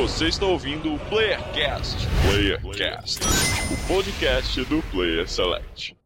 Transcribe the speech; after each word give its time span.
Você 0.00 0.28
está 0.28 0.46
ouvindo 0.46 0.94
o 0.94 0.98
Playercast. 1.10 2.08
Playercast, 2.22 3.20
o 3.72 3.86
podcast 3.88 4.64
do 4.64 4.82
Player 4.90 5.28
Select. 5.28 5.96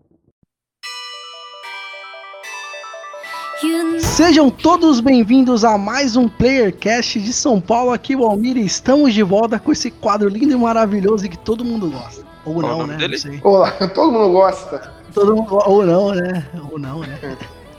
Sejam 4.00 4.50
todos 4.50 5.00
bem-vindos 5.00 5.64
a 5.64 5.78
mais 5.78 6.16
um 6.16 6.28
Playercast 6.28 7.20
de 7.20 7.32
São 7.32 7.60
Paulo. 7.60 7.92
Aqui 7.92 8.14
o 8.16 8.24
Almir 8.24 8.56
e 8.56 8.64
estamos 8.64 9.14
de 9.14 9.22
volta 9.22 9.58
com 9.58 9.70
esse 9.72 9.90
quadro 9.90 10.28
lindo 10.28 10.52
e 10.52 10.56
maravilhoso 10.56 11.28
que 11.28 11.38
todo 11.38 11.64
mundo 11.64 11.90
gosta. 11.90 12.24
Ou 12.44 12.54
Qual 12.60 12.78
não, 12.78 12.86
né? 12.86 12.96
dele? 12.96 13.12
Não 13.12 13.18
sei. 13.18 13.40
Olá, 13.42 13.70
todo 13.94 14.10
mundo 14.12 14.32
gosta. 14.32 14.92
Todo 15.12 15.36
mundo, 15.36 15.54
ou 15.66 15.84
não, 15.86 16.12
né? 16.12 16.46
Ou 16.70 16.78
não, 16.78 17.00
né? 17.00 17.36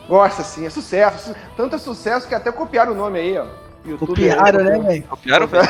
Gosta 0.08 0.44
sim, 0.44 0.66
é 0.66 0.70
sucesso. 0.70 1.30
Su- 1.30 1.36
Tanto 1.58 1.76
é 1.76 1.80
sucesso 1.80 2.28
que 2.28 2.36
até 2.36 2.52
copiaram 2.52 2.94
o 2.94 2.96
nome 2.96 3.20
aí, 3.20 3.38
ó. 3.38 3.65
YouTube 3.86 4.08
Copiaram, 4.08 4.64
né, 4.64 4.80
velho? 4.80 5.04
Copiaram, 5.04 5.48
velho? 5.48 5.68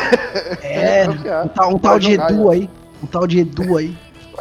É, 0.64 1.06
copiaram. 1.08 1.46
um 1.46 1.48
tal, 1.50 1.74
um 1.76 1.80
tal 1.80 2.00
de 2.00 2.14
Edu 2.14 2.50
aí. 2.52 2.70
Um 3.04 3.08
tal 3.08 3.28
de 3.28 3.40
Edu 3.40 3.78
aí. 3.78 3.98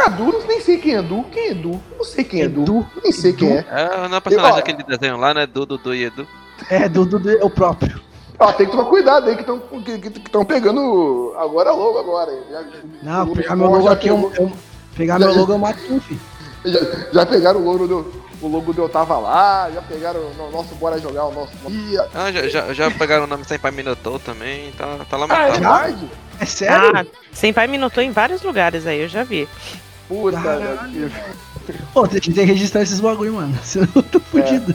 Edu, 0.06 0.24
não 0.24 0.46
nem 0.46 0.60
sei 0.60 0.78
quem 0.78 0.94
é 0.96 0.98
Edu. 0.98 1.24
Quem 1.30 1.42
é 1.48 1.50
Edu? 1.52 1.80
Não 1.96 2.04
sei 2.04 2.24
quem 2.24 2.40
é 2.40 2.44
Edu. 2.44 2.62
Edu? 2.62 2.86
Nem 3.02 3.12
sei 3.12 3.32
quem 3.32 3.52
é. 3.58 3.64
É, 3.70 4.08
não 4.08 4.16
é 4.16 4.20
personagem 4.20 4.56
daquele 4.56 4.82
desenho 4.82 5.16
lá, 5.16 5.32
né? 5.34 5.46
Dudu, 5.46 5.76
Dudu 5.76 5.94
e 5.94 6.04
Edu. 6.04 6.26
É, 6.70 6.88
do- 6.88 7.30
é 7.30 7.44
o 7.44 7.50
próprio. 7.50 8.00
Ó, 8.38 8.52
tem 8.52 8.66
que 8.66 8.72
tomar 8.72 8.88
cuidado 8.88 9.28
aí 9.28 9.34
que 9.36 9.42
estão 9.42 9.58
que, 9.60 9.98
que, 9.98 10.10
que 10.10 10.44
pegando 10.44 11.32
agora 11.38 11.70
logo 11.72 11.98
agora. 11.98 12.32
Já, 12.50 12.64
Não, 13.02 13.28
pegar 13.34 13.54
meu 13.56 13.68
logo 13.68 13.88
aqui, 13.88 14.08
pegou- 14.08 14.32
eu, 14.36 14.44
eu- 14.46 14.52
pegar 14.96 15.18
meu 15.18 15.32
logo 15.34 15.52
eu 15.52 15.58
mato 15.58 15.78
um, 15.92 16.00
filho. 16.00 16.20
Já, 16.64 16.80
já 17.12 17.26
pegaram 17.26 17.60
o 17.60 17.64
logo 17.64 17.86
do. 17.86 18.24
O 18.42 18.48
logo 18.48 18.74
do 18.74 18.82
Eu 18.82 18.88
Tava 18.90 19.16
Lá, 19.16 19.70
já 19.72 19.80
pegaram 19.80 20.20
o 20.20 20.50
nosso 20.52 20.74
Bora 20.74 20.98
Jogar, 20.98 21.24
o 21.26 21.32
nosso. 21.32 21.52
Ah, 22.14 22.30
já, 22.30 22.46
já, 22.48 22.74
já 22.74 22.90
pegaram 22.90 23.24
o 23.24 23.26
nome 23.26 23.42
Senpai 23.44 23.70
Minotou 23.70 24.18
também, 24.18 24.70
tá, 24.72 24.84
tá 24.98 25.04
Ah, 25.12 25.14
é 25.14 25.16
lamentável. 25.16 25.52
verdade? 25.52 26.10
É 26.40 26.44
sério? 26.44 26.92
Ah, 26.94 27.06
Senpai 27.32 27.66
me 27.66 27.78
notou 27.78 28.02
em 28.02 28.10
vários 28.10 28.42
lugares 28.42 28.86
aí, 28.86 29.00
eu 29.00 29.08
já 29.08 29.22
vi. 29.24 29.48
Puta, 30.08 30.38
meu 30.38 31.10
Pô, 31.94 32.06
tem, 32.06 32.20
tem 32.20 32.32
que 32.34 32.42
registrar 32.42 32.82
esses 32.82 33.00
bagulho, 33.00 33.34
mano. 33.34 33.58
Senão 33.64 33.88
eu 33.94 34.02
tô 34.02 34.20
fudido. 34.20 34.74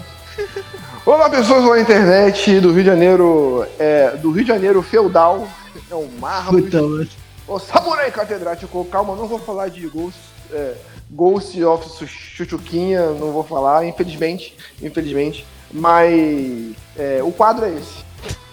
Olá 1.05 1.29
pessoas 1.29 1.63
lá 1.63 1.75
na 1.75 1.81
internet 1.81 2.59
do 2.61 2.71
Rio 2.71 2.83
de 2.83 2.89
Janeiro, 2.89 3.65
é, 3.77 4.11
do 4.17 4.31
Rio 4.31 4.43
de 4.43 4.47
Janeiro 4.47 4.81
feudal, 4.81 5.47
é 5.91 5.93
o 5.95 6.09
Marlos, 6.19 6.61
Puta, 6.63 6.81
mano. 6.81 7.07
o 7.47 7.59
Samurai 7.59 8.09
Catedrático, 8.09 8.83
calma, 8.85 9.15
não 9.15 9.27
vou 9.27 9.37
falar 9.37 9.69
de 9.69 9.85
Ghost, 9.87 10.17
é, 10.51 10.73
Ghost 11.09 11.61
of 11.63 12.05
Chuchuquinha, 12.07 13.07
não 13.11 13.31
vou 13.31 13.43
falar, 13.43 13.85
infelizmente, 13.85 14.55
infelizmente, 14.81 15.45
mas 15.71 16.75
é, 16.97 17.19
o 17.23 17.31
quadro 17.31 17.65
é 17.65 17.73
esse. 17.73 18.07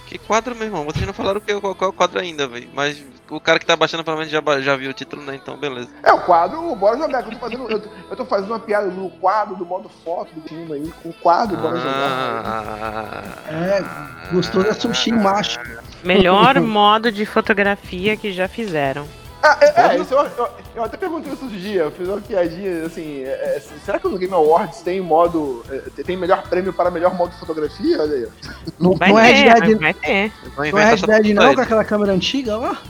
Que 0.07 0.19
quadro, 0.19 0.55
meu 0.55 0.67
irmão? 0.67 0.85
Vocês 0.85 1.05
não 1.05 1.13
falaram 1.13 1.41
que, 1.41 1.53
qual, 1.61 1.75
qual 1.75 1.91
é 1.91 1.93
o 1.93 1.97
quadro 1.97 2.21
ainda, 2.21 2.47
velho. 2.47 2.69
Mas 2.73 3.03
o 3.29 3.41
cara 3.41 3.59
que 3.59 3.67
tá 3.67 3.75
baixando 3.75 4.05
provavelmente 4.05 4.33
já, 4.33 4.41
ba- 4.41 4.61
já 4.61 4.77
viu 4.77 4.91
o 4.91 4.95
título, 4.95 5.21
né? 5.21 5.35
Então, 5.35 5.57
beleza. 5.59 5.89
É 6.01 6.13
o 6.13 6.21
quadro, 6.21 6.75
Bora 6.77 6.97
Jogar, 6.97 7.25
que 7.25 7.31
eu 7.31 7.33
tô 7.35 7.39
fazendo, 7.41 7.69
eu, 7.71 7.81
tô- 7.81 7.89
eu 8.11 8.17
tô 8.17 8.25
fazendo 8.25 8.51
uma 8.53 8.61
piada 8.61 8.87
no 8.87 9.11
quadro 9.11 9.57
do 9.57 9.67
modo 9.67 9.91
foto 10.05 10.33
do 10.33 10.41
time 10.43 10.73
aí, 10.73 10.93
com 11.03 11.09
o 11.09 11.13
quadro 11.15 11.57
Bora 11.57 11.77
Jogar. 11.77 11.93
Ah, 11.99 13.23
É, 13.53 14.33
gostou 14.33 14.63
da 14.63 14.73
sushi 14.75 15.11
macho. 15.11 15.59
Melhor 16.05 16.61
modo 16.61 17.11
de 17.11 17.27
fotografia 17.27 18.17
que 18.17 18.33
já 18.33 18.47
fizeram. 18.47 19.07
Ah, 19.47 19.59
é, 19.61 19.95
é, 19.95 20.01
isso 20.01 20.13
eu, 20.13 20.25
eu, 20.25 20.49
eu 20.75 20.85
até 20.85 20.97
perguntei 20.97 21.33
isso 21.33 21.45
outro 21.45 21.57
dia, 21.57 21.83
eu 21.83 21.93
fiz 21.93 22.09
uma 22.09 22.21
piadinha 22.21 22.85
assim, 22.85 23.23
é, 23.23 23.29
é, 23.29 23.63
será 23.85 23.97
que 24.01 24.09
no 24.09 24.19
Game 24.19 24.35
Awards 24.35 24.81
tem 24.81 25.01
modo, 25.01 25.65
é, 25.71 26.03
tem 26.03 26.17
melhor 26.17 26.43
prêmio 26.49 26.73
para 26.73 26.91
melhor 26.91 27.15
modo 27.15 27.31
de 27.31 27.39
fotografia? 27.39 28.03
Olha 28.03 28.15
aí. 28.17 28.29
Não, 28.77 28.97
Vai 28.97 29.09
não 29.11 29.19
é 29.21 29.33
ter, 29.33 29.53
Red 29.53 29.61
Dead, 29.61 29.81
vai 29.81 29.95
ter. 29.95 30.33
Vão 30.57 30.71
não 30.73 30.79
é 30.79 30.91
Red 30.91 30.97
Dead 30.97 31.35
não, 31.35 31.55
com 31.55 31.61
aquela 31.61 31.85
câmera 31.85 32.13
antiga 32.13 32.57
lá? 32.57 32.83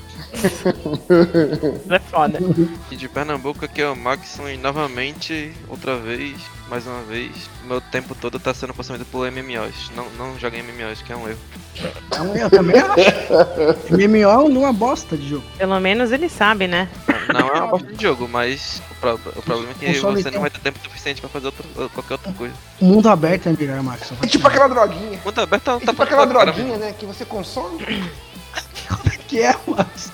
É 1.88 1.98
foda. 1.98 2.38
E 2.90 2.96
de 2.96 3.08
Pernambuco 3.08 3.64
aqui 3.64 3.80
é 3.80 3.88
o 3.88 3.96
Maxon 3.96 4.48
e 4.48 4.56
novamente, 4.56 5.52
outra 5.68 5.96
vez, 5.96 6.36
mais 6.68 6.84
uma 6.86 7.00
vez, 7.02 7.48
meu 7.64 7.80
tempo 7.80 8.14
todo 8.14 8.40
tá 8.40 8.52
sendo 8.52 8.74
consumido 8.74 9.04
por 9.04 9.30
MMOs. 9.30 9.90
Não, 9.94 10.08
não 10.10 10.38
joguem 10.38 10.62
MMOs, 10.62 11.00
que 11.02 11.12
é 11.12 11.16
um 11.16 11.28
erro. 11.28 11.38
É 12.12 12.20
um- 12.20 12.36
Eu 12.36 12.50
também 12.50 12.76
acho. 12.80 13.94
MMO 13.94 14.22
é 14.30 14.36
uma 14.36 14.72
bosta 14.72 15.16
de 15.16 15.28
jogo. 15.28 15.44
Pelo 15.56 15.78
menos 15.78 16.10
ele 16.10 16.28
sabe, 16.28 16.66
né? 16.66 16.88
Não 17.32 17.48
é 17.48 17.52
uma 17.60 17.66
bosta 17.68 17.92
de 17.92 18.02
jogo, 18.02 18.28
mas 18.28 18.82
o, 18.90 18.94
pro- 18.96 19.14
o 19.36 19.42
problema 19.42 19.70
é 19.70 19.74
que 19.74 19.86
Consome 19.94 20.16
você 20.16 20.22
tempo. 20.24 20.34
não 20.34 20.40
vai 20.42 20.50
ter 20.50 20.58
tempo 20.60 20.78
suficiente 20.82 21.20
pra 21.20 21.30
fazer 21.30 21.46
outra, 21.46 21.64
qualquer 21.90 22.14
outra 22.14 22.32
coisa. 22.32 22.54
Mundo 22.80 23.08
aberto 23.08 23.48
é 23.48 23.52
melhor, 23.52 23.82
Max. 23.82 24.12
É 24.22 24.26
tipo 24.26 24.46
aquela 24.48 24.68
droguinha, 24.68 25.20
Mundo 25.24 25.40
aberto 25.40 25.66
não 25.68 25.76
é 25.76 25.80
tá 25.80 25.86
tipo 25.92 26.02
aquela 26.02 26.26
droguinha, 26.26 26.76
né, 26.78 26.94
que 26.98 27.06
você 27.06 27.24
consome. 27.24 27.84
que 29.28 29.40
é, 29.40 29.54
Max? 29.68 30.10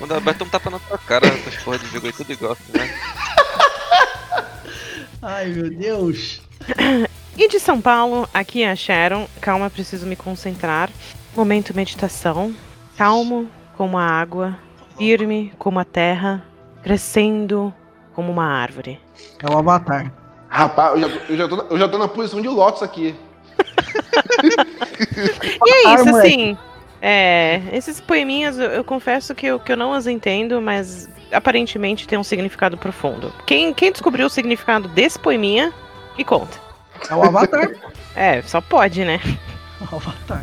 Mundo 0.00 0.14
aberto 0.14 0.40
não 0.40 0.48
tapa 0.48 0.70
na 0.70 0.78
tua 0.80 0.98
cara, 0.98 1.26
essas 1.28 1.54
porra 1.62 1.78
de 1.78 1.86
jogo 1.88 2.06
aí 2.06 2.12
tudo 2.12 2.32
igual, 2.32 2.56
né? 2.74 2.94
Ai, 5.22 5.46
meu 5.46 5.70
Deus. 5.70 6.40
E 7.36 7.48
de 7.48 7.60
São 7.60 7.80
Paulo, 7.80 8.28
aqui 8.32 8.62
é 8.62 8.70
a 8.70 8.76
Sharon. 8.76 9.26
Calma, 9.40 9.68
preciso 9.70 10.06
me 10.06 10.16
concentrar. 10.16 10.90
Momento 11.34 11.74
meditação. 11.74 12.54
Calmo 12.96 13.48
como 13.76 13.98
a 13.98 14.04
água. 14.04 14.58
Firme 14.96 15.52
como 15.58 15.78
a 15.78 15.84
terra. 15.84 16.42
Crescendo 16.82 17.72
como 18.14 18.32
uma 18.32 18.46
árvore. 18.46 18.98
É 19.42 19.50
o 19.52 19.58
Avatar. 19.58 20.12
Rapaz, 20.48 21.00
eu 21.02 21.08
já, 21.08 21.16
eu, 21.28 21.36
já 21.36 21.48
tô, 21.48 21.56
na- 21.56 21.64
eu 21.70 21.78
já 21.78 21.88
tô 21.88 21.98
na 21.98 22.08
posição 22.08 22.40
de 22.40 22.48
Lotus 22.48 22.82
aqui. 22.82 23.14
E 25.66 25.70
é 25.70 25.94
isso, 25.94 26.16
assim. 26.16 26.56
É, 27.00 27.62
esses 27.72 28.00
poeminhas 28.00 28.58
eu, 28.58 28.70
eu 28.70 28.84
confesso 28.84 29.34
que 29.34 29.46
eu, 29.46 29.60
que 29.60 29.70
eu 29.72 29.76
não 29.76 29.92
as 29.92 30.06
entendo, 30.06 30.60
mas 30.60 31.08
aparentemente 31.32 32.06
tem 32.06 32.18
um 32.18 32.24
significado 32.24 32.76
profundo. 32.76 33.32
Quem, 33.46 33.72
quem 33.74 33.92
descobriu 33.92 34.26
o 34.26 34.30
significado 34.30 34.88
desse 34.88 35.18
poeminha, 35.18 35.72
me 36.16 36.24
conta. 36.24 36.58
É 37.10 37.14
o 37.14 37.22
Avatar. 37.22 37.70
É, 38.18 38.40
só 38.40 38.62
pode, 38.62 39.04
né? 39.04 39.20
É 39.78 39.84
o 39.92 39.96
Avatar. 39.96 40.42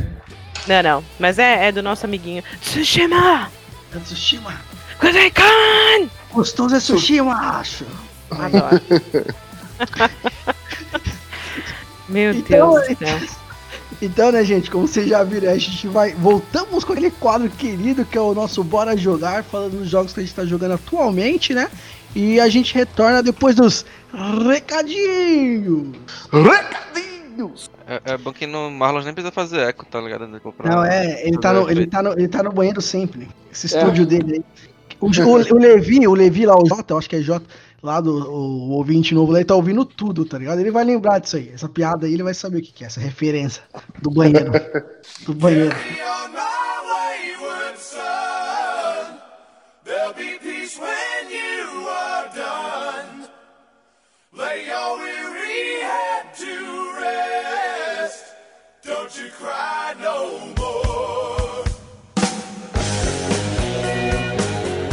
Não, 0.67 0.83
não. 0.83 1.03
Mas 1.19 1.39
é, 1.39 1.69
é 1.69 1.71
do 1.71 1.81
nosso 1.81 2.05
amiguinho 2.05 2.43
Tsushima! 2.61 3.49
É 3.95 3.97
Tsushima. 3.97 4.53
Kudaikan! 4.99 6.07
Gostoso 6.31 6.75
é 6.75 6.79
sushi, 6.79 7.19
macho. 7.19 7.85
Adoro. 8.29 8.79
Meu 12.07 12.31
Então, 12.33 12.73
Deus 12.75 12.87
do 12.89 13.05
céu. 13.07 13.19
Então, 14.01 14.31
né, 14.31 14.43
gente, 14.43 14.69
como 14.69 14.87
vocês 14.87 15.07
já 15.07 15.23
viram, 15.23 15.51
a 15.51 15.57
gente 15.57 15.87
vai. 15.87 16.13
Voltamos 16.13 16.83
com 16.83 16.93
aquele 16.93 17.11
quadro 17.11 17.49
querido 17.49 18.03
que 18.05 18.17
é 18.17 18.21
o 18.21 18.33
nosso 18.33 18.63
Bora 18.63 18.95
Jogar, 18.97 19.43
falando 19.43 19.79
dos 19.79 19.89
jogos 19.89 20.13
que 20.13 20.19
a 20.19 20.23
gente 20.23 20.35
tá 20.35 20.45
jogando 20.45 20.73
atualmente, 20.73 21.53
né? 21.53 21.69
E 22.15 22.39
a 22.39 22.47
gente 22.49 22.73
retorna 22.75 23.23
depois 23.23 23.55
dos 23.55 23.85
recadinhos. 24.47 25.87
Recadinhos! 26.31 27.71
É, 27.87 28.13
é 28.13 28.17
bom 28.17 28.31
que 28.31 28.45
no 28.45 28.69
Marlos 28.71 29.05
nem 29.05 29.13
precisa 29.13 29.31
fazer 29.31 29.59
eco, 29.61 29.85
tá 29.85 29.99
ligado? 29.99 30.27
Não, 30.63 30.85
é, 30.85 31.27
ele 31.27 31.37
tá, 31.37 31.53
no, 31.53 31.69
ele, 31.69 31.87
tá 31.87 32.03
no, 32.03 32.11
ele 32.13 32.27
tá 32.27 32.43
no 32.43 32.51
banheiro 32.51 32.81
sempre. 32.81 33.27
Esse 33.51 33.75
É. 33.75 33.79
estúdio 33.79 34.05
dele 34.05 34.33
aí. 34.33 34.43
O, 35.01 35.07
o, 35.07 35.55
o 35.55 35.59
Levi, 35.59 36.07
o 36.07 36.13
Levi 36.13 36.45
lá, 36.45 36.55
o 36.55 36.65
Jota, 36.65 36.93
eu 36.93 36.97
acho 36.97 37.09
que 37.09 37.17
é 37.17 37.21
Jota, 37.21 37.45
lá 37.83 37.99
do 37.99 38.31
o, 38.31 38.69
ouvinte 38.71 39.13
novo 39.13 39.33
lá, 39.33 39.39
ele 39.39 39.45
tá 39.45 39.55
ouvindo 39.55 39.83
tudo, 39.83 40.23
tá 40.23 40.37
ligado? 40.37 40.59
Ele 40.59 40.71
vai 40.71 40.85
lembrar 40.85 41.19
disso 41.19 41.35
aí. 41.35 41.51
Essa 41.53 41.67
piada 41.67 42.07
aí, 42.07 42.13
ele 42.13 42.23
vai 42.23 42.33
saber 42.33 42.59
o 42.59 42.61
que, 42.61 42.71
que 42.71 42.85
é, 42.85 42.87
essa 42.87 43.01
referência 43.01 43.61
do 44.01 44.09
banheiro. 44.09 44.51
do 45.27 45.33
banheiro. 45.33 45.75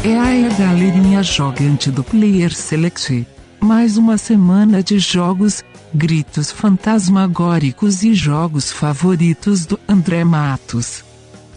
É 0.03 0.47
a 0.47 0.49
galerinha 0.49 1.23
jogante 1.23 1.91
do 1.91 2.03
Player 2.03 2.55
Select. 2.55 3.27
Mais 3.61 3.99
uma 3.99 4.17
semana 4.17 4.83
de 4.83 4.99
jogos, 4.99 5.63
gritos 5.93 6.51
fantasmagóricos 6.51 8.03
e 8.03 8.15
jogos 8.15 8.73
favoritos 8.73 9.67
do 9.67 9.79
André 9.87 10.25
Matos. 10.25 11.05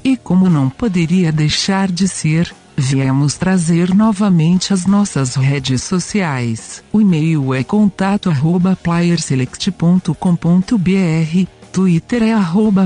E 0.03 0.17
como 0.17 0.49
não 0.49 0.69
poderia 0.69 1.31
deixar 1.31 1.89
de 1.89 2.05
ser, 2.05 2.53
viemos 2.75 3.35
trazer 3.35 3.95
novamente 3.95 4.73
as 4.73 4.85
nossas 4.85 5.35
redes 5.35 5.81
sociais. 5.81 6.83
O 6.91 6.99
e-mail 6.99 7.53
é 7.53 7.63
contato 7.63 8.29
arroba 8.29 8.75
playerselect.com.br, 8.75 11.47
Twitter 11.73 12.21
é 12.21 12.33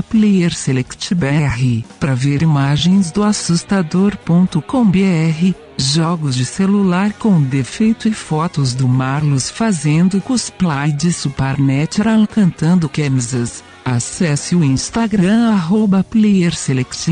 playerselectbr, 0.02 1.84
para 2.00 2.14
ver 2.14 2.40
imagens 2.40 3.12
do 3.12 3.22
assustador.com.br, 3.22 5.54
jogos 5.76 6.34
de 6.34 6.46
celular 6.46 7.12
com 7.12 7.42
defeito 7.42 8.08
e 8.08 8.14
fotos 8.14 8.72
do 8.72 8.88
Marlos 8.88 9.50
fazendo 9.50 10.22
cosplay 10.22 10.90
de 10.90 11.12
Supernatural 11.12 12.26
cantando 12.26 12.88
Kansas. 12.88 13.62
Acesse 13.84 14.56
o 14.56 14.64
Instagram 14.64 15.50
arroba 15.50 16.02
playerselect. 16.02 17.10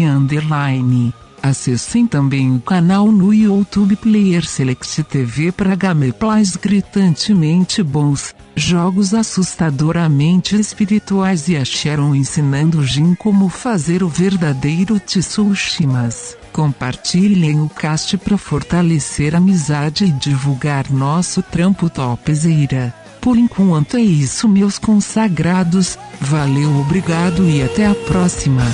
Acessem 1.46 2.08
também 2.08 2.56
o 2.56 2.60
canal 2.60 3.12
no 3.12 3.32
YouTube 3.32 3.94
Player 3.94 4.44
Select 4.44 5.04
TV 5.04 5.52
para 5.52 5.76
gameplays 5.76 6.56
gritantemente 6.56 7.84
bons, 7.84 8.34
jogos 8.56 9.14
assustadoramente 9.14 10.56
espirituais 10.56 11.46
e 11.46 11.56
a 11.56 11.64
Sharon 11.64 12.16
ensinando 12.16 12.84
Jin 12.84 13.14
como 13.14 13.48
fazer 13.48 14.02
o 14.02 14.08
verdadeiro 14.08 14.98
Tsushimas. 14.98 16.36
Compartilhem 16.52 17.60
o 17.60 17.68
cast 17.68 18.18
para 18.18 18.36
fortalecer 18.36 19.32
a 19.36 19.38
amizade 19.38 20.04
e 20.04 20.10
divulgar 20.10 20.90
nosso 20.90 21.42
trampo 21.42 21.88
topzera. 21.88 22.92
Por 23.20 23.38
enquanto 23.38 23.96
é 23.96 24.02
isso, 24.02 24.48
meus 24.48 24.80
consagrados. 24.80 25.96
Valeu, 26.20 26.76
obrigado 26.80 27.48
e 27.48 27.62
até 27.62 27.86
a 27.86 27.94
próxima. 27.94 28.64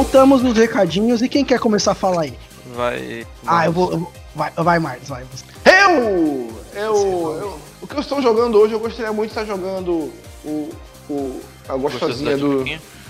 Voltamos 0.00 0.42
nos 0.42 0.54
recadinhos 0.58 1.22
e 1.22 1.28
quem 1.28 1.42
quer 1.42 1.58
começar 1.58 1.92
a 1.92 1.94
falar 1.94 2.24
aí? 2.24 2.34
Vai. 2.74 3.26
Ah, 3.46 3.64
eu 3.64 3.72
vou. 3.72 3.92
eu 3.92 3.98
vou- 4.00 4.12
vai, 4.34 4.50
vai, 4.54 4.78
Marcos, 4.78 5.08
vai. 5.08 5.24
Eu, 5.64 6.52
eu, 6.74 7.38
eu- 7.40 7.60
o 7.80 7.86
que 7.86 7.94
eu 7.96 8.00
estou 8.00 8.20
jogando 8.20 8.58
hoje, 8.58 8.74
eu 8.74 8.78
gostaria 8.78 9.10
muito 9.10 9.32
de 9.32 9.38
estar 9.40 9.46
jogando 9.50 10.12
o, 10.44 10.68
o 11.08 11.40
a 11.66 11.74
gostosinha 11.76 12.32
da 12.32 12.36
do, 12.36 12.64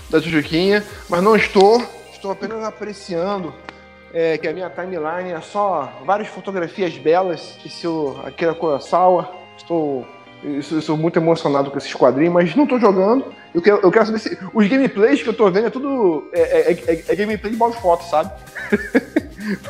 da 0.08 0.20
Tijuquinha, 0.20 0.84
mas 1.08 1.20
não 1.24 1.34
estou. 1.34 1.82
Estou 2.12 2.30
apenas 2.30 2.62
apreciando 2.62 3.52
é, 4.14 4.38
que 4.38 4.46
a 4.46 4.52
minha 4.52 4.70
timeline 4.70 5.32
é 5.32 5.40
só 5.40 5.92
várias 6.06 6.28
fotografias 6.28 6.96
belas 6.96 7.54
de 7.64 7.68
seu 7.68 8.16
Akira 8.24 8.54
Kurosawa. 8.54 9.28
Estou, 9.58 10.06
eu 10.44 10.62
sou, 10.62 10.80
eu 10.94 10.96
muito 10.96 11.18
emocionado 11.18 11.70
com 11.70 11.78
esse 11.78 11.94
quadrinho, 11.94 12.32
mas 12.32 12.54
não 12.54 12.64
estou 12.64 12.78
jogando. 12.80 13.24
Eu 13.54 13.62
quero, 13.62 13.80
eu 13.82 13.90
quero 13.90 14.06
saber 14.06 14.18
se. 14.18 14.38
Os 14.52 14.68
gameplays 14.68 15.22
que 15.22 15.28
eu 15.28 15.32
estou 15.32 15.50
vendo 15.50 15.66
é 15.66 15.70
tudo. 15.70 16.28
É, 16.32 16.40
é, 16.40 16.72
é- 16.72 17.04
é 17.08 17.14
gameplay 17.16 17.50
de 17.52 17.58
boas 17.58 17.74
fotos, 17.76 18.08
sabe? 18.10 18.30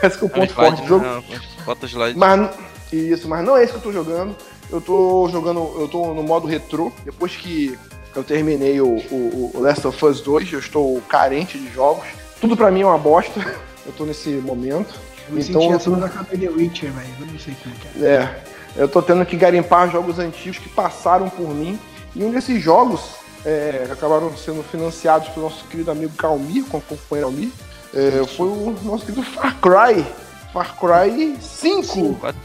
Parece 0.00 0.18
que 0.18 0.24
o 0.24 0.28
ponto 0.28 0.52
forte 0.54 0.82
do 0.82 0.88
jogo. 0.88 1.04
né? 1.04 1.22
Foto 1.64 1.86
slide. 1.86 2.18
Mas 2.18 2.50
isso, 2.92 3.28
mas 3.28 3.44
não 3.44 3.56
é 3.56 3.64
isso 3.64 3.72
que 3.74 3.78
eu 3.78 3.82
tô 3.82 3.92
jogando. 3.92 4.34
Eu 4.70 4.80
tô 4.80 5.28
jogando, 5.30 5.60
eu 5.78 5.88
tô 5.88 6.12
no 6.14 6.22
modo 6.22 6.46
retrô. 6.46 6.90
Depois 7.04 7.36
que 7.36 7.78
eu 8.14 8.24
terminei 8.24 8.80
o, 8.80 8.86
o, 9.10 9.50
o 9.54 9.60
Last 9.60 9.86
of 9.86 10.04
Us 10.04 10.20
2, 10.20 10.52
eu 10.52 10.58
estou 10.58 11.00
carente 11.08 11.58
de 11.58 11.70
jogos. 11.72 12.06
Tudo 12.40 12.56
pra 12.56 12.70
mim 12.70 12.82
é 12.82 12.86
uma 12.86 12.98
bosta. 12.98 13.40
Eu 13.84 13.92
tô 13.92 14.04
nesse 14.04 14.30
momento. 14.30 14.94
Eu 15.30 15.38
Então, 15.38 15.60
senti 15.60 15.70
eu 15.70 15.76
assim 15.76 15.84
tô- 15.84 15.90
quando 15.92 16.02
eu 16.02 16.06
acabei 16.08 16.38
The 16.38 16.48
Witcher, 16.48 16.90
velho. 16.92 17.08
Eu 17.20 17.26
não 17.26 17.38
sei 17.38 17.54
como 17.62 17.74
é 17.74 17.78
que 17.78 18.04
é. 18.04 18.08
É, 18.08 18.42
eu 18.76 18.88
tô 18.88 19.00
tendo 19.02 19.24
que 19.24 19.36
garimpar 19.36 19.90
jogos 19.90 20.18
antigos 20.18 20.58
que 20.58 20.68
passaram 20.68 21.28
por 21.28 21.48
mim. 21.48 21.78
E 22.14 22.24
um 22.24 22.30
desses 22.30 22.62
jogos 22.62 23.16
é, 23.44 23.84
que 23.86 23.92
acabaram 23.92 24.34
sendo 24.36 24.62
financiados 24.62 25.28
pelo 25.28 25.48
nosso 25.48 25.64
querido 25.66 25.90
amigo 25.90 26.14
Calmir, 26.14 26.64
com 26.64 26.78
o 26.78 26.80
companheiro 26.80 27.30
Calmir, 27.30 27.50
é, 27.94 28.26
foi 28.26 28.46
o 28.46 28.76
nosso 28.82 29.06
querido 29.06 29.22
Far 29.22 29.56
Cry. 29.60 30.04
Far 30.52 30.76
Cry 30.78 31.36
5. 31.40 32.14
Quatro. 32.14 32.40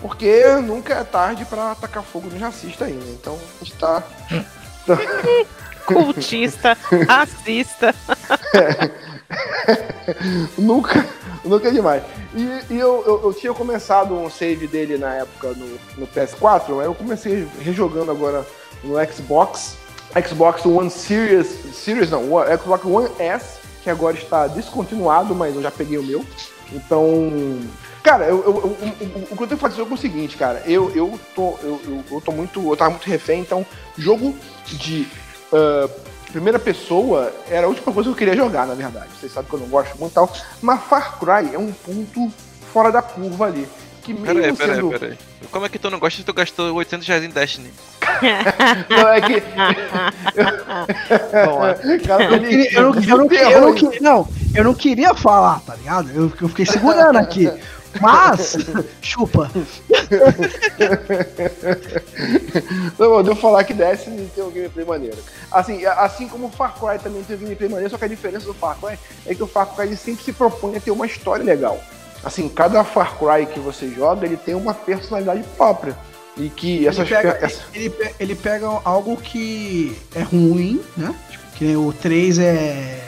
Porque 0.00 0.44
nunca 0.62 0.94
é 0.94 1.04
tarde 1.04 1.44
pra 1.44 1.72
atacar 1.72 2.02
fogo 2.02 2.28
no 2.30 2.38
racista 2.38 2.86
ainda. 2.86 3.04
Então 3.10 3.38
a 3.60 3.64
gente 3.64 3.76
tá. 3.76 4.02
Cultista, 5.84 6.76
racista. 7.06 7.94
nunca, 10.58 11.06
nunca 11.44 11.68
é 11.68 11.70
demais. 11.70 12.02
E, 12.34 12.74
e 12.74 12.78
eu, 12.78 13.02
eu, 13.06 13.20
eu 13.24 13.34
tinha 13.34 13.52
começado 13.52 14.14
um 14.14 14.30
save 14.30 14.66
dele 14.66 14.98
na 14.98 15.14
época 15.14 15.48
no, 15.48 15.78
no 15.98 16.06
PS4, 16.06 16.80
aí 16.80 16.86
eu 16.86 16.94
comecei 16.94 17.46
rejogando 17.60 18.10
agora 18.10 18.46
no 18.82 18.94
Xbox. 19.12 19.76
Xbox 20.28 20.66
One 20.66 20.90
Series. 20.90 21.46
Series 21.72 22.10
não, 22.10 22.24
Xbox 22.60 22.84
One 22.84 23.08
S, 23.18 23.58
que 23.82 23.90
agora 23.90 24.16
está 24.16 24.46
descontinuado, 24.48 25.34
mas 25.34 25.54
eu 25.54 25.62
já 25.62 25.70
peguei 25.70 25.98
o 25.98 26.02
meu. 26.02 26.24
Então. 26.72 27.58
Cara, 28.02 28.24
eu, 28.24 28.38
eu- 28.42 28.76
eu- 28.80 29.22
o- 29.30 29.36
que 29.36 29.42
eu 29.42 29.46
tenho 29.46 29.48
que 29.48 29.56
fazer 29.56 29.82
é 29.82 29.84
o 29.84 29.96
seguinte, 29.96 30.36
cara. 30.36 30.62
Eu, 30.66 30.90
eu, 30.96 31.20
tô, 31.34 31.58
eu, 31.62 32.02
eu, 32.10 32.20
tô 32.20 32.32
muito. 32.32 32.66
Eu 32.70 32.76
tava 32.76 32.90
muito 32.90 33.06
refém, 33.06 33.40
então, 33.40 33.64
jogo 33.96 34.34
de 34.66 35.06
ah, 35.52 35.88
primeira 36.30 36.58
pessoa 36.58 37.32
era 37.50 37.66
a 37.66 37.68
última 37.68 37.92
coisa 37.92 38.08
que 38.08 38.14
eu 38.14 38.18
queria 38.18 38.36
jogar, 38.36 38.66
na 38.66 38.74
verdade. 38.74 39.08
Vocês 39.18 39.32
sabem 39.32 39.48
que 39.48 39.56
eu 39.56 39.60
não 39.60 39.68
gosto 39.68 39.96
muito 39.98 40.12
e 40.12 40.14
tal. 40.14 40.32
Mas 40.62 40.80
Far 40.84 41.18
Cry 41.18 41.54
é 41.54 41.58
um 41.58 41.72
ponto 41.72 42.32
fora 42.72 42.90
da 42.90 43.02
curva 43.02 43.46
ali. 43.46 43.66
Que 44.02 44.14
mesmo 44.14 44.26
Peraí, 44.34 44.52
peraí, 44.56 44.76
sendo. 44.76 44.90
peraí. 44.90 45.18
Como 45.50 45.66
é 45.66 45.68
que 45.68 45.78
tu 45.78 45.90
não 45.90 45.98
gosta 45.98 46.16
se 46.18 46.24
tu 46.24 46.32
gastou 46.32 46.72
800 46.74 47.06
reais 47.06 47.22
em 47.24 47.28
Destiny? 47.28 47.70
Não, 48.88 49.08
é 49.08 49.20
que. 49.20 49.42
Bom, 51.46 51.66
é. 51.66 51.98
Cara, 52.06 52.24
Eu, 52.24 52.40
queria- 52.40 52.72
eu 52.72 52.82
não, 52.82 53.02
eu 53.02 53.16
não 53.18 53.28
queria- 53.28 53.50
eu 53.50 53.60
não 53.60 53.74
queria- 53.74 54.00
não, 54.00 54.28
eu 54.54 54.64
não 54.64 54.74
queria 54.74 55.14
falar, 55.14 55.60
tá 55.60 55.74
ligado? 55.74 56.10
Eu, 56.10 56.32
eu 56.40 56.48
fiquei 56.48 56.66
segurando 56.66 57.16
aqui. 57.18 57.50
Mas, 58.00 58.56
chupa. 59.02 59.50
Não, 62.98 63.22
devo 63.22 63.36
falar 63.36 63.64
que 63.64 63.74
Destiny 63.74 64.30
tem 64.34 64.44
um 64.44 64.50
gameplay 64.50 64.84
maneiro. 64.84 65.18
Assim, 65.50 65.84
assim 65.86 66.28
como 66.28 66.46
o 66.46 66.50
Far 66.50 66.74
Cry 66.78 66.98
também 67.02 67.22
tem 67.24 67.36
um 67.36 67.40
gameplay 67.40 67.68
maneiro, 67.68 67.90
só 67.90 67.98
que 67.98 68.04
a 68.04 68.08
diferença 68.08 68.46
do 68.46 68.54
Far 68.54 68.76
Cry 68.78 68.98
é 69.26 69.34
que 69.34 69.42
o 69.42 69.46
Far 69.46 69.66
Cry 69.74 69.96
sempre 69.96 70.24
se 70.24 70.32
propõe 70.32 70.76
a 70.76 70.80
ter 70.80 70.90
uma 70.90 71.06
história 71.06 71.44
legal. 71.44 71.80
Assim, 72.22 72.48
cada 72.48 72.84
Far 72.84 73.16
Cry 73.18 73.46
que 73.46 73.58
você 73.60 73.88
joga, 73.90 74.26
ele 74.26 74.36
tem 74.36 74.54
uma 74.54 74.74
personalidade 74.74 75.42
própria. 75.56 75.96
E 76.36 76.48
que 76.48 76.84
Ele 76.86 77.04
pega, 77.04 77.38
essa- 77.42 77.62
ele, 77.74 77.92
ele 78.18 78.34
pega 78.34 78.66
algo 78.84 79.16
que 79.16 79.96
é 80.14 80.22
ruim, 80.22 80.80
né? 80.96 81.14
Tipo, 81.30 81.44
que 81.56 81.76
o 81.76 81.92
3 81.92 82.38
é. 82.38 83.00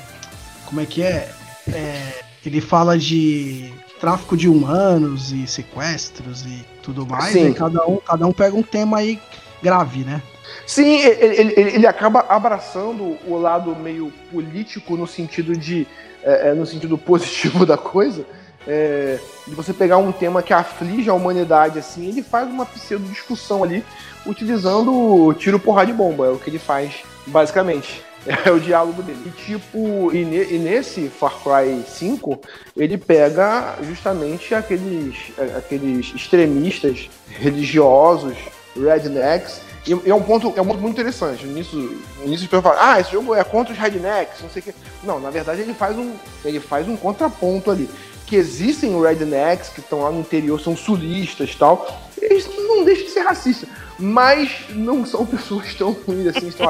Como 0.66 0.80
é 0.80 0.86
que 0.86 1.02
é? 1.02 1.30
É, 1.72 2.22
Ele 2.44 2.60
fala 2.60 2.98
de 2.98 3.72
tráfico 4.02 4.36
de 4.36 4.48
humanos 4.48 5.30
e 5.30 5.46
sequestros 5.46 6.44
e 6.44 6.64
tudo 6.82 7.06
mais. 7.06 7.32
Sim. 7.32 7.50
E 7.50 7.54
cada 7.54 7.86
um, 7.86 7.98
cada 7.98 8.26
um 8.26 8.32
pega 8.32 8.56
um 8.56 8.62
tema 8.62 8.98
aí 8.98 9.16
grave, 9.62 10.00
né? 10.00 10.20
Sim, 10.66 10.98
ele, 10.98 11.36
ele- 11.40 11.70
ele- 11.76 11.86
acaba 11.86 12.26
abraçando 12.28 13.16
o 13.24 13.38
lado 13.38 13.76
meio 13.76 14.12
político 14.32 14.96
no 14.96 15.06
sentido 15.06 15.56
de. 15.56 15.86
é, 16.24 16.48
é, 16.48 16.52
no 16.52 16.66
sentido 16.66 16.98
positivo 16.98 17.64
da 17.64 17.78
coisa. 17.78 18.26
é, 18.66 19.20
de 19.46 19.54
você 19.54 19.72
pegar 19.72 19.98
um 19.98 20.10
tema 20.10 20.42
que 20.42 20.52
aflige 20.52 21.08
a 21.08 21.14
humanidade 21.14 21.78
assim, 21.78 22.08
ele 22.08 22.22
faz 22.24 22.48
uma 22.48 22.66
pseudo 22.66 23.04
discussão 23.08 23.62
ali, 23.62 23.84
utilizando 24.26 24.92
o 24.92 25.32
tiro 25.34 25.58
porrada 25.60 25.86
de 25.86 25.92
bomba, 25.92 26.26
é 26.26 26.30
o 26.30 26.38
que 26.38 26.50
ele 26.50 26.58
faz, 26.60 27.02
basicamente. 27.26 28.02
É 28.26 28.50
o 28.52 28.60
diálogo 28.60 29.02
dele. 29.02 29.18
E 29.26 29.30
tipo, 29.30 30.10
e, 30.14 30.24
ne- 30.24 30.44
e 30.54 30.58
nesse 30.58 31.08
Far 31.08 31.34
Cry 31.42 31.82
5, 31.86 32.40
ele 32.76 32.96
pega 32.96 33.76
justamente 33.82 34.54
aqueles, 34.54 35.16
é, 35.36 35.56
aqueles 35.56 36.12
extremistas 36.14 37.10
religiosos, 37.28 38.34
rednecks, 38.76 39.60
e, 39.86 39.90
e 40.06 40.10
é 40.10 40.14
um 40.14 40.22
ponto, 40.22 40.52
é 40.56 40.62
um 40.62 40.66
ponto 40.66 40.80
muito 40.80 40.94
interessante. 40.94 41.44
No 41.44 41.50
início, 41.52 41.76
no 42.18 42.24
início 42.26 42.48
pessoas 42.48 42.62
falam, 42.62 42.78
ah, 42.80 43.00
esse 43.00 43.10
jogo 43.10 43.34
é 43.34 43.42
contra 43.42 43.72
os 43.72 43.78
rednecks, 43.78 44.40
não 44.40 44.48
sei 44.50 44.60
o 44.60 44.64
quê. 44.66 44.74
Não, 45.02 45.18
na 45.18 45.30
verdade 45.30 45.60
ele 45.60 45.74
faz 45.74 45.98
um, 45.98 46.12
ele 46.44 46.60
faz 46.60 46.88
um 46.88 46.96
contraponto 46.96 47.70
ali. 47.70 47.90
Que 48.26 48.36
existem 48.36 48.98
rednecks 49.02 49.68
que 49.68 49.80
estão 49.80 50.02
lá 50.02 50.10
no 50.10 50.20
interior, 50.20 50.60
são 50.60 50.76
sulistas 50.76 51.50
e 51.50 51.56
tal. 51.56 52.00
Eles 52.20 52.48
não 52.56 52.84
deixam 52.84 53.04
de 53.06 53.10
ser 53.10 53.20
racistas, 53.20 53.68
mas 54.02 54.50
não 54.70 55.06
são 55.06 55.24
pessoas 55.24 55.72
tão 55.76 55.92
ruins 55.92 56.26
assim, 56.36 56.48
estão 56.48 56.68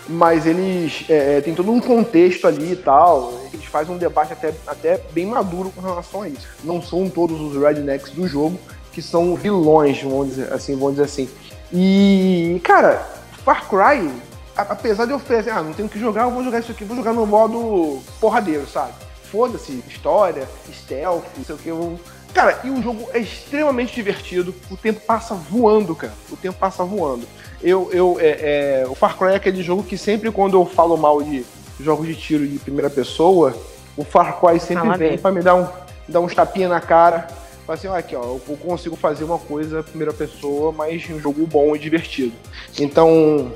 mas 0.09 0.47
eles 0.47 1.05
é, 1.09 1.39
é, 1.39 1.41
tem 1.41 1.53
todo 1.53 1.73
um 1.73 1.81
contexto 1.81 2.47
ali 2.47 2.73
e 2.73 2.77
tal. 2.77 3.33
Eles 3.53 3.67
fazem 3.67 3.93
um 3.93 3.99
debate 3.99 4.33
até, 4.33 4.55
até 4.67 5.01
bem 5.13 5.27
maduro 5.27 5.73
com 5.75 5.81
relação 5.81 6.23
a 6.23 6.29
isso. 6.29 6.47
Não 6.63 6.81
são 6.81 7.09
todos 7.11 7.41
os 7.41 7.61
rednecks 7.61 8.13
do 8.13 8.27
jogo 8.29 8.57
que 8.93 9.03
são 9.03 9.35
vilões, 9.35 10.01
vamos 10.01 10.29
dizer 10.29 10.53
assim, 10.53 10.75
vamos 10.77 10.93
dizer 10.93 11.05
assim. 11.05 11.29
E, 11.73 12.61
cara, 12.63 13.05
Far 13.45 13.69
Cry, 13.69 14.09
apesar 14.55 15.07
de 15.07 15.11
eu 15.11 15.17
oferecer, 15.17 15.51
ah, 15.51 15.63
não 15.63 15.73
tenho 15.73 15.89
que 15.89 15.99
jogar, 15.99 16.25
eu 16.25 16.31
vou 16.31 16.45
jogar 16.45 16.61
isso 16.61 16.71
aqui, 16.71 16.85
vou 16.85 16.97
jogar 16.97 17.13
no 17.15 17.27
modo 17.27 18.01
porradeiro, 18.21 18.67
sabe? 18.69 18.93
Foda-se, 19.31 19.83
história, 19.89 20.47
stealth, 20.71 21.25
não 21.39 21.45
sei 21.45 21.55
o 21.55 21.59
que, 21.59 21.69
eu, 21.71 21.99
Cara, 22.35 22.61
e 22.65 22.71
o 22.71 22.83
jogo 22.83 23.09
é 23.13 23.19
extremamente 23.19 23.95
divertido. 23.95 24.55
O 24.71 24.77
tempo 24.77 25.01
passa 25.01 25.35
voando, 25.35 25.95
cara. 25.95 26.15
O 26.31 26.37
tempo 26.37 26.59
passa 26.59 26.83
voando. 26.85 27.27
Eu, 27.63 27.91
eu, 27.93 28.17
é, 28.21 28.83
é, 28.83 28.87
o 28.89 28.95
Far 28.95 29.17
Cry 29.19 29.33
é 29.33 29.37
aquele 29.37 29.63
jogo 29.63 29.83
que 29.83 29.99
sempre 29.99 30.31
quando 30.33 30.57
eu 30.57 30.65
falo 30.65 30.97
mal 30.97 31.23
de 31.23 31.45
jogos 31.79 32.07
de 32.07 32.15
tiro 32.17 32.47
de 32.47 32.59
primeira 32.59 32.89
pessoa, 32.91 33.55
o 33.97 34.05
Far 34.05 34.41
Cry 34.41 34.59
sempre 34.59 34.85
Fala 34.85 34.97
vem 34.97 35.19
pra 35.19 35.31
me 35.31 35.43
dar 35.43 35.55
um, 35.57 35.69
dar 36.09 36.21
uns 36.21 36.35
tapinha 36.35 36.69
na 36.69 36.81
cara. 36.81 37.29
Fala 37.67 37.79
assim, 37.79 37.87
ó, 37.87 37.95
aqui, 37.97 38.17
ó, 38.17 38.23
eu 38.23 38.41
consigo 38.61 38.97
fazer 38.97 39.23
uma 39.25 39.39
coisa 39.39 39.83
primeira 39.83 40.13
pessoa, 40.13 40.73
mas 40.73 41.09
um 41.11 41.21
jogo 41.21 41.47
bom 41.47 41.77
e 41.77 41.79
divertido. 41.79 42.33
Então, 42.81 43.53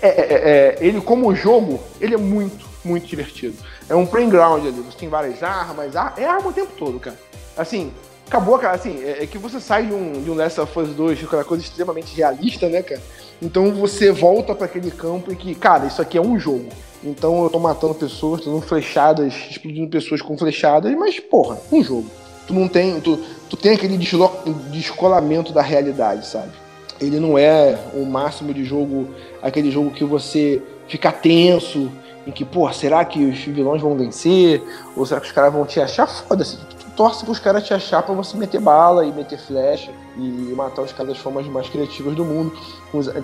é- 0.00 0.08
é- 0.08 0.08
é- 0.08 0.50
é, 0.50 0.78
ele 0.80 1.00
como 1.00 1.34
jogo, 1.34 1.78
ele 2.00 2.14
é 2.14 2.18
muito, 2.18 2.66
muito 2.82 3.06
divertido. 3.06 3.56
É 3.88 3.94
um 3.94 4.06
playground 4.06 4.64
ali, 4.64 4.80
você 4.80 4.96
tem 4.96 5.08
várias 5.08 5.42
armas, 5.42 5.94
ar- 5.94 6.14
é 6.16 6.24
arma 6.24 6.48
o 6.48 6.52
tempo 6.52 6.72
todo, 6.78 6.98
cara. 6.98 7.18
Assim, 7.56 7.92
acabou, 8.30 8.56
cara, 8.60 8.76
assim, 8.76 9.02
é, 9.02 9.24
é 9.24 9.26
que 9.26 9.36
você 9.36 9.60
sai 9.60 9.86
de 9.86 9.92
um, 9.92 10.22
de 10.22 10.30
um 10.30 10.34
Last 10.34 10.60
of 10.60 10.78
Us 10.78 10.90
2, 10.90 11.24
aquela 11.24 11.42
coisa 11.42 11.64
extremamente 11.64 12.14
realista, 12.14 12.68
né, 12.68 12.80
cara? 12.80 13.02
Então 13.42 13.72
você 13.72 14.12
volta 14.12 14.54
pra 14.54 14.66
aquele 14.66 14.90
campo 14.92 15.32
em 15.32 15.34
que, 15.34 15.52
cara, 15.56 15.86
isso 15.86 16.00
aqui 16.00 16.16
é 16.16 16.20
um 16.20 16.38
jogo. 16.38 16.68
Então 17.02 17.42
eu 17.42 17.50
tô 17.50 17.58
matando 17.58 17.94
pessoas, 17.94 18.42
tô 18.42 18.50
dando 18.52 18.62
flechadas, 18.62 19.34
explodindo 19.50 19.88
pessoas 19.88 20.22
com 20.22 20.38
flechadas, 20.38 20.94
mas, 20.94 21.18
porra, 21.18 21.58
um 21.72 21.82
jogo. 21.82 22.06
Tu 22.46 22.54
não 22.54 22.68
tem. 22.68 23.00
Tu, 23.00 23.16
tu 23.48 23.56
tem 23.56 23.72
aquele 23.72 23.98
descolamento 23.98 25.52
da 25.52 25.62
realidade, 25.62 26.26
sabe? 26.26 26.52
Ele 27.00 27.18
não 27.18 27.36
é 27.36 27.78
o 27.94 28.04
máximo 28.04 28.54
de 28.54 28.64
jogo, 28.64 29.08
aquele 29.42 29.70
jogo 29.70 29.90
que 29.90 30.04
você 30.04 30.62
fica 30.86 31.10
tenso, 31.10 31.90
em 32.26 32.30
que, 32.30 32.44
pô, 32.44 32.70
será 32.72 33.04
que 33.04 33.24
os 33.24 33.38
vilões 33.38 33.80
vão 33.80 33.96
vencer? 33.96 34.62
Ou 34.94 35.06
será 35.06 35.20
que 35.20 35.26
os 35.26 35.32
caras 35.32 35.52
vão 35.52 35.64
te 35.64 35.80
achar? 35.80 36.06
Foda-se. 36.06 36.58
Torce 37.00 37.24
pros 37.24 37.38
caras 37.38 37.64
te 37.64 37.72
achar 37.72 38.02
pra 38.02 38.14
você 38.14 38.36
meter 38.36 38.60
bala 38.60 39.06
e 39.06 39.10
meter 39.10 39.38
flecha 39.38 39.90
e 40.18 40.52
matar 40.54 40.82
os 40.82 40.92
caras 40.92 41.14
das 41.14 41.18
formas 41.18 41.46
mais 41.46 41.66
criativas 41.66 42.14
do 42.14 42.26
mundo. 42.26 42.52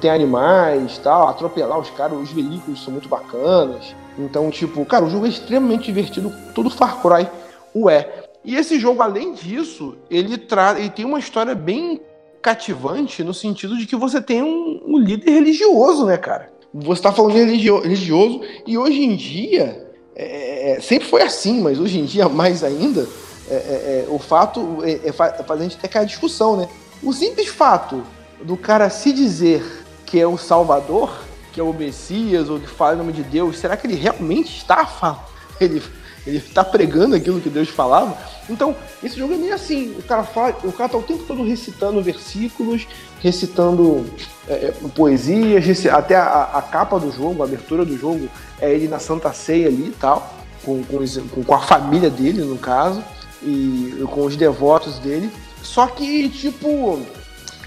Tem 0.01 0.11
animais 0.11 0.97
tal, 0.97 1.29
atropelar 1.29 1.79
os 1.79 1.91
caras, 1.91 2.19
os 2.19 2.33
veículos 2.33 2.83
são 2.83 2.91
muito 2.91 3.07
bacanas. 3.07 3.95
Então, 4.19 4.51
tipo, 4.51 4.83
cara, 4.87 5.05
o 5.05 5.11
jogo 5.11 5.27
é 5.27 5.29
extremamente 5.29 5.85
divertido, 5.85 6.33
todo 6.55 6.71
Far 6.71 7.03
Cry 7.03 7.29
o 7.75 7.91
é. 7.91 8.25
E 8.43 8.57
esse 8.57 8.81
jogo, 8.81 9.03
além 9.03 9.35
disso, 9.35 9.95
ele, 10.09 10.39
tra 10.39 10.81
ele 10.81 10.89
tem 10.89 11.05
uma 11.05 11.19
história 11.19 11.55
bem 11.55 12.01
cativante 12.41 13.23
no 13.23 13.35
sentido 13.35 13.77
de 13.77 13.85
que 13.85 13.95
você 13.95 14.23
tem 14.23 14.43
um, 14.43 14.85
um 14.87 14.99
líder 14.99 15.33
religioso, 15.33 16.07
né, 16.07 16.17
cara? 16.17 16.51
Você 16.73 17.03
tá 17.03 17.13
falando 17.13 17.33
de 17.33 17.41
religio- 17.41 17.83
religioso 17.83 18.41
e 18.67 18.79
hoje 18.79 19.05
em 19.05 19.15
dia, 19.17 19.87
é, 20.15 20.77
é, 20.77 20.81
sempre 20.81 21.07
foi 21.07 21.21
assim, 21.21 21.61
mas 21.61 21.79
hoje 21.79 22.01
em 22.01 22.07
dia 22.07 22.27
mais 22.27 22.65
ainda, 22.65 23.07
é, 23.49 23.55
é, 23.55 24.05
é, 24.05 24.07
o 24.09 24.19
fato 24.19 24.79
é, 24.83 25.09
é 25.09 25.13
fa- 25.13 25.33
fazer 25.47 25.61
a 25.61 25.65
gente 25.65 25.79
ter 25.79 25.87
aquela 25.87 26.05
discussão, 26.05 26.57
né? 26.57 26.69
O 27.03 27.13
simples 27.13 27.49
fato 27.49 28.03
do 28.43 28.57
cara 28.57 28.89
se 28.91 29.13
dizer 29.13 29.85
que 30.05 30.19
é 30.21 30.27
o 30.27 30.37
Salvador, 30.39 31.13
que 31.53 31.61
é 31.61 31.63
o 31.63 31.73
Messias, 31.73 32.49
ou 32.51 32.59
que 32.61 32.67
fala 32.69 32.95
em 32.95 32.99
nome 32.99 33.13
de 33.13 33.23
Deus, 33.23 33.59
será 33.59 33.77
que 33.77 33.87
ele 33.87 33.95
realmente 33.97 34.57
está 34.57 34.85
falando? 34.87 35.21
Ele, 35.59 35.83
ele 36.27 36.37
está 36.37 36.63
pregando 36.63 37.17
aquilo 37.17 37.41
que 37.41 37.49
Deus 37.49 37.69
falava? 37.71 38.15
Então, 38.51 38.77
esse 39.03 39.17
jogo 39.19 39.33
é 39.33 39.37
meio 39.39 39.55
assim. 39.55 39.93
O 39.99 40.03
cara, 40.03 40.23
fala, 40.23 40.55
o 40.65 40.71
cara 40.73 40.91
tá 40.91 40.99
o 40.99 41.03
tempo 41.03 41.23
todo 41.23 41.43
recitando 41.43 42.03
versículos, 42.03 42.87
recitando 43.23 44.05
é, 44.47 44.53
é, 44.67 44.75
poesias, 44.95 45.87
até 45.87 46.15
a, 46.15 46.51
a 46.53 46.61
capa 46.61 46.99
do 47.01 47.11
jogo, 47.11 47.43
a 47.43 47.47
abertura 47.47 47.87
do 47.87 47.97
jogo, 47.97 48.29
é 48.61 48.71
ele 48.71 48.87
na 48.87 48.99
Santa 48.99 49.33
Ceia 49.33 49.69
ali 49.69 49.89
e 49.89 49.95
tal, 49.99 50.31
com, 50.63 50.83
com- 50.85 51.43
com 51.45 51.55
a 51.55 51.61
família 51.61 52.11
dele, 52.11 52.43
no 52.43 52.59
caso, 52.59 53.03
e 53.43 54.03
com 54.11 54.25
os 54.25 54.37
devotos 54.37 54.99
dele. 54.99 55.31
Só 55.63 55.87
que, 55.89 56.29
tipo, 56.29 57.01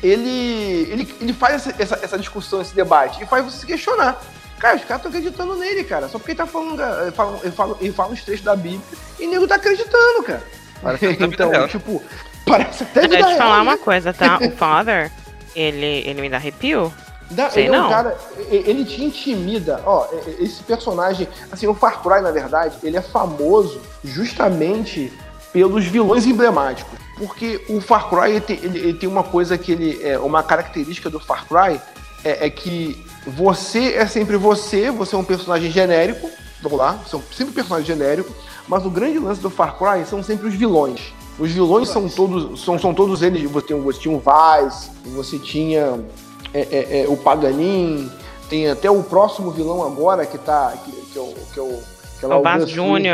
ele, 0.02 0.88
ele, 0.92 1.16
ele 1.20 1.34
faz 1.34 1.56
essa, 1.68 1.76
essa, 1.82 2.00
essa 2.02 2.18
discussão, 2.18 2.62
esse 2.62 2.74
debate, 2.74 3.22
e 3.22 3.26
faz 3.26 3.44
você 3.46 3.60
se 3.60 3.66
questionar. 3.66 4.22
Cara, 4.60 4.76
os 4.76 4.84
caras 4.84 4.98
estão 5.06 5.10
acreditando 5.10 5.56
nele, 5.56 5.84
cara. 5.84 6.08
Só 6.10 6.18
porque 6.18 6.32
ele 6.32 6.38
tá 6.38 6.46
falando. 6.46 6.76
da- 6.78 7.04
Ele 7.04 7.12
fala, 7.12 7.40
ele 7.44 7.52
fala, 7.52 7.78
ele 7.80 7.94
fala 7.94 8.12
uns 8.12 8.24
trechos 8.24 8.44
da 8.44 8.56
Bíblia 8.56 8.82
e 9.20 9.26
o 9.26 9.30
nego 9.30 9.48
tá 9.48 9.56
acreditando, 9.56 10.24
cara. 10.24 10.44
Parece 10.82 11.06
até 11.08 11.16
vida 11.16 11.34
então, 11.34 11.50
real. 11.50 11.68
tipo, 11.68 12.04
parece 12.46 12.84
até 12.84 13.02
vida 13.02 13.16
Deixa 13.16 13.30
eu 13.30 13.34
te 13.34 13.38
falar 13.38 13.62
uma 13.62 13.72
né? 13.74 13.82
coisa, 13.84 14.14
tá? 14.14 14.38
O 14.44 14.52
Father, 14.52 15.12
ele, 15.56 16.04
ele 16.06 16.22
me 16.22 16.30
dá 16.30 16.36
arrepio. 16.38 16.94
Dá- 17.32 17.50
Sei 17.50 17.66
ele 17.68 17.76
é 17.76 17.80
um 17.80 17.84
não. 17.84 17.90
cara, 17.90 18.18
ele 18.50 18.84
te 18.84 19.02
intimida. 19.04 19.82
Ó, 19.86 20.08
esse 20.40 20.62
personagem, 20.64 21.28
assim, 21.52 21.68
o 21.68 21.74
Far 21.74 22.02
Cry, 22.02 22.22
na 22.22 22.32
verdade, 22.32 22.76
ele 22.84 22.98
é 22.98 23.02
famoso 23.02 23.80
justamente 24.04 25.14
pelos 25.54 25.86
vilões 25.86 26.26
emblemáticos. 26.26 26.98
Porque 27.18 27.62
o 27.70 27.82
Far 27.82 28.10
Cry 28.10 28.32
ele 28.32 28.42
tem, 28.42 28.58
ele- 28.64 28.80
ele 28.80 28.94
tem 28.94 29.10
uma 29.10 29.24
coisa 29.24 29.58
que 29.58 29.72
ele. 29.72 30.00
É, 30.02 30.18
uma 30.20 30.42
característica 30.42 31.10
do 31.10 31.20
Far 31.20 31.46
Cry 31.48 31.80
é, 32.24 32.46
é 32.48 32.50
que 32.50 33.04
você 33.28 33.94
é 33.96 34.06
sempre 34.08 34.38
você, 34.38 34.90
você 34.90 35.16
é 35.16 35.18
um 35.18 35.24
personagem 35.24 35.70
genérico. 35.70 36.30
Vamos 36.62 36.78
lá, 36.78 36.94
você 37.06 37.16
é 37.16 37.20
um- 37.20 37.24
sempre 37.34 37.52
um 37.52 37.56
personagem 37.56 37.86
genérico, 37.88 38.34
mas 38.68 38.86
o 38.86 38.90
grande 38.90 39.20
lance 39.20 39.42
do 39.42 39.50
Far 39.50 39.78
Cry 39.78 40.06
são 40.06 40.22
sempre 40.24 40.48
os 40.48 40.54
vilões. 40.54 41.14
Os 41.38 41.52
vilões 41.52 41.88
são 41.90 42.08
todos, 42.10 42.62
são, 42.64 42.78
são 42.78 42.94
todos 42.94 43.22
eles. 43.22 43.50
Você, 43.50 43.68
tem- 43.68 43.80
você 43.82 44.00
tinha 44.00 44.16
o 44.16 44.20
Vaz, 44.20 44.92
você 45.06 45.38
tinha 45.40 46.00
é, 46.54 46.62
é, 46.72 47.02
é, 47.04 47.06
o 47.08 47.16
Paganin, 47.18 48.10
tem 48.50 48.70
até 48.70 48.90
o 48.90 49.04
próximo 49.04 49.52
vilão 49.52 49.84
agora 49.86 50.26
que 50.26 50.38
tá. 50.38 50.74
Que, 50.84 50.92
que 50.92 51.18
é 51.18 51.22
o. 51.22 51.34
Que 51.54 51.60
é 51.60 51.64
o, 51.64 51.80
que 52.20 52.26
é 52.26 52.28
lá 52.28 52.36
O 52.40 52.42
Bass 52.44 52.60
Gus 52.64 52.72
Fring. 52.72 53.10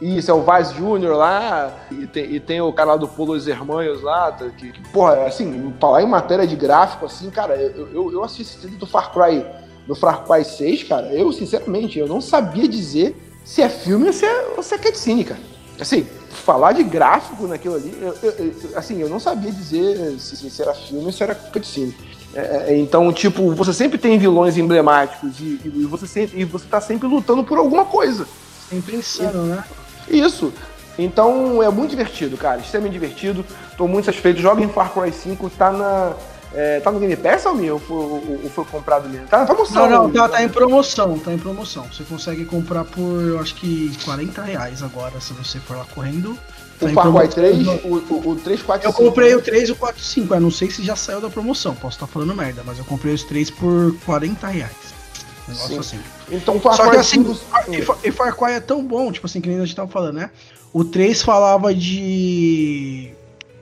Isso, 0.00 0.30
é 0.30 0.34
o 0.34 0.42
Vaz 0.42 0.72
Júnior 0.72 1.16
lá, 1.16 1.72
e 1.90 2.06
tem, 2.06 2.24
e 2.34 2.38
tem 2.38 2.60
o 2.60 2.70
cara 2.72 2.90
lá 2.90 2.96
do 2.98 3.08
Polos 3.08 3.48
Hermanhos 3.48 4.02
lá, 4.02 4.30
tá, 4.30 4.46
que, 4.50 4.70
que, 4.70 4.88
porra, 4.90 5.24
assim, 5.24 5.72
falar 5.80 6.02
em 6.02 6.06
matéria 6.06 6.46
de 6.46 6.54
gráfico, 6.54 7.06
assim, 7.06 7.30
cara, 7.30 7.56
eu, 7.56 7.88
eu, 7.92 8.12
eu 8.12 8.22
assisti 8.24 8.66
do 8.66 8.86
Far 8.86 9.10
Cry, 9.10 9.42
do 9.86 9.94
Far 9.94 10.24
Cry 10.24 10.44
6, 10.44 10.82
cara, 10.82 11.06
eu, 11.14 11.32
sinceramente, 11.32 11.98
eu 11.98 12.06
não 12.06 12.20
sabia 12.20 12.68
dizer 12.68 13.16
se 13.42 13.62
é 13.62 13.70
filme 13.70 14.08
ou 14.08 14.12
se 14.12 14.26
é, 14.26 14.52
ou 14.54 14.62
se 14.62 14.74
é 14.74 14.78
cutscene, 14.78 15.24
cara. 15.24 15.40
Assim, 15.80 16.06
falar 16.30 16.72
de 16.72 16.82
gráfico 16.82 17.46
naquilo 17.46 17.76
ali, 17.76 17.96
eu, 18.00 18.14
eu- 18.22 18.54
assim, 18.76 19.00
eu 19.00 19.08
não 19.08 19.18
sabia 19.18 19.50
dizer 19.50 20.18
se, 20.18 20.36
se 20.50 20.62
era 20.62 20.74
filme 20.74 21.06
ou 21.06 21.12
se 21.12 21.22
era 21.22 21.34
cutscene. 21.34 21.96
É, 22.34 22.66
é, 22.68 22.76
então, 22.78 23.10
tipo, 23.14 23.50
você 23.54 23.72
sempre 23.72 23.96
tem 23.96 24.18
vilões 24.18 24.58
emblemáticos 24.58 25.40
e, 25.40 25.58
e 25.64 25.86
você 25.86 26.06
sempre, 26.06 26.38
e 26.38 26.44
você 26.44 26.66
tá 26.66 26.82
sempre 26.82 27.08
lutando 27.08 27.42
por 27.42 27.56
alguma 27.56 27.86
coisa. 27.86 28.26
Sempre 28.68 28.96
insano, 28.96 29.44
né? 29.46 29.64
Isso. 30.08 30.52
Então 30.98 31.62
é 31.62 31.68
muito 31.68 31.90
divertido, 31.90 32.36
cara. 32.36 32.60
Extremamente 32.60 32.92
divertido. 32.94 33.44
Tô 33.76 33.86
muito 33.86 34.06
satisfeito. 34.06 34.40
Joga 34.40 34.62
em 34.62 34.68
Far 34.68 34.92
Cry 34.92 35.12
5, 35.12 35.50
tá 35.50 35.70
na. 35.70 36.12
é, 36.54 36.80
tá 36.80 36.90
no 36.90 36.98
Game 36.98 37.14
Pass, 37.16 37.44
Almir? 37.44 37.72
Ou 37.74 37.78
foi, 37.78 37.96
ou- 37.96 38.40
ou 38.44 38.50
foi 38.50 38.64
comprado 38.64 39.08
mesmo? 39.08 39.26
Tá 39.26 39.40
na 39.40 39.46
promoção. 39.46 39.90
Não, 39.90 40.02
não, 40.04 40.10
tá, 40.10 40.28
tá 40.28 40.42
em 40.42 40.48
promoção, 40.48 41.18
tá 41.18 41.32
em 41.34 41.38
promoção. 41.38 41.84
Você 41.92 42.02
consegue 42.04 42.46
comprar 42.46 42.84
por, 42.84 43.20
eu 43.22 43.38
acho 43.40 43.54
que 43.56 43.92
40 44.04 44.40
reais 44.42 44.82
agora, 44.82 45.20
se 45.20 45.34
você 45.34 45.58
for 45.58 45.76
lá 45.76 45.84
correndo. 45.94 46.36
Tá 46.78 46.86
O 46.86 46.88
Far 46.90 47.04
Cry 47.04 47.28
promoção. 47.28 47.78
3, 47.78 47.84
o, 47.84 48.14
o, 48.14 48.30
o 48.30 48.36
3, 48.36 48.62
4 48.62 48.88
Eu 48.88 48.92
comprei 48.92 49.34
o 49.34 49.42
3 49.42 49.68
e 49.68 49.72
o 49.72 49.76
4 49.76 50.00
e 50.00 50.04
5, 50.04 50.34
eu 50.34 50.40
não 50.40 50.50
sei 50.50 50.70
se 50.70 50.82
já 50.82 50.96
saiu 50.96 51.20
da 51.20 51.28
promoção, 51.28 51.74
posso 51.74 51.96
estar 51.96 52.06
falando 52.06 52.34
merda, 52.34 52.62
mas 52.64 52.78
eu 52.78 52.84
comprei 52.86 53.12
os 53.14 53.22
três 53.22 53.50
por 53.50 53.94
40 54.06 54.46
reais. 54.46 54.95
Negócio 55.48 55.68
Sim. 55.68 55.78
assim. 55.78 56.00
Então 56.30 56.58
Far 56.60 56.74
Só 56.74 56.84
que 56.84 56.90
Cry 56.90 56.98
assim, 56.98 57.24
5. 57.24 57.40
e 57.72 57.82
Far- 57.82 57.98
e 58.04 58.10
Far 58.10 58.36
Cry 58.36 58.52
é 58.52 58.60
tão 58.60 58.84
bom, 58.84 59.12
tipo 59.12 59.26
assim, 59.26 59.40
que 59.40 59.48
nem 59.48 59.58
a 59.58 59.64
gente 59.64 59.76
tava 59.76 59.88
falando, 59.88 60.16
né? 60.16 60.30
O 60.72 60.84
3 60.84 61.22
falava 61.22 61.72
de. 61.74 63.10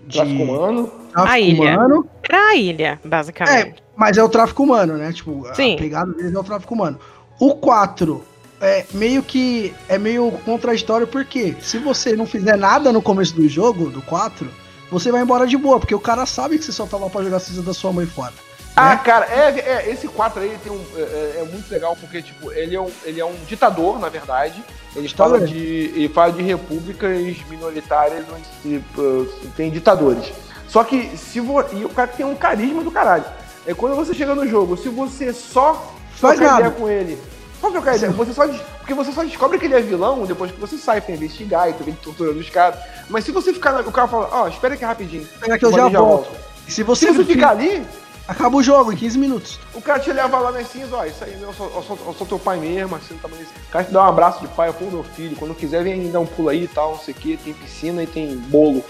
de 0.06 0.16
Tráfico 0.18 0.42
humano. 0.42 0.86
tráfico 1.12 1.32
A 1.34 1.40
ilha. 1.40 1.74
humano. 1.74 2.06
Era 2.28 2.48
a 2.48 2.56
ilha, 2.56 3.00
basicamente. 3.04 3.82
Mas 3.96 4.16
é 4.16 4.22
o 4.24 4.28
tráfico 4.28 4.62
humano, 4.62 4.96
né? 4.96 5.12
Tipo, 5.12 5.46
Sim. 5.54 5.74
a 5.74 5.78
pegada 5.78 6.12
deles 6.12 6.34
é 6.34 6.38
o 6.38 6.44
tráfico 6.44 6.74
humano. 6.74 6.98
O 7.38 7.54
4 7.54 8.24
é 8.60 8.84
meio 8.92 9.22
que. 9.22 9.72
É 9.88 9.98
meio 9.98 10.30
contraditório, 10.44 11.06
porque 11.06 11.54
se 11.60 11.78
você 11.78 12.16
não 12.16 12.26
fizer 12.26 12.56
nada 12.56 12.92
no 12.92 13.00
começo 13.02 13.34
do 13.34 13.48
jogo, 13.48 13.90
do 13.90 14.02
4, 14.02 14.48
você 14.90 15.12
vai 15.12 15.22
embora 15.22 15.46
de 15.46 15.56
boa, 15.56 15.78
porque 15.78 15.94
o 15.94 16.00
cara 16.00 16.24
sabe 16.26 16.58
que 16.58 16.64
você 16.64 16.72
só 16.72 16.86
tá 16.86 16.96
lá 16.96 17.08
pra 17.08 17.22
jogar 17.22 17.36
a 17.36 17.40
cinza 17.40 17.62
da 17.62 17.74
sua 17.74 17.92
mãe 17.92 18.06
fora. 18.06 18.32
Ah, 18.76 18.90
né? 18.90 19.00
cara, 19.04 19.26
é, 19.26 19.60
é, 19.60 19.90
esse 19.90 20.08
4 20.08 20.42
aí 20.42 20.58
tem 20.62 20.72
um, 20.72 20.84
é, 20.96 21.00
é- 21.00 21.40
é 21.40 21.44
muito 21.44 21.70
legal 21.70 21.96
porque, 22.00 22.20
tipo, 22.20 22.52
ele 22.52 22.74
é 22.74 22.80
um, 22.80 22.90
ele 23.04 23.20
é 23.20 23.24
um 23.24 23.34
ditador, 23.46 23.98
na 24.00 24.08
verdade. 24.08 24.62
Ele 24.96 25.08
fala, 25.08 25.40
de, 25.40 25.56
ele 25.56 26.08
fala 26.08 26.32
de 26.32 26.42
repúblicas 26.42 27.36
minoritárias 27.48 28.24
onde 28.32 28.76
uh, 28.96 29.26
tem 29.56 29.70
ditadores. 29.70 30.32
Só 30.68 30.82
que 30.84 31.16
se 31.16 31.40
vo, 31.40 31.64
e 31.72 31.84
o 31.84 31.88
cara 31.88 32.08
tem 32.08 32.26
um 32.26 32.34
carisma 32.34 32.82
do 32.82 32.90
caralho. 32.90 33.24
É 33.66 33.74
quando 33.74 33.96
você 33.96 34.12
chega 34.12 34.34
no 34.34 34.46
jogo, 34.46 34.76
se 34.76 34.88
você 34.88 35.32
só 35.32 35.94
trocar 36.18 36.40
nada. 36.40 36.60
ideia 36.60 36.70
com 36.72 36.88
ele, 36.88 37.18
só 37.60 37.70
trocar 37.70 37.96
ideia, 37.96 38.12
você 38.12 38.32
só, 38.32 38.46
porque 38.78 38.92
você 38.94 39.12
só 39.12 39.24
descobre 39.24 39.58
que 39.58 39.66
ele 39.66 39.74
é 39.74 39.80
vilão 39.80 40.26
depois 40.26 40.50
que 40.50 40.60
você 40.60 40.76
sai 40.76 41.00
pra 41.00 41.14
investigar 41.14 41.68
e 41.68 41.72
vem 41.82 41.94
torturando 41.94 42.38
os 42.38 42.50
caras. 42.50 42.78
Mas 43.08 43.24
se 43.24 43.32
você 43.32 43.52
ficar, 43.52 43.80
o 43.80 43.92
cara 43.92 44.08
fala, 44.08 44.28
ó, 44.30 44.48
espera 44.48 44.74
aqui 44.74 44.84
rapidinho. 44.84 45.22
Espera 45.22 45.58
que 45.58 45.64
eu 45.64 45.72
já 45.72 45.88
maluco 45.88 46.04
volto. 46.04 46.30
E 46.66 46.70
se 46.70 46.76
Se 46.76 46.82
você, 46.82 47.12
você 47.12 47.24
ficar 47.24 47.50
ali, 47.50 47.84
Acaba 48.26 48.56
o 48.56 48.62
jogo 48.62 48.90
em 48.90 48.96
15 48.96 49.18
minutos. 49.18 49.60
O 49.74 49.82
cara 49.82 49.98
te 50.00 50.10
leva 50.10 50.38
lá 50.38 50.50
nas 50.50 50.68
cinzas, 50.68 50.92
ó, 50.94 51.04
isso 51.04 51.22
aí, 51.22 51.36
eu 51.40 51.52
sou, 51.52 51.70
eu 51.74 51.82
sou, 51.82 51.98
eu 52.06 52.14
sou 52.14 52.26
teu 52.26 52.38
pai 52.38 52.58
mesmo, 52.58 52.96
assim, 52.96 53.16
tá 53.18 53.28
bonito. 53.28 53.50
O 53.68 53.70
cara 53.70 53.84
te 53.84 53.92
dá 53.92 54.02
um 54.02 54.08
abraço 54.08 54.40
de 54.40 54.48
pai, 54.48 54.72
pô, 54.72 54.86
meu 54.86 55.04
filho, 55.04 55.36
quando 55.36 55.54
quiser 55.54 55.84
vem 55.84 56.10
dar 56.10 56.20
um 56.20 56.26
pulo 56.26 56.48
aí 56.48 56.64
e 56.64 56.68
tal, 56.68 56.92
não 56.92 56.98
sei 56.98 57.12
o 57.12 57.16
que, 57.18 57.36
tem 57.36 57.52
piscina 57.52 58.02
e 58.02 58.06
tem 58.06 58.34
bolo 58.36 58.82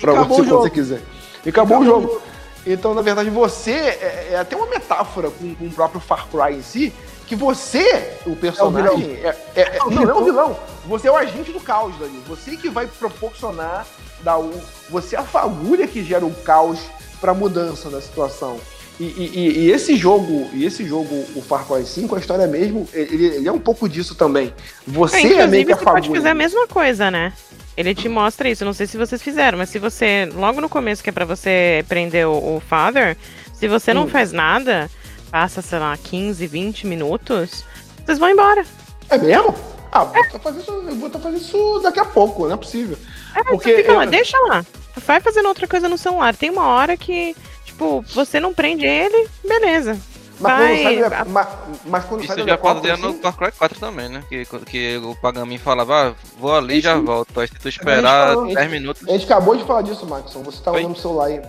pra 0.00 0.12
acabou 0.12 0.24
você 0.38 0.42
o 0.42 0.44
quando 0.44 0.48
jogo. 0.48 0.62
você 0.64 0.70
quiser. 0.70 1.02
E 1.46 1.48
acabou, 1.50 1.78
o 1.78 1.84
jogo. 1.84 2.20
Então, 2.66 2.92
na 2.92 3.00
verdade, 3.00 3.30
você 3.30 3.70
é, 3.70 4.28
é 4.32 4.38
até 4.38 4.56
uma 4.56 4.66
metáfora 4.66 5.30
com, 5.30 5.54
com 5.54 5.64
o 5.66 5.70
próprio 5.70 6.00
Far 6.00 6.26
Cry 6.26 6.56
em 6.56 6.62
si, 6.62 6.92
que 7.28 7.36
você, 7.36 8.16
o 8.26 8.34
personagem, 8.34 9.12
é, 9.22 9.36
é- 9.54 9.60
é- 9.76 9.78
não, 9.78 9.90
não 9.90 10.10
é 10.10 10.14
o 10.14 10.24
vilão. 10.24 10.56
Você 10.86 11.06
é 11.06 11.12
o 11.12 11.16
agente 11.16 11.52
do 11.52 11.60
caos, 11.60 11.94
Dani. 11.96 12.20
Você 12.26 12.56
que 12.56 12.68
vai 12.68 12.88
proporcionar, 12.88 13.86
dar 14.22 14.38
o, 14.38 14.52
você 14.90 15.14
é 15.14 15.20
a 15.20 15.22
fagulha 15.22 15.86
que 15.86 16.02
gera 16.02 16.26
o 16.26 16.34
caos 16.42 16.80
pra 17.20 17.32
mudança 17.32 17.88
da 17.88 18.00
situação. 18.00 18.58
E, 19.00 19.04
e- 19.04 19.58
e- 19.66 19.70
esse 19.70 19.96
jogo, 19.96 20.50
e 20.52 20.66
esse 20.66 20.84
jogo, 20.86 21.24
o 21.34 21.40
Far 21.40 21.66
Cry 21.66 21.86
5, 21.86 22.14
a 22.14 22.18
história 22.18 22.46
mesmo, 22.46 22.86
ele, 22.92 23.24
ele 23.36 23.48
é 23.48 23.52
um 23.52 23.58
pouco 23.58 23.88
disso 23.88 24.14
também. 24.14 24.52
Você 24.86 25.16
É, 25.16 25.40
é 25.40 25.46
meio 25.46 25.64
que 25.64 25.72
a 25.72 25.76
você 25.76 25.84
pode 25.86 26.08
fazer 26.10 26.28
a 26.28 26.34
mesma 26.34 26.66
coisa, 26.66 27.10
né? 27.10 27.32
Ele 27.76 27.94
te 27.94 28.10
mostra 28.10 28.48
isso. 28.50 28.62
Não 28.62 28.74
sei 28.74 28.86
se 28.86 28.98
vocês 28.98 29.22
fizeram, 29.22 29.56
mas 29.56 29.70
se 29.70 29.78
você. 29.78 30.28
Logo 30.34 30.60
no 30.60 30.68
começo, 30.68 31.02
que 31.02 31.08
é 31.08 31.12
pra 31.12 31.24
você 31.24 31.82
prender 31.88 32.26
o, 32.28 32.56
o 32.56 32.60
Father, 32.68 33.16
se 33.54 33.66
você 33.66 33.94
não 33.94 34.02
Hum. 34.04 34.08
faz 34.08 34.32
nada, 34.32 34.90
passa, 35.30 35.62
sei 35.62 35.78
lá, 35.78 35.96
15, 35.96 36.46
20 36.46 36.86
minutos, 36.86 37.64
vocês 38.04 38.18
vão 38.18 38.28
embora. 38.28 38.66
É 39.08 39.16
mesmo? 39.16 39.54
Ah, 39.90 40.04
vou 40.04 40.22
tá 40.30 40.38
fazendo 40.38 40.60
isso, 40.60 40.70
eu 40.72 40.94
vou 40.96 41.10
fazendo 41.10 41.36
isso 41.38 41.80
daqui 41.82 42.00
a 42.00 42.04
pouco, 42.04 42.46
não 42.46 42.52
é 42.54 42.56
possível. 42.58 42.98
É, 43.34 43.42
Porque 43.44 43.70
você 43.70 43.76
fica 43.78 43.92
lá, 43.94 44.04
eu- 44.04 44.10
deixa 44.10 44.38
lá. 44.46 44.64
Vai 45.06 45.20
fazendo 45.20 45.48
outra 45.48 45.66
coisa 45.66 45.88
no 45.88 45.96
celular. 45.96 46.36
Tem 46.36 46.50
uma 46.50 46.66
hora 46.66 46.96
que, 46.96 47.34
tipo, 47.80 48.04
você 48.14 48.38
não 48.38 48.52
prende 48.52 48.84
ele, 48.84 49.28
beleza. 49.46 49.98
Mas 50.38 50.52
Vai, 50.58 50.68
quando 50.68 50.82
sai 50.82 50.96
do, 50.96 51.14
a- 51.14 51.24
mas, 51.26 51.48
mas 51.84 52.04
quando 52.04 52.20
Isso 52.24 52.28
sai 52.28 52.36
já 52.38 52.42
helicóptero, 52.44 52.80
fazia 52.80 52.96
no 52.96 53.08
assim, 53.10 53.20
Far 53.20 53.36
Cry 53.36 53.52
4 53.52 53.78
também, 53.80 54.08
né? 54.08 54.22
Que, 54.28 54.46
que 54.64 54.96
o 54.98 55.14
Pagamin 55.16 55.58
falava, 55.58 56.08
ah, 56.08 56.14
vou 56.38 56.54
ali 56.56 56.78
e 56.78 56.80
já 56.80 56.96
volto. 56.96 57.38
Aí 57.40 57.46
se 57.46 57.54
tu 57.54 57.68
esperar 57.68 58.34
falou, 58.34 58.54
10 58.54 58.70
minutos. 58.70 59.06
A 59.06 59.12
gente 59.12 59.24
acabou 59.24 59.54
de 59.54 59.64
falar 59.64 59.82
disso, 59.82 60.06
Maxon. 60.06 60.42
Você 60.42 60.62
tá 60.62 60.72
Oi? 60.72 60.80
usando 60.80 60.96
o 60.96 60.98
celular 60.98 61.26
aí. 61.26 61.42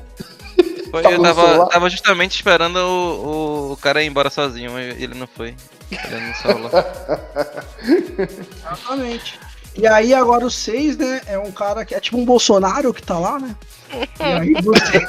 Foi, 0.92 1.04
tá 1.04 1.10
eu 1.12 1.22
tava, 1.22 1.68
tava 1.70 1.90
justamente 1.90 2.36
esperando 2.36 2.76
o, 2.76 3.70
o, 3.70 3.72
o 3.72 3.78
cara 3.78 4.04
ir 4.04 4.08
embora 4.08 4.30
sozinho, 4.30 4.78
e 4.78 5.02
ele 5.02 5.14
não 5.16 5.26
foi. 5.26 5.56
Ele 5.90 6.20
no 6.28 6.36
celular. 6.36 6.86
Exatamente. 8.68 9.40
E 9.76 9.88
aí 9.88 10.14
agora 10.14 10.46
o 10.46 10.52
6, 10.52 10.98
né, 10.98 11.22
é 11.28 11.38
um 11.40 11.52
cara 11.52 11.86
que 11.86 11.96
é 11.96 12.00
tipo 12.00 12.18
um 12.18 12.26
Bolsonaro 12.26 12.94
que 12.94 13.02
tá 13.02 13.18
lá, 13.18 13.40
né? 13.40 13.56
E 14.20 14.24
aí 14.24 14.54
você, 14.62 15.00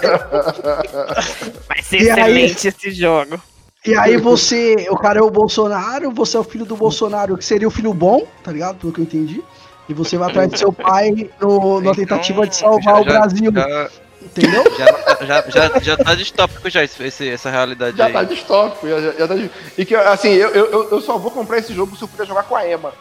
Vai 1.69 1.83
ser 1.83 2.01
E 2.03 2.11
aí- 2.11 2.45
excelente 2.45 2.69
esse 2.69 2.91
jogo. 2.93 3.41
e 3.85 3.95
aí 3.97 4.17
você, 4.17 4.87
o 4.91 4.97
cara 4.97 5.19
é 5.19 5.23
o 5.23 5.31
Bolsonaro, 5.31 6.11
você 6.13 6.37
é 6.37 6.41
o 6.41 6.45
filho 6.45 6.65
do 6.65 6.77
Bolsonaro, 6.77 7.37
que 7.37 7.45
seria 7.45 7.67
o 7.67 7.71
filho 7.71 7.93
bom, 7.93 8.27
tá 8.45 8.53
ligado? 8.53 8.77
Pelo 8.79 8.93
que 8.93 9.01
eu 9.01 9.05
entendi. 9.05 9.43
E 9.89 9.95
você 9.95 10.17
vai 10.17 10.31
atrás 10.31 10.49
do 10.51 10.57
seu 10.59 10.73
pai 10.73 11.29
no, 11.41 11.81
na 11.81 11.91
Então, 11.91 11.95
tentativa 11.95 12.47
de 12.47 12.55
salvar 12.57 13.01
o 13.01 13.05
já- 13.05 13.11
já- 13.13 13.19
Brasil, 13.21 13.53
Já, 13.53 13.91
entendeu? 14.23 14.65
já, 14.79 15.27
já, 15.27 15.45
já, 15.49 15.79
já 15.81 15.97
tá 15.97 16.15
distópico 16.15 16.71
já 16.71 16.85
esse, 16.85 17.29
essa 17.29 17.51
realidade 17.51 17.97
Já 17.97 18.07
aí. 18.07 18.13
tá 18.13 18.23
distópico. 18.23 18.89
Já, 18.89 19.01
já, 19.01 19.13
já 19.13 19.27
tá, 19.29 19.35
e 19.77 19.85
que, 19.85 19.95
assim, 19.97 20.29
eu, 20.31 20.51
eu, 20.51 20.91
eu 20.93 21.01
só 21.01 21.19
vou 21.19 21.33
comprar 21.33 21.59
esse 21.59 21.75
jogo 21.75 21.97
se 21.97 22.03
eu 22.03 22.09
puder 22.09 22.27
jogar 22.27 22.45
com 22.45 22.55
a 22.55 22.67
Emma. 22.69 22.93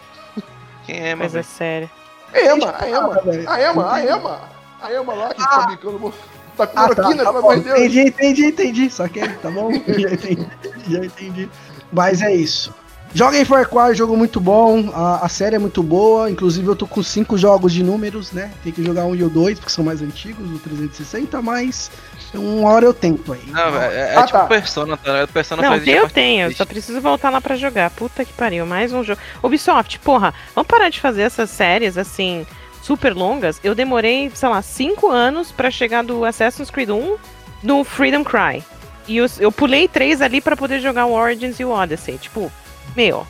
Quem 0.86 0.98
é, 1.00 1.16
Mas 1.16 1.34
mano? 1.34 1.40
é 1.40 1.44
sério. 1.44 1.90
A 2.34 2.40
Emma, 2.42 2.76
a 2.78 2.90
Emma, 2.90 3.22
a 3.48 3.62
Emma, 3.62 3.94
a 3.94 4.02
Emma. 4.06 4.40
A 4.82 4.94
Emma 4.94 5.14
lá 5.14 5.34
que 5.34 5.42
Ah. 5.42 5.46
tá 5.48 5.68
bicando. 5.68 6.14
Tá 6.58 6.68
com 6.68 6.80
Ah, 6.80 6.88
tá, 6.88 6.96
cloroquina, 6.96 7.24
tá 7.24 7.30
pelo 7.34 7.38
amor 7.40 7.58
de 7.58 7.64
Deus. 7.64 7.80
entendi, 7.80 8.00
entendi, 8.02 8.46
entendi. 8.46 8.90
Só 8.90 9.08
que, 9.08 9.28
tá 9.28 9.50
bom? 9.52 9.72
já 9.88 10.12
entendi, 10.14 10.48
já 10.88 11.06
entendi. 11.06 11.50
Mas 11.92 12.22
é 12.22 12.34
isso. 12.34 12.74
Joguem 13.14 13.44
Far 13.44 13.68
Cry, 13.68 13.94
jogo 13.94 14.16
muito 14.16 14.40
bom. 14.40 14.90
A, 14.94 15.26
a 15.26 15.30
série 15.30 15.56
é 15.58 15.60
muito 15.60 15.84
boa. 15.84 16.32
Inclusive, 16.32 16.66
eu 16.66 16.76
tô 16.76 16.88
com 16.88 17.04
cinco 17.04 17.38
jogos 17.38 17.74
de 17.74 17.84
números, 17.84 18.32
né? 18.32 18.52
Tem 18.64 18.72
que 18.72 18.82
jogar 18.84 19.04
um 19.06 19.14
e 19.14 19.22
o 19.24 19.30
dois, 19.30 19.60
porque 19.60 19.72
são 19.72 19.84
mais 19.84 20.02
antigos, 20.02 20.50
o 20.50 20.58
360, 20.60 21.42
mas 21.42 21.92
uma 22.34 22.70
hora 22.70 22.86
eu 22.86 22.94
tento 22.94 23.34
aí. 23.34 23.42
Não, 23.48 23.82
é, 23.82 24.14
é 24.14 24.16
Ah, 24.16 24.26
tipo 24.26 24.40
tá. 24.40 24.46
Persona, 24.46 24.98
tá? 24.98 25.28
Persona 25.28 25.62
Não, 25.62 25.70
faz 25.70 25.82
isso 25.84 25.92
eu 25.92 26.10
tenho, 26.10 26.48
disso. 26.48 26.58
só 26.60 26.66
preciso 26.66 27.02
voltar 27.02 27.30
lá 27.30 27.42
pra 27.42 27.56
jogar. 27.56 27.90
Puta 27.92 28.24
que 28.26 28.34
pariu, 28.34 28.66
mais 28.66 28.94
um 28.94 29.04
jogo. 29.04 29.20
Ubisoft, 29.44 30.00
porra, 30.00 30.34
vamos 30.56 30.68
parar 30.68 30.90
de 30.90 31.00
fazer 31.00 31.24
essas 31.24 31.50
séries 31.50 31.98
assim, 31.98 32.46
super 32.82 33.14
longas. 33.14 33.60
Eu 33.64 33.76
demorei, 33.76 34.32
sei 34.34 34.50
lá, 34.50 34.62
cinco 34.62 35.10
anos 35.10 35.52
pra 35.52 35.70
chegar 35.72 36.04
do 36.04 36.24
Assassin's 36.26 36.70
Creed 36.70 36.90
1 36.90 37.18
no 37.64 37.84
Freedom 37.84 38.24
Cry. 38.24 38.64
E 39.08 39.18
eu, 39.18 39.26
eu 39.40 39.52
pulei 39.52 39.88
três 39.88 40.22
ali 40.22 40.40
pra 40.40 40.56
poder 40.56 40.80
jogar 40.80 41.06
o 41.08 41.14
Origins 41.14 41.60
e 41.60 41.66
o 41.66 41.72
Odyssey. 41.72 42.18
Tipo, 42.18 42.52
meu, 42.96 43.28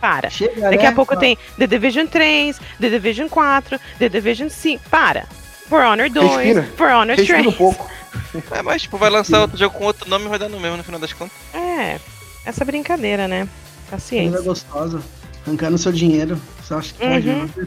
para. 0.00 0.28
Chega, 0.30 0.62
Daqui 0.62 0.78
né? 0.82 0.86
a 0.88 0.92
pouco 0.92 1.16
tem 1.16 1.38
The 1.58 1.66
Division 1.66 2.06
3, 2.06 2.58
The 2.80 2.88
Division 2.88 3.28
4, 3.28 3.78
The 3.98 4.08
Division 4.08 4.48
5. 4.48 4.82
Para! 4.90 5.26
For 5.72 5.82
Honor 5.84 6.10
2, 6.10 6.30
Respira. 6.36 6.62
For 6.76 6.90
Honor 6.90 7.16
3. 7.16 7.28
Respira 7.28 7.48
um 7.48 7.52
pouco. 7.52 7.90
É, 8.50 8.60
mas 8.60 8.82
tipo, 8.82 8.98
vai 8.98 9.08
lançar 9.08 9.40
outro 9.40 9.56
jogo 9.56 9.74
com 9.78 9.84
outro 9.84 10.06
nome 10.08 10.26
e 10.26 10.28
vai 10.28 10.38
dar 10.38 10.50
no 10.50 10.60
mesmo 10.60 10.76
no 10.76 10.84
final 10.84 11.00
das 11.00 11.14
contas. 11.14 11.34
É, 11.54 11.98
essa 12.44 12.62
brincadeira, 12.62 13.26
né? 13.26 13.48
Coisa 13.88 13.90
Paciência. 13.90 14.40
gostosa. 14.42 15.02
Arrancando 15.46 15.78
seu 15.78 15.90
dinheiro. 15.92 16.38
Você 16.62 16.74
acha 16.74 16.92
que 16.92 16.98
pode? 17.00 17.28
Uhum. 17.28 17.50
né? 17.56 17.66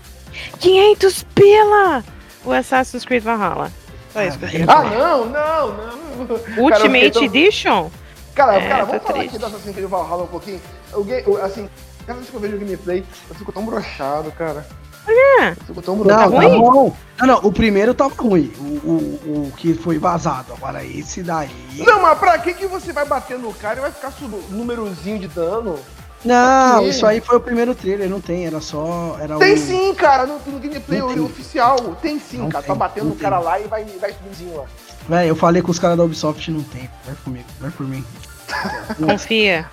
500 0.59 1.23
pila! 1.33 2.03
O 2.43 2.51
Assassin's 2.51 3.03
Creed 3.05 3.23
Valhalla. 3.23 3.71
Só 4.13 4.21
isso 4.21 4.37
que 4.37 4.45
eu 4.45 4.49
queria 4.49 4.65
Ah, 4.69 4.83
não, 4.83 5.25
não, 5.25 5.67
não. 5.77 6.35
Ultimate 6.63 7.11
tão- 7.11 7.23
Edition? 7.23 7.89
Cara, 8.35 8.55
É, 8.57 8.69
cara, 8.69 8.85
tá 8.85 8.85
vamos 8.85 9.01
falar 9.03 9.13
triste. 9.19 9.29
aqui 9.29 9.37
do 9.39 9.45
Assassin's 9.47 9.75
Creed 9.75 9.89
Valhalla 9.89 10.23
um 10.23 10.27
pouquinho. 10.27 10.61
O 10.93 11.03
game, 11.03 11.23
o- 11.27 11.37
assim, 11.37 11.67
cada 12.05 12.19
vez 12.19 12.29
que 12.29 12.35
eu 12.35 12.39
vejo 12.39 12.55
o 12.55 12.59
gameplay, 12.59 13.03
eu 13.29 13.35
fico 13.35 13.51
tão 13.51 13.65
brochado, 13.65 14.31
cara. 14.31 14.65
Quê? 15.05 15.55
Eu 15.61 15.65
fico 15.67 15.81
tão 15.81 15.95
Não, 15.95 16.03
brochado. 16.03 16.31
tá 16.31 16.37
ruim? 16.37 16.59
bom. 16.61 16.95
Não, 17.19 17.27
não, 17.27 17.37
o 17.37 17.51
primeiro 17.51 17.93
tava 17.93 18.13
ruim. 18.15 18.51
O, 18.59 18.63
o, 18.63 19.47
o 19.47 19.53
que 19.57 19.73
foi 19.73 19.97
vazado. 19.97 20.53
Agora 20.53 20.83
esse 20.83 21.23
daí. 21.23 21.49
Não, 21.85 22.01
mas 22.01 22.17
pra 22.19 22.37
que, 22.39 22.53
que 22.53 22.67
você 22.67 22.91
vai 22.91 23.05
bater 23.05 23.37
no 23.39 23.53
cara 23.53 23.77
e 23.79 23.81
vai 23.81 23.91
ficar 23.91 24.11
subindo 24.11 24.43
númerozinho 24.49 25.19
de 25.19 25.27
dano? 25.27 25.79
Não, 26.23 26.87
isso 26.87 27.05
aí 27.05 27.21
foi 27.21 27.37
o 27.37 27.39
primeiro 27.39 27.75
trailer, 27.75 28.09
não 28.09 28.19
tem, 28.19 28.47
era 28.47 28.59
só. 28.59 29.15
Era 29.21 29.37
Tem 29.37 29.53
o... 29.53 29.57
sim, 29.59 29.93
cara, 29.93 30.25
no, 30.25 30.39
no 30.39 30.59
gameplay 30.59 30.99
Não 30.99 31.09
tem. 31.13 31.19
oficial. 31.19 31.77
Tem 32.01 32.19
sim, 32.19 32.39
Não 32.39 32.49
cara. 32.49 32.63
tem, 32.63 32.73
tá 32.73 32.75
batendo 32.75 33.03
não 33.05 33.11
no 33.13 33.15
cara 33.19 33.37
lá 33.37 33.59
e 33.59 33.67
vai, 33.67 33.83
vai 34.01 34.11
subidinho 34.11 34.57
lá. 34.57 34.65
Véi, 35.07 35.29
eu 35.29 35.35
falei 35.35 35.61
com 35.61 35.69
os 35.69 35.77
caras 35.77 35.95
da 35.97 36.03
Ubisoft 36.03 36.49
não 36.49 36.63
tem. 36.63 36.89
Vai 37.05 37.15
comigo, 37.23 37.45
vai 37.61 37.69
por 37.69 37.87
mim. 37.87 38.03
Confia. 39.05 39.67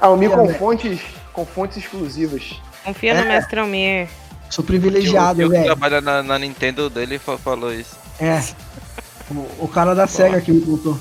Almir 0.00 0.30
É, 0.30 0.34
com 0.34 0.46
velho. 0.46 0.58
fontes, 0.58 1.00
com 1.34 1.44
fontes 1.44 1.76
exclusivas. 1.76 2.58
Confia 2.84 3.12
no 3.12 3.20
É. 3.20 3.24
Mestre 3.24 3.60
Almir. 3.60 4.08
Sou 4.50 4.62
O 4.62 4.66
privilegiado, 4.66 5.42
que 5.42 5.48
velho. 5.48 5.64
trabalha 5.64 6.00
na, 6.00 6.22
na 6.22 6.38
Nintendo 6.38 6.88
dele 6.90 7.18
fa- 7.18 7.38
falou 7.38 7.72
isso. 7.72 7.96
É. 8.20 8.40
O, 9.30 9.64
o 9.64 9.68
cara 9.68 9.94
da 9.94 10.06
SEGA 10.06 10.40
que 10.40 10.50
me 10.52 10.60
contou. 10.62 10.98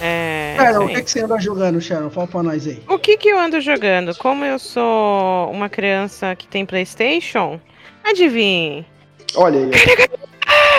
É. 0.00 0.54
Sharon, 0.56 0.84
isso 0.84 0.92
o 0.92 0.94
que, 0.96 1.02
que 1.02 1.10
você 1.10 1.20
anda 1.24 1.38
jogando, 1.40 1.80
Sharon? 1.80 2.10
Fala 2.10 2.26
pra 2.26 2.42
nós 2.42 2.66
aí. 2.66 2.82
O 2.88 2.98
que 2.98 3.16
que 3.18 3.28
eu 3.28 3.38
ando 3.38 3.60
jogando? 3.60 4.14
Como 4.16 4.44
eu 4.44 4.58
sou 4.58 5.50
uma 5.50 5.68
criança 5.68 6.34
que 6.36 6.46
tem 6.46 6.64
Playstation, 6.64 7.60
adivinhe. 8.04 8.86
Olha 9.34 9.60
aí. 9.60 9.70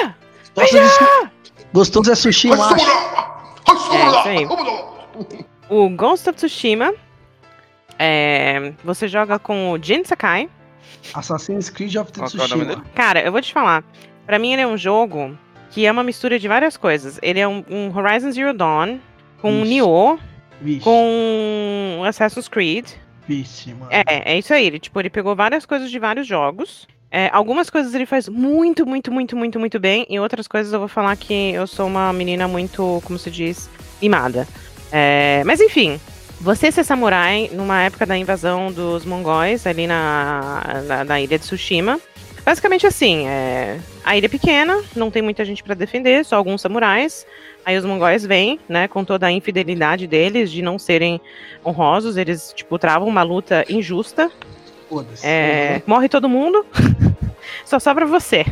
ó. 0.05 0.09
Gostoso. 0.61 1.29
Gostoso 1.73 2.11
é 2.11 2.15
sushi, 2.15 2.47
macho. 2.49 2.85
É, 2.85 4.07
isso 4.07 4.27
aí. 4.27 4.47
O 5.69 5.89
Ghost 5.89 6.27
of 6.29 6.37
Tsushima. 6.37 6.93
é, 7.97 8.73
você 8.83 9.07
joga 9.07 9.37
com 9.37 9.71
o 9.71 9.77
Jin 9.81 10.03
Sakai. 10.03 10.49
Assassin's 11.13 11.69
Creed 11.69 11.95
of 11.95 12.11
que 12.11 12.21
é 12.21 12.25
Tsushima. 12.25 12.83
Cara, 12.95 13.21
eu 13.21 13.31
vou 13.31 13.41
te 13.41 13.53
falar. 13.53 13.83
Pra 14.25 14.37
mim 14.37 14.53
ele 14.53 14.61
é 14.61 14.67
um 14.67 14.77
jogo 14.77 15.37
que 15.71 15.85
é 15.85 15.91
uma 15.91 16.03
mistura 16.03 16.39
de 16.39 16.47
várias 16.47 16.77
coisas. 16.77 17.19
Ele 17.21 17.39
é 17.39 17.47
um, 17.47 17.63
um 17.69 17.95
Horizon 17.95 18.31
Zero 18.31 18.53
Dawn 18.53 18.99
com 19.41 19.51
um 19.51 19.61
Ixi. 19.63 19.69
Nioh, 19.69 20.19
Vixe, 20.61 20.83
com 20.83 21.97
um 21.99 22.03
Assassin's 22.03 22.47
Creed. 22.47 22.87
vixe, 23.27 23.73
mano. 23.73 23.89
É, 23.91 24.33
é 24.33 24.37
isso 24.37 24.53
aí. 24.53 24.65
Ele, 24.65 24.79
tipo, 24.79 24.99
ele 24.99 25.09
pegou 25.09 25.35
várias 25.35 25.65
coisas 25.65 25.89
de 25.89 25.99
vários 25.99 26.27
jogos. 26.27 26.87
É, 27.11 27.29
algumas 27.33 27.69
coisas 27.69 27.95
ele 27.95 28.05
faz 28.05 28.29
muito, 28.29 28.85
muito, 28.85 29.11
muito, 29.11 29.35
muito, 29.35 29.59
muito 29.59 29.79
bem. 29.79 30.05
E 30.09 30.19
outras 30.19 30.47
coisas 30.47 30.71
eu 30.73 30.79
vou 30.79 30.87
falar 30.87 31.15
que 31.15 31.51
eu 31.53 31.65
sou 31.65 31.87
uma 31.87 32.13
menina 32.13 32.47
muito, 32.47 33.01
como 33.03 33.17
se 33.17 33.31
diz, 33.31 33.69
mimada. 34.01 34.47
É, 34.91 35.43
mas 35.45 35.59
enfim, 35.59 35.99
você 36.39 36.71
ser 36.71 36.83
samurai 36.83 37.49
numa 37.53 37.81
época 37.81 38.05
da 38.05 38.17
invasão 38.17 38.71
dos 38.71 39.05
mongóis 39.05 39.67
ali 39.67 39.85
na, 39.85 40.81
na, 40.85 41.03
na 41.03 41.21
ilha 41.21 41.37
de 41.37 41.45
Tsushima. 41.45 41.99
Basicamente 42.45 42.87
assim, 42.87 43.27
é, 43.27 43.77
a 44.03 44.17
ilha 44.17 44.25
é 44.25 44.29
pequena, 44.29 44.81
não 44.95 45.11
tem 45.11 45.21
muita 45.21 45.43
gente 45.43 45.63
pra 45.63 45.75
defender, 45.75 46.23
só 46.25 46.35
alguns 46.35 46.61
samurais. 46.61 47.25
Aí 47.65 47.77
os 47.77 47.85
mongóis 47.85 48.25
vêm, 48.25 48.59
né, 48.67 48.87
com 48.87 49.03
toda 49.03 49.27
a 49.27 49.31
infidelidade 49.31 50.07
deles 50.07 50.49
de 50.49 50.61
não 50.61 50.79
serem 50.79 51.19
honrosos, 51.63 52.15
eles, 52.15 52.53
tipo, 52.55 52.79
travam 52.79 53.07
uma 53.07 53.21
luta 53.21 53.65
injusta. 53.69 54.31
Foda-se. 54.87 55.27
É, 55.27 55.83
morre 55.85 56.07
todo 56.07 56.29
mundo, 56.29 56.65
só 57.65 57.77
sobra 57.77 58.05
você. 58.05 58.45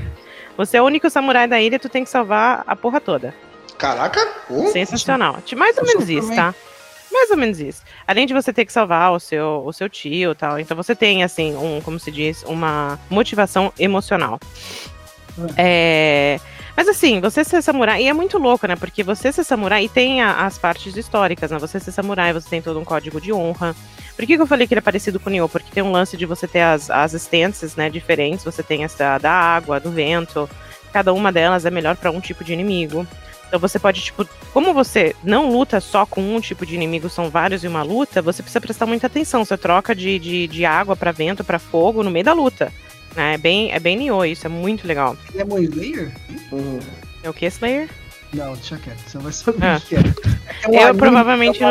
Você 0.57 0.77
é 0.77 0.81
o 0.81 0.85
único 0.85 1.09
samurai 1.09 1.47
da 1.47 1.59
ilha, 1.59 1.79
tu 1.79 1.87
tem 1.87 2.03
que 2.03 2.09
salvar 2.09 2.63
a 2.67 2.75
porra 2.75 2.99
toda. 2.99 3.33
Caraca, 3.77 4.23
pô. 4.47 4.67
Sensacional. 4.67 5.37
Mais 5.55 5.77
ou 5.77 5.85
menos 5.85 6.09
isso, 6.09 6.35
tá? 6.35 6.53
Mais 7.11 7.31
ou 7.31 7.37
menos 7.37 7.59
isso. 7.59 7.81
Além 8.05 8.25
de 8.25 8.33
você 8.33 8.51
ter 8.51 8.65
que 8.65 8.71
salvar 8.73 9.11
o 9.11 9.19
seu, 9.19 9.63
o 9.65 9.71
seu 9.73 9.89
tio 9.89 10.31
e 10.31 10.35
tal. 10.35 10.59
Então 10.59 10.75
você 10.75 10.95
tem, 10.95 11.23
assim, 11.23 11.55
um, 11.55 11.81
como 11.81 11.99
se 11.99 12.11
diz, 12.11 12.43
uma 12.43 12.99
motivação 13.09 13.71
emocional. 13.79 14.39
É. 15.55 16.39
Mas 16.75 16.87
assim, 16.87 17.19
você 17.19 17.43
ser 17.43 17.61
samurai, 17.63 18.03
e 18.03 18.07
é 18.07 18.13
muito 18.13 18.37
louco, 18.37 18.67
né? 18.67 18.75
Porque 18.75 19.01
você 19.03 19.31
ser 19.31 19.43
samurai, 19.43 19.85
e 19.85 19.89
tem 19.89 20.21
a- 20.21 20.45
as 20.45 20.59
partes 20.59 20.95
históricas, 20.95 21.49
né? 21.49 21.57
Você 21.57 21.79
ser 21.79 21.91
samurai, 21.91 22.31
você 22.33 22.47
tem 22.49 22.61
todo 22.61 22.79
um 22.79 22.85
código 22.85 23.19
de 23.19 23.33
honra. 23.33 23.75
Por 24.15 24.25
que, 24.27 24.35
que 24.35 24.41
eu 24.41 24.47
falei 24.47 24.67
que 24.67 24.73
ele 24.75 24.79
é 24.79 24.81
parecido 24.81 25.19
com 25.19 25.29
o 25.29 25.33
Nioh? 25.33 25.49
Porque 25.49 25.71
tem 25.71 25.81
um 25.81 25.91
lance 25.91 26.15
de 26.15 26.25
você 26.25 26.47
ter 26.47 26.61
as, 26.61 26.89
as 26.91 27.13
stances, 27.13 27.75
né, 27.75 27.89
diferentes. 27.89 28.45
Você 28.45 28.61
tem 28.61 28.83
essa 28.83 29.17
da 29.17 29.31
água, 29.31 29.79
do 29.79 29.89
vento. 29.91 30.47
Cada 30.93 31.11
uma 31.13 31.31
delas 31.31 31.65
é 31.65 31.71
melhor 31.71 31.95
pra 31.95 32.11
um 32.11 32.19
tipo 32.19 32.43
de 32.43 32.53
inimigo. 32.53 33.07
Então 33.47 33.59
você 33.59 33.79
pode, 33.79 34.01
tipo, 34.01 34.27
como 34.53 34.73
você 34.73 35.15
não 35.23 35.49
luta 35.49 35.79
só 35.79 36.05
com 36.05 36.35
um 36.35 36.39
tipo 36.41 36.65
de 36.65 36.75
inimigo, 36.75 37.09
são 37.09 37.29
vários 37.29 37.63
em 37.63 37.67
uma 37.67 37.81
luta, 37.83 38.21
você 38.21 38.43
precisa 38.43 38.59
prestar 38.61 38.85
muita 38.85 39.07
atenção. 39.07 39.45
Você 39.45 39.57
troca 39.57 39.95
de, 39.95 40.19
de, 40.19 40.47
de 40.47 40.65
água 40.65 40.95
pra 40.95 41.11
vento, 41.11 41.43
pra 41.43 41.57
fogo 41.59 42.03
no 42.03 42.11
meio 42.11 42.25
da 42.25 42.33
luta. 42.33 42.71
Né? 43.15 43.35
É 43.35 43.37
bem, 43.37 43.71
é 43.71 43.79
bem 43.79 43.97
Nioh, 43.97 44.25
isso 44.25 44.45
é 44.45 44.49
muito 44.49 44.85
legal. 44.87 45.15
Demon 45.33 45.59
Slayer? 45.59 46.11
Uhum. 46.51 46.79
É 47.23 47.29
o 47.29 47.33
que, 47.33 47.45
Slayer? 47.45 47.89
Não, 48.33 48.53
deixa 48.53 48.77
quieto, 48.77 48.99
você 49.07 49.17
vai 49.17 49.31
saber 49.31 49.65
Ah. 49.65 49.77
o 49.77 49.81
que 49.87 49.95
é. 49.95 49.99
É 49.99 50.67
um 50.69 50.73
eu 50.73 50.81
anime 50.81 50.99
provavelmente 50.99 51.61
não. 51.61 51.69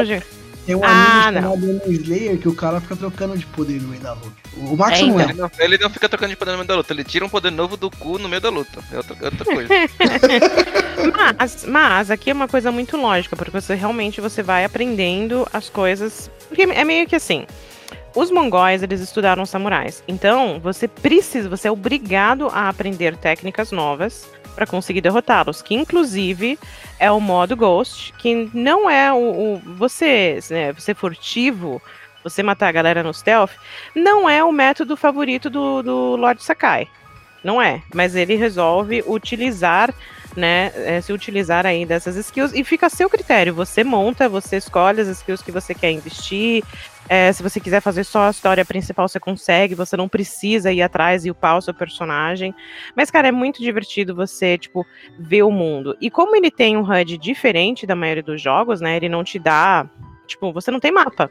Tem 0.67 0.75
um 0.75 0.83
Ah, 0.85 1.29
anime 1.29 1.41
não. 1.41 1.55
chamado 1.57 1.83
Slayer 1.93 2.39
que 2.39 2.49
o 2.49 2.55
cara 2.55 2.81
fica 2.81 2.97
trocando 2.97 3.39
de 3.39 3.47
poder 3.47 3.81
no 3.81 3.89
meio 3.89 4.03
da 4.03 4.13
luta. 4.13 4.33
O 4.57 4.77
Max 4.77 4.99
É, 4.99 5.03
não 5.07 5.21
é. 5.21 5.25
Ele 5.25 5.33
não, 5.35 5.51
ele 5.61 5.79
não 5.79 5.91
fica 5.91 6.09
trocando 6.09 6.31
de 6.31 6.37
poder 6.37 6.51
no 6.51 6.57
meio 6.59 6.69
da 6.69 6.75
luta, 6.77 6.93
ele 6.93 7.05
tira 7.05 7.25
um 7.25 7.29
poder 7.29 7.53
novo 7.53 7.77
do 7.77 7.89
cu 7.91 8.19
no 8.19 8.29
meio 8.29 8.41
da 8.43 8.51
luta. 8.51 8.83
É 8.93 8.97
outra, 8.97 9.17
é 9.21 9.25
outra 9.27 9.45
coisa. 9.47 9.69
Mas, 11.39 11.65
mas 11.67 12.11
aqui 12.11 12.31
é 12.31 12.33
uma 12.33 12.49
coisa 12.49 12.73
muito 12.73 12.97
lógica, 12.97 13.37
porque 13.37 13.51
você 13.51 13.75
realmente 13.75 14.21
você 14.21 14.43
vai 14.43 14.65
aprendendo 14.65 15.47
as 15.53 15.69
coisas. 15.69 16.31
Porque 16.49 16.63
é 16.63 16.85
meio 16.85 17.07
que 17.07 17.17
assim. 17.17 17.47
Os 18.15 18.31
mongóis, 18.31 18.83
eles 18.83 19.01
estudaram 19.03 19.45
samurais. 19.45 20.03
Então, 20.09 20.59
você 20.59 20.89
precisa, 20.89 21.51
você 21.51 21.69
é 21.69 21.71
obrigado 21.71 22.49
a 22.49 22.69
aprender 22.71 23.15
técnicas 23.15 23.71
novas 23.71 24.27
para 24.55 24.67
conseguir 24.67 25.03
derrotá-los. 25.03 25.61
Que, 25.61 25.75
inclusive, 25.75 26.59
é 26.99 27.11
o 27.11 27.21
modo 27.21 27.57
Ghost, 27.57 28.13
que 28.19 28.51
não 28.53 28.89
é 28.89 29.13
o. 29.13 29.17
o- 29.17 29.63
você, 29.77 30.39
né, 30.51 30.73
você 30.73 30.95
furtivo, 30.95 31.81
você 32.25 32.43
matar 32.43 32.69
a 32.69 32.73
galera 32.73 33.03
no 33.03 33.13
stealth, 33.15 33.53
não 33.95 34.29
é 34.29 34.43
o 34.43 34.53
método 34.53 34.97
favorito 34.97 35.49
do, 35.49 35.83
do 35.83 36.17
Lord 36.17 36.43
Sakai. 36.43 36.89
Não 37.45 37.63
é. 37.63 37.83
Mas 37.95 38.17
ele 38.17 38.35
resolve 38.35 39.05
utilizar 39.07 39.95
né, 40.37 40.71
é, 40.75 41.01
se 41.01 41.13
utilizar 41.13 41.67
aí 41.67 41.85
dessas 41.87 42.15
skills 42.17 42.53
e 42.55 42.63
fica 42.63 42.87
a 42.87 42.91
seu 42.91 43.09
critério. 43.09 43.55
Você 43.55 43.83
monta, 43.83 44.29
você 44.29 44.57
escolhe 44.57 45.01
as 45.01 45.09
skills 45.09 45.43
que 45.43 45.51
você 45.51 45.75
quer 45.75 45.91
investir. 45.91 46.63
É, 47.09 47.33
se 47.33 47.43
você 47.43 47.61
quiser 47.61 47.81
fazer 47.81 48.05
só 48.05 48.27
a 48.27 48.31
história 48.31 48.65
principal, 48.65 49.09
você 49.09 49.21
consegue. 49.21 49.75
Você 49.75 49.97
não 49.97 50.09
precisa 50.09 50.73
ir 50.73 50.83
atrás 50.83 51.25
e 51.25 51.31
upar 51.31 51.57
o 51.57 51.63
seu 51.63 51.73
personagem. 51.73 52.55
Mas, 52.95 53.11
cara, 53.11 53.29
é 53.29 53.33
muito 53.33 53.63
divertido 53.63 54.15
você, 54.15 54.59
tipo, 54.59 54.85
ver 55.19 55.43
o 55.43 55.51
mundo. 55.51 55.97
E 56.01 56.11
como 56.11 56.35
ele 56.37 56.51
tem 56.51 56.77
um 56.77 56.83
HUD 56.83 57.17
diferente 57.17 57.87
da 57.87 57.95
maioria 57.95 58.23
dos 58.23 58.43
jogos, 58.43 58.81
né? 58.81 58.97
Ele 58.97 59.09
não 59.09 59.23
te 59.23 59.39
dá. 59.39 59.89
Tipo, 60.27 60.53
você 60.53 60.71
não 60.71 60.81
tem 60.81 60.91
mapa. 60.91 61.31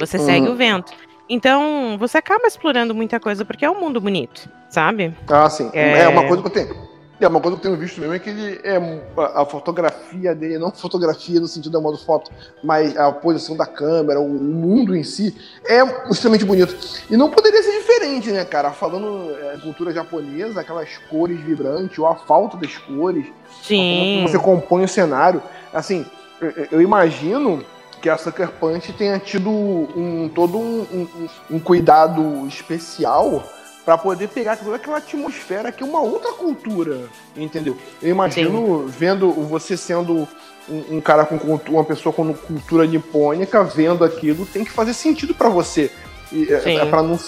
Você 0.00 0.16
Uhum. 0.16 0.24
segue 0.24 0.48
o 0.48 0.56
vento. 0.56 0.92
Então, 1.28 1.96
você 1.98 2.18
acaba 2.18 2.46
explorando 2.46 2.94
muita 2.94 3.18
coisa 3.18 3.44
porque 3.44 3.64
é 3.64 3.70
um 3.70 3.80
mundo 3.80 4.00
bonito, 4.00 4.48
sabe? 4.68 5.14
Ah, 5.28 5.48
sim. 5.48 5.70
É. 5.72 6.00
É... 6.00 6.08
uma 6.08 6.26
coisa 6.26 6.42
que 6.42 6.48
eu 6.48 6.52
tenho. 6.52 6.93
É 7.20 7.28
uma 7.28 7.40
coisa 7.40 7.56
que 7.56 7.66
eu 7.66 7.70
tenho 7.70 7.80
visto 7.80 8.00
mesmo 8.00 8.12
é 8.14 8.18
que 8.18 8.28
ele 8.28 8.60
é 8.64 8.76
a, 9.16 9.46
fotografia 9.46 10.34
dele, 10.34 10.58
não 10.58 10.72
fotografia 10.72 11.38
no 11.38 11.46
sentido 11.46 11.72
da 11.72 11.80
modo 11.80 11.96
foto, 11.96 12.30
mas 12.62 12.96
a 12.96 13.12
posição 13.12 13.56
da 13.56 13.66
câmera, 13.66 14.20
o, 14.20 14.28
mundo 14.28 14.96
em 14.96 15.04
si 15.04 15.34
é 15.64 15.80
extremamente 16.10 16.44
bonito. 16.44 16.76
E 17.08 17.16
não 17.16 17.30
poderia 17.30 17.62
ser 17.62 17.70
diferente, 17.78 18.30
né, 18.32 18.44
cara? 18.44 18.72
Falando 18.72 19.30
é, 19.30 19.56
cultura 19.58 19.92
japonesa, 19.92 20.60
aquelas 20.60 20.88
cores 21.08 21.40
vibrantes, 21.40 21.98
ou 21.98 22.06
a 22.08 22.16
falta 22.16 22.56
das 22.56 22.76
cores, 22.76 23.26
Sim. 23.62 24.16
como 24.16 24.28
você 24.28 24.38
compõe 24.38 24.84
o 24.84 24.88
cenário. 24.88 25.40
Assim, 25.72 26.04
eu, 26.40 26.66
eu 26.72 26.82
imagino 26.82 27.64
que 28.02 28.10
a 28.10 28.18
Sucker 28.18 28.50
Punch 28.50 28.92
tenha 28.92 29.18
tido 29.20 29.48
um, 29.50 30.28
todo 30.34 30.58
um, 30.58 30.80
um- 30.92 31.28
um 31.52 31.58
cuidado 31.60 32.46
especial 32.48 33.42
para 33.84 33.98
poder 33.98 34.28
pegar 34.28 34.56
toda 34.56 34.76
aquela 34.76 34.96
atmosfera 34.98 35.70
que 35.70 35.82
é 35.82 35.86
uma 35.86 36.00
outra 36.00 36.32
cultura, 36.32 37.02
entendeu? 37.36 37.76
Eu 38.02 38.10
imagino 38.10 38.86
vendo 38.86 39.30
você 39.32 39.76
sendo 39.76 40.26
um, 40.68 40.96
um 40.96 41.00
cara 41.00 41.24
com 41.26 41.36
uma 41.68 41.84
pessoa 41.84 42.12
com 42.12 42.32
cultura 42.32 42.86
nipônica, 42.86 43.62
vendo 43.64 44.04
aquilo, 44.04 44.46
tem 44.46 44.64
que 44.64 44.70
fazer 44.70 44.94
sentido 44.94 45.34
para 45.34 45.48
você. 45.48 45.90
E 46.32 46.52
é, 46.52 46.60
Sim. 46.60 46.78
é 46.78 46.86
para 46.86 47.02
não 47.02 47.18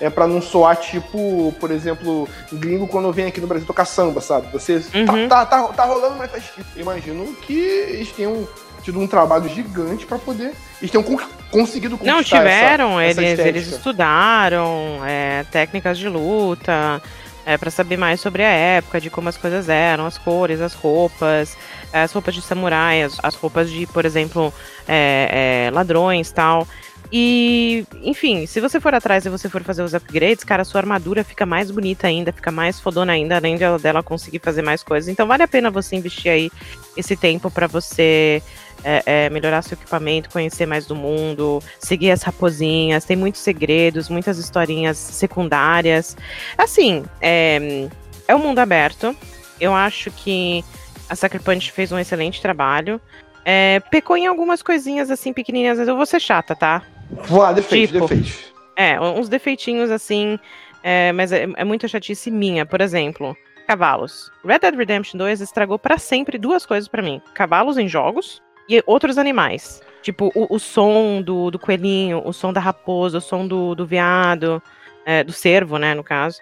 é 0.00 0.08
para 0.08 0.26
não 0.26 0.40
soar 0.40 0.76
tipo, 0.76 1.54
por 1.60 1.70
exemplo, 1.70 2.28
gringo 2.52 2.86
quando 2.86 3.12
vem 3.12 3.26
aqui 3.26 3.40
no 3.40 3.46
Brasil 3.46 3.66
tocar 3.66 3.84
samba, 3.84 4.20
sabe? 4.20 4.46
Você 4.52 4.76
Uhum. 4.94 5.28
tá, 5.28 5.44
tá, 5.44 5.62
tá, 5.64 5.72
tá 5.72 5.84
rolando, 5.84 6.16
mas 6.16 6.30
tá 6.30 6.38
escrito. 6.38 6.68
Eu 6.76 6.82
Imagino 6.82 7.34
que 7.34 7.58
eles 7.58 8.12
tenham 8.12 8.46
tido 8.84 9.00
um 9.00 9.06
trabalho 9.06 9.48
gigante 9.48 10.06
para 10.06 10.18
poder. 10.18 10.52
Eles 10.80 10.90
tenham 10.90 11.02
con- 11.02 11.18
conseguido 11.50 11.98
Não, 12.02 12.16
conquistar 12.16 12.38
tiveram, 12.38 13.00
essa, 13.00 13.10
essa 13.12 13.20
eles, 13.22 13.30
estética. 13.38 13.48
eles 13.58 13.72
estudaram 13.72 15.00
é, 15.06 15.44
técnicas 15.50 15.98
de 15.98 16.08
luta, 16.08 17.00
é, 17.46 17.56
para 17.56 17.70
saber 17.70 17.96
mais 17.96 18.20
sobre 18.20 18.42
a 18.42 18.48
época, 18.48 19.00
de 19.00 19.10
como 19.10 19.28
as 19.28 19.36
coisas 19.36 19.68
eram, 19.68 20.06
as 20.06 20.18
cores, 20.18 20.60
as 20.60 20.74
roupas, 20.74 21.56
as 21.92 22.12
roupas 22.12 22.34
de 22.34 22.42
samurai, 22.42 23.02
as, 23.02 23.18
as 23.22 23.34
roupas 23.34 23.70
de, 23.70 23.86
por 23.86 24.04
exemplo, 24.04 24.52
é, 24.86 25.66
é, 25.68 25.70
ladrões 25.70 26.30
tal. 26.30 26.66
E, 27.12 27.86
enfim, 28.02 28.46
se 28.46 28.60
você 28.60 28.80
for 28.80 28.94
atrás 28.94 29.24
e 29.24 29.28
você 29.30 29.48
for 29.48 29.62
fazer 29.62 29.82
os 29.82 29.94
upgrades, 29.94 30.42
cara, 30.42 30.64
sua 30.64 30.80
armadura 30.80 31.22
fica 31.22 31.46
mais 31.46 31.70
bonita 31.70 32.06
ainda, 32.06 32.32
fica 32.32 32.50
mais 32.50 32.80
fodona 32.80 33.12
ainda, 33.12 33.36
além 33.36 33.56
de 33.56 33.62
ela- 33.62 33.78
dela 33.78 34.02
conseguir 34.02 34.40
fazer 34.40 34.62
mais 34.62 34.82
coisas. 34.82 35.08
Então 35.08 35.26
vale 35.26 35.42
a 35.42 35.48
pena 35.48 35.70
você 35.70 35.96
investir 35.96 36.30
aí 36.30 36.50
esse 36.96 37.16
tempo 37.16 37.50
para 37.50 37.66
você 37.66 38.42
é, 38.82 39.02
é, 39.06 39.30
melhorar 39.30 39.62
seu 39.62 39.76
equipamento, 39.76 40.28
conhecer 40.28 40.66
mais 40.66 40.86
do 40.86 40.94
mundo, 40.94 41.62
seguir 41.78 42.10
as 42.10 42.22
raposinhas, 42.22 43.04
tem 43.04 43.16
muitos 43.16 43.40
segredos, 43.40 44.08
muitas 44.08 44.38
historinhas 44.38 44.98
secundárias. 44.98 46.16
Assim, 46.58 47.04
é, 47.20 47.88
é 48.28 48.34
um 48.34 48.38
mundo 48.38 48.58
aberto. 48.58 49.16
Eu 49.60 49.72
acho 49.74 50.10
que 50.10 50.64
a 51.08 51.16
Sucker 51.16 51.40
Punch 51.42 51.72
fez 51.72 51.92
um 51.92 51.98
excelente 51.98 52.42
trabalho. 52.42 53.00
É, 53.44 53.80
pecou 53.90 54.16
em 54.16 54.26
algumas 54.26 54.62
coisinhas 54.62 55.10
assim 55.10 55.32
pequenininhas, 55.32 55.78
eu 55.78 55.96
vou 55.96 56.06
ser 56.06 56.20
chata, 56.20 56.54
tá? 56.56 56.82
Vou 57.24 57.40
lá, 57.40 57.52
defeito, 57.52 57.92
Tipo, 57.92 58.06
defeito. 58.08 58.54
É, 58.76 59.00
uns 59.00 59.28
defeitinhos 59.28 59.90
assim, 59.90 60.38
é, 60.82 61.12
mas 61.12 61.32
é, 61.32 61.46
é 61.56 61.64
muita 61.64 61.86
chatice 61.88 62.30
minha. 62.30 62.66
Por 62.66 62.80
exemplo, 62.80 63.36
cavalos. 63.66 64.30
Red 64.44 64.58
Dead 64.58 64.74
Redemption 64.74 65.18
2 65.18 65.40
estragou 65.40 65.78
pra 65.78 65.96
sempre 65.98 66.38
duas 66.38 66.66
coisas 66.66 66.88
pra 66.88 67.02
mim: 67.02 67.20
cavalos 67.34 67.78
em 67.78 67.88
jogos 67.88 68.42
e 68.68 68.82
outros 68.86 69.16
animais. 69.18 69.80
Tipo, 70.02 70.30
o, 70.34 70.54
o 70.54 70.58
som 70.58 71.22
do, 71.22 71.50
do 71.50 71.58
coelhinho, 71.58 72.20
o 72.24 72.32
som 72.32 72.52
da 72.52 72.60
raposa, 72.60 73.18
o 73.18 73.20
som 73.22 73.46
do, 73.46 73.74
do 73.74 73.86
veado, 73.86 74.62
é, 75.06 75.24
do 75.24 75.32
cervo, 75.32 75.78
né, 75.78 75.94
no 75.94 76.04
caso. 76.04 76.38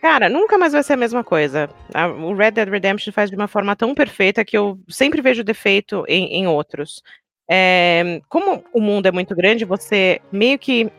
Cara, 0.00 0.28
nunca 0.28 0.58
mais 0.58 0.72
vai 0.72 0.82
ser 0.82 0.94
a 0.94 0.96
mesma 0.96 1.22
coisa. 1.22 1.68
A- 1.94 2.08
o 2.08 2.34
Red 2.34 2.52
Dead 2.52 2.68
Redemption 2.68 3.12
faz 3.12 3.30
de 3.30 3.36
uma 3.36 3.46
forma 3.46 3.76
tão 3.76 3.94
perfeita 3.94 4.44
que 4.44 4.56
eu 4.56 4.78
sempre 4.88 5.20
vejo 5.22 5.44
defeito 5.44 6.04
em, 6.08 6.26
em 6.34 6.46
outros. 6.46 7.02
É, 7.50 8.20
como 8.28 8.62
o 8.72 8.80
mundo 8.80 9.06
é 9.06 9.12
muito 9.12 9.34
grande, 9.34 9.64
você 9.64 10.20
meio 10.30 10.58
que, 10.58 10.90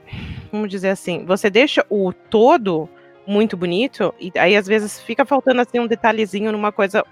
vamos 0.51 0.69
dizer 0.69 0.89
assim, 0.89 1.25
você 1.25 1.49
deixa 1.49 1.85
o 1.89 2.11
todo 2.13 2.89
muito 3.25 3.55
bonito 3.55 4.13
e 4.19 4.31
aí 4.37 4.55
às 4.55 4.67
vezes 4.67 4.99
fica 4.99 5.25
faltando 5.25 5.61
assim 5.61 5.79
um 5.79 5.87
detalhezinho 5.87 6.51
numa 6.51 6.71
coisa 6.71 7.05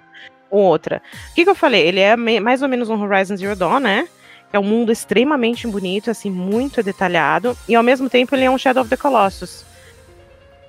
ou 0.50 0.62
outra. 0.62 1.02
O 1.32 1.36
que, 1.36 1.44
que 1.44 1.50
eu 1.50 1.56
falei? 1.56 1.88
Ele 1.88 2.00
é 2.02 2.16
mais 2.16 2.62
ou 2.62 2.68
menos 2.68 2.90
um 2.90 3.02
Horizon 3.02 3.38
Zero 3.38 3.56
Dawn, 3.56 3.80
né? 3.80 4.08
É 4.54 4.60
um 4.60 4.64
mundo 4.64 4.92
extremamente 4.92 5.66
bonito, 5.66 6.12
assim, 6.12 6.30
muito 6.30 6.84
detalhado 6.84 7.58
e 7.70 7.74
ao 7.74 7.82
mesmo 7.84 8.10
tempo 8.10 8.36
ele 8.36 8.44
é 8.44 8.52
um 8.52 8.58
Shadow 8.58 8.82
of 8.82 8.90
the 8.90 8.98
Colossus. 8.98 9.66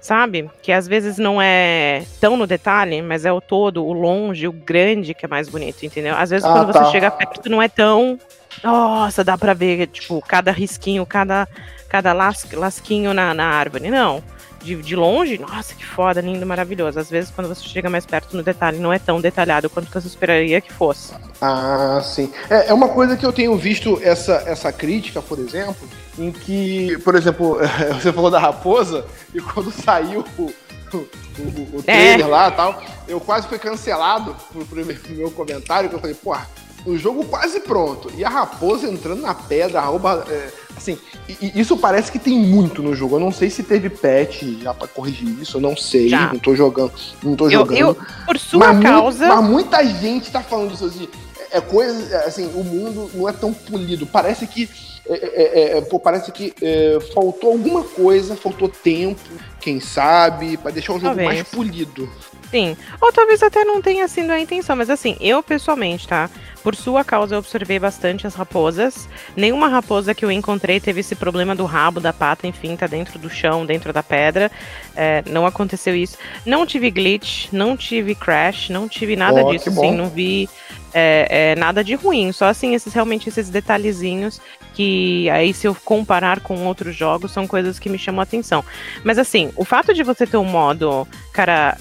Sabe? 0.01 0.51
Que 0.63 0.73
às 0.73 0.87
vezes 0.89 1.19
não 1.19 1.41
é 1.43 2.05
tão 2.21 2.37
no 2.37 2.47
detalhe, 2.47 3.03
mas 3.03 3.25
é 3.25 3.33
o 3.33 3.41
todo, 3.41 3.85
o 3.85 3.93
longe, 3.93 4.49
o 4.49 4.53
grande 4.53 5.15
que 5.15 5.25
é 5.25 5.29
mais 5.29 5.49
bonito, 5.49 5.85
entendeu? 5.85 6.15
Às 6.17 6.31
vezes 6.31 6.45
Ah, 6.45 6.53
quando 6.53 6.73
tá. 6.73 6.85
você 6.85 6.93
chega 6.93 7.11
perto 7.11 7.49
não 7.49 7.61
é 7.61 7.69
tão 7.69 8.19
nossa, 8.63 9.25
dá 9.25 9.37
pra 9.37 9.55
ver, 9.55 9.87
tipo, 9.89 10.21
cada 10.27 10.51
risquinho, 10.53 11.05
cada, 11.07 11.49
cada 11.89 12.13
las, 12.13 12.47
lasquinho 12.53 13.13
na, 13.15 13.33
na 13.35 13.47
árvore. 13.47 13.91
Não. 13.91 14.23
De, 14.63 14.77
de 14.77 14.95
longe, 14.95 15.39
nossa, 15.39 15.75
que 15.75 15.85
foda, 15.85 16.21
lindo, 16.21 16.47
maravilhoso. 16.47 16.97
Às 17.01 17.11
vezes, 17.11 17.33
quando 17.35 17.49
você 17.49 17.65
chega 17.65 17.91
mais 17.91 18.07
perto 18.07 18.37
no 18.37 18.45
detalhe, 18.45 18.79
não 18.79 18.93
é 18.93 18.99
tão 19.01 19.21
detalhado 19.21 19.69
quanto 19.69 19.91
você 19.91 20.07
esperaria 20.07 20.61
que 20.61 20.73
fosse. 20.73 21.13
Ah, 21.41 22.01
sim. 22.05 22.33
É, 22.49 22.69
é 22.69 22.73
uma 22.73 22.89
coisa 22.89 23.17
que 23.17 23.27
eu 23.27 23.33
tenho 23.33 23.57
visto 23.57 23.99
essa, 24.05 24.45
essa 24.47 24.71
crítica, 24.73 25.21
por 25.21 25.41
exemplo, 25.41 25.89
em 26.17 26.31
que, 26.31 26.97
por 27.03 27.17
exemplo, 27.17 27.59
você 28.01 28.13
falou 28.13 28.31
da 28.31 28.39
raposa, 28.39 29.05
e 29.35 29.41
quando 29.41 29.73
saiu 29.75 30.25
o, 30.39 30.43
o, 30.43 30.97
o- 30.97 31.79
o 31.79 31.83
trailer 31.83 32.29
lá 32.29 32.47
e 32.49 32.53
tal. 32.53 32.81
Eu 33.09 33.19
quase 33.21 33.49
fui 33.49 33.59
cancelado 33.59 34.37
pro, 34.53 34.65
pro 34.65 34.87
meu- 34.87 34.95
pro 35.03 35.13
meu 35.13 35.31
comentário, 35.33 35.89
que 35.89 35.97
eu 35.97 36.01
falei, 36.01 36.15
porra, 36.15 36.47
o 36.87 36.97
jogo 36.97 37.25
quase 37.25 37.61
pronto. 37.61 38.11
E 38.17 38.25
a 38.25 38.29
raposa 38.29 38.89
entrando 38.89 39.21
na 39.23 39.35
pedra, 39.35 39.81
arroba. 39.81 40.25
é, 40.29 40.49
assim, 40.77 40.99
e- 41.29 41.53
e 41.55 41.61
isso 41.61 41.77
parece 41.77 42.11
que 42.11 42.19
tem 42.19 42.39
muito 42.39 42.83
no 42.83 42.95
jogo. 42.95 43.17
Eu 43.17 43.21
não 43.21 43.31
sei 43.33 43.51
se 43.51 43.63
teve 43.63 43.89
patch 43.91 44.43
já 44.61 44.75
pra 44.75 44.89
corrigir 44.89 45.29
isso, 45.41 45.57
eu 45.59 45.61
não 45.61 45.77
sei. 45.77 46.09
Já. 46.09 46.33
Não 46.33 46.39
tô 46.39 46.55
jogando. 46.57 46.93
Não 47.23 47.37
tô 47.37 47.47
Eu, 47.47 47.51
jogando. 47.51 47.79
eu, 47.79 47.97
por 48.27 48.39
sua 48.39 48.73
mu- 48.73 48.83
causa. 48.83 49.29
mas 49.29 49.45
muita 49.45 49.85
gente 49.85 50.31
tá 50.31 50.41
falando 50.43 50.75
isso 50.75 50.85
assim. 50.87 51.09
É 51.51 51.61
coisa, 51.61 52.17
é, 52.17 52.27
assim, 52.27 52.47
o 52.55 52.65
mundo 52.65 53.11
não 53.15 53.29
é 53.29 53.33
tão 53.33 53.53
polido. 53.53 54.07
Parece 54.07 54.47
que. 54.47 54.69
é, 55.07 55.15
é, 55.15 55.79
é, 55.79 55.81
pô, 55.83 55.99
parece 56.01 56.33
que 56.33 56.55
é, 56.63 56.99
faltou 57.13 57.51
alguma 57.53 57.83
coisa, 57.85 58.35
faltou 58.37 58.69
tempo, 58.69 59.21
quem 59.61 59.79
sabe, 59.81 60.57
pra 60.57 60.71
deixar 60.71 60.93
o 60.93 60.97
jogo 60.97 61.07
Talvez. 61.09 61.29
mais 61.29 61.43
polido. 61.49 62.09
Sim. 62.53 62.77
Ou 63.01 63.11
talvez 63.11 63.43
até 63.43 63.65
não 63.65 63.81
tenha 63.81 64.07
sido 64.07 64.31
a 64.31 64.39
intenção, 64.39 64.77
mas 64.77 64.91
assim, 64.91 65.17
eu 65.21 65.43
pessoalmente, 65.43 66.07
tá? 66.07 66.29
Por 66.63 66.77
sua 66.77 67.03
causa, 67.03 67.35
eu 67.35 67.39
observei 67.39 67.79
bastante 67.79 68.27
as 68.27 68.35
raposas. 68.35 69.09
Nenhuma 69.35 69.69
raposa 69.69 70.15
que 70.15 70.23
eu 70.23 70.31
encontrei 70.31 70.79
teve 70.79 71.01
esse 71.01 71.17
problema 71.17 71.57
do 71.57 71.65
rabo, 71.65 71.99
da 71.99 72.13
pata, 72.13 72.47
enfim, 72.47 72.77
tá 72.77 72.87
dentro 72.87 73.19
do 73.19 73.31
chão, 73.31 73.65
dentro 73.65 73.91
da 73.91 74.03
pedra. 74.03 74.51
É, 74.95 75.25
não 75.27 75.47
aconteceu 75.47 75.97
isso. 75.97 76.19
Não 76.45 76.67
tive 76.67 76.91
glitch, 76.91 77.51
não 77.51 77.75
tive 77.75 78.15
crash, 78.15 78.69
não 78.69 78.87
tive 78.87 79.17
nada 79.17 79.43
Ó, 79.43 79.51
disso, 79.51 79.71
assim, 79.71 79.91
não 79.93 80.11
vi 80.11 80.49
é, 80.93 81.53
é, 81.53 81.57
nada 81.57 81.83
de 81.83 81.95
ruim. 81.95 82.33
Só 82.33 82.45
assim, 82.45 82.75
esses 82.75 82.93
realmente 82.93 83.31
esses 83.31 83.49
detalhezinhos 83.49 84.41
que 84.75 85.29
aí, 85.31 85.53
se 85.53 85.67
eu 85.67 85.75
comparar 85.75 86.41
com 86.41 86.67
outros 86.67 86.97
jogos, 86.97 87.33
são 87.33 87.47
coisas 87.47 87.79
que 87.79 87.89
me 87.89 87.99
chamam 87.99 88.21
a 88.21 88.25
atenção. 88.25 88.65
Mas 89.05 89.19
assim, 89.19 89.51
o 89.57 89.65
fato 89.65 89.93
de 89.93 90.03
você 90.03 90.27
ter 90.27 90.37
um 90.37 90.45
modo, 90.45 91.07
cara. 91.33 91.77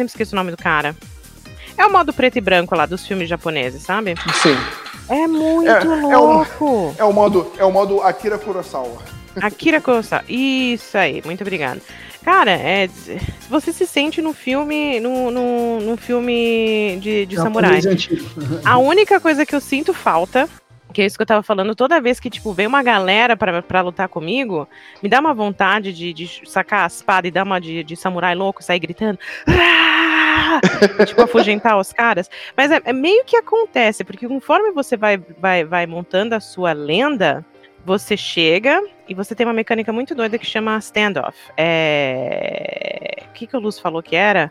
Sempre 0.00 0.12
esqueço 0.12 0.34
o 0.34 0.36
nome 0.36 0.50
do 0.50 0.56
cara. 0.56 0.96
É 1.76 1.84
o 1.84 1.92
modo 1.92 2.10
preto 2.10 2.38
e 2.38 2.40
branco 2.40 2.74
lá 2.74 2.86
dos 2.86 3.06
filmes 3.06 3.28
japoneses, 3.28 3.82
sabe? 3.82 4.14
Sim. 4.32 4.56
É 5.10 5.26
muito 5.26 5.68
É- 5.70 5.82
é 6.12 6.16
louco. 6.16 6.94
É 6.96 7.04
o 7.04 7.12
modo, 7.12 7.52
é 7.58 7.64
o 7.66 7.70
modo 7.70 8.00
Akira 8.00 8.38
Kurosawa. 8.38 8.96
Akira 9.36 9.78
Kurosawa. 9.78 10.24
Isso 10.26 10.96
aí, 10.96 11.20
muito 11.22 11.42
obrigada. 11.42 11.82
Cara, 12.24 12.50
é, 12.52 12.88
você 13.50 13.74
se 13.74 13.86
sente 13.86 14.22
no 14.22 14.32
filme, 14.32 14.98
no, 15.00 15.30
no, 15.30 15.80
num 15.80 15.96
filme 15.98 16.96
de, 17.02 17.26
de 17.26 17.36
samurai. 17.36 17.82
Japonês 17.82 17.86
antigo. 17.86 18.24
A 18.64 18.78
única 18.78 19.20
coisa 19.20 19.44
que 19.44 19.54
eu 19.54 19.60
sinto 19.60 19.92
falta, 19.92 20.48
que 20.92 21.02
é 21.02 21.06
isso 21.06 21.16
que 21.16 21.22
eu 21.22 21.26
tava 21.26 21.42
falando, 21.42 21.74
toda 21.74 22.00
vez 22.00 22.18
que, 22.18 22.30
tipo, 22.30 22.52
vem 22.52 22.66
uma 22.66 22.82
galera 22.82 23.36
pra 23.36 23.80
lutar 23.80 24.08
comigo, 24.08 24.68
me 25.02 25.08
dá 25.08 25.20
uma 25.20 25.34
vontade 25.34 25.92
de, 25.92 26.12
de 26.12 26.42
sacar 26.48 26.84
a 26.84 26.86
espada 26.86 27.28
e 27.28 27.30
dar 27.30 27.44
uma 27.44 27.60
de, 27.60 27.84
de 27.84 27.96
samurai 27.96 28.34
louco, 28.34 28.62
sair 28.62 28.78
gritando. 28.78 29.18
Tipo, 31.06 31.22
afugentar 31.22 31.78
os 31.78 31.92
caras. 31.92 32.28
Mas 32.56 32.70
é, 32.70 32.80
é 32.84 32.92
meio 32.92 33.24
que 33.24 33.36
acontece, 33.36 34.02
porque 34.02 34.26
conforme 34.26 34.72
você 34.72 34.96
vai, 34.96 35.16
vai, 35.38 35.64
vai 35.64 35.86
montando 35.86 36.34
a 36.34 36.40
sua 36.40 36.72
lenda, 36.72 37.44
você 37.84 38.16
chega 38.16 38.82
e 39.08 39.14
você 39.14 39.34
tem 39.34 39.46
uma 39.46 39.52
mecânica 39.52 39.92
muito 39.92 40.14
doida 40.14 40.38
que 40.38 40.46
chama 40.46 40.78
standoff. 40.78 41.36
É... 41.56 43.24
O 43.28 43.32
que, 43.32 43.46
que 43.46 43.56
o 43.56 43.60
Luz 43.60 43.78
falou 43.78 44.02
que 44.02 44.16
era? 44.16 44.50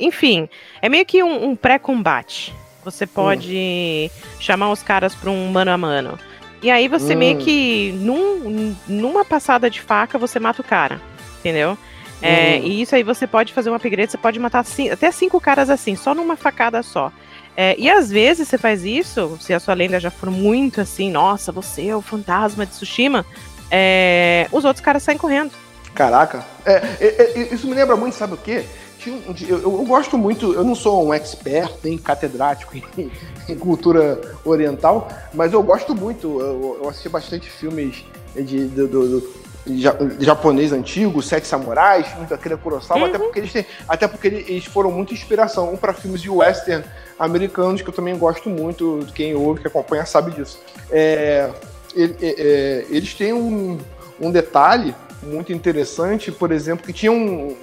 Enfim, 0.00 0.48
é 0.82 0.88
meio 0.88 1.06
que 1.06 1.22
um, 1.22 1.50
um 1.50 1.56
pré-combate. 1.56 2.54
Você 2.90 3.06
pode 3.06 4.10
chamar 4.40 4.70
os 4.70 4.82
caras 4.82 5.14
pra 5.14 5.30
um 5.30 5.48
mano 5.50 5.70
a 5.70 5.78
mano. 5.78 6.18
E 6.62 6.70
aí 6.70 6.88
você 6.88 7.14
Hum. 7.14 7.18
meio 7.18 7.38
que, 7.38 7.92
num, 8.00 8.74
numa 8.88 9.24
passada 9.24 9.70
de 9.70 9.80
faca, 9.80 10.18
você 10.18 10.38
mata 10.40 10.60
o 10.60 10.64
cara. 10.64 11.00
Entendeu? 11.38 11.78
É, 12.20 12.58
Hum. 12.60 12.66
E 12.66 12.82
isso 12.82 12.94
aí 12.96 13.02
você 13.04 13.26
pode 13.26 13.52
fazer 13.52 13.70
um 13.70 13.74
upgrade, 13.74 14.10
você 14.10 14.18
pode 14.18 14.38
matar 14.40 14.64
cin- 14.64 14.90
até 14.90 15.10
cinco 15.12 15.40
caras 15.40 15.70
assim, 15.70 15.94
só 15.94 16.14
numa 16.14 16.36
facada 16.36 16.82
só. 16.82 17.12
É, 17.56 17.74
e 17.78 17.88
às 17.90 18.10
vezes 18.10 18.48
você 18.48 18.58
faz 18.58 18.84
isso, 18.84 19.36
se 19.40 19.52
a 19.54 19.60
sua 19.60 19.74
lenda 19.74 19.98
já 20.00 20.10
for 20.10 20.30
muito 20.30 20.80
assim, 20.80 21.10
nossa, 21.10 21.50
você 21.52 21.88
é 21.88 21.94
o 21.96 22.00
fantasma 22.02 22.64
de 22.66 22.72
Tsushima, 22.72 23.24
é, 23.70 24.46
os 24.50 24.64
outros 24.64 24.84
caras 24.84 25.02
saem 25.02 25.18
correndo. 25.18 25.52
Caraca. 25.94 26.44
É, 26.64 26.96
é, 27.00 27.48
isso 27.54 27.66
me 27.66 27.74
lembra 27.74 27.96
muito, 27.96 28.14
sabe 28.14 28.34
o 28.34 28.36
quê? 28.36 28.64
Um- 29.06 29.22
eu, 29.48 29.58
eu 29.62 29.84
gosto 29.84 30.18
muito, 30.18 30.52
eu 30.54 30.64
não 30.64 30.74
sou 30.74 31.06
um 31.06 31.14
expert 31.14 31.72
nem 31.84 31.96
catedrático 31.96 32.76
em, 32.98 33.10
em 33.48 33.54
cultura 33.56 34.20
oriental, 34.44 35.08
mas 35.32 35.52
eu 35.52 35.62
gosto 35.62 35.94
muito. 35.94 36.40
Eu, 36.40 36.78
eu 36.82 36.88
assisti 36.88 37.08
bastante 37.08 37.48
filmes 37.50 38.04
de, 38.34 38.64
do, 38.66 38.88
do- 38.88 39.20
do- 39.20 39.34
ja- 39.66 39.96
japonês 40.18 40.72
antigo, 40.72 41.22
Sete 41.22 41.46
Samurais, 41.46 42.06
filmes 42.08 42.28
da 42.28 42.34
Akira 42.36 42.56
Kurosawa, 42.56 43.06
até 43.08 43.18
porque 43.18 43.38
eles 43.38 43.52
têm, 43.52 43.66
até 43.88 44.08
porque 44.08 44.26
eles 44.28 44.64
foram 44.64 44.90
muito 44.90 45.12
inspiração 45.14 45.72
um 45.72 45.76
para 45.76 45.92
filmes 45.92 46.20
de 46.22 46.30
western 46.30 46.84
americanos 47.18 47.82
que 47.82 47.88
eu 47.88 47.92
também 47.94 48.16
gosto 48.18 48.48
muito. 48.50 49.06
Quem 49.14 49.34
ouve, 49.34 49.60
que 49.60 49.66
acompanha 49.68 50.04
sabe 50.06 50.30
disso. 50.32 50.58
É, 50.90 51.50
ele- 51.94 52.16
é, 52.20 52.86
eles 52.90 53.14
têm 53.14 53.32
um, 53.32 53.78
um 54.20 54.30
detalhe 54.30 54.94
muito 55.22 55.52
interessante, 55.52 56.30
por 56.32 56.50
exemplo, 56.52 56.86
que 56.86 56.92
tinha 56.92 57.10
um, 57.12 57.54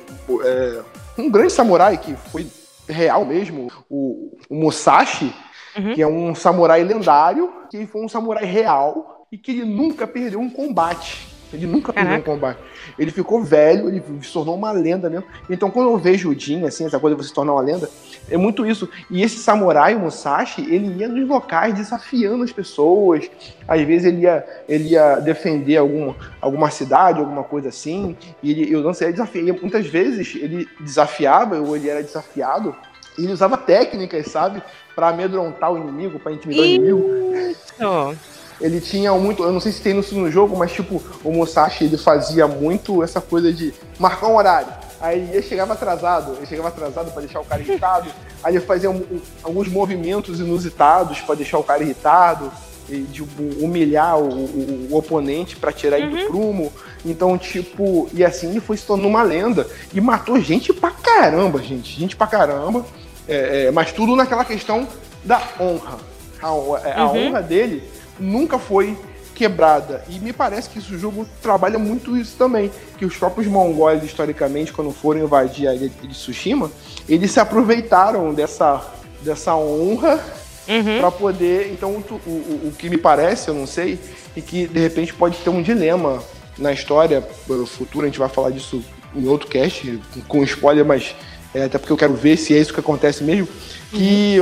é, 0.44 0.80
um 1.18 1.30
grande 1.30 1.54
samurai 1.54 1.98
que 1.98 2.16
foi 2.16 2.48
real 2.88 3.26
mesmo, 3.26 3.72
o, 3.90 4.38
o 4.50 4.56
Musashi, 4.56 5.34
Uhum. 5.78 5.94
que 5.94 6.02
é 6.02 6.08
um 6.08 6.34
samurai 6.34 6.82
lendário, 6.84 7.52
que 7.70 7.86
foi 7.86 8.02
um 8.02 8.08
samurai 8.08 8.46
real 8.46 9.28
e 9.30 9.38
que 9.38 9.52
ele 9.52 9.66
nunca 9.66 10.08
perdeu 10.08 10.40
um 10.40 10.50
combate. 10.50 11.28
Ele 11.56 11.66
nunca 11.66 11.92
perdeu 11.92 12.18
um 12.18 12.22
combate. 12.22 12.60
Ele 12.98 13.12
ficou 13.12 13.44
velho, 13.44 13.88
ele 13.88 14.04
se 14.22 14.32
tornou 14.32 14.56
uma 14.56 14.72
lenda 14.72 15.10
mesmo. 15.10 15.26
Então, 15.50 15.72
quando 15.72 15.90
eu 15.90 15.98
vejo 15.98 16.30
o 16.30 16.40
Jin, 16.40 16.66
assim, 16.66 16.86
essa 16.86 17.00
coisa 17.00 17.16
de 17.16 17.24
você 17.24 17.30
se 17.30 17.34
tornar 17.34 17.54
uma 17.54 17.62
lenda, 17.62 17.90
é 18.30 18.38
muito 18.38 18.66
isso. 18.66 18.90
E 19.10 19.22
esse 19.22 19.38
samurai, 19.38 19.96
o 19.96 20.00
Musashi, 20.00 20.62
ele 20.62 21.02
ia 21.02 21.08
nos 21.08 21.28
locais 21.28 21.74
desafiando 21.74 22.44
as 22.44 22.52
pessoas. 22.52 23.30
Às 23.68 23.82
vezes 23.82 24.08
ele 24.08 24.22
ia, 24.22 24.46
ele 24.68 24.90
ia 24.90 25.16
defender 25.18 25.78
algum, 25.78 26.14
alguma 26.42 26.70
cidade, 26.70 27.20
alguma 27.20 27.44
coisa 27.44 27.70
assim. 27.70 28.16
E 28.42 28.52
ele, 28.52 28.74
eu 28.74 28.82
não 28.82 28.94
sei, 28.94 29.08
ele 29.08 29.14
desafia. 29.14 29.42
E 29.42 29.52
muitas 29.52 29.88
vezes 29.88 30.36
ele 30.36 30.68
desafiava, 30.80 31.60
ou 31.60 31.76
ele 31.76 31.90
era 31.90 32.04
desafiado, 32.04 32.76
e 33.18 33.24
ele 33.24 33.34
usava 33.34 33.58
técnicas, 33.58 34.28
sabe? 34.28 34.62
Pra 34.94 35.10
amedrontar 35.10 35.72
o 35.72 35.78
inimigo, 35.78 36.20
pra 36.20 36.32
intimidar 36.32 36.64
o 36.64 36.68
inimigo 36.68 37.34
Isso. 37.36 38.18
ele 38.62 38.80
tinha 38.82 39.12
muito, 39.14 39.44
eu 39.44 39.52
não 39.52 39.60
sei 39.60 39.72
se 39.72 39.82
tem 39.82 39.98
isso 40.00 40.16
no 40.16 40.32
jogo, 40.32 40.56
mas 40.58 40.72
tipo, 40.72 41.02
o 41.24 41.32
Musashi 41.32 41.86
ele 41.86 41.98
fazia 41.98 42.48
muito 42.48 43.04
essa 43.04 43.20
coisa 43.22 43.52
de 43.52 43.74
marcar 44.00 44.28
um 44.28 44.36
horário. 44.36 44.68
Aí 45.02 45.30
ele 45.34 45.42
chegava 45.44 45.74
atrasado, 45.74 46.34
ele 46.38 46.46
chegava 46.46 46.70
atrasado 46.70 47.12
pra 47.12 47.22
deixar 47.22 47.40
o 47.42 47.46
cara 47.46 47.62
irritado. 47.62 48.10
Aí 48.44 48.56
ele 48.56 48.66
fazia 48.66 48.90
um- 48.90 48.96
um- 48.96 49.22
alguns 49.44 49.68
movimentos 49.68 50.40
inusitados 50.40 51.20
pra 51.22 51.36
deixar 51.36 51.58
o 51.60 51.64
cara 51.64 51.84
irritado, 51.84 52.52
e, 52.88 53.02
tipo, 53.12 53.42
humilhar 53.64 54.18
o, 54.20 54.30
o- 54.30 54.88
o 54.92 54.96
oponente 54.96 55.56
pra 55.56 55.72
tirar 55.72 55.98
ele 56.00 56.16
do 56.24 56.28
prumo. 56.28 56.72
Então, 57.04 57.36
tipo, 57.38 58.08
e 58.14 58.24
assim 58.24 58.50
ele 58.52 58.60
foi 58.62 58.78
se 58.78 58.86
tornando 58.86 59.10
uma 59.10 59.24
lenda 59.24 59.68
e 59.92 60.00
matou 60.00 60.40
gente 60.40 60.72
pra 60.72 60.92
caramba, 60.92 61.60
gente, 61.64 62.00
gente 62.00 62.16
pra 62.16 62.28
caramba. 62.28 62.86
É, 63.28 63.66
é, 63.66 63.72
mas 63.72 63.92
tudo 63.92 64.16
naquela 64.16 64.46
questão 64.46 64.88
da 65.24 65.42
honra. 65.60 65.98
A, 66.42 66.48
é, 66.88 66.94
a 67.00 67.06
Uhum. 67.08 67.28
honra 67.30 67.42
dele 67.42 67.84
nunca 68.20 68.58
foi 68.58 68.98
quebrada. 69.34 70.04
E 70.10 70.18
me 70.20 70.32
parece 70.32 70.70
que 70.70 70.80
esse 70.80 70.98
jogo 70.98 71.28
trabalha 71.42 71.78
muito 71.78 72.16
isso 72.16 72.36
também. 72.38 72.72
Que 72.98 73.06
os 73.06 73.16
próprios 73.18 73.48
mongóis, 73.48 74.04
historicamente, 74.04 74.72
quando 74.72 74.92
foram 74.92 75.22
invadir 75.22 75.68
a 75.68 75.76
ilha 75.76 75.90
de 75.90 76.08
Tsushima, 76.08 76.72
eles 77.08 77.32
se 77.32 77.40
aproveitaram 77.40 78.34
dessa, 78.34 78.82
dessa 79.22 79.56
honra 79.56 80.24
Uhum. 80.68 81.00
para 81.00 81.12
poder. 81.12 81.72
Então, 81.72 81.92
o, 81.92 82.30
o, 82.30 82.68
o 82.70 82.74
que 82.76 82.90
me 82.90 82.98
parece, 82.98 83.50
eu 83.50 83.54
não 83.54 83.68
sei, 83.68 84.00
e 84.36 84.42
que 84.42 84.66
de 84.68 84.80
repente 84.80 85.14
pode 85.14 85.38
ter 85.38 85.52
um 85.52 85.62
dilema 85.62 86.24
na 86.58 86.74
história 86.74 87.22
pelo 87.46 87.68
futuro. 87.68 88.06
A 88.06 88.10
gente 88.10 88.18
vai 88.18 88.30
falar 88.30 88.50
disso 88.50 88.84
em 89.16 89.28
outro 89.28 89.48
cast, 89.48 90.00
com 90.28 90.44
spoiler, 90.44 90.84
mas 90.84 91.16
é, 91.54 91.66
até 91.66 91.78
porque 91.78 91.94
eu 91.94 91.98
quero 91.98 92.16
ver 92.16 92.36
se 92.38 92.56
é 92.56 92.58
isso 92.60 92.74
que 92.74 92.80
acontece 92.80 93.24
mesmo. 93.24 93.48
Que 93.92 94.42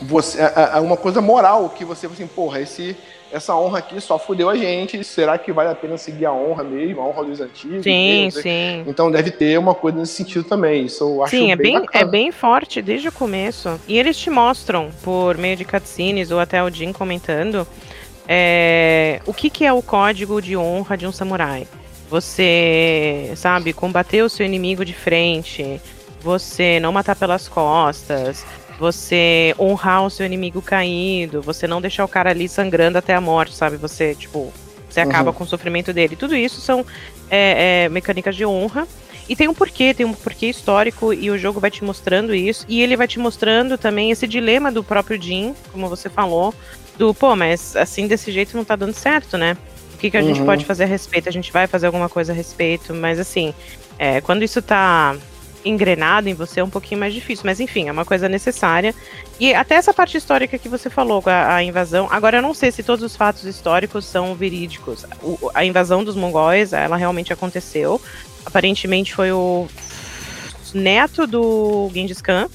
você, 0.00 0.40
é, 0.40 0.70
é 0.74 0.80
uma 0.80 0.96
coisa 0.96 1.20
moral 1.20 1.68
que 1.70 1.84
você 1.84 2.06
assim, 2.06 2.26
porra, 2.26 2.60
esse, 2.60 2.96
essa 3.32 3.56
honra 3.56 3.78
aqui 3.78 4.00
só 4.00 4.18
fudeu 4.18 4.50
a 4.50 4.56
gente. 4.56 5.02
Será 5.04 5.38
que 5.38 5.52
vale 5.52 5.70
a 5.70 5.74
pena 5.74 5.96
seguir 5.96 6.26
a 6.26 6.32
honra 6.32 6.62
mesmo, 6.62 7.00
a 7.00 7.06
honra 7.06 7.24
dos 7.24 7.40
antigos? 7.40 7.82
Sim, 7.82 8.28
sei. 8.30 8.42
sim. 8.42 8.84
Então 8.86 9.10
deve 9.10 9.30
ter 9.30 9.58
uma 9.58 9.74
coisa 9.74 9.98
nesse 9.98 10.14
sentido 10.14 10.44
também. 10.44 10.86
Isso 10.86 11.02
eu 11.02 11.22
acho 11.22 11.30
Sim, 11.30 11.50
é 11.50 11.56
bem, 11.56 11.82
é 11.92 12.04
bem 12.04 12.30
forte 12.30 12.82
desde 12.82 13.08
o 13.08 13.12
começo. 13.12 13.80
E 13.88 13.98
eles 13.98 14.16
te 14.16 14.28
mostram, 14.28 14.90
por 15.02 15.36
meio 15.38 15.56
de 15.56 15.64
cutscenes 15.64 16.30
ou 16.30 16.38
até 16.38 16.62
o 16.62 16.70
Jin 16.70 16.92
comentando, 16.92 17.66
é, 18.28 19.20
o 19.26 19.32
que, 19.32 19.50
que 19.50 19.64
é 19.64 19.72
o 19.72 19.82
código 19.82 20.40
de 20.40 20.56
honra 20.56 20.96
de 20.96 21.06
um 21.06 21.12
samurai. 21.12 21.66
Você, 22.10 23.32
sabe, 23.36 23.72
combater 23.72 24.22
o 24.22 24.28
seu 24.28 24.44
inimigo 24.44 24.84
de 24.84 24.92
frente, 24.92 25.80
você 26.20 26.78
não 26.78 26.92
matar 26.92 27.16
pelas 27.16 27.48
costas, 27.48 28.44
você 28.78 29.54
honrar 29.58 30.04
o 30.04 30.10
seu 30.10 30.26
inimigo 30.26 30.60
caído, 30.62 31.42
você 31.42 31.66
não 31.66 31.80
deixar 31.80 32.04
o 32.04 32.08
cara 32.08 32.30
ali 32.30 32.48
sangrando 32.48 32.98
até 32.98 33.14
a 33.14 33.20
morte, 33.20 33.54
sabe? 33.54 33.76
Você, 33.76 34.14
tipo, 34.14 34.52
você 34.88 35.00
acaba 35.00 35.30
Uhum. 35.30 35.36
com 35.36 35.44
o 35.44 35.46
sofrimento 35.46 35.92
dele. 35.92 36.16
Tudo 36.16 36.34
isso 36.36 36.60
são 36.60 36.84
é, 37.30 37.84
é, 37.84 37.88
mecânicas 37.88 38.36
de 38.36 38.44
honra. 38.44 38.86
E 39.28 39.36
tem 39.36 39.48
um 39.48 39.54
porquê, 39.54 39.94
tem 39.94 40.04
um 40.04 40.12
porquê 40.12 40.46
histórico, 40.48 41.14
e 41.14 41.30
o 41.30 41.38
jogo 41.38 41.60
vai 41.60 41.70
te 41.70 41.84
mostrando 41.84 42.34
isso. 42.34 42.66
E 42.68 42.82
ele 42.82 42.96
vai 42.96 43.06
te 43.06 43.18
mostrando 43.18 43.78
também 43.78 44.10
esse 44.10 44.26
dilema 44.26 44.70
do 44.70 44.82
próprio 44.82 45.20
Jim, 45.20 45.54
como 45.72 45.88
você 45.88 46.10
falou, 46.10 46.52
do, 46.98 47.14
pô, 47.14 47.34
mas 47.36 47.74
assim 47.76 48.06
desse 48.06 48.30
jeito 48.32 48.56
não 48.56 48.64
tá 48.64 48.74
dando 48.76 48.92
certo, 48.94 49.38
né? 49.38 49.56
O 49.94 49.98
que, 49.98 50.10
que 50.10 50.16
a 50.16 50.22
gente 50.22 50.40
Uhum. 50.40 50.46
pode 50.46 50.64
fazer 50.64 50.84
a 50.84 50.86
respeito? 50.86 51.28
A 51.28 51.32
gente 51.32 51.52
vai 51.52 51.66
fazer 51.68 51.86
alguma 51.86 52.08
coisa 52.08 52.32
a 52.32 52.34
respeito, 52.34 52.92
mas 52.92 53.18
assim, 53.20 53.54
é, 53.98 54.20
quando 54.20 54.42
isso 54.42 54.60
tá 54.60 55.16
engrenado 55.64 56.28
em 56.28 56.34
você 56.34 56.60
é 56.60 56.64
um 56.64 56.70
pouquinho 56.70 56.98
mais 57.00 57.14
difícil, 57.14 57.44
mas 57.46 57.60
enfim, 57.60 57.88
é 57.88 57.92
uma 57.92 58.04
coisa 58.04 58.28
necessária. 58.28 58.94
E 59.38 59.54
até 59.54 59.74
essa 59.76 59.92
parte 59.94 60.16
histórica 60.16 60.58
que 60.58 60.68
você 60.68 60.88
falou, 60.90 61.22
a, 61.26 61.56
a 61.56 61.62
invasão. 61.62 62.08
Agora, 62.10 62.38
eu 62.38 62.42
não 62.42 62.52
sei 62.54 62.70
se 62.72 62.82
todos 62.82 63.04
os 63.04 63.16
fatos 63.16 63.44
históricos 63.44 64.04
são 64.04 64.34
verídicos. 64.34 65.04
O- 65.22 65.50
a 65.54 65.64
invasão 65.64 66.02
dos 66.04 66.16
mongóis, 66.16 66.72
ela 66.72 66.96
realmente 66.96 67.32
aconteceu. 67.32 68.00
Aparentemente 68.44 69.14
foi 69.14 69.30
o 69.32 69.68
neto 70.74 71.26
do 71.26 71.90
Genghis 71.92 72.20
Khan. 72.20 72.48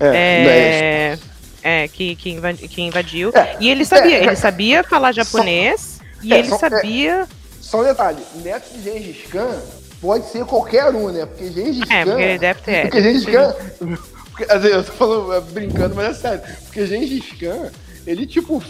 É, 0.00 1.18
É, 1.62 1.82
é, 1.84 1.88
que, 1.88 2.16
que, 2.16 2.30
invadi- 2.30 2.66
que 2.68 2.82
invadiu. 2.82 3.30
É, 3.34 3.56
E 3.60 3.68
ele 3.70 3.84
sabia, 3.84 4.16
é, 4.18 4.24
ele 4.24 4.36
sabia 4.36 4.82
falar 4.82 5.12
japonês 5.12 6.00
e 6.22 6.32
é, 6.34 6.38
ele 6.38 6.48
só- 6.48 6.56
é. 6.56 6.58
sabia. 6.58 7.28
Só 7.60 7.80
um 7.80 7.84
detalhe, 7.84 8.18
neto 8.42 8.68
de 8.76 8.82
Gengis 8.82 9.26
Khan 9.30 9.60
pode 10.00 10.26
ser 10.30 10.44
qualquer 10.44 10.94
um, 10.94 11.10
né? 11.10 11.26
Porque 11.26 11.50
Gengis 11.50 11.88
É, 11.90 12.04
Khan... 12.04 12.10
porque 12.10 12.22
ele 12.22 12.38
deve 12.38 12.60
ter. 12.62 12.82
Porque 12.82 13.02
Gengis 13.02 13.24
Khan... 13.26 13.54
Porque, 14.30 14.52
assim, 14.52 14.68
eu 14.68 14.84
tô 14.84 14.92
falando 14.92 15.34
é, 15.34 15.40
brincando, 15.40 15.94
mas 15.94 16.06
é 16.10 16.14
sério. 16.14 16.40
Porque 16.64 16.86
Gengis 16.86 17.32
Khan, 17.38 17.70
ele, 18.06 18.26
tipo, 18.26 18.62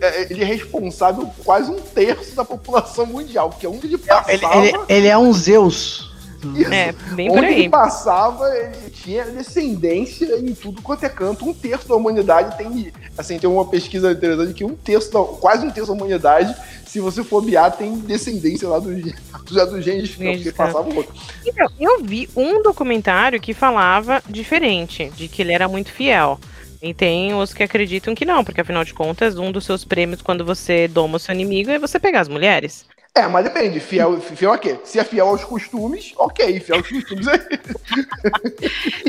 é, 0.00 0.26
ele 0.30 0.42
é 0.42 0.46
responsável 0.46 1.26
por 1.26 1.44
quase 1.44 1.70
um 1.70 1.80
terço 1.80 2.34
da 2.36 2.44
população 2.44 3.06
mundial. 3.06 3.50
Porque 3.50 3.66
onde 3.66 3.86
ele 3.86 3.98
passava... 3.98 4.32
Ele, 4.32 4.44
ele- 4.68 4.78
ele 4.88 5.06
é 5.08 5.18
um 5.18 5.32
Zeus. 5.32 6.05
Isso. 6.54 6.72
É, 6.72 6.92
bem 7.12 7.28
por 7.28 7.38
Onde 7.38 7.46
ele 7.46 7.62
aí. 7.62 7.68
passava, 7.68 8.48
ele 8.56 8.90
tinha 8.90 9.24
descendência 9.24 10.38
em 10.38 10.54
tudo 10.54 10.82
quanto 10.82 11.04
é 11.04 11.08
canto. 11.08 11.48
Um 11.48 11.54
terço 11.54 11.88
da 11.88 11.94
humanidade 11.94 12.56
tem. 12.56 12.92
Assim, 13.16 13.38
tem 13.38 13.48
uma 13.48 13.64
pesquisa 13.66 14.12
interessante 14.12 14.54
que 14.54 14.64
um 14.64 14.74
terço, 14.74 15.12
da, 15.12 15.22
quase 15.38 15.66
um 15.66 15.70
terço 15.70 15.88
da 15.88 15.96
humanidade, 15.96 16.54
se 16.86 17.00
você 17.00 17.24
for 17.24 17.42
biar, 17.42 17.76
tem 17.76 17.98
descendência 17.98 18.68
lá 18.68 18.78
do, 18.78 18.90
já 19.50 19.64
do 19.64 19.80
Gengis 19.80 20.14
Khan, 20.14 20.34
porque 20.34 20.52
passava 20.52 20.88
outro. 20.94 21.14
Então, 21.44 21.66
eu 21.80 22.02
vi 22.02 22.28
um 22.36 22.62
documentário 22.62 23.40
que 23.40 23.54
falava 23.54 24.22
diferente, 24.28 25.10
de 25.16 25.28
que 25.28 25.42
ele 25.42 25.52
era 25.52 25.68
muito 25.68 25.90
fiel. 25.90 26.38
E 26.82 26.92
tem 26.92 27.34
os 27.34 27.54
que 27.54 27.62
acreditam 27.62 28.14
que 28.14 28.24
não, 28.24 28.44
porque 28.44 28.60
afinal 28.60 28.84
de 28.84 28.92
contas, 28.92 29.38
um 29.38 29.50
dos 29.50 29.64
seus 29.64 29.84
prêmios 29.84 30.22
quando 30.22 30.44
você 30.44 30.86
doma 30.86 31.16
o 31.16 31.18
seu 31.18 31.34
inimigo 31.34 31.70
é 31.70 31.78
você 31.78 31.98
pegar 31.98 32.20
as 32.20 32.28
mulheres. 32.28 32.86
É, 33.16 33.26
mas 33.26 33.44
depende. 33.44 33.80
Fiel, 33.80 34.20
fiel 34.20 34.52
a 34.52 34.58
quê? 34.58 34.76
Se 34.84 34.98
é 34.98 35.04
fiel 35.04 35.26
aos 35.28 35.42
costumes, 35.42 36.12
ok. 36.18 36.60
Fiel 36.60 36.78
aos 36.78 36.88
costumes 36.88 37.26
é. 37.26 37.40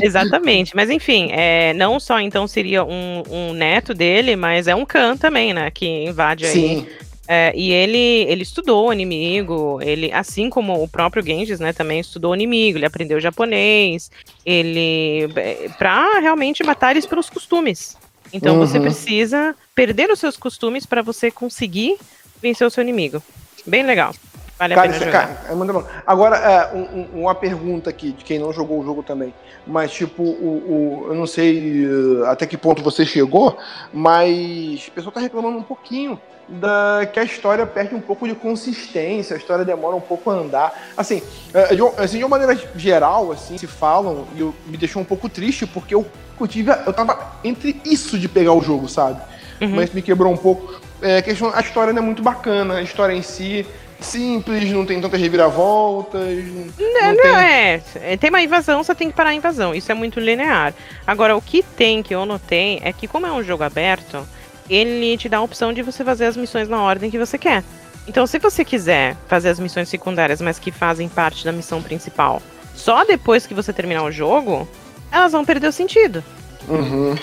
Exatamente. 0.02 0.74
Mas 0.74 0.88
enfim, 0.90 1.28
é, 1.32 1.72
não 1.74 2.00
só 2.00 2.18
então 2.20 2.46
seria 2.48 2.84
um, 2.84 3.22
um 3.30 3.52
neto 3.52 3.92
dele, 3.92 4.34
mas 4.36 4.66
é 4.66 4.74
um 4.74 4.86
Khan 4.86 5.16
também, 5.16 5.52
né? 5.52 5.70
Que 5.70 5.86
invade 6.06 6.46
aí. 6.46 6.52
Sim. 6.52 6.86
É, 7.30 7.52
e 7.54 7.70
ele, 7.70 8.24
ele 8.26 8.42
estudou 8.42 8.88
o 8.88 8.92
inimigo, 8.92 9.78
ele, 9.82 10.10
assim 10.10 10.48
como 10.48 10.82
o 10.82 10.88
próprio 10.88 11.22
Genghis, 11.22 11.60
né, 11.60 11.74
também 11.74 12.00
estudou 12.00 12.30
o 12.30 12.34
inimigo, 12.34 12.78
ele 12.78 12.86
aprendeu 12.86 13.20
japonês, 13.20 14.10
ele. 14.46 15.28
é, 15.36 15.68
pra 15.76 16.20
realmente 16.20 16.64
matar 16.64 16.92
eles 16.92 17.04
pelos 17.04 17.28
costumes. 17.28 17.98
Então 18.32 18.58
você 18.58 18.78
Uhum. 18.78 18.84
precisa 18.84 19.54
perder 19.74 20.10
os 20.10 20.18
seus 20.18 20.38
costumes 20.38 20.86
para 20.86 21.02
você 21.02 21.30
conseguir 21.30 21.98
vencer 22.40 22.66
o 22.66 22.70
seu 22.70 22.82
inimigo. 22.82 23.22
Bem 23.68 23.82
legal. 23.84 24.12
Vale 24.58 24.74
a 24.74 24.76
Cara, 24.76 24.88
pena 24.88 24.94
isso 24.96 25.04
é, 25.04 25.12
jogar. 25.12 25.26
cara, 25.36 25.52
é 25.52 25.54
muito 25.54 25.72
bom. 25.72 25.84
Agora, 26.04 26.36
é, 26.36 26.74
um- 26.74 26.80
um- 27.14 27.20
uma 27.22 27.34
pergunta 27.34 27.88
aqui, 27.90 28.10
de 28.12 28.24
quem 28.24 28.38
não 28.40 28.52
jogou 28.52 28.80
o 28.80 28.84
jogo 28.84 29.02
também. 29.04 29.32
Mas, 29.66 29.92
tipo, 29.92 30.22
o, 30.22 31.04
o- 31.06 31.06
eu 31.10 31.14
não 31.14 31.26
sei 31.26 31.86
uh, 31.86 32.24
até 32.26 32.44
que 32.46 32.56
ponto 32.56 32.82
você 32.82 33.04
chegou, 33.06 33.56
mas 33.92 34.88
o 34.88 34.92
pessoal 34.92 35.12
tá 35.12 35.20
reclamando 35.20 35.58
um 35.58 35.62
pouquinho 35.62 36.18
da 36.48 37.06
que 37.12 37.20
a 37.20 37.24
história 37.24 37.66
perde 37.66 37.94
um 37.94 38.00
pouco 38.00 38.26
de 38.26 38.34
consistência, 38.34 39.36
a 39.36 39.38
história 39.38 39.64
demora 39.64 39.94
um 39.94 40.00
pouco 40.00 40.30
a 40.30 40.34
andar. 40.34 40.72
Assim, 40.96 41.22
é, 41.52 41.74
de, 41.74 41.82
assim, 41.98 42.18
de 42.18 42.24
uma 42.24 42.38
maneira 42.38 42.58
geral, 42.74 43.30
assim, 43.30 43.58
se 43.58 43.66
falam, 43.66 44.26
e 44.34 44.40
eu, 44.40 44.54
me 44.66 44.76
deixou 44.78 45.00
um 45.02 45.04
pouco 45.04 45.28
triste, 45.28 45.66
porque 45.66 45.94
eu, 45.94 46.06
eu 46.40 46.48
tive. 46.48 46.70
a- 46.72 46.82
Eu 46.86 46.92
tava 46.92 47.34
entre 47.44 47.80
isso 47.84 48.18
de 48.18 48.28
pegar 48.28 48.54
o 48.54 48.62
jogo, 48.62 48.88
sabe? 48.88 49.20
Uhum. 49.60 49.74
Mas 49.76 49.92
me 49.92 50.00
quebrou 50.02 50.32
um 50.32 50.36
pouco. 50.36 50.80
É, 51.00 51.18
a 51.18 51.22
questão, 51.22 51.52
a 51.54 51.60
história 51.60 51.92
não 51.92 52.02
é 52.02 52.04
muito 52.04 52.22
bacana, 52.22 52.74
a 52.74 52.82
história 52.82 53.14
em 53.14 53.22
si 53.22 53.66
simples, 54.00 54.70
não 54.70 54.86
tem 54.86 55.00
tantas 55.00 55.20
reviravoltas. 55.20 56.44
Não, 56.78 57.14
Não, 57.14 57.16
tem... 57.16 57.36
é, 57.36 57.82
é, 57.96 58.16
tem 58.16 58.30
uma 58.30 58.40
invasão, 58.40 58.82
você 58.82 58.94
tem 58.94 59.10
que 59.10 59.16
parar 59.16 59.30
a 59.30 59.34
invasão. 59.34 59.74
Isso 59.74 59.90
é 59.90 59.94
muito 59.94 60.20
linear. 60.20 60.72
Agora, 61.06 61.36
o 61.36 61.42
que 61.42 61.62
tem 61.62 62.02
que 62.02 62.14
eu 62.14 62.24
notei 62.24 62.80
é 62.82 62.92
que, 62.92 63.08
como 63.08 63.26
é 63.26 63.32
um 63.32 63.42
jogo 63.42 63.64
aberto, 63.64 64.26
ele 64.68 65.16
te 65.16 65.28
dá 65.28 65.38
a 65.38 65.42
opção 65.42 65.72
de 65.72 65.82
você 65.82 66.04
fazer 66.04 66.26
as 66.26 66.36
missões 66.36 66.68
na 66.68 66.80
ordem 66.80 67.10
que 67.10 67.18
você 67.18 67.36
quer. 67.38 67.64
Então, 68.06 68.26
se 68.26 68.38
você 68.38 68.64
quiser 68.64 69.16
fazer 69.26 69.50
as 69.50 69.60
missões 69.60 69.88
secundárias, 69.88 70.40
mas 70.40 70.58
que 70.58 70.70
fazem 70.70 71.08
parte 71.08 71.44
da 71.44 71.52
missão 71.52 71.82
principal, 71.82 72.40
só 72.74 73.04
depois 73.04 73.46
que 73.46 73.54
você 73.54 73.72
terminar 73.72 74.04
o 74.04 74.12
jogo, 74.12 74.66
elas 75.10 75.32
vão 75.32 75.44
perder 75.44 75.68
o 75.68 75.72
sentido. 75.72 76.22
Uhum. 76.68 77.16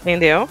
Entendeu? 0.00 0.48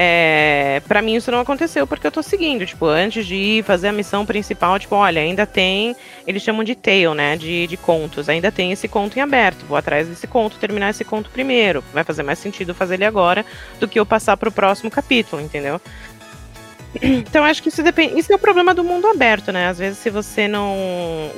É, 0.00 0.80
para 0.86 1.02
mim 1.02 1.16
isso 1.16 1.28
não 1.28 1.40
aconteceu 1.40 1.84
porque 1.84 2.06
eu 2.06 2.12
tô 2.12 2.22
seguindo, 2.22 2.64
tipo, 2.64 2.86
antes 2.86 3.26
de 3.26 3.34
ir 3.34 3.64
fazer 3.64 3.88
a 3.88 3.92
missão 3.92 4.24
principal, 4.24 4.78
tipo, 4.78 4.94
olha, 4.94 5.20
ainda 5.20 5.44
tem, 5.44 5.96
eles 6.24 6.40
chamam 6.40 6.62
de 6.62 6.76
tale, 6.76 7.12
né, 7.16 7.36
de, 7.36 7.66
de 7.66 7.76
contos, 7.76 8.28
ainda 8.28 8.52
tem 8.52 8.70
esse 8.70 8.86
conto 8.86 9.18
em 9.18 9.22
aberto, 9.22 9.66
vou 9.66 9.76
atrás 9.76 10.06
desse 10.06 10.28
conto, 10.28 10.56
terminar 10.56 10.90
esse 10.90 11.04
conto 11.04 11.30
primeiro, 11.30 11.82
vai 11.92 12.04
fazer 12.04 12.22
mais 12.22 12.38
sentido 12.38 12.76
fazer 12.76 12.94
ele 12.94 13.06
agora 13.06 13.44
do 13.80 13.88
que 13.88 13.98
eu 13.98 14.06
passar 14.06 14.36
pro 14.36 14.52
próximo 14.52 14.88
capítulo, 14.88 15.42
entendeu? 15.42 15.80
Então 17.02 17.44
acho 17.44 17.60
que 17.60 17.68
isso 17.68 17.82
depende, 17.82 18.20
isso 18.20 18.32
é 18.32 18.36
o 18.36 18.38
problema 18.38 18.72
do 18.72 18.84
mundo 18.84 19.08
aberto, 19.08 19.50
né, 19.50 19.66
às 19.66 19.80
vezes 19.80 19.98
se 19.98 20.10
você 20.10 20.46
não, 20.46 20.76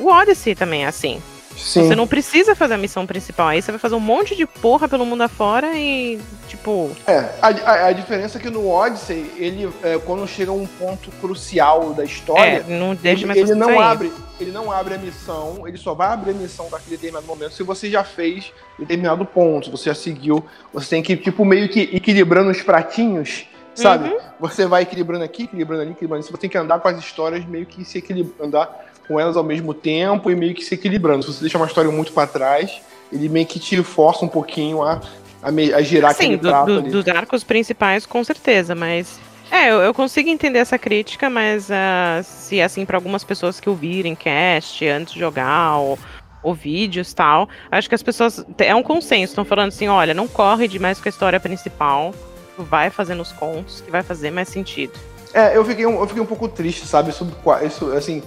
o 0.01 0.07
Odyssey 0.07 0.55
também 0.55 0.85
é 0.85 0.88
assim, 0.88 1.23
Sim. 1.56 1.86
você 1.86 1.94
não 1.94 2.06
precisa 2.06 2.54
fazer 2.54 2.74
a 2.74 2.78
missão 2.78 3.06
principal, 3.06 3.48
aí 3.48 3.60
você 3.60 3.70
vai 3.70 3.78
fazer 3.78 3.94
um 3.94 4.00
monte 4.00 4.34
de 4.34 4.46
porra 4.46 4.88
pelo 4.88 5.04
mundo 5.04 5.22
afora 5.22 5.76
e, 5.76 6.18
tipo, 6.48 6.90
É, 7.06 7.30
a, 7.42 7.48
a, 7.48 7.86
a 7.88 7.92
diferença 7.92 8.38
é 8.38 8.40
que 8.40 8.50
no 8.50 8.68
Odyssey, 8.68 9.30
ele, 9.36 9.70
é, 9.82 9.98
quando 9.98 10.26
chega 10.26 10.50
a 10.50 10.54
um 10.54 10.66
ponto 10.66 11.10
crucial 11.20 11.92
da 11.92 12.04
história, 12.04 12.64
é, 12.66 12.78
não 12.78 12.94
deixa 12.94 13.20
ele, 13.20 13.26
mais 13.26 13.38
ele 13.38 13.54
não 13.54 13.78
abre, 13.78 14.12
ele 14.40 14.50
não 14.50 14.72
abre 14.72 14.94
a 14.94 14.98
missão, 14.98 15.66
ele 15.66 15.76
só 15.76 15.94
vai 15.94 16.08
abrir 16.08 16.30
a 16.30 16.34
missão 16.34 16.68
daquele 16.70 16.96
determinado 16.96 17.26
momento 17.26 17.52
se 17.52 17.62
você 17.62 17.90
já 17.90 18.02
fez 18.02 18.52
determinado 18.78 19.24
ponto, 19.24 19.66
se 19.66 19.70
você 19.70 19.90
já 19.90 19.94
seguiu, 19.94 20.44
você 20.72 20.88
tem 20.88 21.02
que, 21.02 21.16
tipo, 21.16 21.44
meio 21.44 21.68
que 21.68 21.90
equilibrando 21.92 22.50
os 22.50 22.62
pratinhos, 22.62 23.46
sabe? 23.74 24.08
Uhum. 24.08 24.18
Você 24.40 24.66
vai 24.66 24.82
equilibrando 24.82 25.24
aqui, 25.24 25.44
equilibrando 25.44 25.82
ali, 25.82 25.92
equilibrando 25.92 26.24
ali, 26.24 26.32
você 26.32 26.38
tem 26.38 26.50
que 26.50 26.58
andar 26.58 26.80
com 26.80 26.88
as 26.88 26.98
histórias 26.98 27.44
meio 27.44 27.66
que 27.66 27.84
se 27.84 27.98
equilibrando, 27.98 28.44
andar 28.44 28.89
com 29.11 29.18
elas 29.18 29.37
ao 29.37 29.42
mesmo 29.42 29.75
tempo 29.75 30.31
e 30.31 30.37
meio 30.37 30.55
que 30.55 30.64
se 30.64 30.75
equilibrando. 30.77 31.25
Se 31.25 31.33
você 31.33 31.40
deixa 31.40 31.59
uma 31.59 31.66
história 31.66 31.90
muito 31.90 32.12
pra 32.12 32.29
trás, 32.29 32.81
ele 33.12 33.29
meio 33.29 33.44
que 33.44 33.59
te 33.59 33.83
força 33.83 34.25
um 34.25 34.29
pouquinho 34.29 34.85
a, 34.85 35.01
a, 35.42 35.51
me- 35.51 35.73
a 35.75 35.83
girar 35.83 36.14
Sim, 36.14 36.23
aquele 36.27 36.37
do- 36.37 36.49
prato 36.49 36.66
do- 36.66 36.79
ali. 36.79 36.90
dos 36.90 37.09
arcos 37.09 37.42
principais, 37.42 38.07
com 38.07 38.23
certeza, 38.23 38.73
mas. 38.77 39.18
É, 39.51 39.68
eu, 39.68 39.81
eu 39.81 39.92
consigo 39.92 40.29
entender 40.29 40.61
essa 40.61 40.79
crítica, 40.79 41.29
mas 41.29 41.68
ah, 41.73 42.20
se 42.23 42.61
assim, 42.62 42.85
para 42.87 42.96
algumas 42.96 43.25
pessoas 43.25 43.59
que 43.59 43.68
ouvirem 43.68 44.14
cast 44.14 44.87
antes 44.87 45.12
de 45.12 45.18
jogar 45.18 45.77
ou, 45.79 45.99
ou 46.40 46.55
vídeos 46.55 47.12
tal, 47.12 47.49
acho 47.68 47.88
que 47.88 47.94
as 47.96 48.03
pessoas. 48.03 48.46
É 48.59 48.73
um 48.77 48.83
consenso, 48.85 49.33
estão 49.33 49.44
falando 49.44 49.68
assim: 49.70 49.88
olha, 49.88 50.14
não 50.14 50.29
corre 50.29 50.68
demais 50.68 51.01
com 51.01 51.09
a 51.09 51.11
história 51.11 51.40
principal, 51.40 52.14
vai 52.57 52.90
fazendo 52.90 53.23
os 53.23 53.33
contos, 53.33 53.81
que 53.81 53.90
vai 53.90 54.05
fazer 54.05 54.31
mais 54.31 54.49
sentido. 54.49 54.92
É, 55.33 55.57
eu 55.57 55.64
fiquei, 55.64 55.87
um, 55.87 56.01
eu 56.01 56.07
fiquei 56.07 56.23
um 56.23 56.27
pouco 56.27 56.49
triste, 56.49 56.87
sabe? 56.87 57.12
Sobre 57.12 57.35
isso, 57.64 57.93
assim, 57.93 58.23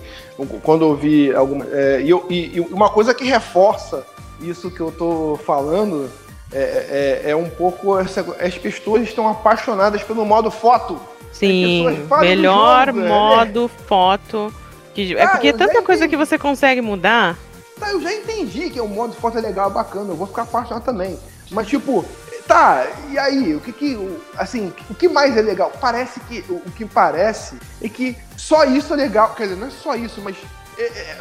quando 0.63 0.85
eu 0.85 0.95
vi 0.95 1.33
alguma. 1.33 1.65
é, 1.71 2.01
e, 2.01 2.09
eu- 2.09 2.25
e- 2.29 2.51
e 2.55 2.59
uma 2.61 2.89
coisa 2.89 3.13
que 3.13 3.25
reforça 3.25 4.05
isso 4.41 4.71
que 4.71 4.79
eu 4.79 4.91
tô 4.91 5.37
falando 5.45 6.09
é, 6.51 7.21
é- 7.25 7.31
é 7.31 7.35
um 7.35 7.49
pouco. 7.49 7.97
essa- 7.99 8.25
as 8.39 8.57
pessoas 8.57 9.03
estão 9.03 9.27
apaixonadas 9.27 10.01
pelo 10.03 10.25
modo 10.25 10.49
foto. 10.49 10.97
Sim, 11.31 12.07
melhor 12.21 12.87
jogo, 12.87 12.99
é. 13.01 13.07
modo 13.07 13.67
foto. 13.87 14.53
Que, 14.93 15.15
é 15.17 15.23
Ah, 15.23 15.29
porque 15.29 15.51
já 15.51 15.57
tanta 15.57 15.81
coisa 15.81 16.07
que 16.07 16.15
você 16.15 16.37
consegue 16.37 16.79
mudar. 16.81 17.35
Tá, 17.79 17.91
eu 17.91 17.99
já 17.99 18.13
entendi 18.13 18.69
que 18.69 18.79
o 18.79 18.87
modo 18.87 19.13
foto 19.13 19.39
é 19.39 19.41
legal, 19.41 19.69
bacana, 19.71 20.11
eu 20.11 20.15
vou 20.15 20.27
ficar 20.27 20.43
apaixonado 20.43 20.83
também. 20.83 21.17
Mas, 21.49 21.67
tipo, 21.67 22.05
tá, 22.47 22.87
e 23.09 23.17
aí? 23.17 23.55
O 23.55 23.59
que 23.59 23.71
que. 23.71 24.17
Assim, 24.37 24.73
o 24.89 24.93
que 24.95 25.07
mais 25.07 25.35
é 25.37 25.41
legal? 25.41 25.71
Parece 25.79 26.19
que. 26.21 26.43
O, 26.49 26.59
que 26.71 26.85
parece 26.85 27.57
é 27.81 27.89
que 27.89 28.17
só 28.37 28.63
isso 28.65 28.93
é 28.93 28.97
legal. 28.97 29.33
Quer 29.35 29.43
dizer, 29.43 29.55
não 29.55 29.67
é 29.67 29.71
só 29.71 29.95
isso, 29.95 30.21
mas. 30.21 30.35
é, 30.77 30.83
é, 30.83 31.15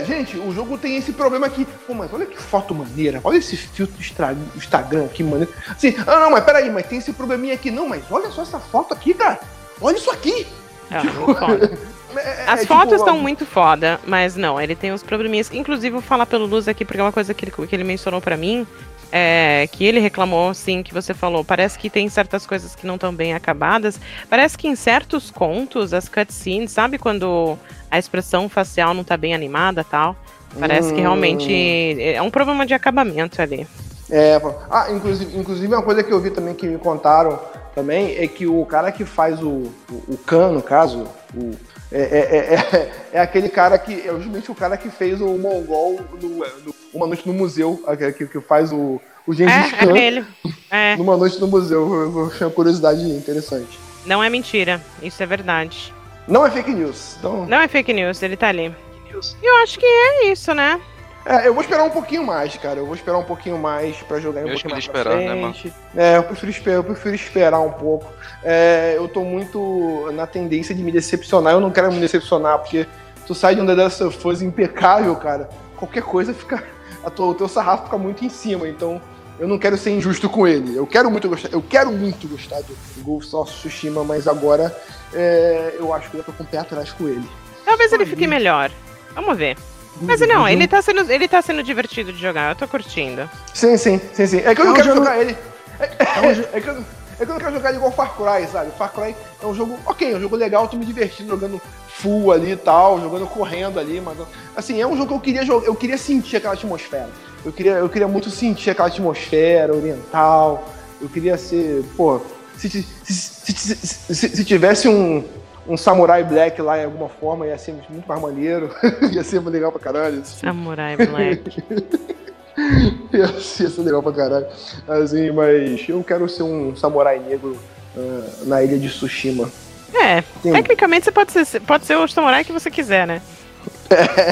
é, 0.00 0.04
gente, 0.04 0.38
o 0.38 0.52
jogo 0.52 0.78
tem 0.78 0.96
esse 0.96 1.12
problema 1.12 1.46
aqui. 1.46 1.66
Pô, 1.86 1.94
mas 1.94 2.12
olha 2.12 2.26
que 2.26 2.36
foto 2.38 2.74
maneira. 2.74 3.20
Olha 3.24 3.38
esse 3.38 3.56
filtro 3.56 3.96
Instra- 4.00 4.36
Instagram 4.56 5.04
aqui, 5.06 5.22
maneiro. 5.22 5.52
Assim, 5.68 5.94
ah, 6.06 6.20
não, 6.20 6.30
mas 6.30 6.44
peraí, 6.44 6.70
mas 6.70 6.86
tem 6.86 6.98
esse 6.98 7.12
probleminha 7.12 7.54
aqui. 7.54 7.70
Não, 7.70 7.88
mas 7.88 8.04
olha 8.10 8.30
só 8.30 8.42
essa 8.42 8.58
foto 8.58 8.94
aqui, 8.94 9.14
cara. 9.14 9.40
Olha 9.80 9.96
isso 9.96 10.10
aqui. 10.10 10.46
É, 10.90 11.02
muito 11.02 11.34
foda. 11.38 11.78
é- 12.16 12.44
As 12.46 12.60
é 12.62 12.66
fotos 12.66 12.90
tipo, 12.92 12.96
estão 12.96 13.18
muito 13.18 13.44
foda, 13.44 14.00
mas 14.06 14.36
não, 14.36 14.60
ele 14.60 14.76
tem 14.76 14.92
uns 14.92 15.02
probleminhas. 15.02 15.50
Inclusive, 15.52 15.90
vou 15.90 16.00
falar 16.02 16.26
pelo 16.26 16.46
Luz 16.46 16.68
aqui, 16.68 16.84
porque 16.84 17.00
é 17.00 17.02
uma 17.04 17.12
coisa 17.12 17.34
que 17.34 17.44
ele, 17.44 17.52
que 17.66 17.74
ele 17.74 17.84
mencionou 17.84 18.20
pra 18.20 18.36
mim. 18.36 18.66
É, 19.12 19.68
que 19.70 19.84
ele 19.84 20.00
reclamou, 20.00 20.52
sim, 20.54 20.82
que 20.82 20.92
você 20.92 21.14
falou. 21.14 21.44
Parece 21.44 21.78
que 21.78 21.88
tem 21.88 22.08
certas 22.08 22.46
coisas 22.46 22.74
que 22.74 22.86
não 22.86 22.94
estão 22.96 23.14
bem 23.14 23.32
acabadas. 23.32 24.00
Parece 24.28 24.58
que 24.58 24.66
em 24.66 24.74
certos 24.74 25.30
contos, 25.30 25.94
as 25.94 26.08
cutscenes, 26.08 26.72
sabe 26.72 26.98
quando 26.98 27.56
a 27.90 27.98
expressão 27.98 28.48
facial 28.48 28.92
não 28.92 29.04
tá 29.04 29.16
bem 29.16 29.32
animada 29.34 29.82
e 29.82 29.84
tal? 29.84 30.16
Parece 30.58 30.92
que 30.92 31.00
Hum. 31.00 31.02
realmente 31.02 31.96
é 32.02 32.20
um 32.22 32.30
problema 32.30 32.66
de 32.66 32.74
acabamento 32.74 33.40
ali. 33.40 33.66
É, 34.10 34.40
ah, 34.70 34.88
inclusive, 34.90 35.38
inclusive 35.38 35.72
uma 35.74 35.82
coisa 35.82 36.02
que 36.02 36.12
eu 36.12 36.20
vi 36.20 36.30
também 36.30 36.54
que 36.54 36.66
me 36.66 36.78
contaram 36.78 37.38
também 37.74 38.16
é 38.18 38.26
que 38.28 38.46
o 38.46 38.64
cara 38.66 38.92
que 38.92 39.04
faz 39.04 39.42
o, 39.42 39.48
o, 39.48 39.72
o 40.08 40.18
Khan, 40.26 40.52
no 40.52 40.62
caso, 40.62 41.06
o, 41.34 41.52
é, 41.90 42.00
é, 42.02 42.18
é, 42.18 42.54
é- 42.76 42.92
é 43.14 43.20
aquele 43.20 43.48
cara 43.48 43.78
que. 43.78 43.92
É 44.06 44.12
justamente 44.12 44.50
o 44.50 44.54
cara 44.54 44.76
que 44.76 44.90
fez 44.90 45.20
o 45.20 45.26
Mongol 45.38 46.00
no, 46.20 46.28
no- 46.28 46.74
Uma 46.94 47.06
Noite 47.06 47.26
no 47.26 47.34
Museu, 47.34 47.82
aquele 47.86 48.12
que, 48.12 48.26
que 48.26 48.40
faz 48.40 48.72
o, 48.72 49.00
o 49.26 49.34
Gengis 49.34 49.52
É, 49.52 49.70
Khan 49.76 49.96
é 49.96 50.06
ele. 50.06 50.24
É, 50.70 50.96
numa 50.96 51.16
Noite 51.16 51.40
no 51.40 51.48
Museu. 51.48 51.92
Eu, 51.92 52.26
achei 52.26 52.46
uma 52.46 52.52
curiosidade 52.52 53.02
interessante. 53.02 53.78
não 54.06 54.22
é 54.22 54.30
mentira. 54.30 54.80
Isso 55.02 55.22
é 55.22 55.26
verdade. 55.26 55.92
Não 56.26 56.46
é 56.46 56.50
fake 56.50 56.72
news. 56.72 57.16
Então, 57.18 57.44
Não 57.46 57.58
é 57.58 57.68
fake 57.68 57.92
news, 57.92 58.22
ele 58.22 58.36
tá 58.36 58.48
ali. 58.48 58.74
E 59.10 59.46
eu 59.46 59.56
acho 59.62 59.78
que 59.78 59.86
é 59.86 60.32
isso, 60.32 60.54
né? 60.54 60.80
é, 61.26 61.46
eu 61.48 61.54
vou 61.54 61.62
esperar 61.62 61.84
um 61.84 61.90
pouquinho 61.90 62.24
mais, 62.24 62.56
cara. 62.56 62.80
Eu 62.80 62.86
vou 62.86 62.94
esperar 62.94 63.18
um 63.18 63.24
pouquinho 63.24 63.58
mais 63.58 63.96
pra 64.02 64.18
jogar 64.20 64.40
um 64.40 64.44
Eu 64.44 64.50
pouquinho 64.50 64.72
mais 64.72 64.84
esperar, 64.84 65.16
né, 65.16 65.34
mano? 65.34 65.54
É, 65.94 66.16
eu 66.16 66.22
prefiro, 66.24 66.50
esperar, 66.50 66.76
eu 66.76 66.84
prefiro 66.84 67.14
esperar 67.14 67.60
um 67.60 67.70
pouco. 67.70 68.12
É, 68.42 68.94
eu 68.96 69.06
tô 69.08 69.22
muito 69.22 70.10
na 70.12 70.26
tendência 70.26 70.74
de 70.74 70.82
me 70.82 70.90
decepcionar. 70.90 71.52
Eu 71.52 71.60
não 71.60 71.70
quero 71.70 71.92
me 71.92 72.00
decepcionar, 72.00 72.58
porque 72.58 72.86
tu 73.26 73.34
sai 73.34 73.54
de 73.54 73.60
um 73.60 73.66
The 73.66 73.74
Last 73.74 74.02
of 74.02 74.28
Us 74.28 74.42
impecável, 74.42 75.14
cara. 75.16 75.48
Qualquer 75.76 76.02
coisa 76.02 76.34
fica. 76.34 76.62
A 77.04 77.10
tua, 77.10 77.26
o 77.28 77.34
teu 77.34 77.48
sarrafo 77.48 77.84
fica 77.84 77.98
muito 77.98 78.24
em 78.24 78.28
cima. 78.28 78.68
Então, 78.68 79.00
eu 79.38 79.46
não 79.48 79.58
quero 79.58 79.76
ser 79.76 79.90
injusto 79.90 80.28
com 80.28 80.46
ele. 80.46 80.76
Eu 80.76 80.86
quero 80.86 81.10
muito 81.10 81.28
gostar. 81.28 81.48
Eu 81.52 81.62
quero 81.62 81.90
muito 81.92 82.26
gostar 82.28 82.60
do 82.62 82.74
Ghost 83.02 83.34
of 83.34 83.52
Tsushima, 83.52 84.02
mas 84.04 84.26
agora 84.28 84.74
é, 85.12 85.74
eu 85.78 85.92
acho 85.92 86.10
que 86.10 86.16
eu 86.16 86.24
tô 86.24 86.32
com 86.32 86.42
o 86.42 86.46
pé 86.46 86.58
atrás 86.58 86.92
com 86.92 87.08
ele. 87.08 87.28
Talvez 87.64 87.92
ele 87.92 88.04
Olha. 88.04 88.10
fique 88.10 88.26
melhor. 88.26 88.70
Vamos 89.14 89.36
ver. 89.36 89.56
Mas 90.00 90.20
não, 90.20 90.48
ele 90.48 90.66
tá 90.66 90.82
sendo, 90.82 91.08
ele 91.10 91.28
tá 91.28 91.40
sendo 91.40 91.62
divertido 91.62 92.12
de 92.12 92.20
jogar, 92.20 92.50
eu 92.50 92.56
tô 92.56 92.66
curtindo. 92.66 93.30
Sim, 93.52 93.76
sim, 93.76 94.00
sim, 94.12 94.26
sim. 94.26 94.38
É 94.38 94.52
que 94.54 94.60
eu 94.60 94.64
não 94.64 94.72
um 94.72 94.74
quero 94.74 94.88
jogo- 94.88 94.98
jogar 94.98 95.20
ele. 95.20 95.36
É, 95.78 96.28
É 96.28 96.34
jo- 96.34 96.48
é 96.52 96.60
que 96.60 96.68
eu, 96.68 96.84
é 97.18 97.24
que 97.24 97.30
eu 97.30 97.34
não 97.34 97.38
quero 97.40 97.54
jogar 97.54 97.74
igual 97.74 97.90
Far 97.92 98.14
Cry, 98.16 98.46
sabe? 98.50 98.70
Far 98.72 98.92
Cry 98.92 99.14
é 99.42 99.46
um 99.46 99.54
jogo, 99.54 99.76
ok, 99.86 100.12
é 100.12 100.16
um 100.16 100.20
jogo 100.20 100.36
legal, 100.36 100.64
eu 100.64 100.68
tô 100.68 100.76
me 100.76 100.84
divertindo 100.86 101.30
jogando 101.30 101.60
full 101.88 102.32
ali 102.32 102.52
e 102.52 102.56
tal, 102.56 103.00
jogando 103.00 103.26
correndo 103.26 103.78
ali, 103.78 104.00
mas 104.00 104.16
assim, 104.56 104.80
é 104.80 104.86
um 104.86 104.96
jogo 104.96 105.08
que 105.08 105.14
eu 105.14 105.20
queria 105.20 105.44
jogar, 105.44 105.66
eu 105.66 105.74
queria 105.74 105.96
sentir 105.98 106.36
aquela 106.36 106.54
atmosfera. 106.54 107.08
Eu 107.44 107.52
queria, 107.52 107.72
eu 107.72 107.88
queria 107.88 108.08
muito 108.08 108.30
sentir 108.30 108.70
aquela 108.70 108.88
atmosfera 108.88 109.74
oriental. 109.74 110.66
Eu 111.00 111.08
queria 111.08 111.36
ser, 111.36 111.84
pô, 111.96 112.20
se, 112.56 112.70
se, 112.70 112.82
se, 113.04 113.52
se- 113.52 113.76
se- 113.76 114.14
se- 114.14 114.28
se 114.36 114.44
tivesse 114.44 114.88
um, 114.88 115.22
um 115.68 115.76
Samurai 115.76 116.24
Black 116.24 116.60
lá 116.62 116.80
em 116.80 116.84
alguma 116.86 117.08
forma, 117.08 117.46
ia 117.46 117.58
ser 117.58 117.72
muito 117.72 118.06
mais 118.08 118.20
maneiro. 118.20 118.70
ia 119.12 119.22
ser 119.22 119.40
legal 119.40 119.70
pra 119.70 119.80
caralho. 119.80 120.24
Samurai 120.24 120.96
Black. 120.96 121.62
Ia 123.12 123.40
ser 123.40 123.80
legal 123.80 124.02
pra 124.02 124.12
caralho. 124.12 124.46
Assim, 124.86 125.30
mas 125.30 125.88
eu 125.88 126.02
quero 126.04 126.28
ser 126.28 126.42
um 126.42 126.74
samurai 126.76 127.18
negro 127.18 127.56
ah, 127.96 128.30
na 128.44 128.62
ilha 128.62 128.78
de 128.78 128.88
Tsushima. 128.88 129.50
É, 129.92 130.22
Sim. 130.42 130.52
tecnicamente 130.52 131.04
você 131.04 131.12
pode 131.12 131.32
ser, 131.32 131.60
pode 131.60 131.86
ser 131.86 131.96
o 131.96 132.08
samurai 132.08 132.44
que 132.44 132.52
você 132.52 132.70
quiser, 132.70 133.06
né? 133.06 133.22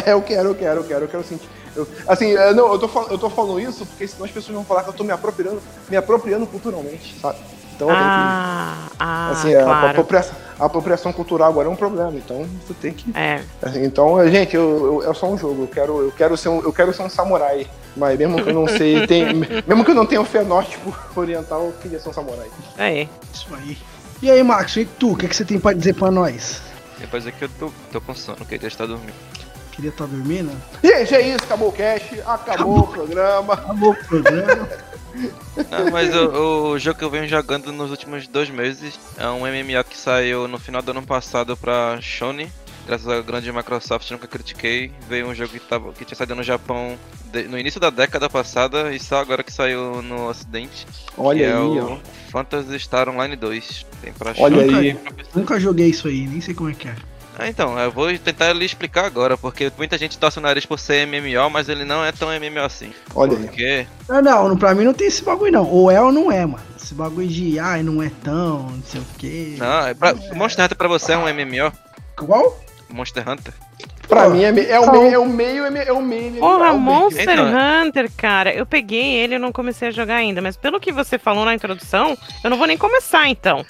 É, 0.07 0.13
eu 0.13 0.21
quero, 0.23 0.49
eu 0.51 0.55
quero, 0.55 0.81
eu 0.81 0.85
quero, 0.85 1.05
eu 1.05 1.09
quero 1.09 1.25
sentir. 1.25 1.49
eu- 1.77 1.87
assim, 2.09 2.35
é, 2.37 2.53
não, 2.53 2.73
eu 2.73 2.79
tô, 2.79 2.89
eu 3.11 3.19
tô 3.19 3.31
falando 3.31 3.61
isso 3.61 3.87
porque 3.87 4.07
senão 4.09 4.25
as 4.25 4.31
pessoas 4.31 4.55
vão 4.55 4.65
falar 4.65 4.83
que 4.83 4.89
eu 4.91 4.95
tô 4.95 5.05
me 5.05 5.13
apropriando, 5.13 5.63
me 5.89 5.97
apropriando 5.97 6.47
culturalmente, 6.47 7.15
sabe? 7.21 7.39
Então 7.91 7.97
Ah, 7.99 8.77
que. 8.89 8.97
ah, 9.01 9.29
Assim, 9.31 9.55
a, 9.55 9.65
claro. 9.65 9.89
apropriação, 9.89 10.37
a 10.59 10.65
apropriação 10.67 11.13
cultural 11.13 11.49
agora 11.51 11.69
é 11.69 11.71
um 11.71 11.77
problema, 11.77 12.13
então 12.13 12.47
você 12.67 12.75
tem 12.75 12.93
que. 12.93 13.11
É, 13.17 13.43
assim, 13.61 13.85
então, 13.85 14.27
gente, 14.31 14.55
eu, 14.55 15.03
eu- 15.03 15.11
é 15.11 15.15
só 15.15 15.27
um 15.29 15.37
jogo. 15.39 15.63
Eu 15.65 15.69
quero, 15.69 16.01
eu 16.03 16.13
quero 16.13 16.37
ser 16.37 16.49
um, 16.49 16.61
eu 16.61 16.73
quero 16.73 16.93
ser 16.93 17.03
um 17.03 17.09
samurai. 17.11 17.67
Mas 17.97 18.19
mesmo 18.19 18.43
que 18.43 18.49
eu 18.49 18.55
não 18.55 18.67
sei, 18.69 19.05
tem, 19.09 19.35
mesmo 19.67 19.85
que 19.85 19.91
eu 19.91 19.95
não 19.95 20.07
tenha 20.07 20.21
o 20.21 20.25
fenótipo 20.25 20.97
oriental, 21.15 21.67
eu 21.67 21.73
queria 21.83 21.99
ser 22.01 22.09
um 22.09 22.13
samurai. 22.13 22.49
aí. 22.79 23.09
Isso 23.33 23.47
aí. 23.55 23.77
E 24.23 24.31
aí, 24.31 24.43
Max, 24.43 24.77
e 24.77 24.85
tu? 24.85 25.13
O 25.13 25.17
que, 25.17 25.27
que 25.29 25.35
você 25.37 25.45
tem 25.45 25.59
pra 25.59 25.73
dizer 25.73 25.95
pra 25.95 26.11
nós? 26.11 26.63
Depois 26.99 27.27
aqui 27.27 27.43
eu 27.45 27.49
tô, 27.59 27.71
tô 27.91 28.01
com 28.01 28.15
sono, 28.15 28.39
queria 28.47 28.69
estar 28.69 28.87
dormindo. 28.87 29.13
Queria 29.73 29.91
estar 29.91 30.07
dormindo? 30.07 30.53
Gente, 30.85 31.15
é 31.15 31.21
isso, 31.35 31.45
acabou 31.45 31.71
o 31.71 31.73
cast, 31.73 32.21
acabou, 32.25 32.79
o 32.81 32.87
programa. 32.87 33.55
Acabou 33.55 33.91
o 33.91 33.95
programa. 34.07 34.69
Não, 35.71 35.91
mas 35.91 36.15
o, 36.15 36.71
o 36.73 36.79
jogo 36.79 36.99
que 36.99 37.05
eu 37.05 37.11
venho 37.11 37.29
jogando 37.29 37.71
nos 37.73 37.91
últimos 37.91 38.27
dois 38.27 38.49
meses 38.51 38.99
é 39.19 39.27
um 39.29 39.41
MMO 39.41 39.85
que 39.89 39.97
saiu 39.97 40.49
no 40.49 40.59
final 40.59 40.81
do 40.83 40.91
ano 40.91 41.03
passado 41.03 41.57
pra 41.57 41.99
Sony. 42.03 42.51
Graças 42.87 43.07
à 43.07 43.21
grande 43.21 43.53
Microsoft, 43.53 44.11
nunca 44.11 44.27
critiquei. 44.27 44.91
Veio 45.09 45.29
um 45.29 45.35
jogo 45.35 45.51
que, 45.53 45.61
tava, 45.61 45.93
que 45.93 46.05
tinha 46.05 46.17
saído 46.17 46.35
no 46.35 46.43
Japão 46.43 46.99
de- 47.33 47.45
no 47.45 47.57
início 47.57 47.79
da 47.81 47.91
década 47.91 48.29
passada 48.29 48.93
e 48.93 48.99
só 48.99 49.19
agora 49.21 49.45
que 49.45 49.53
saiu 49.53 50.03
no 50.03 50.27
ocidente. 50.29 50.85
Olha 51.17 51.39
que 51.39 51.45
aí, 51.45 51.53
é 51.79 51.83
ó. 51.83 51.95
o 51.95 52.01
Phantasy 52.33 52.81
Star 52.81 53.09
Online 53.09 53.37
2. 53.37 53.87
Tem 54.03 54.13
pra 54.13 54.35
Olha 54.37 54.67
Sony, 54.67 54.75
aí. 54.91 54.99
Nunca 55.33 55.61
joguei 55.61 55.91
isso 55.91 56.09
aí, 56.09 56.27
nem 56.27 56.41
sei 56.41 56.55
como 56.55 56.71
é 56.71 56.75
que 56.75 56.89
é. 56.89 56.97
Ah, 57.43 57.49
então, 57.49 57.79
eu 57.79 57.91
vou 57.91 58.17
tentar 58.19 58.53
lhe 58.53 58.65
explicar 58.65 59.05
agora, 59.05 59.37
porque 59.37 59.71
muita 59.77 59.99
gente 59.99 60.17
torce 60.19 60.39
o 60.39 60.43
nariz 60.43 60.65
por 60.65 60.79
ser 60.79 61.07
MMO, 61.07 61.51
mas 61.51 61.69
ele 61.69 61.85
não 61.85 62.05
é 62.05 62.13
tão 62.13 62.29
MMO 62.29 62.61
assim. 62.65 62.93
Olha 63.15 63.37
aí. 63.37 63.45
Porque 63.45 63.87
Ah, 64.09 64.23
não, 64.23 64.49
não, 64.51 64.57
pra 64.57 64.75
mim 64.75 64.85
não 64.85 64.95
tem 64.95 65.09
esse 65.09 65.23
bagulho 65.25 65.53
não. 65.53 65.69
Ou 65.69 65.91
é 65.91 66.01
ou 66.01 66.13
não 66.13 66.31
é, 66.31 66.45
mano. 66.47 66.63
Esse 66.81 66.95
bagulho 66.95 67.29
de, 67.29 67.59
ai, 67.59 67.83
não 67.83 68.03
é 68.03 68.11
tão, 68.23 68.63
não 68.71 68.83
sei 68.85 69.01
o 69.01 69.05
quê. 69.19 69.55
Não, 69.59 69.87
é 69.87 69.95
pra, 69.95 70.15
Monster 70.35 70.65
Hunter 70.65 70.77
pra 70.79 70.89
você 70.89 71.13
é 71.13 71.17
um 71.19 71.27
MMO? 71.33 71.73
Qual? 72.17 72.59
Monster 72.89 73.29
Hunter? 73.29 73.55
Pra 74.09 74.29
mim 74.29 74.43
é, 74.43 74.53
me- 74.53 74.67
é, 74.67 74.79
o 74.79 74.85
Não. 74.87 74.93
meio, 74.93 75.15
é 75.15 75.19
o 75.19 75.27
meio, 75.27 75.65
é 75.65 75.69
o 75.69 75.73
meio, 75.73 75.89
é 75.89 75.93
o 75.93 76.03
meio. 76.03 76.35
Porra, 76.41 76.67
é 76.67 76.71
o 76.71 76.79
meio. 76.81 76.81
Monster 76.81 77.23
Então- 77.23 77.47
Hunter, 77.87 78.11
cara, 78.17 78.53
eu 78.53 78.67
peguei 78.67 79.15
ele 79.17 79.37
e 79.37 79.39
não 79.39 79.51
comecei 79.53 79.89
a 79.89 79.91
jogar 79.93 80.17
ainda, 80.17 80.43
mas 80.43 80.57
pelo 80.57 80.79
que 80.79 80.93
você 80.93 81.19
falou 81.19 81.45
na 81.47 81.55
introdução, 81.55 82.17
eu 82.45 82.51
não 82.51 82.59
vou 82.59 82.67
nem 82.67 82.77
começar 82.77 83.27
então. 83.29 83.65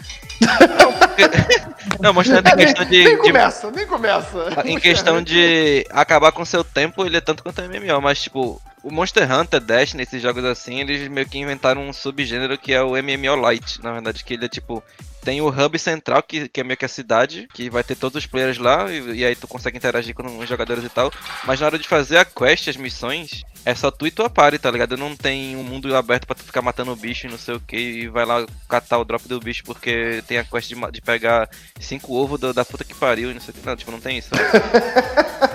Não, 2.00 2.12
Monster 2.14 2.38
Hunter 2.38 2.52
em 2.52 2.56
questão 2.56 2.84
de. 2.84 3.04
Nem 3.04 3.16
de- 3.16 3.22
começa, 3.22 3.70
nem 3.70 3.86
começa. 3.86 4.62
em 4.64 4.78
questão 4.78 5.22
de 5.22 5.86
acabar 5.90 6.32
com 6.32 6.44
seu 6.44 6.64
tempo, 6.64 7.04
ele 7.04 7.16
é 7.16 7.20
tanto 7.20 7.42
quanto 7.42 7.62
MMO, 7.62 8.00
mas 8.00 8.22
tipo, 8.22 8.60
o 8.82 8.90
Monster 8.90 9.30
Hunter, 9.30 9.60
Destiny, 9.60 10.02
esses 10.02 10.20
jogos 10.20 10.44
assim, 10.44 10.80
eles 10.80 11.06
meio 11.08 11.28
que 11.28 11.38
inventaram 11.38 11.86
um 11.86 11.92
subgênero 11.92 12.58
que 12.58 12.72
é 12.72 12.82
o 12.82 12.90
MMO 12.92 13.50
Lite, 13.50 13.82
na 13.82 13.92
verdade, 13.92 14.24
que 14.24 14.34
ele 14.34 14.44
é 14.46 14.48
tipo. 14.48 14.82
Tem 15.24 15.40
o 15.40 15.46
hub 15.46 15.78
central, 15.78 16.20
que, 16.20 16.48
que 16.48 16.60
é 16.60 16.64
meio 16.64 16.76
que 16.76 16.84
a 16.84 16.88
cidade, 16.88 17.46
que 17.54 17.70
vai 17.70 17.84
ter 17.84 17.94
todos 17.94 18.16
os 18.18 18.26
players 18.26 18.58
lá, 18.58 18.90
e, 18.90 19.18
e 19.18 19.24
aí 19.24 19.36
tu 19.36 19.46
consegue 19.46 19.78
interagir 19.78 20.12
com 20.16 20.36
os 20.36 20.48
jogadores 20.48 20.82
e 20.82 20.88
tal. 20.88 21.12
Mas 21.44 21.60
na 21.60 21.66
hora 21.66 21.78
de 21.78 21.86
fazer 21.86 22.16
a 22.18 22.24
quest, 22.24 22.66
as 22.66 22.76
missões, 22.76 23.44
é 23.64 23.74
só 23.74 23.90
tu 23.90 24.06
e 24.06 24.10
tua 24.10 24.28
party, 24.28 24.58
tá 24.58 24.70
ligado? 24.70 24.96
Não 24.96 25.14
tem 25.16 25.56
um 25.56 25.62
mundo 25.62 25.94
aberto 25.96 26.26
pra 26.26 26.34
tu 26.34 26.42
ficar 26.42 26.62
matando 26.62 26.92
o 26.92 26.96
bicho 26.96 27.26
e 27.26 27.30
não 27.30 27.38
sei 27.38 27.54
o 27.54 27.60
que, 27.60 27.76
e 27.76 28.08
vai 28.08 28.24
lá 28.24 28.44
catar 28.68 28.98
o 28.98 29.04
drop 29.04 29.26
do 29.28 29.38
bicho 29.40 29.62
porque 29.64 30.22
tem 30.26 30.38
a 30.38 30.44
quest 30.44 30.68
de, 30.68 30.90
de 30.90 31.00
pegar 31.00 31.48
cinco 31.80 32.14
ovos 32.14 32.40
do- 32.40 32.52
da 32.52 32.64
puta 32.64 32.84
que 32.84 32.94
pariu 32.94 33.30
e 33.30 33.34
não 33.34 33.40
sei 33.40 33.52
o 33.52 33.54
que. 33.60 33.66
Não, 33.66 33.76
tipo, 33.76 33.90
não 33.92 34.00
tem 34.00 34.18
isso. 34.18 34.30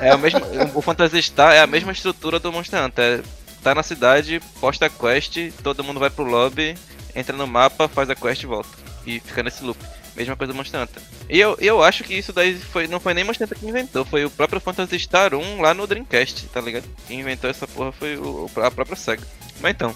É 0.01 0.13
o 0.13 0.19
mesmo. 0.19 0.39
O 0.75 0.81
Phantasy 0.81 1.21
Star 1.23 1.53
é 1.53 1.59
a 1.61 1.67
mesma 1.67 1.91
estrutura 1.91 2.39
do 2.39 2.51
Monster 2.51 2.83
Hunter. 2.83 3.19
É, 3.19 3.23
tá 3.63 3.73
na 3.73 3.81
cidade, 3.81 4.39
posta 4.59 4.85
a 4.85 4.89
quest, 4.89 5.37
todo 5.63 5.83
mundo 5.83 5.99
vai 5.99 6.09
pro 6.09 6.23
lobby, 6.23 6.75
entra 7.15 7.35
no 7.35 7.47
mapa, 7.47 7.87
faz 7.87 8.09
a 8.09 8.15
quest 8.15 8.43
e 8.43 8.45
volta. 8.45 8.69
E 9.05 9.19
fica 9.19 9.41
nesse 9.41 9.63
loop. 9.63 9.79
Mesma 10.17 10.35
coisa 10.35 10.51
do 10.51 10.57
Monster 10.57 10.81
Hunter. 10.81 11.01
E 11.29 11.39
eu, 11.39 11.55
eu 11.59 11.83
acho 11.83 12.03
que 12.03 12.15
isso 12.15 12.33
daí 12.33 12.57
foi, 12.57 12.87
não 12.87 12.99
foi 12.99 13.13
nem 13.13 13.23
Monster 13.23 13.45
Hunter 13.45 13.59
que 13.59 13.67
inventou, 13.67 14.03
foi 14.03 14.25
o 14.25 14.29
próprio 14.31 14.59
Phantasy 14.59 14.99
Star 14.99 15.35
1 15.35 15.61
lá 15.61 15.75
no 15.75 15.85
Dreamcast, 15.85 16.47
tá 16.47 16.59
ligado? 16.59 16.85
Quem 17.07 17.19
inventou 17.19 17.47
essa 17.47 17.67
porra 17.67 17.91
foi 17.91 18.17
o, 18.17 18.49
a 18.55 18.71
própria 18.71 18.95
SEGA. 18.95 19.23
Mas 19.61 19.71
então. 19.71 19.95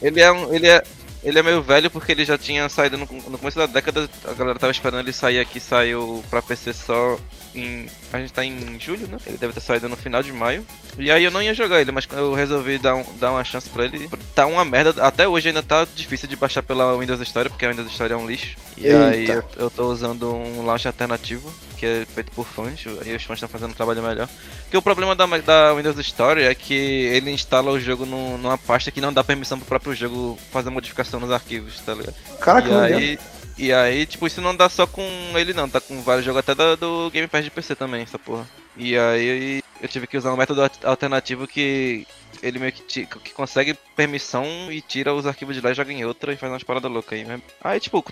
Ele 0.00 0.20
é 0.20 0.30
um. 0.30 0.54
Ele 0.54 0.68
é. 0.68 0.82
Ele 1.26 1.40
é 1.40 1.42
meio 1.42 1.60
velho 1.60 1.90
porque 1.90 2.12
ele 2.12 2.24
já 2.24 2.38
tinha 2.38 2.68
saído 2.68 2.96
no, 2.96 3.04
no 3.04 3.36
começo 3.36 3.58
da 3.58 3.66
década, 3.66 4.08
a 4.24 4.32
galera 4.32 4.60
tava 4.60 4.70
esperando 4.70 5.00
ele 5.00 5.12
sair 5.12 5.40
aqui, 5.40 5.58
saiu 5.58 6.24
pra 6.30 6.40
PC 6.40 6.72
só 6.72 7.18
em. 7.52 7.86
A 8.12 8.18
gente 8.18 8.32
tá 8.32 8.44
em 8.44 8.78
julho, 8.78 9.08
né? 9.08 9.18
Ele 9.26 9.36
deve 9.36 9.52
ter 9.52 9.60
saído 9.60 9.88
no 9.88 9.96
final 9.96 10.22
de 10.22 10.32
maio. 10.32 10.64
E 10.96 11.10
aí 11.10 11.24
eu 11.24 11.32
não 11.32 11.42
ia 11.42 11.52
jogar 11.52 11.80
ele, 11.80 11.90
mas 11.90 12.06
eu 12.12 12.32
resolvi 12.32 12.78
dar, 12.78 12.94
um, 12.94 13.04
dar 13.18 13.32
uma 13.32 13.42
chance 13.42 13.68
pra 13.68 13.84
ele. 13.84 14.08
Tá 14.36 14.46
uma 14.46 14.64
merda, 14.64 15.04
até 15.04 15.26
hoje 15.26 15.48
ainda 15.48 15.64
tá 15.64 15.84
difícil 15.96 16.28
de 16.28 16.36
baixar 16.36 16.62
pela 16.62 16.96
Windows 16.96 17.20
Story, 17.20 17.48
porque 17.48 17.66
a 17.66 17.70
Windows 17.70 17.90
Story 17.90 18.12
é 18.12 18.16
um 18.16 18.26
lixo. 18.26 18.56
E 18.76 18.86
Eita. 18.86 19.08
aí 19.08 19.28
eu, 19.28 19.44
eu 19.56 19.70
tô 19.70 19.90
usando 19.90 20.32
um 20.32 20.64
launch 20.64 20.86
alternativo, 20.86 21.52
que 21.76 21.86
é 21.86 22.06
feito 22.06 22.32
por 22.32 22.46
fãs, 22.46 22.80
e 23.04 23.14
os 23.14 23.22
fãs 23.22 23.36
estão 23.36 23.48
fazendo 23.48 23.70
um 23.70 23.74
trabalho 23.74 24.02
melhor. 24.02 24.28
Porque 24.62 24.76
o 24.76 24.82
problema 24.82 25.14
da, 25.14 25.26
da 25.26 25.74
Windows 25.74 25.98
Story 25.98 26.42
é 26.42 26.54
que 26.54 26.74
ele 26.74 27.30
instala 27.30 27.70
o 27.70 27.78
jogo 27.80 28.04
num- 28.06 28.38
numa 28.38 28.58
pasta 28.58 28.90
que 28.90 29.00
não 29.00 29.12
dá 29.12 29.22
permissão 29.22 29.58
pro 29.58 29.66
próprio 29.68 29.94
jogo 29.94 30.38
fazer 30.50 30.70
modificação 30.70 31.20
nos 31.20 31.30
arquivos, 31.30 31.78
tá 31.80 31.94
ligado? 31.94 32.14
Caraca, 32.40 32.68
E 32.68 32.94
aí, 32.94 33.18
E 33.58 33.72
aí, 33.72 34.04
tipo, 34.06 34.26
isso 34.26 34.40
não 34.42 34.54
dá 34.54 34.68
só 34.68 34.86
com 34.86 35.02
ele 35.34 35.54
não, 35.54 35.66
tá 35.68 35.80
com 35.80 36.02
vários 36.02 36.24
jogos 36.26 36.40
até 36.40 36.54
do, 36.54 36.76
do 36.76 37.10
Game 37.10 37.26
Pass 37.28 37.42
de 37.44 37.50
PC 37.50 37.74
também, 37.74 38.02
essa 38.02 38.18
porra. 38.18 38.46
E 38.76 38.96
aí 38.98 39.62
eu 39.80 39.88
tive 39.88 40.06
que 40.06 40.16
usar 40.18 40.32
um 40.32 40.36
método 40.36 40.62
al- 40.62 40.70
alternativo 40.84 41.46
que 41.46 42.06
ele 42.42 42.58
meio 42.58 42.72
que, 42.72 42.82
ti- 42.82 43.06
que 43.24 43.32
consegue 43.32 43.74
permissão 43.94 44.44
e 44.70 44.80
tira 44.80 45.14
os 45.14 45.26
arquivos 45.26 45.54
de 45.54 45.60
lá 45.60 45.70
e 45.70 45.74
joga 45.74 45.92
em 45.92 46.04
outra 46.04 46.32
e 46.32 46.36
faz 46.36 46.52
umas 46.52 46.62
paradas 46.62 46.90
loucas 46.90 47.18
aí 47.18 47.24
mesmo. 47.24 47.42
Aí, 47.62 47.80
tipo, 47.80 48.02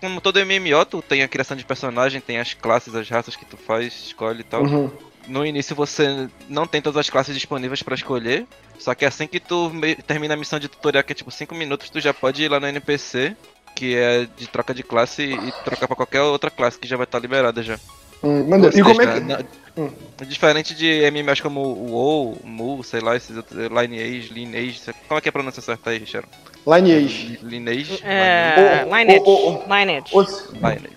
como 0.00 0.20
todo 0.20 0.38
MMO, 0.40 0.84
tu 0.84 1.02
tem 1.02 1.22
a 1.22 1.28
criação 1.28 1.56
de 1.56 1.64
personagem, 1.64 2.20
tem 2.20 2.38
as 2.38 2.54
classes, 2.54 2.94
as 2.94 3.08
raças 3.08 3.36
que 3.36 3.44
tu 3.44 3.56
faz, 3.56 3.86
escolhe 4.06 4.40
e 4.40 4.44
tal. 4.44 4.62
Uhum. 4.64 4.90
No 5.26 5.44
início 5.44 5.76
você 5.76 6.28
não 6.48 6.66
tem 6.66 6.80
todas 6.80 6.98
as 6.98 7.10
classes 7.10 7.34
disponíveis 7.34 7.82
pra 7.82 7.94
escolher, 7.94 8.46
só 8.78 8.94
que 8.94 9.04
assim 9.04 9.26
que 9.26 9.38
tu 9.40 9.68
me- 9.70 9.94
termina 9.96 10.34
a 10.34 10.36
missão 10.36 10.58
de 10.58 10.68
tutorial, 10.68 11.04
que 11.04 11.12
é 11.12 11.14
tipo 11.14 11.30
5 11.30 11.54
minutos, 11.54 11.90
tu 11.90 12.00
já 12.00 12.14
pode 12.14 12.42
ir 12.42 12.48
lá 12.48 12.58
no 12.58 12.66
NPC, 12.66 13.36
que 13.74 13.94
é 13.94 14.26
de 14.36 14.46
troca 14.48 14.72
de 14.72 14.82
classe, 14.82 15.22
e 15.22 15.52
trocar 15.64 15.86
pra 15.86 15.96
qualquer 15.96 16.22
outra 16.22 16.50
classe 16.50 16.78
que 16.78 16.88
já 16.88 16.96
vai 16.96 17.04
estar 17.04 17.18
liberada 17.18 17.62
já. 17.62 17.78
Hum, 18.22 18.44
maneiro. 18.48 18.76
E 18.76 18.82
Ou 18.82 18.88
como 18.88 19.02
é 19.02 19.14
que. 19.14 19.20
na- 19.20 19.40
Hum. 19.78 19.90
Diferente 20.26 20.74
de 20.74 21.08
MMOs 21.08 21.40
como 21.40 21.60
o 21.60 21.92
WoW, 21.92 22.38
Mu, 22.42 22.82
sei 22.82 23.00
lá, 23.00 23.14
esses 23.14 23.36
outros, 23.36 23.56
Lineage, 23.56 24.34
Lineage, 24.34 24.80
sei- 24.80 24.92
como 25.06 25.18
é 25.18 25.20
que 25.20 25.28
é 25.28 25.30
a 25.30 25.32
pronúncia 25.32 25.62
certa 25.62 25.90
aí, 25.90 26.04
Sharon? 26.04 26.26
Lineage. 26.66 27.38
Lineage? 27.44 28.00
É, 28.02 28.84
Lineage. 28.84 29.22
ô, 29.24 29.62
Lineage. 29.68 30.10
O, 30.12 30.22
Lineage. 30.52 30.96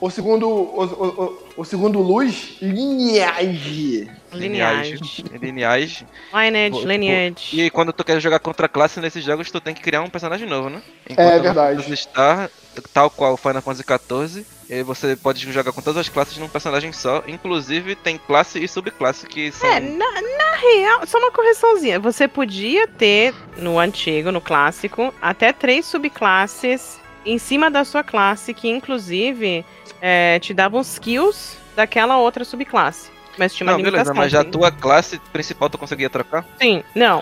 o, 0.00 0.10
segundo. 0.10 0.48
O, 0.48 0.82
o, 0.84 1.22
o, 1.24 1.60
o 1.60 1.64
segundo 1.64 2.00
luz, 2.00 2.56
lineage. 2.62 4.10
Lineage. 4.32 4.96
Lineage. 5.12 6.06
Lineage, 6.32 6.86
lineage. 6.86 7.60
E 7.60 7.70
quando 7.70 7.92
tu 7.92 8.02
quer 8.04 8.18
jogar 8.20 8.38
contra 8.38 8.66
classe 8.68 8.98
nesses 9.00 9.22
jogos, 9.24 9.50
tu 9.50 9.60
tem 9.60 9.74
que 9.74 9.82
criar 9.82 10.00
um 10.02 10.08
personagem 10.10 10.48
novo, 10.48 10.70
né? 10.70 10.82
É 11.06 11.36
no 11.36 11.42
verdade. 11.42 11.82
Phantasy 11.82 11.96
Star, 12.02 12.50
tal 12.92 13.10
qual 13.10 13.34
o 13.34 13.36
Final 13.36 13.62
Fantasy 13.62 13.84
XIV, 13.84 14.46
e 14.68 14.74
aí 14.74 14.82
você 14.82 15.14
pode 15.16 15.50
jogar 15.52 15.72
com 15.72 15.80
todas 15.80 16.00
as 16.00 16.08
classes 16.08 16.36
num 16.38 16.48
personagem 16.48 16.92
só. 16.92 17.22
Inclusive 17.26 17.94
tem 17.94 18.18
classe 18.18 18.62
e 18.62 18.66
subclasse 18.68 19.26
que 19.26 19.52
são. 19.52 19.68
É, 19.70 19.80
na, 19.80 20.06
na 20.20 20.56
real, 20.56 21.06
só 21.06 21.18
uma 21.18 21.30
correçãozinha. 21.30 21.98
Você 22.00 22.26
podia 22.26 22.86
ter, 22.88 23.34
no 23.56 23.78
antigo, 23.78 24.32
no 24.32 24.40
clássico, 24.40 25.12
até 25.22 25.52
três 25.52 25.86
subclasses 25.86 26.98
em 27.24 27.38
cima 27.38 27.70
da 27.70 27.84
sua 27.84 28.02
classe, 28.04 28.52
que 28.54 28.68
inclusive 28.68 29.64
é, 30.00 30.38
te 30.38 30.52
davam 30.54 30.80
skills 30.80 31.56
daquela 31.74 32.18
outra 32.18 32.44
subclasse. 32.44 33.10
Mas 33.38 33.54
tinha 33.54 33.66
uma 33.66 33.72
Não, 33.72 33.78
beleza, 33.78 33.96
limitação. 33.96 34.14
mas 34.16 34.32
já 34.32 34.40
a 34.40 34.44
tua 34.44 34.70
classe 34.72 35.18
principal 35.32 35.68
tu 35.68 35.76
conseguia 35.76 36.08
trocar? 36.08 36.44
Sim, 36.60 36.82
não. 36.94 37.20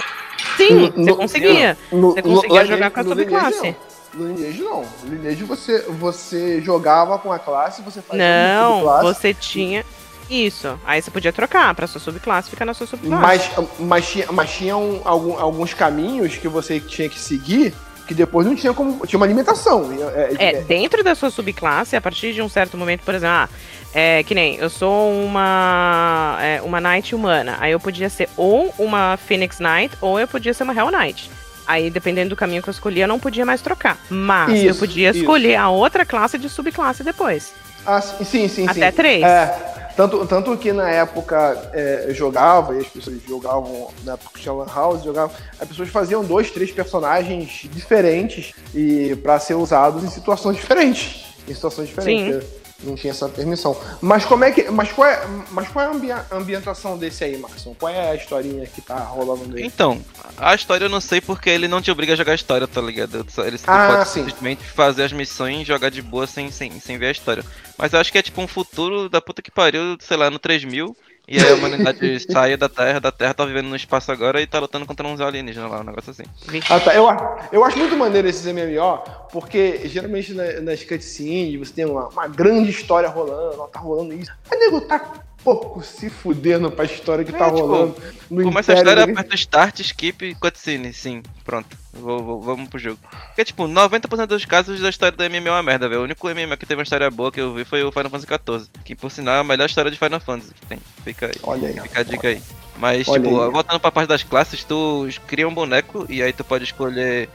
Sim, 0.56 0.92
No- 0.94 1.04
você 1.06 1.12
conseguia. 1.16 1.76
No, 1.90 2.12
Você 2.12 2.22
conseguia 2.22 2.60
no- 2.62 2.66
jogar 2.68 2.90
com 2.90 3.00
a 3.00 3.04
subclasse. 3.04 3.76
No 4.14 4.28
Lineage 4.28 4.62
não. 4.62 4.84
No 5.02 5.14
Lineage 5.14 5.44
você, 5.44 5.80
você 5.88 6.60
jogava 6.60 7.18
com 7.18 7.32
a 7.32 7.38
classe, 7.38 7.82
você 7.82 8.00
fazia 8.00 8.24
Não, 8.54 8.72
subclasse, 8.80 9.04
você 9.04 9.34
tinha. 9.34 9.84
Isso. 10.30 10.78
Aí 10.86 11.02
você 11.02 11.10
podia 11.10 11.32
trocar 11.32 11.74
pra 11.74 11.86
sua 11.86 12.00
subclasse 12.00 12.48
ficar 12.48 12.64
na 12.64 12.72
sua 12.74 12.86
subclasse. 12.86 13.22
Mas, 13.22 13.68
mas, 13.78 14.08
tinha, 14.08 14.26
mas 14.32 14.50
tinha 14.50 14.76
um- 14.76 15.00
algum- 15.04 15.38
alguns 15.38 15.74
caminhos 15.74 16.36
que 16.36 16.48
você 16.48 16.80
tinha 16.80 17.08
que 17.08 17.18
seguir 17.18 17.74
que 18.06 18.12
depois 18.14 18.46
não 18.46 18.54
tinha 18.54 18.72
como. 18.74 19.06
Tinha 19.06 19.18
uma 19.18 19.26
limitação. 19.26 19.88
É, 20.14 20.34
É, 20.38 20.52
dentro 20.62 21.02
da 21.02 21.14
sua 21.14 21.30
subclasse, 21.30 21.96
a 21.96 22.00
partir 22.00 22.34
de 22.34 22.42
um 22.42 22.48
certo 22.50 22.76
momento, 22.76 23.02
por 23.02 23.14
exemplo, 23.14 23.34
ah, 23.34 23.48
é, 23.94 24.22
que 24.22 24.34
nem 24.34 24.56
eu 24.56 24.68
sou 24.68 25.10
uma 25.24 26.36
é, 26.40 26.60
uma 26.62 26.80
Knight 26.80 27.14
humana. 27.14 27.56
Aí 27.60 27.72
eu 27.72 27.80
podia 27.80 28.08
ser 28.10 28.28
ou 28.36 28.74
uma 28.78 29.16
Phoenix 29.16 29.58
Knight 29.58 29.96
ou 30.00 30.18
eu 30.20 30.28
podia 30.28 30.52
ser 30.52 30.64
uma 30.64 30.74
Hell 30.74 30.90
Knight. 30.90 31.30
Aí, 31.66 31.90
dependendo 31.90 32.30
do 32.30 32.36
caminho 32.36 32.62
que 32.62 32.68
eu 32.68 32.72
escolhi, 32.72 33.00
eu 33.00 33.08
não 33.08 33.18
podia 33.18 33.44
mais 33.44 33.60
trocar. 33.60 33.98
Mas 34.10 34.62
eu 34.62 34.70
Isso, 34.70 34.80
podia 34.80 35.10
isso. 35.10 35.20
escolher 35.20 35.56
a 35.56 35.68
outra 35.70 36.04
classe 36.04 36.38
de 36.38 36.48
subclasse 36.48 37.02
depois. 37.02 37.52
Ah, 37.86 38.00
sim, 38.00 38.24
sim, 38.24 38.48
sim. 38.48 38.68
Até 38.68 38.90
sim. 38.90 38.96
três. 38.96 39.22
É, 39.22 39.74
tanto, 39.96 40.26
tanto 40.26 40.56
que 40.56 40.72
na 40.72 40.90
época 40.90 41.70
é, 41.72 42.06
eu 42.08 42.14
jogava, 42.14 42.74
e 42.74 42.80
as 42.80 42.86
pessoas 42.86 43.16
jogavam, 43.26 43.88
na 44.04 44.14
época 44.14 44.30
que 44.34 44.40
tinha 44.40 44.52
Lan 44.52 44.66
House, 44.66 45.04
jogavam, 45.04 45.34
as 45.60 45.68
pessoas 45.68 45.88
faziam 45.88 46.24
dois, 46.24 46.50
três 46.50 46.70
personagens 46.70 47.68
diferentes 47.72 48.52
e 48.74 49.14
para 49.16 49.38
ser 49.38 49.54
usados 49.54 50.02
em 50.02 50.08
situações 50.08 50.56
diferentes. 50.58 51.24
Em 51.46 51.54
situações 51.54 51.88
diferentes. 51.88 52.42
Sim. 52.42 52.63
Não 52.82 52.96
tinha 52.96 53.12
essa 53.12 53.28
permissão. 53.28 53.80
Mas 54.02 54.24
como 54.24 54.44
é 54.44 54.50
que. 54.50 54.64
Mas 54.70 54.92
qual 54.92 55.08
é, 55.08 55.22
mas 55.52 55.68
qual 55.68 55.84
é 55.84 55.88
a 55.88 55.92
ambia- 55.92 56.26
ambientação 56.30 56.98
desse 56.98 57.22
aí, 57.24 57.38
Marson? 57.38 57.74
Qual 57.78 57.90
é 57.90 58.10
a 58.10 58.14
historinha 58.14 58.66
que 58.66 58.80
tá 58.82 58.96
rolando 58.98 59.56
aí? 59.56 59.64
Então, 59.64 60.02
a 60.36 60.54
história 60.54 60.84
eu 60.84 60.88
não 60.90 61.00
sei 61.00 61.20
porque 61.20 61.48
ele 61.48 61.68
não 61.68 61.80
te 61.80 61.90
obriga 61.90 62.12
a 62.12 62.16
jogar 62.16 62.32
a 62.32 62.34
história, 62.34 62.66
tá 62.66 62.80
ligado? 62.80 63.24
Ele 63.38 63.58
Ah, 63.66 63.88
pode 63.96 64.08
sim. 64.08 64.20
simplesmente 64.24 64.62
fazer 64.64 65.04
as 65.04 65.12
missões 65.12 65.62
e 65.62 65.64
jogar 65.64 65.90
de 65.90 66.02
boa 66.02 66.26
sem, 66.26 66.50
sem, 66.50 66.78
sem 66.80 66.98
ver 66.98 67.06
a 67.06 67.12
história. 67.12 67.44
Mas 67.78 67.92
eu 67.92 68.00
acho 68.00 68.10
que 68.12 68.18
é 68.18 68.22
tipo 68.22 68.40
um 68.42 68.48
futuro 68.48 69.08
da 69.08 69.20
puta 69.20 69.40
que 69.40 69.50
pariu, 69.50 69.96
sei 70.00 70.16
lá, 70.16 70.28
no 70.28 70.38
3000. 70.38 70.96
E 71.26 71.38
aí 71.38 71.50
a 71.50 71.54
humanidade 71.54 72.20
sai 72.30 72.56
da 72.56 72.68
Terra, 72.68 73.00
da 73.00 73.10
Terra 73.10 73.32
tá 73.34 73.44
vivendo 73.46 73.66
no 73.68 73.76
espaço 73.76 74.12
agora 74.12 74.40
e 74.42 74.46
tá 74.46 74.58
lutando 74.58 74.84
contra 74.84 75.06
uns 75.06 75.20
alienígenas 75.20 75.70
lá, 75.70 75.80
um 75.80 75.84
negócio 75.84 76.10
assim. 76.10 76.24
Ah, 76.68 76.78
tá. 76.78 76.94
Eu, 76.94 77.06
eu 77.50 77.64
acho 77.64 77.78
muito 77.78 77.96
maneiro 77.96 78.28
esses 78.28 78.44
MMO, 78.46 78.98
porque 79.32 79.80
geralmente 79.88 80.34
na- 80.34 80.60
nas 80.60 80.82
cutscenes 80.84 81.58
você 81.58 81.72
tem 81.72 81.86
uma, 81.86 82.08
uma 82.08 82.28
grande 82.28 82.70
história 82.70 83.08
rolando, 83.08 83.62
ó, 83.62 83.66
tá 83.66 83.80
rolando 83.80 84.12
isso. 84.12 84.30
Aí 84.50 84.58
nego 84.58 84.80
tá 84.82 84.98
pouco 85.44 85.82
se 85.82 86.08
fudendo 86.08 86.70
pra 86.70 86.84
história 86.86 87.24
que 87.24 87.30
tá 87.32 87.46
É, 87.46 87.50
tipo, 87.50 87.60
rolando. 87.66 87.96
No 88.30 88.42
Começa 88.44 88.72
a 88.72 88.76
história, 88.76 89.04
aperta 89.04 89.34
Start, 89.34 89.80
Skip, 89.80 90.34
Cutscene, 90.36 90.92
sim, 90.92 91.22
pronto. 91.44 91.76
Vou, 91.92 92.22
vou- 92.22 92.40
vamos 92.40 92.68
pro 92.68 92.78
jogo. 92.78 92.98
Porque, 93.28 93.44
tipo, 93.44 93.68
90% 93.68 94.26
dos 94.26 94.44
casos 94.44 94.80
da 94.80 94.88
história 94.88 95.16
do 95.16 95.22
MMO 95.22 95.48
é 95.48 95.50
uma 95.52 95.62
merda, 95.62 95.88
velho. 95.88 96.00
O 96.00 96.04
único 96.04 96.28
MMO 96.28 96.56
que 96.56 96.66
teve 96.66 96.78
uma 96.80 96.82
história 96.82 97.08
boa 97.10 97.30
que 97.30 97.40
eu 97.40 97.54
vi 97.54 97.64
foi 97.64 97.84
o 97.84 97.92
Final 97.92 98.10
Fantasy 98.10 98.26
XIV. 98.26 98.68
Que, 98.84 98.94
por 98.96 99.10
sinal, 99.10 99.36
é 99.36 99.38
a 99.40 99.44
melhor 99.44 99.66
história 99.66 99.90
de 99.90 99.98
Final 99.98 100.18
Fantasy 100.20 100.52
que 100.54 100.66
tem. 100.66 100.78
Fica 101.04 101.26
aí. 101.26 101.34
Olha 101.44 101.68
aí. 101.68 101.80
Fica 101.80 102.00
a 102.00 102.02
dica 102.02 102.28
aí. 102.28 102.42
Mas, 102.76 103.06
Olha 103.06 103.22
tipo, 103.22 103.40
aí. 103.42 103.50
voltando 103.52 103.78
pra 103.78 103.92
parte 103.92 104.08
das 104.08 104.22
classes, 104.24 104.64
tu 104.64 105.06
cria 105.28 105.46
um 105.46 105.54
boneco 105.54 106.04
e 106.08 106.20
aí 106.22 106.32
tu 106.32 106.42
pode 106.42 106.64
escolher 106.64 107.28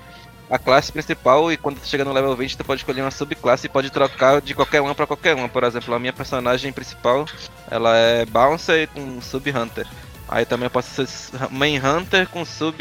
a 0.49 0.57
classe 0.57 0.91
principal 0.91 1.51
e 1.51 1.57
quando 1.57 1.79
tu 1.79 1.87
chega 1.87 2.03
no 2.03 2.11
level 2.11 2.35
20 2.35 2.57
tu 2.57 2.63
pode 2.63 2.81
escolher 2.81 3.01
uma 3.01 3.11
subclasse 3.11 3.67
e 3.67 3.69
pode 3.69 3.89
trocar 3.89 4.41
de 4.41 4.55
qualquer 4.55 4.81
uma 4.81 4.95
pra 4.95 5.05
qualquer 5.05 5.35
uma. 5.35 5.47
Por 5.47 5.63
exemplo, 5.63 5.93
a 5.93 5.99
minha 5.99 6.13
personagem 6.13 6.71
principal, 6.71 7.25
ela 7.69 7.95
é 7.95 8.25
Bouncer 8.25 8.87
com 8.89 9.21
Sub 9.21 9.49
Hunter. 9.49 9.87
Aí 10.27 10.45
também 10.45 10.65
eu 10.65 10.69
posso 10.69 11.05
ser 11.05 11.07
Main 11.49 11.79
Hunter 11.79 12.27
com 12.29 12.45
Sub 12.45 12.77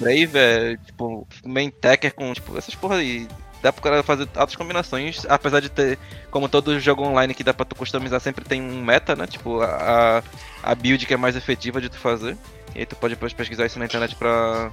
Brave, 0.00 0.38
é, 0.38 0.76
tipo, 0.86 1.26
Main 1.44 1.70
Tacker 1.70 2.14
com, 2.14 2.32
tipo, 2.32 2.56
essas 2.56 2.74
porra 2.74 2.96
aí. 2.96 3.28
Dá 3.60 3.72
pro 3.72 3.82
cara 3.82 4.02
fazer 4.04 4.28
altas 4.36 4.54
combinações, 4.54 5.26
apesar 5.28 5.60
de 5.60 5.68
ter, 5.68 5.98
como 6.30 6.48
todo 6.48 6.78
jogo 6.78 7.02
online 7.02 7.34
que 7.34 7.42
dá 7.42 7.52
pra 7.52 7.66
tu 7.66 7.74
customizar, 7.74 8.20
sempre 8.20 8.44
tem 8.44 8.62
um 8.62 8.82
meta, 8.84 9.16
né? 9.16 9.26
Tipo, 9.26 9.60
a, 9.60 10.22
a 10.62 10.74
build 10.76 11.04
que 11.04 11.12
é 11.12 11.16
mais 11.16 11.34
efetiva 11.34 11.80
de 11.80 11.88
tu 11.88 11.98
fazer. 11.98 12.36
E 12.74 12.80
aí 12.80 12.86
tu 12.86 12.94
pode 12.94 13.16
pesquisar 13.16 13.66
isso 13.66 13.78
na 13.78 13.84
internet 13.84 14.14
pra. 14.14 14.70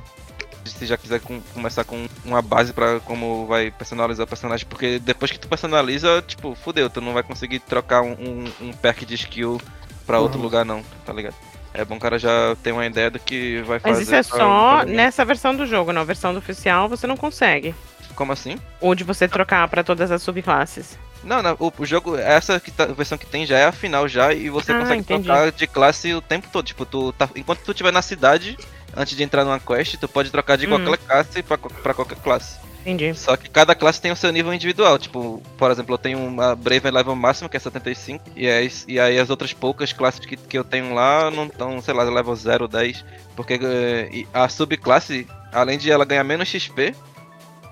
Se 0.65 0.85
já 0.85 0.97
quiser 0.97 1.19
com- 1.19 1.39
começar 1.53 1.83
com 1.83 2.07
uma 2.25 2.41
base 2.41 2.73
pra 2.73 2.99
como 3.01 3.45
vai 3.45 3.69
personalizar 3.71 4.23
o 4.25 4.27
personagem, 4.27 4.65
porque 4.67 4.99
depois 4.99 5.31
que 5.31 5.39
tu 5.39 5.47
personaliza, 5.47 6.23
tipo, 6.27 6.55
fudeu, 6.55 6.89
tu 6.89 6.99
não 7.01 7.13
vai 7.13 7.23
conseguir 7.23 7.59
trocar 7.59 8.01
um, 8.01 8.11
um, 8.13 8.51
um 8.67 8.73
perk 8.73 9.05
de 9.05 9.13
skill 9.15 9.61
pra 10.05 10.19
outro 10.19 10.37
Uhum. 10.39 10.43
lugar 10.43 10.65
não, 10.65 10.83
tá 11.05 11.13
ligado? 11.13 11.35
É 11.73 11.83
bom 11.85 11.95
o 11.97 11.99
cara 11.99 12.17
já 12.17 12.55
ter 12.63 12.71
uma 12.71 12.85
ideia 12.85 13.11
do 13.11 13.19
que 13.19 13.61
vai 13.63 13.79
fazer. 13.79 13.93
Mas 13.95 14.01
isso 14.07 14.15
é 14.15 14.23
só 14.23 14.77
pra 14.77 14.85
nessa 14.85 15.23
versão 15.25 15.55
do 15.55 15.65
jogo, 15.67 15.91
na 15.93 16.03
versão 16.03 16.31
do 16.33 16.39
oficial 16.39 16.87
você 16.89 17.05
não 17.05 17.17
consegue. 17.17 17.75
Como 18.15 18.31
assim? 18.31 18.57
Ou 18.79 18.95
de 18.95 19.03
você 19.03 19.27
trocar 19.27 19.67
pra 19.67 19.83
todas 19.83 20.09
as 20.09 20.21
subclasses. 20.23 20.97
Não, 21.23 21.41
não, 21.41 21.55
o, 21.59 21.71
o 21.77 21.85
jogo, 21.85 22.15
essa 22.17 22.59
que 22.59 22.71
tá- 22.71 22.83
a 22.85 22.93
versão 22.93 23.17
que 23.17 23.25
tem 23.25 23.45
já 23.45 23.57
é 23.57 23.65
a 23.65 23.71
final 23.71 24.07
já 24.07 24.31
e 24.33 24.49
você 24.49 24.71
Ah, 24.71 24.79
consegue 24.79 25.01
entendi. 25.01 25.23
trocar 25.25 25.51
de 25.51 25.67
classe 25.67 26.13
o 26.13 26.21
tempo 26.21 26.47
todo. 26.51 26.65
Tipo, 26.65 26.85
tu 26.85 27.11
tá, 27.13 27.27
enquanto 27.35 27.59
tu 27.59 27.71
estiver 27.71 27.91
na 27.91 28.01
cidade, 28.01 28.57
antes 28.95 29.15
de 29.15 29.23
entrar 29.23 29.43
numa 29.43 29.59
quest, 29.59 29.97
tu 29.97 30.07
pode 30.07 30.29
trocar 30.29 30.57
de 30.57 30.65
Uhum. 30.67 30.83
qualquer 30.85 30.97
classe 31.05 31.43
pra, 31.43 31.57
pra 31.57 31.93
qualquer 31.93 32.17
classe. 32.19 32.57
Entendi. 32.81 33.15
Só 33.15 33.35
que 33.35 33.49
cada 33.49 33.73
classe 33.73 33.99
tem 33.99 34.11
o 34.11 34.15
seu 34.15 34.31
nível 34.31 34.53
individual. 34.53 34.99
Tipo, 34.99 35.41
por 35.57 35.71
exemplo, 35.71 35.95
eu 35.95 35.97
tenho 35.97 36.19
uma 36.19 36.55
Brave 36.55 36.91
level 36.91 37.15
máximo, 37.15 37.49
que 37.49 37.57
é 37.57 37.59
75, 37.59 38.23
e 38.35 38.47
aí, 38.47 38.71
e 38.87 38.99
aí 38.99 39.17
as 39.17 39.31
outras 39.31 39.53
poucas 39.53 39.91
classes 39.91 40.19
que, 40.23 40.37
que 40.37 40.55
eu 40.55 40.63
tenho 40.63 40.93
lá 40.93 41.31
não 41.31 41.45
estão, 41.47 41.81
sei 41.81 41.95
lá, 41.95 42.03
level 42.03 42.35
0, 42.35 42.67
10. 42.67 43.03
Porque 43.35 43.59
eh, 43.59 44.25
a 44.31 44.47
subclasse, 44.47 45.27
além 45.51 45.79
de 45.79 45.89
ela 45.89 46.05
ganhar 46.05 46.23
menos 46.23 46.47
XP, 46.47 46.93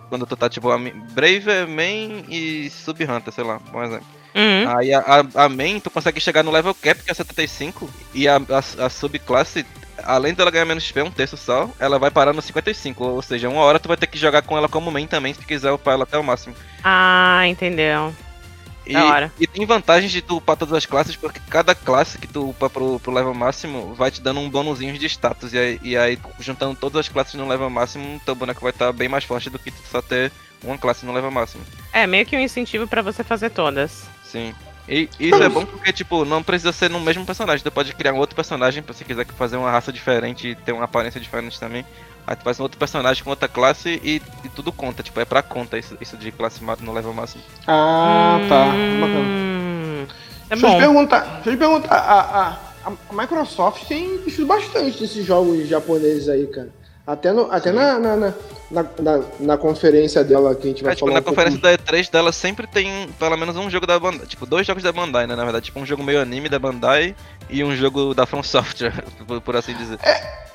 quando 0.10 0.26
tu 0.26 0.36
tá 0.36 0.50
tipo 0.50 0.72
a 0.72 0.78
Brave, 0.80 1.68
Main 1.68 2.26
e 2.28 2.72
Sub 2.72 3.04
Hunter, 3.04 3.32
sei 3.32 3.44
lá, 3.44 3.60
um 3.72 3.84
exemplo. 3.84 4.08
Uhum. 4.36 4.78
Aí 4.78 4.92
a, 4.94 5.00
a, 5.36 5.46
a 5.46 5.50
main, 5.50 5.80
tu 5.80 5.92
consegue 5.92 6.20
chegar 6.20 6.42
no 6.42 6.50
level 6.50 6.74
cap, 6.74 7.04
que 7.04 7.12
é 7.12 7.14
75, 7.14 7.88
e 8.16 8.28
a, 8.28 8.38
a, 8.38 8.86
a 8.86 8.90
subclasse, 8.90 9.64
além 10.06 10.34
dela 10.34 10.52
ganhar 10.52 10.66
menos 10.66 10.84
XP, 10.84 11.02
um 11.02 11.12
terço 11.12 11.38
só, 11.38 11.70
ela 11.80 11.98
vai 12.00 12.12
parar 12.12 12.34
no 12.34 12.42
55. 12.42 13.04
Ou 13.04 13.22
seja, 13.22 13.50
uma 13.50 13.62
hora 13.62 13.80
tu 13.80 13.88
vai 13.88 13.98
ter 13.98 14.08
que 14.08 14.18
jogar 14.18 14.42
com 14.42 14.58
ela 14.58 14.68
como 14.70 14.92
main 14.92 15.08
também, 15.08 15.34
se 15.34 15.46
quiser 15.46 15.72
upar 15.72 15.94
ela 15.96 16.04
até 16.04 16.18
o 16.18 16.24
máximo. 16.24 16.56
Ah, 16.84 17.44
entendeu. 17.48 18.14
E, 18.86 18.92
Da 18.94 19.06
hora. 19.06 19.32
e 19.40 19.48
tem 19.48 19.66
vantagens 19.66 20.12
de 20.12 20.22
tu 20.22 20.38
upar 20.38 20.58
todas 20.58 20.74
as 20.74 20.86
classes, 20.86 21.16
porque 21.16 21.40
cada 21.50 21.74
classe 21.74 22.18
que 22.18 22.28
tu 22.28 22.50
upa 22.50 22.70
pro, 22.70 23.00
pro 23.00 23.14
level 23.14 23.34
máximo 23.34 23.94
vai 23.96 24.12
te 24.12 24.22
dando 24.22 24.42
um 24.42 24.50
bônusinho 24.50 24.98
de 24.98 25.06
status. 25.06 25.54
E 25.54 25.58
aí, 25.58 25.80
e 25.82 25.98
aí, 25.98 26.20
juntando 26.40 26.76
todas 26.76 27.00
as 27.00 27.08
classes 27.10 27.34
no 27.36 27.48
level 27.48 27.70
máximo, 27.70 28.20
teu 28.26 28.36
boneco 28.36 28.60
vai 28.62 28.72
estar 28.72 28.92
bem 28.92 29.08
mais 29.08 29.24
forte 29.24 29.50
do 29.50 29.58
que 29.58 29.72
tu 29.72 29.80
só 29.90 30.02
ter 30.02 30.32
uma 30.62 30.78
classe 30.78 31.06
no 31.06 31.14
level 31.14 31.32
máximo. 31.32 31.64
É, 31.94 32.06
meio 32.06 32.26
que 32.26 32.36
um 32.36 32.40
incentivo 32.42 32.86
pra 32.86 33.02
você 33.02 33.24
fazer 33.24 33.52
todas. 33.52 34.04
Sim. 34.26 34.54
E 34.88 35.10
isso 35.20 35.42
é 35.42 35.48
bom 35.48 35.66
porque, 35.66 35.94
tipo, 35.94 36.26
não 36.26 36.44
precisa 36.44 36.72
ser 36.74 36.90
no 36.90 37.00
mesmo 37.00 37.26
personagem. 37.26 37.64
Tu 37.64 37.72
pode 37.72 37.94
criar 37.94 38.14
um 38.14 38.18
outro 38.18 38.36
personagem 38.36 38.84
pra 38.84 38.94
se 38.94 39.06
quiser 39.06 39.26
fazer 39.28 39.56
uma 39.58 39.72
raça 39.72 39.94
diferente 39.94 40.50
e 40.50 40.56
ter 40.56 40.74
uma 40.74 40.84
aparência 40.84 41.22
diferente 41.22 41.60
também. 41.60 41.86
Aí 42.26 42.36
tu 42.36 42.44
faz 42.44 42.60
um 42.60 42.64
outro 42.64 42.78
personagem 42.78 43.24
com 43.24 43.30
outra 43.30 43.48
classe 43.48 44.00
e, 44.04 44.22
e 44.44 44.50
tudo 44.50 44.72
conta. 44.72 45.04
Tipo, 45.04 45.20
é 45.20 45.26
pra 45.26 45.42
conta 45.42 45.78
isso, 45.78 45.98
isso 46.00 46.18
de 46.18 46.32
classe 46.32 46.62
no 46.82 46.94
level 46.94 47.14
máximo. 47.14 47.44
Ah, 47.68 48.40
tá. 48.48 48.66
Bacana. 48.66 49.20
Hum, 49.20 50.06
é 50.50 50.56
deixa 50.56 50.68
eu 50.68 50.70
te 50.70 50.74
bom. 50.74 50.80
perguntar, 50.80 51.20
deixa 51.20 51.50
eu 51.50 51.54
te 51.54 51.60
perguntar, 51.60 51.96
a, 51.96 52.58
a, 52.86 52.92
a 53.10 53.14
Microsoft 53.14 53.86
tem 53.88 54.06
investido 54.16 54.48
bastante 54.48 55.02
nesses 55.02 55.26
jogos 55.26 55.68
japoneses 55.68 56.30
aí, 56.30 56.48
cara. 56.48 56.70
Até, 57.06 57.34
no, 57.34 57.52
até 57.52 57.72
na, 57.74 58.00
na, 58.00 58.16
na, 58.16 58.34
na, 58.72 59.20
na- 59.42 59.58
conferência 59.58 60.24
dela 60.24 60.56
que 60.56 60.68
a 60.68 60.70
gente 60.70 60.84
vai 60.84 60.94
É, 60.94 60.96
tipo, 60.96 61.06
falar 61.08 61.16
na 61.16 61.20
um 61.20 61.24
pouco- 61.24 61.36
conferência 61.42 61.62
da 61.62 61.74
E3 61.78 62.10
dela 62.10 62.32
sempre 62.32 62.66
tem 62.66 63.10
pelo 63.20 63.36
menos 63.36 63.58
um 63.58 63.70
jogo 63.70 63.86
da 63.86 64.00
Bandai. 64.00 64.26
Tipo, 64.26 64.46
dois 64.46 64.66
jogos 64.66 64.82
da 64.84 64.92
Bandai, 64.94 65.28
né? 65.28 65.36
Na 65.36 65.44
verdade, 65.44 65.66
tipo, 65.66 65.80
um 65.82 65.86
jogo 65.86 66.02
meio 66.02 66.22
anime 66.22 66.48
da 66.48 66.58
Bandai 66.58 67.14
e 67.50 67.62
um 67.62 67.76
jogo 67.76 68.14
da 68.14 68.26
From 68.26 68.42
Software, 68.42 69.04
por, 69.28 69.42
por 69.42 69.56
assim 69.58 69.74
dizer. 69.76 70.00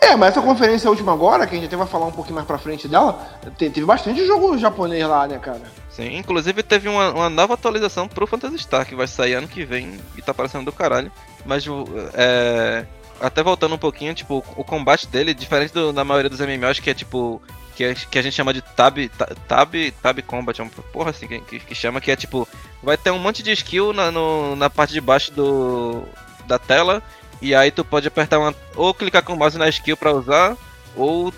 É, 0.01 0.17
mas 0.17 0.31
essa 0.31 0.41
conferência 0.41 0.89
última 0.89 1.13
agora, 1.13 1.47
que 1.47 1.55
a 1.55 1.59
gente 1.59 1.67
até 1.67 1.77
vai 1.77 1.87
falar 1.87 2.07
um 2.07 2.13
pouquinho 2.13 2.37
mais 2.37 2.47
pra 2.47 2.57
frente 2.57 2.89
dela, 2.89 3.29
te- 3.59 3.69
teve 3.69 3.85
bastante 3.85 4.25
jogo 4.27 4.57
japonês 4.57 5.07
lá, 5.07 5.27
né, 5.29 5.39
cara? 5.39 5.61
Sim, 5.91 6.17
inclusive 6.17 6.63
teve 6.63 6.89
uma, 6.89 7.11
uma 7.11 7.29
nova 7.29 7.55
atualização 7.55 8.09
pro 8.09 8.27
Phantasy 8.27 8.59
Star 8.59 8.87
que 8.87 8.95
vai 8.95 9.07
sair 9.07 9.35
ano 9.35 9.49
que 9.49 9.67
vem 9.67 9.99
e 10.17 10.23
tá 10.23 10.33
parecendo 10.33 10.65
do 10.65 10.73
caralho. 10.73 11.13
Mas 11.45 11.67
o- 11.67 11.85
é. 12.15 12.87
Até 13.21 13.43
voltando 13.43 13.75
um 13.75 13.79
pouquinho, 13.79 14.15
tipo, 14.15 14.45
o 14.57 14.65
combate 14.65 15.07
dele, 15.09 15.35
diferente 15.35 15.73
do- 15.75 15.93
da 15.93 16.05
maioria 16.05 16.31
dos 16.31 16.41
MMOs, 16.41 16.79
que 16.81 16.91
é 16.91 16.95
tipo. 16.95 17.43
Que, 17.75 17.85
é- 17.85 17.95
que 17.95 18.19
a 18.19 18.23
gente 18.23 18.35
chama 18.35 18.53
de 18.53 18.61
tab, 18.61 18.97
ta- 19.17 19.29
tab, 19.47 19.75
tab 20.03 20.19
combat, 20.23 20.61
é 20.61 20.65
uma 20.65 20.71
porra 20.93 21.11
assim 21.11 21.29
que, 21.29 21.41
que, 21.61 21.75
chama, 21.75 22.01
que 22.01 22.11
é 22.11 22.17
tipo. 22.17 22.47
Vai 22.83 22.97
ter 22.97 23.11
um 23.13 23.19
monte 23.19 23.43
de 23.43 23.53
skill 23.53 23.93
na, 23.93 24.11
no- 24.11 24.57
na 24.57 24.69
parte 24.71 24.93
de 24.93 25.01
baixo 25.01 25.33
do, 25.33 26.03
da 26.47 26.59
tela. 26.59 27.03
E 27.41 27.55
aí 27.55 27.71
tu 27.71 27.85
pode 27.85 28.07
apertar 28.09 28.39
uma. 28.39 28.55
Ou 28.75 28.93
clicar 28.95 29.23
com 29.23 29.37
mouse 29.37 29.57
na 29.59 29.69
skill 29.69 29.97
pra 29.97 30.13
usar, 30.13 30.57
ou. 30.97 31.33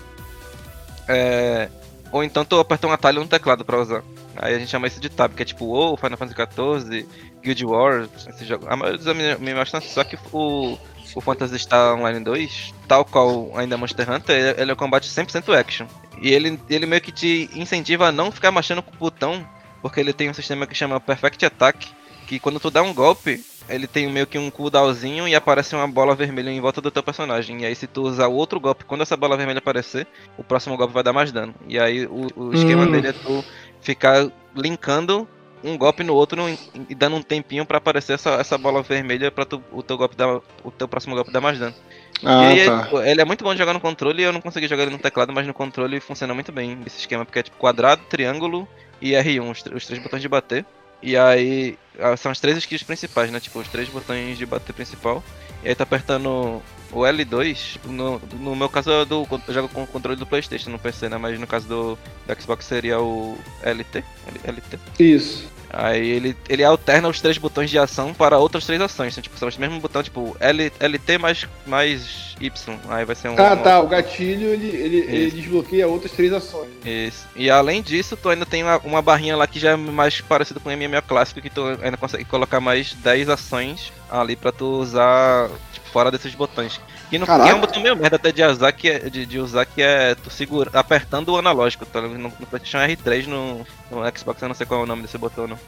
É, 1.07 1.69
ou 2.11 2.23
então 2.23 2.43
tu 2.45 2.59
aperta 2.59 2.87
um 2.87 2.91
atalho 2.91 3.21
no 3.21 3.27
teclado 3.27 3.63
pra 3.65 3.79
usar. 3.79 4.03
Aí 4.37 4.55
a 4.55 4.59
gente 4.59 4.69
chama 4.71 4.87
isso 4.87 4.99
de 4.99 5.09
tab, 5.09 5.33
que 5.33 5.41
é 5.43 5.45
tipo 5.45 5.65
WoW, 5.65 5.97
Final 5.97 6.17
Fantasy 6.17 6.35
XIV, 6.39 7.07
Guild 7.43 7.65
Wars, 7.65 8.09
esse 8.29 8.45
jogo. 8.45 8.65
A 8.69 8.75
maioria 8.75 8.97
dos 8.97 9.07
MMOs 9.39 9.69
são 9.69 9.81
só 9.81 10.03
que 10.03 10.17
o, 10.31 10.77
o 11.15 11.21
Phantasy 11.21 11.59
Star 11.59 11.95
Online 11.95 12.23
2, 12.23 12.73
tal 12.87 13.03
qual 13.05 13.51
ainda 13.55 13.77
Monster 13.77 14.09
Hunter, 14.09 14.35
ele, 14.35 14.61
ele 14.61 14.71
é 14.71 14.73
um 14.73 14.77
combate 14.77 15.07
100% 15.09 15.57
action. 15.57 15.87
E 16.21 16.31
ele, 16.31 16.59
ele 16.69 16.85
meio 16.85 17.01
que 17.01 17.11
te 17.11 17.49
incentiva 17.53 18.07
a 18.07 18.11
não 18.11 18.31
ficar 18.31 18.51
mexendo 18.51 18.81
com 18.81 18.93
o 18.93 18.97
botão, 18.97 19.45
porque 19.81 19.99
ele 19.99 20.13
tem 20.13 20.29
um 20.29 20.33
sistema 20.33 20.67
que 20.67 20.75
chama 20.75 20.99
Perfect 20.99 21.45
Attack, 21.45 21.87
que 22.27 22.39
quando 22.39 22.59
tu 22.59 22.69
dá 22.69 22.81
um 22.81 22.93
golpe, 22.93 23.43
ele 23.67 23.87
tem 23.87 24.07
meio 24.09 24.27
que 24.27 24.37
um 24.37 24.49
cooldownzinho 24.49 25.27
e 25.27 25.35
aparece 25.35 25.75
uma 25.75 25.87
bola 25.87 26.15
vermelha 26.15 26.49
em 26.49 26.61
volta 26.61 26.79
do 26.81 26.91
teu 26.91 27.01
personagem. 27.03 27.61
E 27.61 27.65
aí 27.65 27.75
se 27.75 27.87
tu 27.87 28.01
usar 28.03 28.27
o 28.27 28.33
outro 28.33 28.59
golpe, 28.59 28.85
quando 28.85 29.01
essa 29.01 29.17
bola 29.17 29.35
vermelha 29.37 29.59
aparecer, 29.59 30.07
o 30.37 30.43
próximo 30.43 30.77
golpe 30.77 30.93
vai 30.93 31.03
dar 31.03 31.13
mais 31.13 31.31
dano. 31.31 31.53
E 31.67 31.79
aí 31.79 32.05
o, 32.05 32.27
o 32.35 32.53
esquema 32.53 32.85
Hum. 32.85 32.91
dele 32.91 33.07
é 33.07 33.13
tu 33.13 33.43
ficar 33.81 34.27
linkando 34.55 35.27
um 35.63 35.77
golpe 35.77 36.03
no 36.03 36.13
outro 36.13 36.41
e, 36.89 36.95
dando 36.95 37.15
um 37.15 37.21
tempinho 37.21 37.65
pra 37.65 37.77
aparecer 37.77 38.13
essa, 38.13 38.31
essa 38.31 38.57
bola 38.57 38.81
vermelha 38.81 39.31
pra 39.31 39.45
tu, 39.45 39.63
o 39.71 39.83
teu 39.83 39.97
golpe 39.97 40.15
dar, 40.15 40.39
o 40.63 40.71
teu 40.71 40.87
próximo 40.87 41.15
golpe 41.15 41.31
dar 41.31 41.41
mais 41.41 41.59
dano. 41.59 41.75
Ah, 42.23 42.53
e 42.53 42.65
tá. 42.65 42.83
tipo, 42.83 43.01
ele 43.01 43.21
é 43.21 43.25
muito 43.25 43.43
bom 43.43 43.51
de 43.51 43.59
jogar 43.59 43.73
no 43.73 43.79
controle, 43.79 44.21
eu 44.21 44.33
não 44.33 44.41
consegui 44.41 44.67
jogar 44.67 44.83
ele 44.83 44.91
no 44.91 44.99
teclado, 44.99 45.33
mas 45.33 45.47
no 45.47 45.53
controle 45.53 45.99
funciona 45.99 46.33
muito 46.33 46.51
bem 46.51 46.79
esse 46.85 46.99
esquema, 46.99 47.25
porque 47.25 47.39
é 47.39 47.43
tipo 47.43 47.57
quadrado, 47.57 48.01
triângulo 48.09 48.67
e 49.01 49.11
R1, 49.11 49.51
os, 49.51 49.65
os 49.75 49.85
três 49.85 50.01
botões 50.01 50.21
de 50.21 50.29
bater. 50.29 50.65
E 51.01 51.17
aí 51.17 51.77
ah, 51.99 52.15
são 52.15 52.31
as 52.31 52.39
três 52.39 52.57
skills 52.57 52.83
principais, 52.83 53.31
né? 53.31 53.39
Tipo, 53.39 53.59
os 53.59 53.67
três 53.67 53.89
botões 53.89 54.37
de 54.37 54.45
bater 54.45 54.73
principal. 54.73 55.23
E 55.63 55.69
aí 55.69 55.75
tá 55.75 55.83
apertando 55.83 56.61
o 56.91 56.99
L2. 57.01 57.77
No, 57.85 58.21
no 58.39 58.55
meu 58.55 58.69
caso 58.69 58.89
eu, 58.91 59.05
do, 59.05 59.27
eu 59.47 59.53
jogo 59.53 59.69
com 59.69 59.83
o 59.83 59.87
controle 59.87 60.17
do 60.17 60.25
Playstation 60.25 60.69
no 60.69 60.79
PC, 60.79 61.09
né? 61.09 61.17
Mas 61.17 61.39
no 61.39 61.47
caso 61.47 61.67
do, 61.67 61.97
do 62.27 62.41
Xbox 62.41 62.65
seria 62.65 62.99
o 62.99 63.37
LT. 63.63 64.03
LT. 64.45 64.79
Isso. 64.99 65.45
Aí 65.73 66.05
ele, 66.09 66.35
ele 66.49 66.63
alterna 66.63 67.07
os 67.07 67.21
três 67.21 67.37
botões 67.37 67.69
de 67.69 67.79
ação 67.79 68.13
para 68.13 68.37
outras 68.37 68.65
três 68.65 68.81
ações. 68.81 69.13
Então, 69.13 69.21
tipo, 69.23 69.37
são 69.37 69.47
os 69.47 69.57
mesmos 69.57 69.79
botões, 69.79 70.05
tipo, 70.05 70.35
L, 70.39 70.71
LT 70.79 71.17
mais, 71.17 71.47
mais 71.65 72.35
Y. 72.41 72.77
Aí 72.89 73.05
vai 73.05 73.15
ser 73.15 73.29
um. 73.29 73.35
Ah, 73.39 73.53
um- 73.53 73.63
tá. 73.63 73.79
O 73.79 73.87
gatilho, 73.87 74.49
ele, 74.49 74.67
ele, 74.67 74.97
ele 74.97 75.31
desbloqueia 75.31 75.87
outras 75.87 76.11
três 76.11 76.33
ações. 76.33 76.69
Isso. 76.85 77.25
E 77.37 77.49
além 77.49 77.81
disso, 77.81 78.17
tu 78.17 78.27
ainda 78.27 78.45
tem 78.45 78.63
uma, 78.63 78.77
uma 78.79 79.01
barrinha 79.01 79.37
lá 79.37 79.47
que 79.47 79.59
já 79.59 79.71
é 79.71 79.75
mais 79.77 80.19
parecido 80.19 80.59
com 80.59 80.67
o 80.69 80.73
MMO 80.73 81.01
clássico, 81.07 81.41
que 81.41 81.49
tu 81.49 81.65
ainda 81.81 81.95
consegue 81.95 82.25
colocar 82.25 82.59
mais 82.59 82.93
10 82.95 83.29
ações 83.29 83.93
ali 84.09 84.35
pra 84.35 84.51
tu 84.51 84.65
usar 84.65 85.49
fora 85.91 86.11
desses 86.11 86.33
botões. 86.33 86.79
E 87.11 87.17
no 87.17 87.25
que 87.25 87.31
Caraca. 87.31 87.49
é 87.49 87.53
um 87.53 87.59
botão 87.61 87.81
meio 87.81 87.95
merda 87.95 88.15
até 88.15 88.31
de 88.31 88.43
usar, 88.43 88.71
que 88.71 88.89
é, 88.89 88.99
de, 89.09 89.25
de 89.25 89.39
usar, 89.39 89.65
que 89.65 89.81
é 89.81 90.15
tu 90.15 90.29
segura, 90.29 90.71
apertando 90.73 91.29
o 91.29 91.37
analógico, 91.37 91.85
tá? 91.85 92.01
No, 92.01 92.17
no 92.17 92.31
PlayStation 92.31 92.77
R3, 92.77 93.27
no, 93.27 93.65
no 93.89 94.17
Xbox 94.17 94.41
eu 94.41 94.47
não 94.47 94.55
sei 94.55 94.65
qual 94.65 94.81
é 94.81 94.83
o 94.83 94.87
nome 94.87 95.01
desse 95.03 95.17
botão, 95.17 95.47
não. 95.47 95.59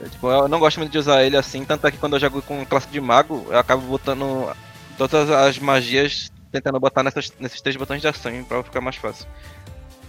É, 0.00 0.08
Tipo, 0.08 0.30
eu 0.30 0.48
não 0.48 0.58
gosto 0.58 0.78
muito 0.78 0.90
de 0.92 0.98
usar 0.98 1.22
ele 1.22 1.36
assim, 1.36 1.64
tanto 1.64 1.86
é 1.86 1.90
que 1.90 1.98
quando 1.98 2.16
eu 2.16 2.20
jogo 2.20 2.42
com 2.42 2.64
classe 2.66 2.88
de 2.88 3.00
mago, 3.00 3.46
eu 3.48 3.58
acabo 3.58 3.82
botando 3.82 4.52
todas 4.98 5.30
as 5.30 5.58
magias, 5.58 6.30
tentando 6.50 6.80
botar 6.80 7.02
nessas, 7.02 7.32
nesses 7.38 7.60
três 7.60 7.76
botões 7.76 8.00
de 8.00 8.08
ação 8.08 8.44
pra 8.44 8.62
ficar 8.62 8.80
mais 8.80 8.96
fácil. 8.96 9.26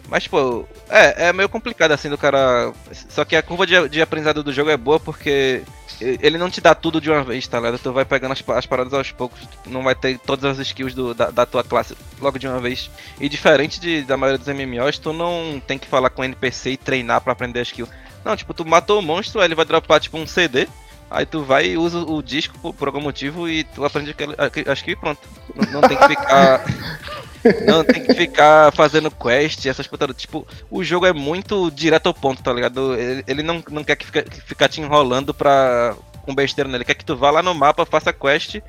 Mas, 0.08 0.24
tipo, 0.24 0.68
é, 0.90 1.28
é 1.28 1.34
meio 1.34 1.50
complicado 1.50 1.92
assim 1.92 2.10
do 2.10 2.18
cara. 2.18 2.72
Só 3.10 3.26
que 3.26 3.36
a 3.36 3.42
curva 3.44 3.68
de, 3.68 3.90
de 3.90 4.02
aprendizado 4.02 4.42
do 4.42 4.54
jogo 4.54 4.70
é 4.70 4.78
boa 4.78 5.00
porque 5.00 5.64
ele 6.00 6.38
não 6.38 6.50
te 6.50 6.62
dá 6.62 6.74
tudo 6.74 7.02
de 7.02 7.10
uma 7.12 7.24
vez, 7.24 7.46
tá 7.48 7.58
ligado? 7.60 7.80
Tu 7.80 7.92
vai 7.92 8.06
pegando 8.06 8.32
as, 8.32 8.44
as 8.50 8.66
paradas 8.66 8.94
aos 8.94 9.12
poucos, 9.12 9.40
não 9.66 9.84
vai 9.84 9.96
ter 9.96 10.18
todas 10.20 10.46
as 10.60 10.66
skills 10.68 10.94
do- 10.94 11.14
da, 11.14 11.30
da 11.30 11.46
tua 11.46 11.64
classe 11.64 11.96
logo 12.22 12.40
de 12.40 12.48
uma 12.48 12.60
vez. 12.60 12.90
E 13.20 13.28
diferente 13.28 13.80
de, 13.82 14.04
da 14.04 14.16
maioria 14.16 14.38
dos 14.38 14.48
MMOs, 14.48 14.98
tu 14.98 15.12
não 15.12 15.62
tem 15.66 15.78
que 15.78 15.88
falar 15.88 16.10
com 16.10 16.22
o 16.22 16.26
NPC 16.26 16.72
e 16.72 16.78
treinar 16.78 17.20
pra 17.22 17.34
aprender 17.34 17.60
a 17.60 17.64
skill. 17.64 17.88
Não, 18.24 18.36
tipo, 18.36 18.54
tu 18.54 18.66
matou 18.66 19.00
o 19.00 19.02
monstro, 19.02 19.40
aí 19.42 19.48
ele 19.48 19.56
vai 19.56 19.66
dropar 19.66 20.00
tipo 20.00 20.18
um 20.18 20.28
CD. 20.28 20.68
Aí 21.10 21.26
tu 21.26 21.42
vai 21.44 21.68
e 21.68 21.78
usa 21.78 22.00
o 22.00 22.22
disco 22.22 22.74
por, 22.74 22.88
algum 22.88 23.00
motivo 23.00 23.48
e 23.48 23.64
tu 23.64 23.84
aprende 23.84 24.12
aquele, 24.12 24.36
a 24.38 24.74
skill 24.74 24.94
e 24.94 24.98
pronto. 24.98 25.22
Não, 25.56 25.82
não 25.82 25.88
tem 25.88 25.98
que 25.98 26.08
ficar. 26.08 26.64
Não, 27.66 27.84
tem 27.84 28.04
que 28.04 28.14
ficar 28.14 28.72
fazendo 28.74 29.12
quest, 29.12 29.66
essas 29.66 29.88
putadas. 29.88 30.16
Tipo, 30.16 30.46
o 30.70 30.84
jogo 30.84 31.06
é 31.06 31.14
muito 31.14 31.70
direto 31.72 32.08
ao 32.08 32.14
ponto, 32.14 32.42
tá 32.44 32.52
ligado? 32.54 32.94
Ele, 32.96 33.24
ele 33.28 33.44
não, 33.44 33.64
não 33.70 33.84
quer 33.84 33.96
que 33.96 34.06
fica, 34.06 34.26
ficar 34.46 34.68
te 34.70 34.82
enrolando 34.82 35.34
pra. 35.34 35.96
com 36.26 36.34
besteira 36.36 36.68
nele. 36.68 36.80
Ele 36.80 36.86
quer 36.86 36.96
que 36.96 37.06
tu 37.06 37.16
vá 37.16 37.32
lá 37.32 37.42
no 37.42 37.54
mapa, 37.54 37.86
faça 37.86 38.12
quest 38.14 38.60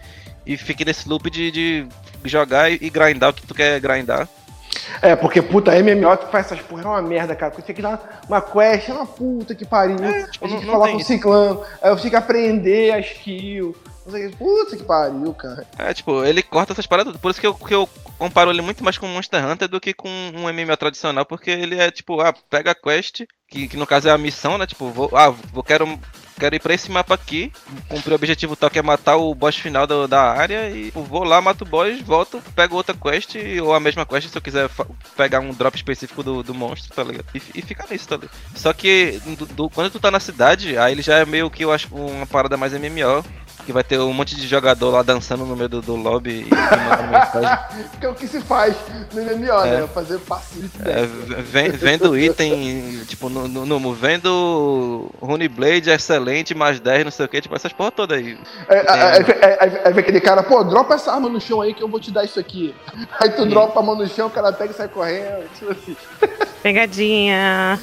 e 0.46 0.56
fique 0.56 0.84
nesse 0.84 1.08
loop 1.08 1.28
de, 1.30 1.50
de 1.50 1.86
jogar 2.24 2.70
e, 2.70 2.78
e 2.80 2.88
grindar 2.90 3.30
o 3.30 3.32
que 3.32 3.46
tu 3.46 3.54
quer 3.54 3.80
grindar. 3.80 4.28
É, 5.02 5.16
porque, 5.16 5.40
puta, 5.42 5.72
MMO 5.82 6.16
que 6.18 6.30
faz 6.30 6.46
essas 6.46 6.60
porra 6.60 6.82
é 6.82 6.86
uma 6.86 7.02
merda, 7.02 7.34
cara. 7.34 7.50
Porque 7.50 7.62
você 7.62 7.66
tem 7.66 7.76
que 7.76 7.82
dar 7.82 8.20
uma 8.28 8.40
quest, 8.40 8.88
é 8.88 8.92
uma 8.92 9.06
puta 9.06 9.54
que 9.54 9.64
pariu. 9.64 9.96
tipo, 10.30 10.44
a 10.44 10.48
gente 10.48 10.60
não- 10.60 10.66
não 10.66 10.72
falar 10.72 10.90
com 10.90 10.96
o 10.96 11.04
ciclano, 11.04 11.62
aí 11.82 11.90
eu 11.90 11.96
tenho 11.96 12.10
que 12.10 12.16
aprender 12.16 12.92
a 12.92 13.00
skill. 13.00 13.74
Puta 14.38 14.76
que 14.76 14.84
pariu, 14.84 15.34
cara. 15.34 15.66
É, 15.78 15.92
tipo, 15.92 16.24
ele 16.24 16.42
corta 16.42 16.72
essas 16.72 16.86
paradas. 16.86 17.16
Por 17.16 17.30
isso 17.30 17.40
que 17.40 17.46
eu, 17.46 17.54
que 17.54 17.74
eu 17.74 17.88
comparo 18.18 18.50
ele 18.50 18.62
muito 18.62 18.82
mais 18.82 18.96
com 18.96 19.06
Monster 19.06 19.44
Hunter 19.46 19.68
do 19.68 19.80
que 19.80 19.92
com 19.92 20.08
um 20.08 20.52
MMO 20.52 20.76
tradicional, 20.76 21.24
porque 21.26 21.50
ele 21.50 21.78
é 21.78 21.90
tipo, 21.90 22.20
ah, 22.20 22.32
pega 22.48 22.70
a 22.70 22.74
quest, 22.74 23.22
que, 23.48 23.68
que 23.68 23.76
no 23.76 23.86
caso 23.86 24.08
é 24.08 24.10
a 24.10 24.18
missão, 24.18 24.56
né? 24.58 24.66
Tipo, 24.66 24.90
vou, 24.90 25.10
ah, 25.14 25.28
vou, 25.52 25.62
quero, 25.62 25.98
quero 26.38 26.56
ir 26.56 26.60
pra 26.60 26.74
esse 26.74 26.90
mapa 26.90 27.14
aqui, 27.14 27.52
cumprir 27.88 28.12
o 28.12 28.14
objetivo 28.16 28.56
tal 28.56 28.70
que 28.70 28.78
é 28.78 28.82
matar 28.82 29.16
o 29.16 29.34
boss 29.34 29.56
final 29.56 29.86
do- 29.86 30.08
da 30.08 30.22
área, 30.32 30.70
e 30.70 30.86
tipo, 30.86 31.02
vou 31.02 31.22
lá, 31.24 31.40
mato 31.40 31.62
o 31.62 31.68
boss, 31.68 32.00
volto, 32.00 32.42
pego 32.54 32.76
outra 32.76 32.94
quest, 32.96 33.34
ou 33.62 33.74
a 33.74 33.80
mesma 33.80 34.06
quest 34.06 34.28
se 34.30 34.36
eu 34.36 34.42
quiser 34.42 34.70
pegar 35.16 35.40
um 35.40 35.52
drop 35.52 35.76
específico 35.76 36.22
do, 36.22 36.42
do 36.42 36.54
monstro, 36.54 36.94
tá 36.94 37.04
ligado? 37.04 37.26
E, 37.34 37.42
e 37.58 37.62
fica 37.62 37.86
nisso, 37.90 38.08
tá 38.08 38.16
ligado? 38.16 38.30
Só 38.54 38.72
que 38.72 39.20
do- 39.36 39.46
do- 39.46 39.70
quando 39.70 39.90
tu 39.90 40.00
tá 40.00 40.10
na 40.10 40.20
cidade, 40.20 40.76
aí 40.78 40.92
ele 40.92 41.02
já 41.02 41.18
é 41.18 41.24
meio 41.26 41.50
que 41.50 41.64
eu 41.64 41.72
acho 41.72 41.94
uma 41.94 42.26
parada 42.26 42.56
mais 42.56 42.72
MMO. 42.72 43.24
Que 43.64 43.72
vai 43.72 43.84
ter 43.84 43.98
um 44.00 44.12
monte 44.12 44.34
de 44.34 44.46
jogador 44.46 44.90
lá 44.90 45.02
dançando 45.02 45.44
no 45.44 45.54
meio 45.54 45.68
do, 45.68 45.82
do 45.82 45.94
lobby 45.96 46.46
e 46.46 46.54
mandando 46.54 47.08
mensagem. 47.12 47.84
Que 48.00 48.06
é 48.06 48.08
o 48.08 48.14
que 48.14 48.26
se 48.26 48.40
faz 48.40 48.74
no 49.12 49.22
MMO, 49.22 49.64
É. 49.64 49.80
né? 49.80 49.88
Fazer 49.92 50.18
passivo 50.20 50.68
de 50.68 50.90
É, 50.90 51.06
ven- 51.42 51.70
vendo 51.70 52.18
item, 52.18 53.00
tipo, 53.06 53.28
no, 53.28 53.46
no, 53.46 53.66
no- 53.66 53.94
vendo 53.94 55.10
Runeblade 55.20 55.90
excelente, 55.90 56.54
mais 56.54 56.80
10, 56.80 57.04
não 57.04 57.10
sei 57.10 57.26
o 57.26 57.28
que, 57.28 57.40
tipo, 57.40 57.54
essas 57.54 57.72
porra 57.72 57.90
toda 57.90 58.14
aí. 58.14 58.38
Aí, 58.68 58.78
aí, 58.78 58.86
aí, 58.88 59.56
aí- 59.60 59.80
aí 59.84 59.92
vem 59.92 60.00
aquele 60.02 60.20
cara, 60.20 60.42
pô, 60.42 60.62
dropa 60.64 60.94
essa 60.94 61.12
arma 61.12 61.28
no 61.28 61.40
chão 61.40 61.60
aí 61.60 61.74
que 61.74 61.82
eu 61.82 61.88
vou 61.88 62.00
te 62.00 62.10
dar 62.10 62.24
isso 62.24 62.38
aqui. 62.40 62.74
Aí 63.20 63.30
tu 63.30 63.44
dropa 63.46 63.80
a 63.80 63.82
mão 63.82 63.94
no 63.96 64.06
chão, 64.08 64.28
o 64.28 64.30
cara 64.30 64.52
pega 64.52 64.72
e 64.72 64.74
sai 64.74 64.88
correndo. 64.88 65.48
Tipo 65.58 65.72
assim. 65.72 65.96
Pegadinha. 66.62 67.78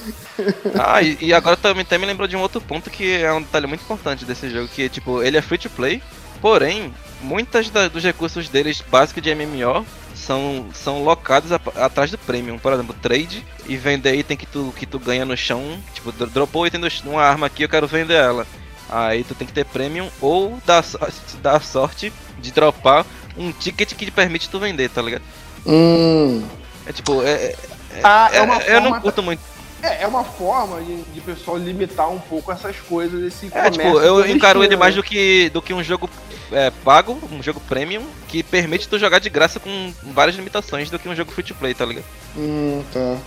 Ah, 0.77 1.01
e, 1.01 1.17
e 1.21 1.33
agora 1.33 1.55
também 1.55 1.81
até 1.83 1.97
me 1.97 2.05
lembrou 2.05 2.27
de 2.27 2.35
um 2.35 2.41
outro 2.41 2.59
ponto 2.59 2.89
que 2.89 3.21
é 3.21 3.31
um 3.31 3.41
detalhe 3.41 3.67
muito 3.67 3.81
importante 3.81 4.25
desse 4.25 4.49
jogo, 4.49 4.67
que 4.67 4.89
tipo, 4.89 5.21
ele 5.23 5.37
é 5.37 5.41
free 5.41 5.57
to 5.67 5.75
play, 5.75 6.01
porém, 6.41 6.93
muitas 7.21 7.69
da- 7.69 7.87
dos 7.87 8.03
recursos 8.03 8.49
deles 8.49 8.81
básicos 8.89 9.21
de 9.23 9.29
MMO 9.33 9.85
são, 10.15 10.67
são 10.73 11.03
locados 11.03 11.51
a- 11.51 11.59
atrás 11.85 12.09
do 12.11 12.17
premium, 12.17 12.57
por 12.57 12.71
exemplo, 12.73 12.95
trade 13.01 13.45
e 13.67 13.75
vender 13.77 14.15
item 14.15 14.37
que 14.37 14.45
tu, 14.45 14.73
que 14.77 14.85
tu 14.85 14.97
ganha 14.99 15.25
no 15.25 15.35
chão, 15.35 15.77
tipo, 15.93 16.11
dro- 16.11 16.27
dropou 16.29 16.63
o 16.63 16.67
item 16.67 16.81
do 16.81 16.89
ch- 16.89 17.03
uma 17.05 17.21
arma 17.23 17.47
aqui, 17.47 17.63
eu 17.63 17.69
quero 17.69 17.87
vender 17.87 18.15
ela. 18.15 18.45
Aí 18.89 19.23
tu 19.23 19.33
tem 19.33 19.47
que 19.47 19.53
ter 19.53 19.65
premium 19.65 20.09
ou 20.21 20.59
dar, 20.65 20.83
dar 21.41 21.61
sorte 21.61 22.13
de 22.39 22.51
dropar 22.51 23.05
um 23.37 23.51
ticket 23.51 23.93
que 23.95 24.05
te 24.05 24.11
permite 24.11 24.47
tu 24.49 24.59
vender, 24.59 24.89
tá 24.89 25.01
ligado? 25.01 25.23
Hum. 25.65 26.43
É 26.85 26.93
tipo, 26.93 27.23
é, 27.23 27.29
é- 27.31 27.55
Ah, 28.03 28.29
é 28.31 28.41
uma 28.41 28.57
eu 28.61 28.75
não 28.81 28.89
forma- 28.89 29.01
curto 29.01 29.23
muito. 29.23 29.41
É, 29.85 30.03
é 30.03 30.07
uma 30.07 30.23
forma 30.23 30.81
de, 30.81 31.01
de 31.03 31.21
pessoal 31.21 31.57
limitar 31.57 32.09
um 32.09 32.19
pouco 32.19 32.51
essas 32.51 32.75
coisas, 32.77 33.21
esse 33.23 33.47
É, 33.47 33.49
comércio 33.49 33.71
tipo, 33.81 33.99
eu 33.99 34.19
encaro 34.27 34.63
ele 34.63 34.75
clandestino, 34.75 34.79
mais 34.79 34.95
né? 34.95 35.01
do 35.01 35.03
que, 35.03 35.49
do 35.49 35.61
que 35.61 35.73
um 35.73 35.83
jogo 35.83 36.09
é, 36.51 36.71
pago, 36.83 37.19
um 37.31 37.41
jogo 37.41 37.59
premium, 37.61 38.03
que 38.27 38.41
permite 38.43 38.87
tu 38.87 38.97
jogar 38.97 39.19
de 39.19 39.29
graça 39.29 39.59
com 39.59 39.93
várias 40.03 40.35
limitações 40.35 40.89
do 40.89 40.97
que 40.97 41.07
um 41.07 41.15
jogo 41.15 41.31
free 41.31 41.43
to 41.43 41.55
play, 41.55 41.73
tá 41.73 41.85
ligado? 41.85 42.05
Hum, 42.35 42.83
tá. 42.91 43.17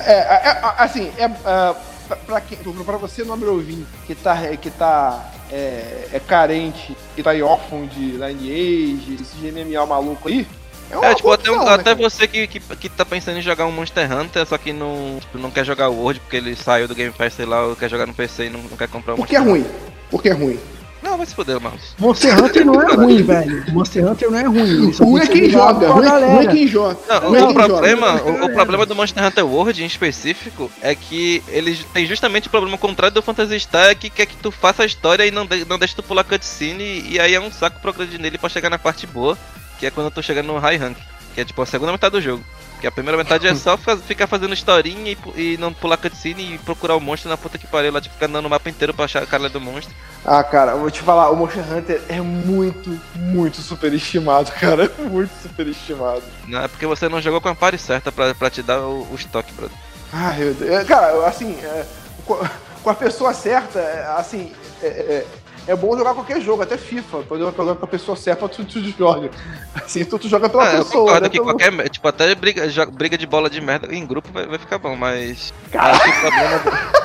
É, 0.00 0.12
é, 0.12 0.48
é, 0.50 0.60
assim, 0.78 1.12
é, 1.16 1.24
é, 1.24 1.74
pra, 2.06 2.16
pra, 2.26 2.40
quem, 2.40 2.58
pra 2.58 2.96
você, 2.96 3.24
nobre 3.24 3.48
ouvinte, 3.48 3.86
que 4.06 4.14
tá, 4.14 4.36
que 4.56 4.70
tá 4.70 5.32
é, 5.50 6.08
é 6.12 6.20
carente 6.26 6.96
e 7.16 7.22
tá 7.22 7.30
aí 7.30 7.42
órfão 7.42 7.86
de 7.86 8.12
Lineage, 8.12 9.18
esse 9.20 9.52
MMO 9.52 9.86
maluco 9.86 10.28
aí, 10.28 10.46
é 10.90 11.10
É, 11.10 11.14
tipo, 11.14 11.30
até, 11.30 11.50
opção, 11.50 11.64
né, 11.66 11.74
até 11.74 11.84
cara? 11.84 11.96
você 11.96 12.26
que, 12.28 12.46
que, 12.46 12.60
que 12.60 12.88
tá 12.88 13.04
pensando 13.04 13.38
em 13.38 13.42
jogar 13.42 13.66
um 13.66 13.72
Monster 13.72 14.10
Hunter, 14.10 14.46
só 14.46 14.56
que 14.58 14.72
não, 14.72 15.18
tipo, 15.20 15.38
não 15.38 15.50
quer 15.50 15.64
jogar 15.64 15.88
o 15.88 15.94
World 15.94 16.20
porque 16.20 16.36
ele 16.36 16.56
saiu 16.56 16.88
do 16.88 16.94
Game 16.94 17.12
Pass, 17.12 17.34
sei 17.34 17.46
lá, 17.46 17.66
ou 17.66 17.76
quer 17.76 17.88
jogar 17.90 18.06
no 18.06 18.14
PC 18.14 18.46
e 18.46 18.50
não, 18.50 18.60
não 18.62 18.76
quer 18.76 18.88
comprar 18.88 19.14
o 19.14 19.16
Porque 19.16 19.36
é 19.36 19.40
Monster 19.40 19.50
ruim. 19.50 19.66
Porque 20.10 20.28
é 20.28 20.32
ruim. 20.32 20.58
Não, 21.02 21.16
vai 21.16 21.26
se 21.26 21.34
fuder, 21.34 21.60
Marcos. 21.60 21.94
Monster 21.98 22.44
Hunter 22.44 22.66
não 22.66 22.82
é 22.82 22.94
ruim, 22.94 23.22
velho. 23.22 23.72
Monster 23.72 24.06
Hunter 24.06 24.30
não 24.30 24.38
é 24.38 24.44
ruim. 24.46 24.92
só 24.92 25.04
Ruim 25.04 25.20
é 25.20 25.26
tem 25.26 25.34
que 25.34 25.40
quem 25.42 25.50
joga. 25.50 25.88
Ruim, 25.88 26.06
é 26.06 26.46
quem 26.46 26.66
joga. 26.66 26.98
Não, 27.08 27.36
é 27.36 27.42
o, 27.42 27.46
quem 27.46 27.54
problema, 27.54 28.18
joga. 28.18 28.30
o, 28.30 28.44
o 28.46 28.54
problema 28.54 28.86
do 28.86 28.96
Monster 28.96 29.24
Hunter 29.24 29.46
World 29.46 29.82
em 29.82 29.86
específico 29.86 30.70
é 30.82 30.94
que 30.94 31.42
eles 31.48 31.84
têm 31.92 32.06
justamente 32.06 32.48
o 32.48 32.50
problema 32.50 32.76
contrário 32.76 33.14
do 33.14 33.22
Phantasy 33.22 33.60
Star, 33.60 33.96
que 33.96 34.10
quer 34.10 34.26
que 34.26 34.36
tu 34.36 34.50
faça 34.50 34.82
a 34.82 34.86
história 34.86 35.24
e 35.24 35.30
não, 35.30 35.46
de, 35.46 35.64
não 35.64 35.78
deixa 35.78 35.94
tu 35.94 36.02
pular 36.02 36.24
cutscene, 36.24 37.04
e 37.08 37.20
aí 37.20 37.34
é 37.34 37.40
um 37.40 37.50
saco 37.50 37.80
progredir 37.80 38.20
nele 38.20 38.38
pra 38.38 38.48
chegar 38.48 38.70
na 38.70 38.78
parte 38.78 39.06
boa, 39.06 39.38
que 39.78 39.86
é 39.86 39.90
quando 39.90 40.10
tu 40.10 40.22
chega 40.22 40.42
no 40.42 40.58
High 40.58 40.76
Rank, 40.76 40.96
que 41.34 41.40
é 41.40 41.44
tipo 41.44 41.62
a 41.62 41.66
segunda 41.66 41.92
metade 41.92 42.12
do 42.12 42.20
jogo. 42.20 42.44
Que 42.80 42.86
a 42.86 42.92
primeira 42.92 43.16
metade 43.16 43.46
é 43.46 43.54
só 43.54 43.76
ficar 43.76 44.26
fazendo 44.26 44.54
historinha 44.54 45.16
e, 45.34 45.54
e 45.54 45.56
não 45.58 45.72
pular 45.72 45.96
cutscene 45.96 46.54
e 46.54 46.58
procurar 46.58 46.94
o 46.94 47.00
monstro 47.00 47.28
na 47.28 47.36
puta 47.36 47.58
que 47.58 47.66
pariu 47.66 47.92
lá, 47.92 48.00
tipo, 48.00 48.14
ficar 48.14 48.26
andando 48.26 48.46
o 48.46 48.50
mapa 48.50 48.70
inteiro 48.70 48.94
pra 48.94 49.04
achar 49.04 49.22
a 49.22 49.26
cara 49.26 49.48
do 49.48 49.60
monstro. 49.60 49.94
Ah, 50.24 50.44
cara, 50.44 50.72
eu 50.72 50.80
vou 50.80 50.90
te 50.90 51.00
falar, 51.00 51.30
o 51.30 51.36
Monster 51.36 51.64
Hunter 51.72 52.02
é 52.08 52.20
muito, 52.20 53.00
muito 53.14 53.60
superestimado, 53.62 54.52
cara. 54.60 54.90
Muito 54.98 55.32
superestimado. 55.42 56.22
Não 56.46 56.62
é 56.62 56.68
porque 56.68 56.86
você 56.86 57.08
não 57.08 57.20
jogou 57.20 57.40
com 57.40 57.48
a 57.48 57.54
party 57.54 57.78
certa 57.78 58.12
pra, 58.12 58.34
pra 58.34 58.50
te 58.50 58.62
dar 58.62 58.80
o, 58.80 59.06
o 59.10 59.14
estoque, 59.14 59.52
brother. 59.52 59.76
Ai, 60.12 60.38
meu 60.38 60.54
Deus. 60.54 60.70
É, 60.70 60.84
Cara, 60.84 61.26
assim, 61.26 61.52
é, 61.62 61.84
com, 62.24 62.38
com 62.82 62.90
a 62.90 62.94
pessoa 62.94 63.34
certa, 63.34 63.78
é, 63.78 64.06
assim, 64.16 64.52
é, 64.82 64.86
é, 64.86 65.26
é 65.68 65.76
bom 65.76 65.96
jogar 65.96 66.14
qualquer 66.14 66.40
jogo, 66.40 66.62
até 66.62 66.76
FIFA. 66.76 67.18
Quando 67.28 67.42
eu 67.42 67.52
jogar 67.54 67.74
com 67.76 67.84
a 67.84 67.88
pessoa 67.88 68.16
certa, 68.16 68.48
tu, 68.48 68.64
tu 68.64 68.80
joga. 68.90 69.30
Assim, 69.74 70.04
tu, 70.04 70.18
tu 70.18 70.28
joga 70.28 70.48
pela 70.48 70.64
Ah, 70.64 70.72
eu 70.74 70.84
pessoa. 70.84 71.04
concordo 71.04 71.22
né, 71.22 71.28
que 71.28 71.38
pelo- 71.38 71.44
qualquer, 71.44 71.88
tipo, 71.90 72.08
até 72.08 72.34
briga, 72.34 72.62
briga 72.92 73.16
de 73.18 73.26
bola 73.26 73.48
de 73.50 73.60
merda 73.60 73.94
em 73.94 74.04
grupo 74.06 74.28
vai, 74.32 74.46
vai 74.46 74.58
ficar 74.58 74.78
bom, 74.78 74.96
mas. 74.96 75.52
Acho 75.74 76.02
que 76.02 76.08
o 76.08 76.20
problema 76.20 76.58
do- 76.58 76.98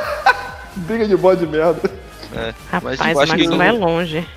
Briga 0.88 1.08
de 1.08 1.16
bola 1.18 1.36
de 1.36 1.46
merda. 1.46 1.92
é, 2.36 2.54
Rapaz, 2.72 2.98
tipo, 3.00 3.10
o 3.18 3.22
acho 3.22 3.36
que 3.36 3.44
Max 3.44 3.54
o- 3.54 3.58
vai 3.58 3.72
longe. 3.72 4.28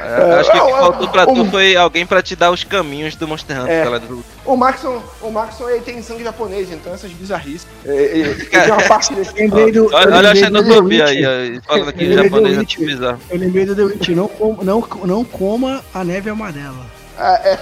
É, 0.00 0.40
acho 0.40 0.50
que 0.52 0.58
o 0.58 0.64
que 0.66 0.70
É, 0.72 0.78
faltou 0.78 1.08
pra 1.08 1.22
o- 1.24 1.34
tu 1.34 1.44
foi 1.50 1.76
alguém 1.76 2.04
pra 2.06 2.22
te 2.22 2.34
dar 2.36 2.50
os 2.50 2.64
caminhos 2.64 3.14
do 3.16 3.26
Monster 3.28 3.60
Hunter, 3.62 3.72
É. 3.94 3.98
do- 4.00 4.24
O 4.44 4.56
Maxon, 4.56 5.02
o 5.22 5.30
Maxon 5.30 5.68
ele 5.68 5.80
tem 5.82 6.02
sangue 6.02 6.24
japonês, 6.24 6.70
então 6.70 6.92
essas 6.94 7.10
bizarrices. 7.12 7.66
É, 7.84 8.20
é, 8.52 8.66
uma 8.72 8.82
parte 8.88 9.14
desse. 9.14 9.32
Lembrei 9.34 9.70
do. 9.72 9.78
eu 9.86 9.90
Olha, 9.92 10.16
olha 10.16 10.30
a 10.30 10.34
xenofobia 10.34 11.04
aí, 11.06 11.22
ó, 11.24 11.60
falando 11.66 11.88
aqui 11.90 12.12
japonês, 12.12 12.56
do 12.56 12.62
é 12.62 12.64
tipo. 12.64 12.84
Eu 13.30 13.38
lembrei 13.38 13.64
do 13.66 13.74
The 13.76 13.82
Witch. 13.82 14.08
Não, 14.10 14.28
com- 14.28 14.58
não, 14.62 14.80
não 15.04 15.24
coma 15.24 15.84
a 15.92 16.02
neve 16.04 16.30
amarela. 16.30 16.86
Ah, 17.18 17.40
é, 17.44 17.58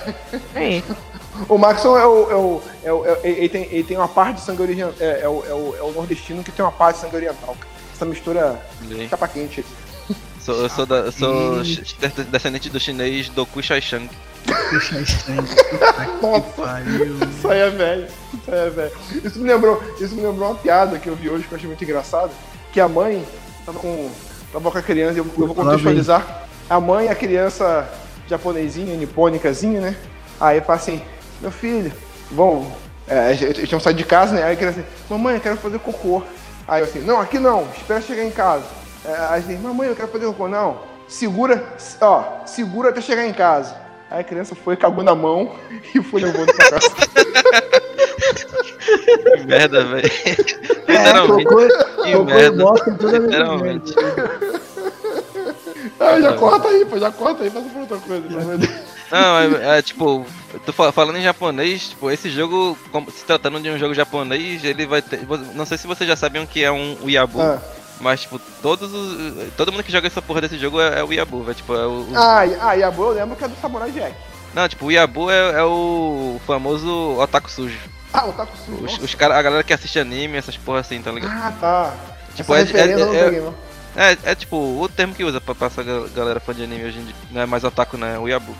Aí, 0.54 0.84
o 1.48 1.58
Maxon 1.58 1.98
é 1.98 2.06
o. 2.06 2.30
É 2.30 2.34
o, 2.36 2.62
é 2.84 2.92
o- 2.92 3.06
é- 3.06 3.18
ele, 3.24 3.48
tem, 3.48 3.62
ele 3.70 3.82
tem 3.84 3.96
uma 3.96 4.08
parte 4.08 4.36
de 4.36 4.40
sangue 4.42 4.62
oriental. 4.62 4.92
É, 5.00 5.20
é 5.22 5.28
o, 5.28 5.44
é, 5.48 5.52
o, 5.52 5.74
é 5.78 5.82
o 5.82 5.92
nordestino 5.92 6.42
que 6.44 6.52
tem 6.52 6.64
uma 6.64 6.70
parte 6.72 6.96
de 6.96 7.02
sangue 7.02 7.16
oriental. 7.16 7.56
Essa 7.94 8.04
mistura 8.04 8.60
capa 9.10 9.26
quente. 9.26 9.64
Sou, 10.46 10.54
eu 10.62 10.68
sou, 10.70 10.86
da, 10.86 11.10
sou 11.10 11.56
descendente 12.30 12.70
do 12.70 12.78
chinês 12.78 13.28
Doku 13.28 13.60
Shaishang. 13.60 14.08
Nossa. 16.22 16.40
pariu. 16.56 17.16
Isso 17.28 17.48
aí 17.48 17.58
é 17.58 17.70
velho. 17.70 18.06
Isso 18.32 18.52
aí 18.52 18.58
é 18.58 18.70
velho. 18.70 18.92
Isso 19.24 19.40
me 19.40 19.52
lembrou, 19.52 19.82
isso 20.00 20.14
me 20.14 20.22
lembrou 20.22 20.50
uma 20.50 20.54
piada 20.54 21.00
que 21.00 21.08
eu 21.08 21.16
vi 21.16 21.28
hoje 21.28 21.48
que 21.48 21.52
eu 21.52 21.56
achei 21.56 21.66
muito 21.66 21.82
engraçado. 21.82 22.30
Que 22.72 22.78
a 22.78 22.86
mãe 22.86 23.26
tava 23.64 23.80
com. 23.80 24.08
Tava 24.52 24.70
com 24.70 24.78
a 24.78 24.82
criança, 24.82 25.18
eu, 25.18 25.26
eu 25.26 25.46
vou 25.48 25.52
contextualizar. 25.52 26.44
A 26.70 26.78
mãe 26.78 27.06
e 27.06 27.08
a 27.08 27.14
criança 27.16 27.88
japonesinha, 28.28 28.94
nipônicazinha, 28.94 29.80
né? 29.80 29.96
Aí 30.40 30.60
fala 30.60 30.78
assim, 30.78 31.02
meu 31.40 31.50
filho, 31.50 31.92
vamos. 32.30 32.68
É, 33.08 33.32
eles 33.32 33.68
tinham 33.68 33.80
saído 33.80 33.98
de 33.98 34.04
casa, 34.04 34.36
né? 34.36 34.44
Aí 34.44 34.52
a 34.52 34.56
criança 34.56 34.78
assim, 34.78 34.88
mamãe, 35.10 35.34
eu 35.34 35.40
quero 35.40 35.56
fazer 35.56 35.80
cocô. 35.80 36.22
Aí 36.68 36.82
eu 36.82 36.86
assim, 36.86 37.00
não, 37.00 37.20
aqui 37.20 37.40
não, 37.40 37.66
espera 37.76 38.00
chegar 38.00 38.22
em 38.22 38.30
casa. 38.30 38.85
É, 39.06 39.16
aí 39.30 39.40
assim, 39.40 39.56
mamãe, 39.58 39.88
eu 39.88 39.96
quero 39.96 40.08
fazer 40.08 40.26
cocô. 40.26 40.48
Não, 40.48 40.80
segura, 41.08 41.62
ó, 42.00 42.44
segura 42.46 42.90
até 42.90 43.00
chegar 43.00 43.24
em 43.26 43.32
casa. 43.32 43.76
Aí 44.10 44.20
a 44.20 44.24
criança 44.24 44.54
foi, 44.54 44.76
cagou 44.76 45.02
na 45.04 45.14
mão 45.14 45.54
e 45.94 46.02
foi 46.02 46.20
levando 46.22 46.52
pra 46.54 46.70
casa. 46.70 46.90
Que 49.36 49.44
merda, 49.46 49.84
velho. 49.84 50.10
É, 50.88 50.92
Literalmente. 50.92 51.44
cocô, 51.44 51.60
Que 52.02 52.12
cocô 52.12 52.22
e 52.22 52.24
merda. 52.24 52.64
que 52.84 53.06
Literalmente. 53.06 53.94
Ah, 55.98 56.20
já 56.20 56.32
corta 56.34 56.68
aí, 56.68 56.84
pô, 56.84 56.98
já 56.98 57.10
corta 57.10 57.42
aí, 57.44 57.50
passa 57.50 57.68
por 57.68 57.80
outra 57.80 57.96
coisa. 57.98 58.28
Não, 59.10 59.38
é, 59.38 59.78
é, 59.78 59.82
tipo, 59.82 60.26
tô 60.64 60.72
fa- 60.72 60.92
falando 60.92 61.16
em 61.16 61.22
japonês, 61.22 61.90
tipo, 61.90 62.10
esse 62.10 62.28
jogo, 62.28 62.76
se 63.12 63.24
tratando 63.24 63.60
de 63.60 63.70
um 63.70 63.78
jogo 63.78 63.94
japonês, 63.94 64.62
ele 64.64 64.84
vai 64.86 65.00
ter. 65.00 65.20
Não 65.54 65.64
sei 65.64 65.78
se 65.78 65.86
vocês 65.86 66.08
já 66.08 66.16
sabiam 66.16 66.44
que 66.46 66.62
é 66.62 66.70
um 66.72 66.96
Uyabu, 67.04 67.40
Ah, 67.40 67.58
mas, 68.00 68.20
tipo, 68.22 68.38
todos 68.62 68.92
os. 68.92 69.52
Todo 69.56 69.72
mundo 69.72 69.82
que 69.84 69.92
joga 69.92 70.06
essa 70.06 70.20
porra 70.22 70.40
desse 70.42 70.58
jogo 70.58 70.80
é, 70.80 71.00
é 71.00 71.04
o 71.04 71.08
Uyabu, 71.08 71.42
velho. 71.42 71.54
Tipo, 71.54 71.74
é 71.74 71.86
o. 71.86 71.90
o- 72.02 72.12
ah, 72.14 72.40
ah, 72.60 72.90
boa 72.90 73.08
eu 73.12 73.14
lembro 73.14 73.36
que 73.36 73.44
é 73.44 73.48
do 73.48 73.56
Samurai 73.60 73.90
Jack. 73.90 74.14
Não, 74.54 74.68
tipo, 74.68 74.84
o 74.84 74.88
Uyabu 74.88 75.30
é, 75.30 75.58
é 75.58 75.62
o 75.64 76.40
famoso 76.46 77.18
otaku 77.18 77.50
sujo. 77.50 77.78
Ah, 78.12 78.24
o 78.26 78.32
Taco 78.32 78.56
Sul. 78.56 78.78
Os, 78.82 78.98
os 78.98 79.14
cara, 79.14 79.36
a 79.38 79.42
galera 79.42 79.62
que 79.62 79.74
assiste 79.74 79.98
anime, 79.98 80.38
essas 80.38 80.56
porra 80.56 80.80
assim, 80.80 81.02
tá 81.02 81.10
ligado? 81.12 81.30
Ah, 81.32 81.52
tá. 81.60 81.94
Tipo, 82.34 82.54
Essa 82.54 82.76
é- 82.78 82.80
é- 82.92 82.94
é-. 82.94 83.52
É, 83.98 84.18
é 84.24 84.34
tipo, 84.34 84.56
o 84.56 84.88
termo 84.88 85.14
que 85.14 85.24
usa 85.24 85.40
pra 85.40 85.54
passar 85.54 85.82
gal- 85.82 86.06
galera 86.14 86.38
fã 86.40 86.54
de 86.54 86.62
anime 86.62 86.84
hoje 86.84 86.98
em 86.98 87.04
dia. 87.04 87.14
Não 87.30 87.40
é 87.42 87.46
mais 87.46 87.64
otaku, 87.64 87.96
né? 87.98 88.14
É 88.14 88.18
o 88.18 88.34
a 88.34 88.40
pô. 88.40 88.52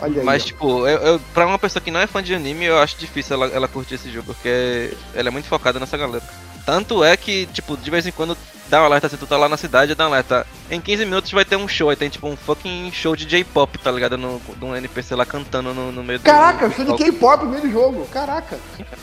Olha 0.00 0.20
aí. 0.20 0.24
Mas, 0.24 0.44
tipo, 0.44 0.86
eu, 0.88 0.98
eu, 0.98 1.20
pra 1.34 1.46
uma 1.46 1.58
pessoa 1.58 1.80
que 1.82 1.90
não 1.90 2.00
é 2.00 2.06
fã 2.06 2.22
de 2.22 2.34
anime, 2.34 2.64
eu 2.64 2.78
acho 2.78 2.96
difícil 2.96 3.34
ela, 3.34 3.46
ela 3.54 3.68
curtir 3.68 3.94
esse 3.94 4.10
jogo, 4.10 4.32
porque 4.34 4.96
ela 5.14 5.28
é 5.28 5.30
muito 5.30 5.46
focada 5.48 5.78
nessa 5.80 5.96
galera. 5.96 6.24
Tanto 6.68 7.02
é 7.02 7.16
que, 7.16 7.46
tipo, 7.46 7.78
de 7.78 7.90
vez 7.90 8.06
em 8.06 8.12
quando 8.12 8.36
dá 8.68 8.82
um 8.82 8.84
alerta, 8.84 9.08
se 9.08 9.16
tu 9.16 9.26
tá 9.26 9.38
lá 9.38 9.48
na 9.48 9.56
cidade, 9.56 9.94
dá 9.94 10.04
um 10.04 10.08
alerta. 10.08 10.46
Em 10.70 10.78
15 10.78 11.06
minutos 11.06 11.32
vai 11.32 11.42
ter 11.42 11.56
um 11.56 11.66
show, 11.66 11.88
aí 11.88 11.96
tem 11.96 12.10
tipo 12.10 12.28
um 12.28 12.36
fucking 12.36 12.92
show 12.92 13.16
de 13.16 13.24
J-pop, 13.24 13.78
tá 13.78 13.90
ligado? 13.90 14.18
No, 14.18 14.38
de 14.54 14.62
um 14.66 14.76
NPC 14.76 15.14
lá 15.14 15.24
cantando 15.24 15.72
no, 15.72 15.90
no 15.90 16.04
meio 16.04 16.18
do. 16.18 16.26
Caraca, 16.26 16.68
do 16.68 16.74
show 16.74 16.84
de. 16.84 16.92
K-pop 17.02 17.42
no 17.46 17.52
meio 17.52 17.62
do 17.62 17.70
jogo. 17.70 18.06
Caraca. 18.12 18.58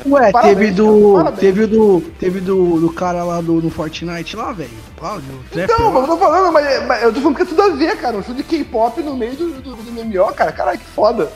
Ué, 0.05 0.31
Parabéns, 0.31 0.57
teve 0.59 0.71
do. 0.73 1.13
parabéns. 1.15 1.39
Teve 1.39 1.63
o 1.63 1.67
do. 1.67 2.01
Teve 2.19 2.39
do, 2.39 2.79
do 2.81 2.93
cara 2.93 3.23
lá 3.23 3.41
do, 3.41 3.53
no 3.53 3.71
Fortnite 3.71 4.35
lá, 4.35 4.51
velho. 4.51 4.69
Cláudio, 4.99 5.33
o 5.33 5.43
Trapper 5.49 5.79
Não, 5.79 5.85
lá. 5.85 5.91
mas 5.91 6.01
eu 6.01 6.07
tô 6.07 6.17
falando, 6.17 6.53
mas, 6.53 6.85
mas 6.85 7.01
eu 7.01 7.13
tô 7.13 7.21
falando 7.21 7.35
que 7.35 7.41
é 7.41 7.45
tudo 7.45 7.61
a 7.63 7.69
ver, 7.69 7.97
cara. 7.97 8.17
Um 8.17 8.23
show 8.23 8.35
de 8.35 8.43
K-pop 8.43 9.01
no 9.01 9.17
meio 9.17 9.35
do, 9.35 9.49
do, 9.59 9.75
do 9.75 9.91
MMO, 9.91 10.31
cara. 10.35 10.51
Caralho, 10.51 10.77
que 10.77 10.85
foda. 10.85 11.31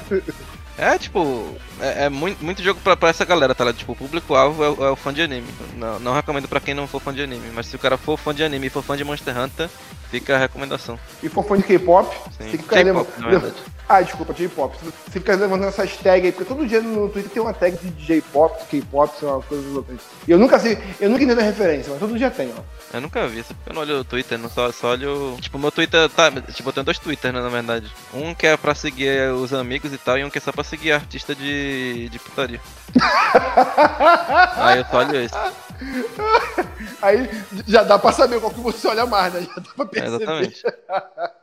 É, 0.78 0.96
tipo, 1.00 1.56
é, 1.82 2.06
é 2.06 2.10
muito, 2.10 2.44
muito 2.44 2.62
jogo 2.64 2.80
pra, 2.84 2.96
pra 2.98 3.10
essa 3.10 3.26
galera, 3.26 3.54
tá? 3.56 3.72
Tipo, 3.74 3.94
o 3.94 3.96
público-alvo 3.96 4.64
é, 4.64 4.70
o- 4.70 4.86
é 4.86 4.92
o 4.92 4.96
fã 4.96 5.14
de 5.14 5.22
anime. 5.22 5.48
Não, 5.76 6.00
não 6.00 6.14
recomendo 6.14 6.48
pra 6.48 6.60
quem 6.60 6.74
não 6.74 6.88
for 6.88 7.02
fã 7.02 7.14
de 7.14 7.22
anime, 7.22 7.50
mas 7.54 7.68
se 7.68 7.76
o 7.76 7.80
cara 7.80 7.98
for 7.98 8.18
fã 8.18 8.34
de 8.34 8.44
anime 8.44 8.68
e 8.68 8.70
for 8.70 8.84
fã 8.84 8.96
de 8.98 9.04
Monster 9.04 9.38
Hunter, 9.38 9.70
fica 10.12 10.36
a 10.36 10.40
recomendação. 10.40 11.00
E 11.22 11.30
for 11.30 11.44
fã 11.46 11.58
de 11.58 11.64
K-pop, 11.64 12.16
tem 12.38 12.52
que 12.52 12.58
ficar 12.58 12.76
verdade. 13.30 13.56
Ah, 13.92 14.04
desculpa, 14.04 14.36
J-pop. 14.36 14.78
Você 14.84 14.92
fica 15.20 15.36
levantando 15.36 15.70
essas 15.70 15.98
tags 15.98 16.26
aí, 16.26 16.32
porque 16.32 16.46
todo 16.48 16.68
dia 16.68 16.80
no 16.80 17.10
Twitter 17.10 17.32
tem 17.32 17.42
uma 17.42 17.54
tag 17.56 17.76
de 17.76 17.90
J-pop, 18.06 18.64
K-pop, 18.70 19.18
sei 19.20 19.28
lá, 19.28 19.42
coisas 19.42 19.76
outras. 19.76 20.00
E 20.28 20.32
eu 20.32 20.38
nunca 20.38 20.60
sei, 20.60 20.78
eu 21.02 21.10
nunca 21.10 21.24
entendo 21.24 21.40
a 21.40 21.44
referência, 21.44 21.90
mas 21.90 22.00
todo 22.00 22.16
dia 22.16 22.30
tem, 22.30 22.54
ó. 22.56 22.62
Eu 22.96 23.02
nunca 23.02 23.28
vi, 23.28 23.44
eu 23.66 23.74
não 23.74 23.82
olho 23.82 24.00
o 24.02 24.04
Twitter, 24.04 24.38
não 24.38 24.48
só, 24.48 24.72
só 24.72 24.90
olho. 24.92 25.36
Tipo, 25.42 25.58
meu 25.58 25.72
Twitter 25.72 26.08
tá. 26.10 26.30
Tipo, 26.54 26.70
eu 26.70 26.74
tenho 26.74 26.84
dois 26.84 27.00
Twitters, 27.00 27.34
né, 27.34 27.42
na 27.42 27.50
verdade. 27.50 27.92
Um 28.14 28.36
que 28.36 28.46
é 28.46 28.56
pra 28.58 28.76
seguir 28.76 29.32
os 29.34 29.54
amigos 29.54 29.92
e 29.92 29.98
tal, 29.98 30.20
e 30.20 30.24
um 30.24 30.30
que 30.30 30.38
é 30.38 30.42
só 30.42 30.52
pra 30.52 30.64
seguir 30.64 30.92
artista 30.92 31.34
de. 31.34 31.69
De 32.10 32.20
putaria. 32.20 32.60
Aí 34.58 34.80
eu 34.80 34.86
só 34.86 34.98
olho 35.00 35.16
esse. 35.22 35.36
Aí 37.02 37.30
já 37.68 37.84
dá 37.84 37.98
pra 37.98 38.12
saber 38.12 38.40
qual 38.40 38.52
que 38.52 38.60
você 38.60 38.88
olha 38.88 39.06
mais, 39.06 39.34
né? 39.34 39.42
Já 39.42 39.56
dá 39.56 39.72
pra 39.76 39.86
É, 39.86 39.88
perceber. 39.88 40.16
exatamente. 40.24 40.64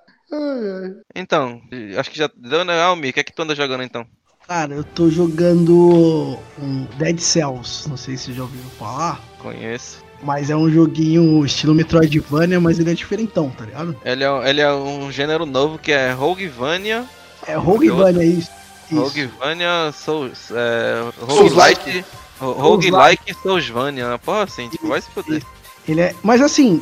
Então, 1.14 1.60
acho 1.96 2.10
que 2.10 2.18
já 2.18 2.28
deu, 2.36 2.64
né? 2.64 2.82
Almi, 2.82 3.10
o 3.10 3.12
que 3.12 3.20
é 3.20 3.22
que 3.22 3.32
tu 3.32 3.42
anda 3.42 3.54
jogando 3.54 3.84
então? 3.84 4.04
Cara, 4.48 4.74
eu 4.74 4.82
tô 4.82 5.08
jogando 5.08 6.36
um 6.58 6.84
Dead 6.98 7.20
Cells. 7.20 7.88
Não 7.88 7.96
sei 7.96 8.16
se 8.16 8.32
já 8.32 8.42
ouviram 8.42 8.68
falar. 8.70 9.20
Conheço. 9.38 10.04
Mas 10.22 10.50
é 10.50 10.56
um 10.56 10.68
joguinho 10.68 11.44
estilo 11.46 11.74
Metroidvania, 11.76 12.58
mas 12.58 12.80
ele 12.80 12.90
é 12.90 12.94
diferentão, 12.94 13.50
tá 13.50 13.64
ligado? 13.66 13.96
Ele 14.04 14.24
é, 14.24 14.50
ele 14.50 14.60
é 14.60 14.72
um 14.72 15.12
gênero 15.12 15.46
novo 15.46 15.78
que 15.78 15.92
é 15.92 16.10
Roguevania. 16.10 17.04
É 17.46 17.54
Roguevania, 17.54 18.24
isso. 18.24 18.40
isso. 18.50 18.50
Roguevania 18.94 19.92
Souls. 19.92 20.50
É, 20.50 21.10
Souls-like. 21.26 21.80
Roguelike. 21.80 22.04
Ro- 22.40 22.52
Roguelike 22.52 23.34
Soulsvania. 23.42 24.06
Uma 24.08 24.18
porra 24.18 24.44
assim, 24.44 24.68
tipo, 24.68 24.88
vai 24.88 25.00
se 25.00 25.10
foder. 25.10 25.42
Ele 25.88 26.00
é. 26.00 26.14
Mas 26.22 26.40
assim, 26.40 26.80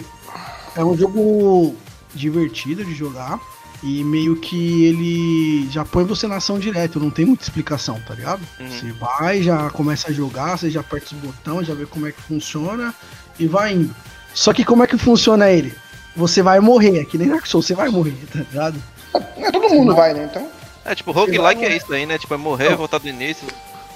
é 0.77 0.85
um 0.85 0.97
jogo 0.97 1.75
divertido 2.15 2.85
de 2.85 2.95
jogar. 2.95 3.39
E 3.83 4.03
meio 4.03 4.37
que 4.37 4.85
ele 4.87 5.69
já 5.71 5.85
põe 5.85 6.05
você 6.05 6.27
na 6.27 6.37
ação 6.37 6.59
direto, 6.59 6.99
não 6.99 7.11
tem 7.11 7.27
muita 7.27 7.43
explicação, 7.43 8.01
tá 8.09 8.15
ligado? 8.15 8.41
Uhum. 8.59 8.71
Você 8.71 8.93
vai, 8.93 9.43
já 9.43 9.69
começa 9.69 10.09
a 10.09 10.13
jogar, 10.13 10.57
você 10.57 10.71
já 10.71 10.81
aperta 10.81 11.15
os 11.15 11.21
botões, 11.21 11.67
já 11.67 11.75
vê 11.75 11.85
como 11.85 12.07
é 12.07 12.13
que 12.13 12.23
funciona 12.23 12.95
e 13.39 13.47
vai 13.47 13.75
indo. 13.75 13.95
Só 14.33 14.55
que 14.55 14.65
como 14.65 14.83
é 14.83 14.87
que 14.87 14.97
funciona 14.97 15.51
ele? 15.51 15.75
Você 16.17 16.41
vai 16.41 16.61
morrer, 16.61 17.01
é 17.01 17.05
que 17.05 17.19
nem 17.19 17.29
Dark 17.29 17.45
Souls, 17.45 17.67
você 17.67 17.75
vai 17.75 17.91
morrer, 17.91 18.17
tá 18.33 18.39
ligado? 18.39 18.83
Não, 19.37 19.53
todo 19.53 19.69
mundo 19.69 19.95
vai, 19.95 20.15
né? 20.15 20.29
Então. 20.31 20.49
É 20.85 20.95
tipo, 20.95 21.11
roguelike 21.13 21.61
vai- 21.63 21.73
é 21.73 21.77
isso 21.77 21.93
aí, 21.93 22.05
né? 22.07 22.19
Tipo, 22.19 22.35
é 22.35 22.37
morrer, 22.37 22.71
Não. 22.71 22.77
voltar 22.77 22.99
do 22.99 23.09
início. 23.09 23.47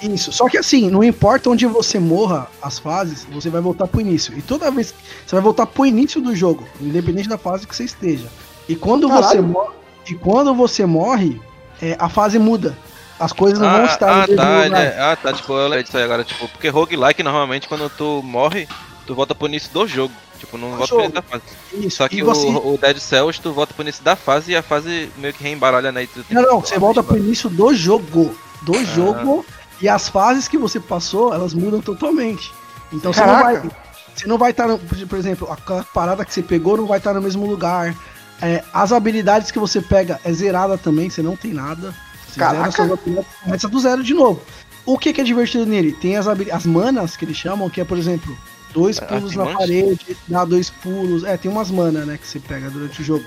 Isso, 0.01 0.31
só 0.31 0.47
que 0.47 0.57
assim, 0.57 0.89
não 0.89 1.03
importa 1.03 1.49
onde 1.49 1.65
você 1.65 1.99
morra 1.99 2.47
as 2.61 2.79
fases, 2.79 3.27
você 3.31 3.49
vai 3.49 3.59
voltar 3.59 3.85
pro 3.85 3.99
início. 3.99 4.33
E 4.37 4.41
toda 4.41 4.71
vez 4.71 4.93
você 5.25 5.35
vai 5.35 5.43
voltar 5.43 5.65
pro 5.65 5.85
início 5.85 6.21
do 6.21 6.33
jogo, 6.35 6.65
independente 6.79 7.27
da 7.27 7.37
fase 7.37 7.67
que 7.67 7.75
você 7.75 7.83
esteja. 7.83 8.27
E 8.67 8.75
quando 8.77 9.09
você 9.09 9.35
Caralho. 9.37 9.43
morre, 9.43 9.73
e 10.09 10.15
quando 10.15 10.53
você 10.55 10.85
morre, 10.85 11.39
é, 11.81 11.97
a 11.99 12.07
fase 12.07 12.39
muda. 12.39 12.77
As 13.19 13.33
coisas 13.33 13.59
não 13.59 13.69
vão 13.69 13.81
Ah, 13.81 13.85
estar 13.85 14.09
ah, 14.09 14.13
no 14.21 14.27
mesmo 14.27 14.35
tá, 14.37 14.63
lugar. 14.63 14.81
é- 14.85 14.99
ah, 15.01 15.15
tá, 15.17 15.33
tipo, 15.33 15.51
eu 15.53 15.83
disso 15.83 15.97
aí 15.97 16.03
agora, 16.03 16.23
tipo, 16.23 16.47
porque 16.47 16.69
roguelike 16.69 17.21
normalmente 17.21 17.67
quando 17.67 17.89
tu 17.89 18.21
morre, 18.23 18.65
tu 19.09 19.15
volta 19.15 19.33
pro 19.33 19.47
início 19.47 19.71
do 19.73 19.87
jogo. 19.87 20.13
Tipo, 20.37 20.55
não 20.55 20.69
Do 20.69 20.77
volta 20.77 20.93
pro 20.93 20.99
início 21.03 21.13
da 21.15 21.21
fase. 21.23 21.43
Isso. 21.73 21.97
Só 21.97 22.07
que 22.07 22.17
e 22.17 22.21
o, 22.21 22.25
você... 22.27 22.45
o 22.45 22.77
Dead 22.79 22.99
Cells, 22.99 23.41
tu 23.41 23.51
volta 23.51 23.73
pro 23.73 23.81
início 23.83 24.03
da 24.03 24.15
fase 24.15 24.51
e 24.51 24.55
a 24.55 24.61
fase 24.61 25.09
meio 25.17 25.33
que 25.33 25.43
reembaralha, 25.43 25.91
né? 25.91 26.03
E 26.03 26.09
Não, 26.33 26.43
não, 26.43 26.59
você 26.61 26.77
volta 26.77 27.01
pro 27.01 27.17
início 27.17 27.49
do 27.49 27.73
jogo. 27.73 28.37
Do 28.61 28.77
Ah. 28.77 28.83
jogo. 28.83 29.43
E 29.81 29.89
as 29.89 30.07
fases 30.09 30.47
que 30.47 30.59
você 30.59 30.79
passou, 30.79 31.33
elas 31.33 31.55
mudam 31.55 31.81
totalmente. 31.81 32.53
Então 32.93 33.11
você 33.11 33.21
não 33.21 33.35
Caraca. 33.35 33.61
vai. 33.61 33.71
Você 34.15 34.27
não 34.27 34.37
vai 34.37 34.51
estar, 34.51 34.67
no, 34.67 34.77
por 34.77 35.17
exemplo, 35.17 35.51
aquela 35.51 35.83
parada 35.85 36.23
que 36.23 36.31
você 36.33 36.43
pegou 36.43 36.77
não 36.77 36.85
vai 36.85 36.99
estar 36.99 37.13
no 37.15 37.21
mesmo 37.21 37.47
lugar. 37.47 37.95
É, 38.41 38.63
as 38.71 38.91
habilidades 38.91 39.49
que 39.49 39.57
você 39.57 39.81
pega 39.81 40.19
é 40.23 40.31
zerada 40.31 40.77
também, 40.77 41.09
você 41.09 41.23
não 41.23 41.35
tem 41.35 41.51
nada. 41.51 41.95
Você 42.27 42.39
zera 42.39 42.51
Caraca. 42.51 42.71
suas 42.71 42.99
começa 43.43 43.67
do 43.67 43.79
zero 43.79 44.03
de 44.03 44.13
novo. 44.13 44.39
O 44.85 44.99
que, 44.99 45.13
que 45.13 45.21
é 45.21 45.23
divertido 45.23 45.65
nele? 45.65 45.93
Tem 45.93 46.15
as, 46.15 46.27
as 46.27 46.65
manas 46.65 47.17
que 47.17 47.25
eles 47.25 47.37
chamam, 47.37 47.69
que 47.69 47.81
é, 47.81 47.85
por 47.85 47.97
exemplo, 47.97 48.37
dois 48.73 48.99
pulos 48.99 49.29
tem 49.35 49.37
na 49.45 49.53
parede, 49.53 50.17
dá 50.27 50.45
dois 50.45 50.69
pulos. 50.69 51.23
É, 51.23 51.37
tem 51.37 51.51
umas 51.51 51.69
manas, 51.71 52.05
né, 52.05 52.17
que 52.17 52.27
você 52.27 52.39
pega 52.39 52.69
durante 52.69 53.01
o 53.01 53.03
jogo. 53.03 53.25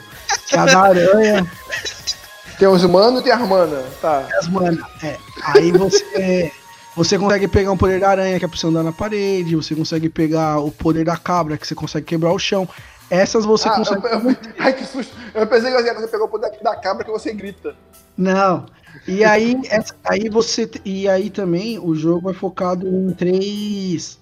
Que 0.49 0.57
é 0.57 0.59
a 0.59 0.65
da 0.67 0.81
aranha, 0.81 1.47
Tem 2.59 2.69
os 2.69 2.85
humanos 2.85 3.21
e 3.21 3.25
tem 3.25 3.33
as 3.33 3.49
manas. 3.49 3.85
Tá. 4.01 4.29
as 4.39 4.47
manas. 4.49 4.79
É. 5.03 5.17
Aí 5.47 5.73
você. 5.73 6.53
Você 6.95 7.19
consegue 7.19 7.49
pegar 7.49 7.73
o 7.73 7.77
poder 7.77 7.99
da 7.99 8.11
aranha, 8.11 8.39
que 8.39 8.45
é 8.45 8.49
pra 8.49 8.57
você 8.57 8.67
andar 8.67 8.83
na 8.83 8.93
parede, 8.93 9.57
você 9.57 9.75
consegue 9.75 10.11
pegar 10.11 10.59
o 10.61 10.71
poder 10.71 11.05
da 11.07 11.17
cabra, 11.17 11.57
que 11.57 11.67
você 11.67 11.75
consegue 11.75 12.05
quebrar 12.05 12.31
o 12.33 12.39
chão. 12.39 12.69
Essas 13.11 13.45
você 13.47 13.67
Ah, 13.69 13.77
consegue. 13.77 14.05
eu- 14.07 14.31
eu- 14.31 14.37
ai, 14.59 14.75
que 14.75 14.85
susto. 14.85 15.17
Eu 15.35 15.47
pensei 15.47 15.73
que 15.73 15.83
você 15.95 16.07
pegou 16.09 16.27
o 16.27 16.31
poder 16.31 16.53
da 16.63 16.77
cabra 16.77 17.03
que 17.05 17.11
você 17.11 17.33
grita. 17.33 17.75
Não. 18.17 18.67
E 19.09 19.25
aí, 19.25 19.59
essa- 19.71 19.95
aí 20.05 20.29
você. 20.29 20.71
E 20.85 21.09
aí 21.09 21.31
também 21.31 21.79
o 21.79 21.95
jogo 21.95 22.31
é 22.31 22.35
focado 22.35 22.87
em 22.87 23.11
três. 23.13 24.19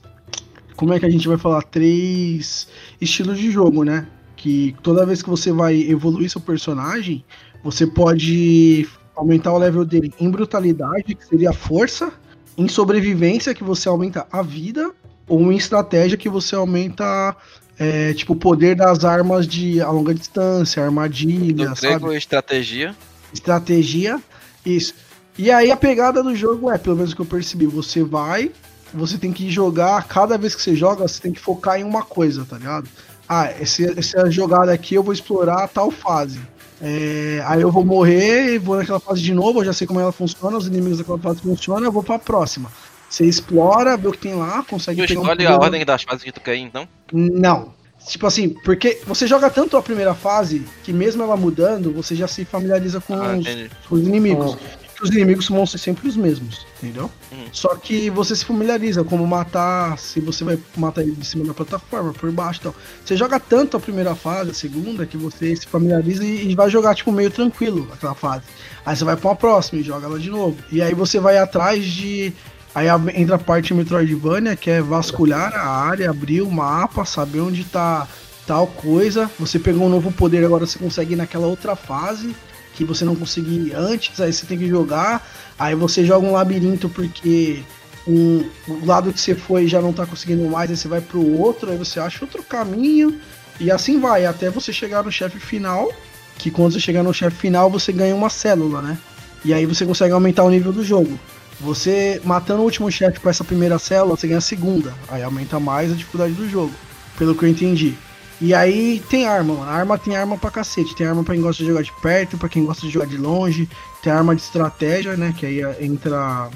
Como 0.81 0.95
é 0.95 0.99
que 0.99 1.05
a 1.05 1.11
gente 1.11 1.28
vai 1.28 1.37
falar? 1.37 1.61
Três 1.64 2.66
estilos 2.99 3.37
de 3.39 3.51
jogo, 3.51 3.85
né? 3.85 4.07
Que 4.35 4.74
toda 4.83 5.05
vez 5.05 5.20
que 5.22 5.28
você 5.28 5.53
vai 5.53 5.78
evoluir 5.83 6.31
seu 6.31 6.41
personagem, 6.41 7.22
você 7.62 7.87
pode 7.87 8.89
aumentar 9.14 9.53
o 9.53 9.59
level 9.59 9.85
dele 9.85 10.11
em 10.18 10.31
brutalidade, 10.31 11.14
que 11.14 11.26
seria 11.26 11.51
a 11.51 11.53
força, 11.53 12.11
em 12.57 12.66
sobrevivência, 12.66 13.53
que 13.53 13.62
você 13.62 13.91
aumenta 13.91 14.26
a 14.33 14.41
vida, 14.41 14.91
ou 15.28 15.53
em 15.53 15.57
estratégia, 15.59 16.16
que 16.16 16.31
você 16.31 16.55
aumenta. 16.55 17.37
é, 17.78 18.14
tipo, 18.14 18.33
o 18.33 18.37
poder 18.37 18.74
das 18.74 19.05
armas 19.05 19.47
de 19.47 19.83
a 19.83 19.91
longa 19.91 20.14
distância, 20.14 20.83
armadilha, 20.83 21.68
Do 21.68 21.76
sabe? 21.76 21.81
grego, 21.81 22.12
estratégia. 22.14 22.97
estratégia, 23.35 24.18
isso. 24.64 24.95
E 25.39 25.51
aí 25.51 25.70
a 25.70 25.76
pegada 25.76 26.22
do 26.22 26.35
jogo 26.35 26.70
é, 26.70 26.78
pelo 26.78 26.97
menos 26.97 27.12
que 27.14 27.20
eu 27.20 27.26
percebi, 27.26 27.66
você 27.66 28.03
vai, 28.03 28.51
você 28.93 29.16
tem 29.18 29.32
que 29.32 29.51
jogar, 29.51 30.07
cada 30.07 30.36
vez 30.38 30.55
que 30.55 30.62
você 30.62 30.74
joga, 30.74 31.07
você 31.07 31.20
tem 31.20 31.32
que 31.32 31.41
focar 31.41 31.78
em 31.78 31.84
uma 31.84 32.03
coisa, 32.03 32.45
tá 32.45 32.57
ligado? 32.59 32.88
Ah, 33.28 33.51
esse, 33.61 33.84
essa 33.99 34.30
jogada 34.30 34.72
aqui 34.72 34.95
eu 34.95 35.03
vou 35.03 35.12
explorar 35.12 35.68
tal 35.68 35.91
fase. 35.91 36.41
É, 36.82 37.43
aí 37.47 37.61
eu 37.61 37.70
vou 37.70 37.84
morrer, 37.84 38.59
vou 38.59 38.76
naquela 38.76 38.99
fase 38.99 39.20
de 39.20 39.34
novo, 39.34 39.61
eu 39.61 39.64
já 39.66 39.72
sei 39.72 39.86
como 39.86 40.01
ela 40.01 40.12
funciona, 40.12 40.57
os 40.57 40.66
inimigos 40.66 40.99
daquela 40.99 41.18
fase 41.18 41.41
funcionam, 41.41 41.84
eu 41.84 41.93
vou 41.93 42.03
pra 42.03 42.18
próxima. 42.18 42.70
Você 43.09 43.24
explora, 43.24 43.97
vê 43.97 44.09
o 44.09 44.12
que 44.12 44.18
tem 44.18 44.34
lá, 44.34 44.64
consegue 44.68 45.03
Tu 45.03 45.09
pegar 45.09 45.20
um 45.20 45.22
escolhe 45.24 45.47
a 45.47 45.59
ordem 45.59 45.84
das 45.84 46.03
fases 46.03 46.22
que 46.22 46.32
tu 46.32 46.41
quer 46.41 46.57
ir, 46.57 46.61
então? 46.61 46.88
não. 47.12 47.78
Tipo 48.09 48.26
assim, 48.26 48.49
porque 48.49 49.03
você 49.07 49.26
joga 49.26 49.51
tanto 49.51 49.76
a 49.76 49.82
primeira 49.82 50.14
fase 50.14 50.64
que 50.82 50.91
mesmo 50.91 51.22
ela 51.22 51.36
mudando, 51.36 51.93
você 51.93 52.16
já 52.16 52.26
se 52.26 52.47
familiariza 52.47 52.99
com 52.99 53.12
Ah, 53.12 53.36
os, 53.36 53.47
com 53.86 53.95
os 53.95 54.01
inimigos. 54.01 54.57
Que 55.01 55.05
Os 55.05 55.11
inimigos 55.11 55.48
vão 55.48 55.64
ser 55.64 55.78
sempre 55.78 56.07
os 56.07 56.14
mesmos, 56.14 56.66
entendeu? 56.76 57.11
Uhum. 57.32 57.46
Só 57.53 57.74
que 57.74 58.11
você 58.11 58.36
se 58.36 58.44
familiariza 58.44 59.03
como 59.03 59.26
matar, 59.26 59.98
se 59.98 60.20
você 60.20 60.44
vai 60.44 60.59
matar 60.76 61.01
ele 61.01 61.12
de 61.12 61.24
cima 61.26 61.42
da 61.42 61.55
plataforma, 61.55 62.12
por 62.12 62.30
baixo 62.30 62.61
e 62.61 62.62
tal. 62.64 62.74
Você 63.03 63.16
joga 63.16 63.40
tanto 63.40 63.78
a 63.78 63.80
primeira 63.80 64.14
fase, 64.14 64.51
a 64.51 64.55
segunda, 64.55 65.07
que 65.07 65.16
você 65.16 65.57
se 65.57 65.66
familiariza 65.66 66.22
e, 66.22 66.51
e 66.51 66.55
vai 66.55 66.68
jogar, 66.68 66.94
tipo, 66.94 67.11
meio 67.11 67.30
tranquilo 67.30 67.88
aquela 67.90 68.14
fase. 68.14 68.44
Aí 68.84 68.94
você 68.94 69.03
vai 69.03 69.16
pra 69.16 69.30
uma 69.30 69.36
próxima 69.36 69.80
e 69.80 69.82
joga 69.82 70.07
ela 70.07 70.18
de 70.18 70.28
novo. 70.28 70.59
E 70.70 70.82
aí 70.82 70.92
você 70.92 71.18
vai 71.18 71.38
atrás 71.38 71.82
de. 71.82 72.34
Aí 72.74 72.86
entra 73.14 73.36
a 73.36 73.38
parte 73.38 73.72
Metroidvania, 73.72 74.55
que 74.55 74.70
é 74.70 74.82
vasculhar 74.82 75.55
a 75.55 75.66
área, 75.66 76.11
abrir 76.11 76.42
o 76.42 76.51
mapa, 76.51 77.07
saber 77.07 77.40
onde 77.40 77.64
tá 77.64 78.07
tal 78.46 78.66
coisa. 78.66 79.30
Você 79.38 79.59
pegou 79.59 79.86
um 79.86 79.88
novo 79.88 80.12
poder, 80.12 80.44
agora 80.44 80.66
você 80.66 80.78
consegue 80.78 81.14
ir 81.14 81.16
naquela 81.16 81.46
outra 81.46 81.74
fase 81.74 82.36
que 82.75 82.85
você 82.85 83.05
não 83.05 83.14
conseguia 83.14 83.61
ir 83.61 83.75
antes, 83.75 84.21
aí 84.21 84.33
você 84.33 84.47
tem 84.47 84.59
que 84.59 84.68
jogar. 84.68 85.27
Aí 85.59 85.75
você 85.75 86.05
joga 86.05 86.27
um 86.27 86.33
labirinto 86.33 86.89
porque 86.89 87.62
um, 88.07 88.45
o 88.66 88.85
lado 88.85 89.12
que 89.12 89.21
você 89.21 89.35
foi 89.35 89.66
já 89.66 89.81
não 89.81 89.93
tá 89.93 90.07
conseguindo 90.07 90.49
mais, 90.49 90.71
aí 90.71 90.77
você 90.77 90.89
vai 90.89 91.01
pro 91.01 91.39
outro, 91.39 91.71
aí 91.71 91.77
você 91.77 92.01
acha 92.01 92.25
outro 92.25 92.43
caminho. 92.43 93.21
E 93.59 93.71
assim 93.71 94.01
vai, 94.01 94.25
até 94.25 94.49
você 94.51 94.73
chegar 94.73 95.03
no 95.03 95.12
chefe 95.12 95.39
final. 95.39 95.91
Que 96.39 96.51
quando 96.51 96.73
você 96.73 96.81
chegar 96.81 97.03
no 97.03 97.12
chefe 97.12 97.37
final, 97.37 97.71
você 97.71 97.93
ganha 97.93 98.14
uma 98.14 98.31
célula, 98.31 98.81
né? 98.81 98.99
E 99.45 99.53
aí 99.53 99.66
você 99.66 99.85
consegue 99.85 100.12
aumentar 100.12 100.43
o 100.45 100.51
nível 100.51 100.73
do 100.73 100.83
jogo. 100.83 101.18
Você 101.61 102.21
matando 102.25 102.62
o 102.62 102.64
último 102.64 102.91
chefe 102.91 103.21
com 103.21 103.29
essa 103.29 103.45
primeira 103.45 103.79
célula, 103.79 104.16
você 104.16 104.27
ganha 104.27 104.39
a 104.39 104.43
segunda. 104.43 104.95
Aí 105.09 105.23
aumenta 105.23 105.61
mais 105.61 105.93
a 105.93 105.95
dificuldade 105.95 106.33
do 106.33 106.49
jogo. 106.49 106.73
Pelo 107.18 107.35
que 107.35 107.45
eu 107.45 107.49
entendi. 107.49 107.95
E 108.41 108.55
aí 108.55 109.03
tem 109.11 109.26
arma. 109.26 109.66
A 109.66 109.72
arma 109.72 109.99
tem 109.99 110.16
arma 110.16 110.38
pra 110.38 110.51
cacete. 110.51 110.95
Tem 110.95 111.07
arma 111.07 111.22
pra 111.22 111.34
quem 111.34 111.43
gosta 111.43 111.62
de 111.62 111.68
jogar 111.68 111.82
de 111.82 111.93
perto, 112.01 112.38
pra 112.38 112.49
quem 112.49 112.64
gosta 112.64 112.86
de 112.86 112.93
jogar 112.93 113.07
de 113.07 113.16
longe. 113.16 113.68
Tem 114.03 114.12
arma 114.12 114.34
de 114.34 114.43
estratégia, 114.43 115.16
né? 115.16 115.34
Que 115.36 115.47
aí 115.47 115.61
entra 115.84 116.49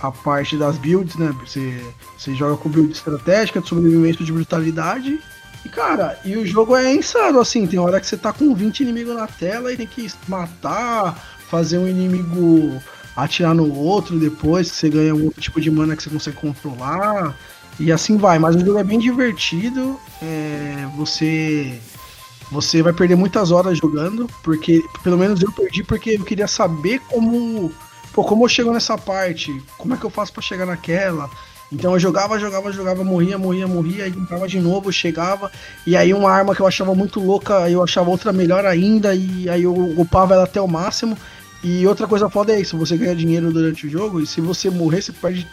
a 0.00 0.10
parte 0.10 0.56
das 0.56 0.76
builds, 0.76 1.16
né? 1.16 1.34
Você, 1.40 1.82
você 2.18 2.34
joga 2.34 2.56
com 2.56 2.68
build 2.68 2.92
estratégica, 2.92 3.60
de 3.60 3.68
sobrevivência 3.68 4.24
de 4.24 4.32
brutalidade. 4.32 5.18
E 5.64 5.68
cara, 5.68 6.18
e 6.24 6.36
o 6.36 6.46
jogo 6.46 6.76
é 6.76 6.92
insano, 6.92 7.40
assim. 7.40 7.66
Tem 7.66 7.78
hora 7.78 8.00
que 8.00 8.06
você 8.06 8.16
tá 8.16 8.32
com 8.32 8.54
20 8.54 8.80
inimigos 8.80 9.16
na 9.16 9.26
tela 9.26 9.72
e 9.72 9.76
tem 9.76 9.86
que 9.86 10.10
matar, 10.28 11.14
fazer 11.48 11.78
um 11.78 11.88
inimigo 11.88 12.78
atirar 13.16 13.54
no 13.54 13.72
outro 13.74 14.18
depois, 14.18 14.70
que 14.70 14.76
você 14.76 14.88
ganha 14.88 15.14
um 15.14 15.24
outro 15.24 15.40
tipo 15.40 15.60
de 15.60 15.70
mana 15.70 15.96
que 15.96 16.02
você 16.02 16.10
consegue 16.10 16.36
controlar. 16.36 17.36
E 17.78 17.90
assim 17.90 18.16
vai, 18.16 18.38
mas 18.38 18.54
o 18.54 18.60
jogo 18.60 18.78
é 18.78 18.84
bem 18.84 18.98
divertido. 18.98 19.98
é, 20.22 20.86
você 20.96 21.80
você 22.50 22.82
vai 22.82 22.92
perder 22.92 23.16
muitas 23.16 23.50
horas 23.50 23.78
jogando, 23.78 24.28
porque 24.42 24.84
pelo 25.02 25.16
menos 25.16 25.40
eu 25.42 25.50
perdi 25.50 25.82
porque 25.82 26.10
eu 26.10 26.24
queria 26.24 26.46
saber 26.46 27.00
como 27.08 27.72
pô, 28.12 28.22
como 28.22 28.44
eu 28.44 28.48
chego 28.48 28.72
nessa 28.72 28.98
parte, 28.98 29.50
como 29.78 29.94
é 29.94 29.96
que 29.96 30.04
eu 30.04 30.10
faço 30.10 30.32
pra 30.32 30.42
chegar 30.42 30.66
naquela. 30.66 31.30
Então 31.72 31.94
eu 31.94 31.98
jogava, 31.98 32.38
jogava, 32.38 32.70
jogava, 32.70 33.02
morria, 33.02 33.38
morria, 33.38 33.66
morria, 33.66 34.04
aí 34.04 34.10
entrava 34.10 34.46
de 34.46 34.60
novo, 34.60 34.92
chegava, 34.92 35.50
e 35.86 35.96
aí 35.96 36.12
uma 36.12 36.30
arma 36.30 36.54
que 36.54 36.60
eu 36.60 36.66
achava 36.66 36.94
muito 36.94 37.18
louca, 37.18 37.70
eu 37.70 37.82
achava 37.82 38.10
outra 38.10 38.30
melhor 38.30 38.66
ainda, 38.66 39.14
e 39.14 39.48
aí 39.48 39.62
eu 39.62 39.74
upava 39.98 40.34
ela 40.34 40.44
até 40.44 40.60
o 40.60 40.68
máximo. 40.68 41.16
E 41.64 41.86
outra 41.86 42.06
coisa 42.06 42.28
foda 42.28 42.52
é 42.52 42.60
isso, 42.60 42.76
você 42.76 42.94
ganha 42.98 43.16
dinheiro 43.16 43.50
durante 43.50 43.86
o 43.86 43.90
jogo, 43.90 44.20
e 44.20 44.26
se 44.26 44.40
você 44.42 44.68
morrer, 44.68 45.00
você 45.00 45.12
perde 45.12 45.48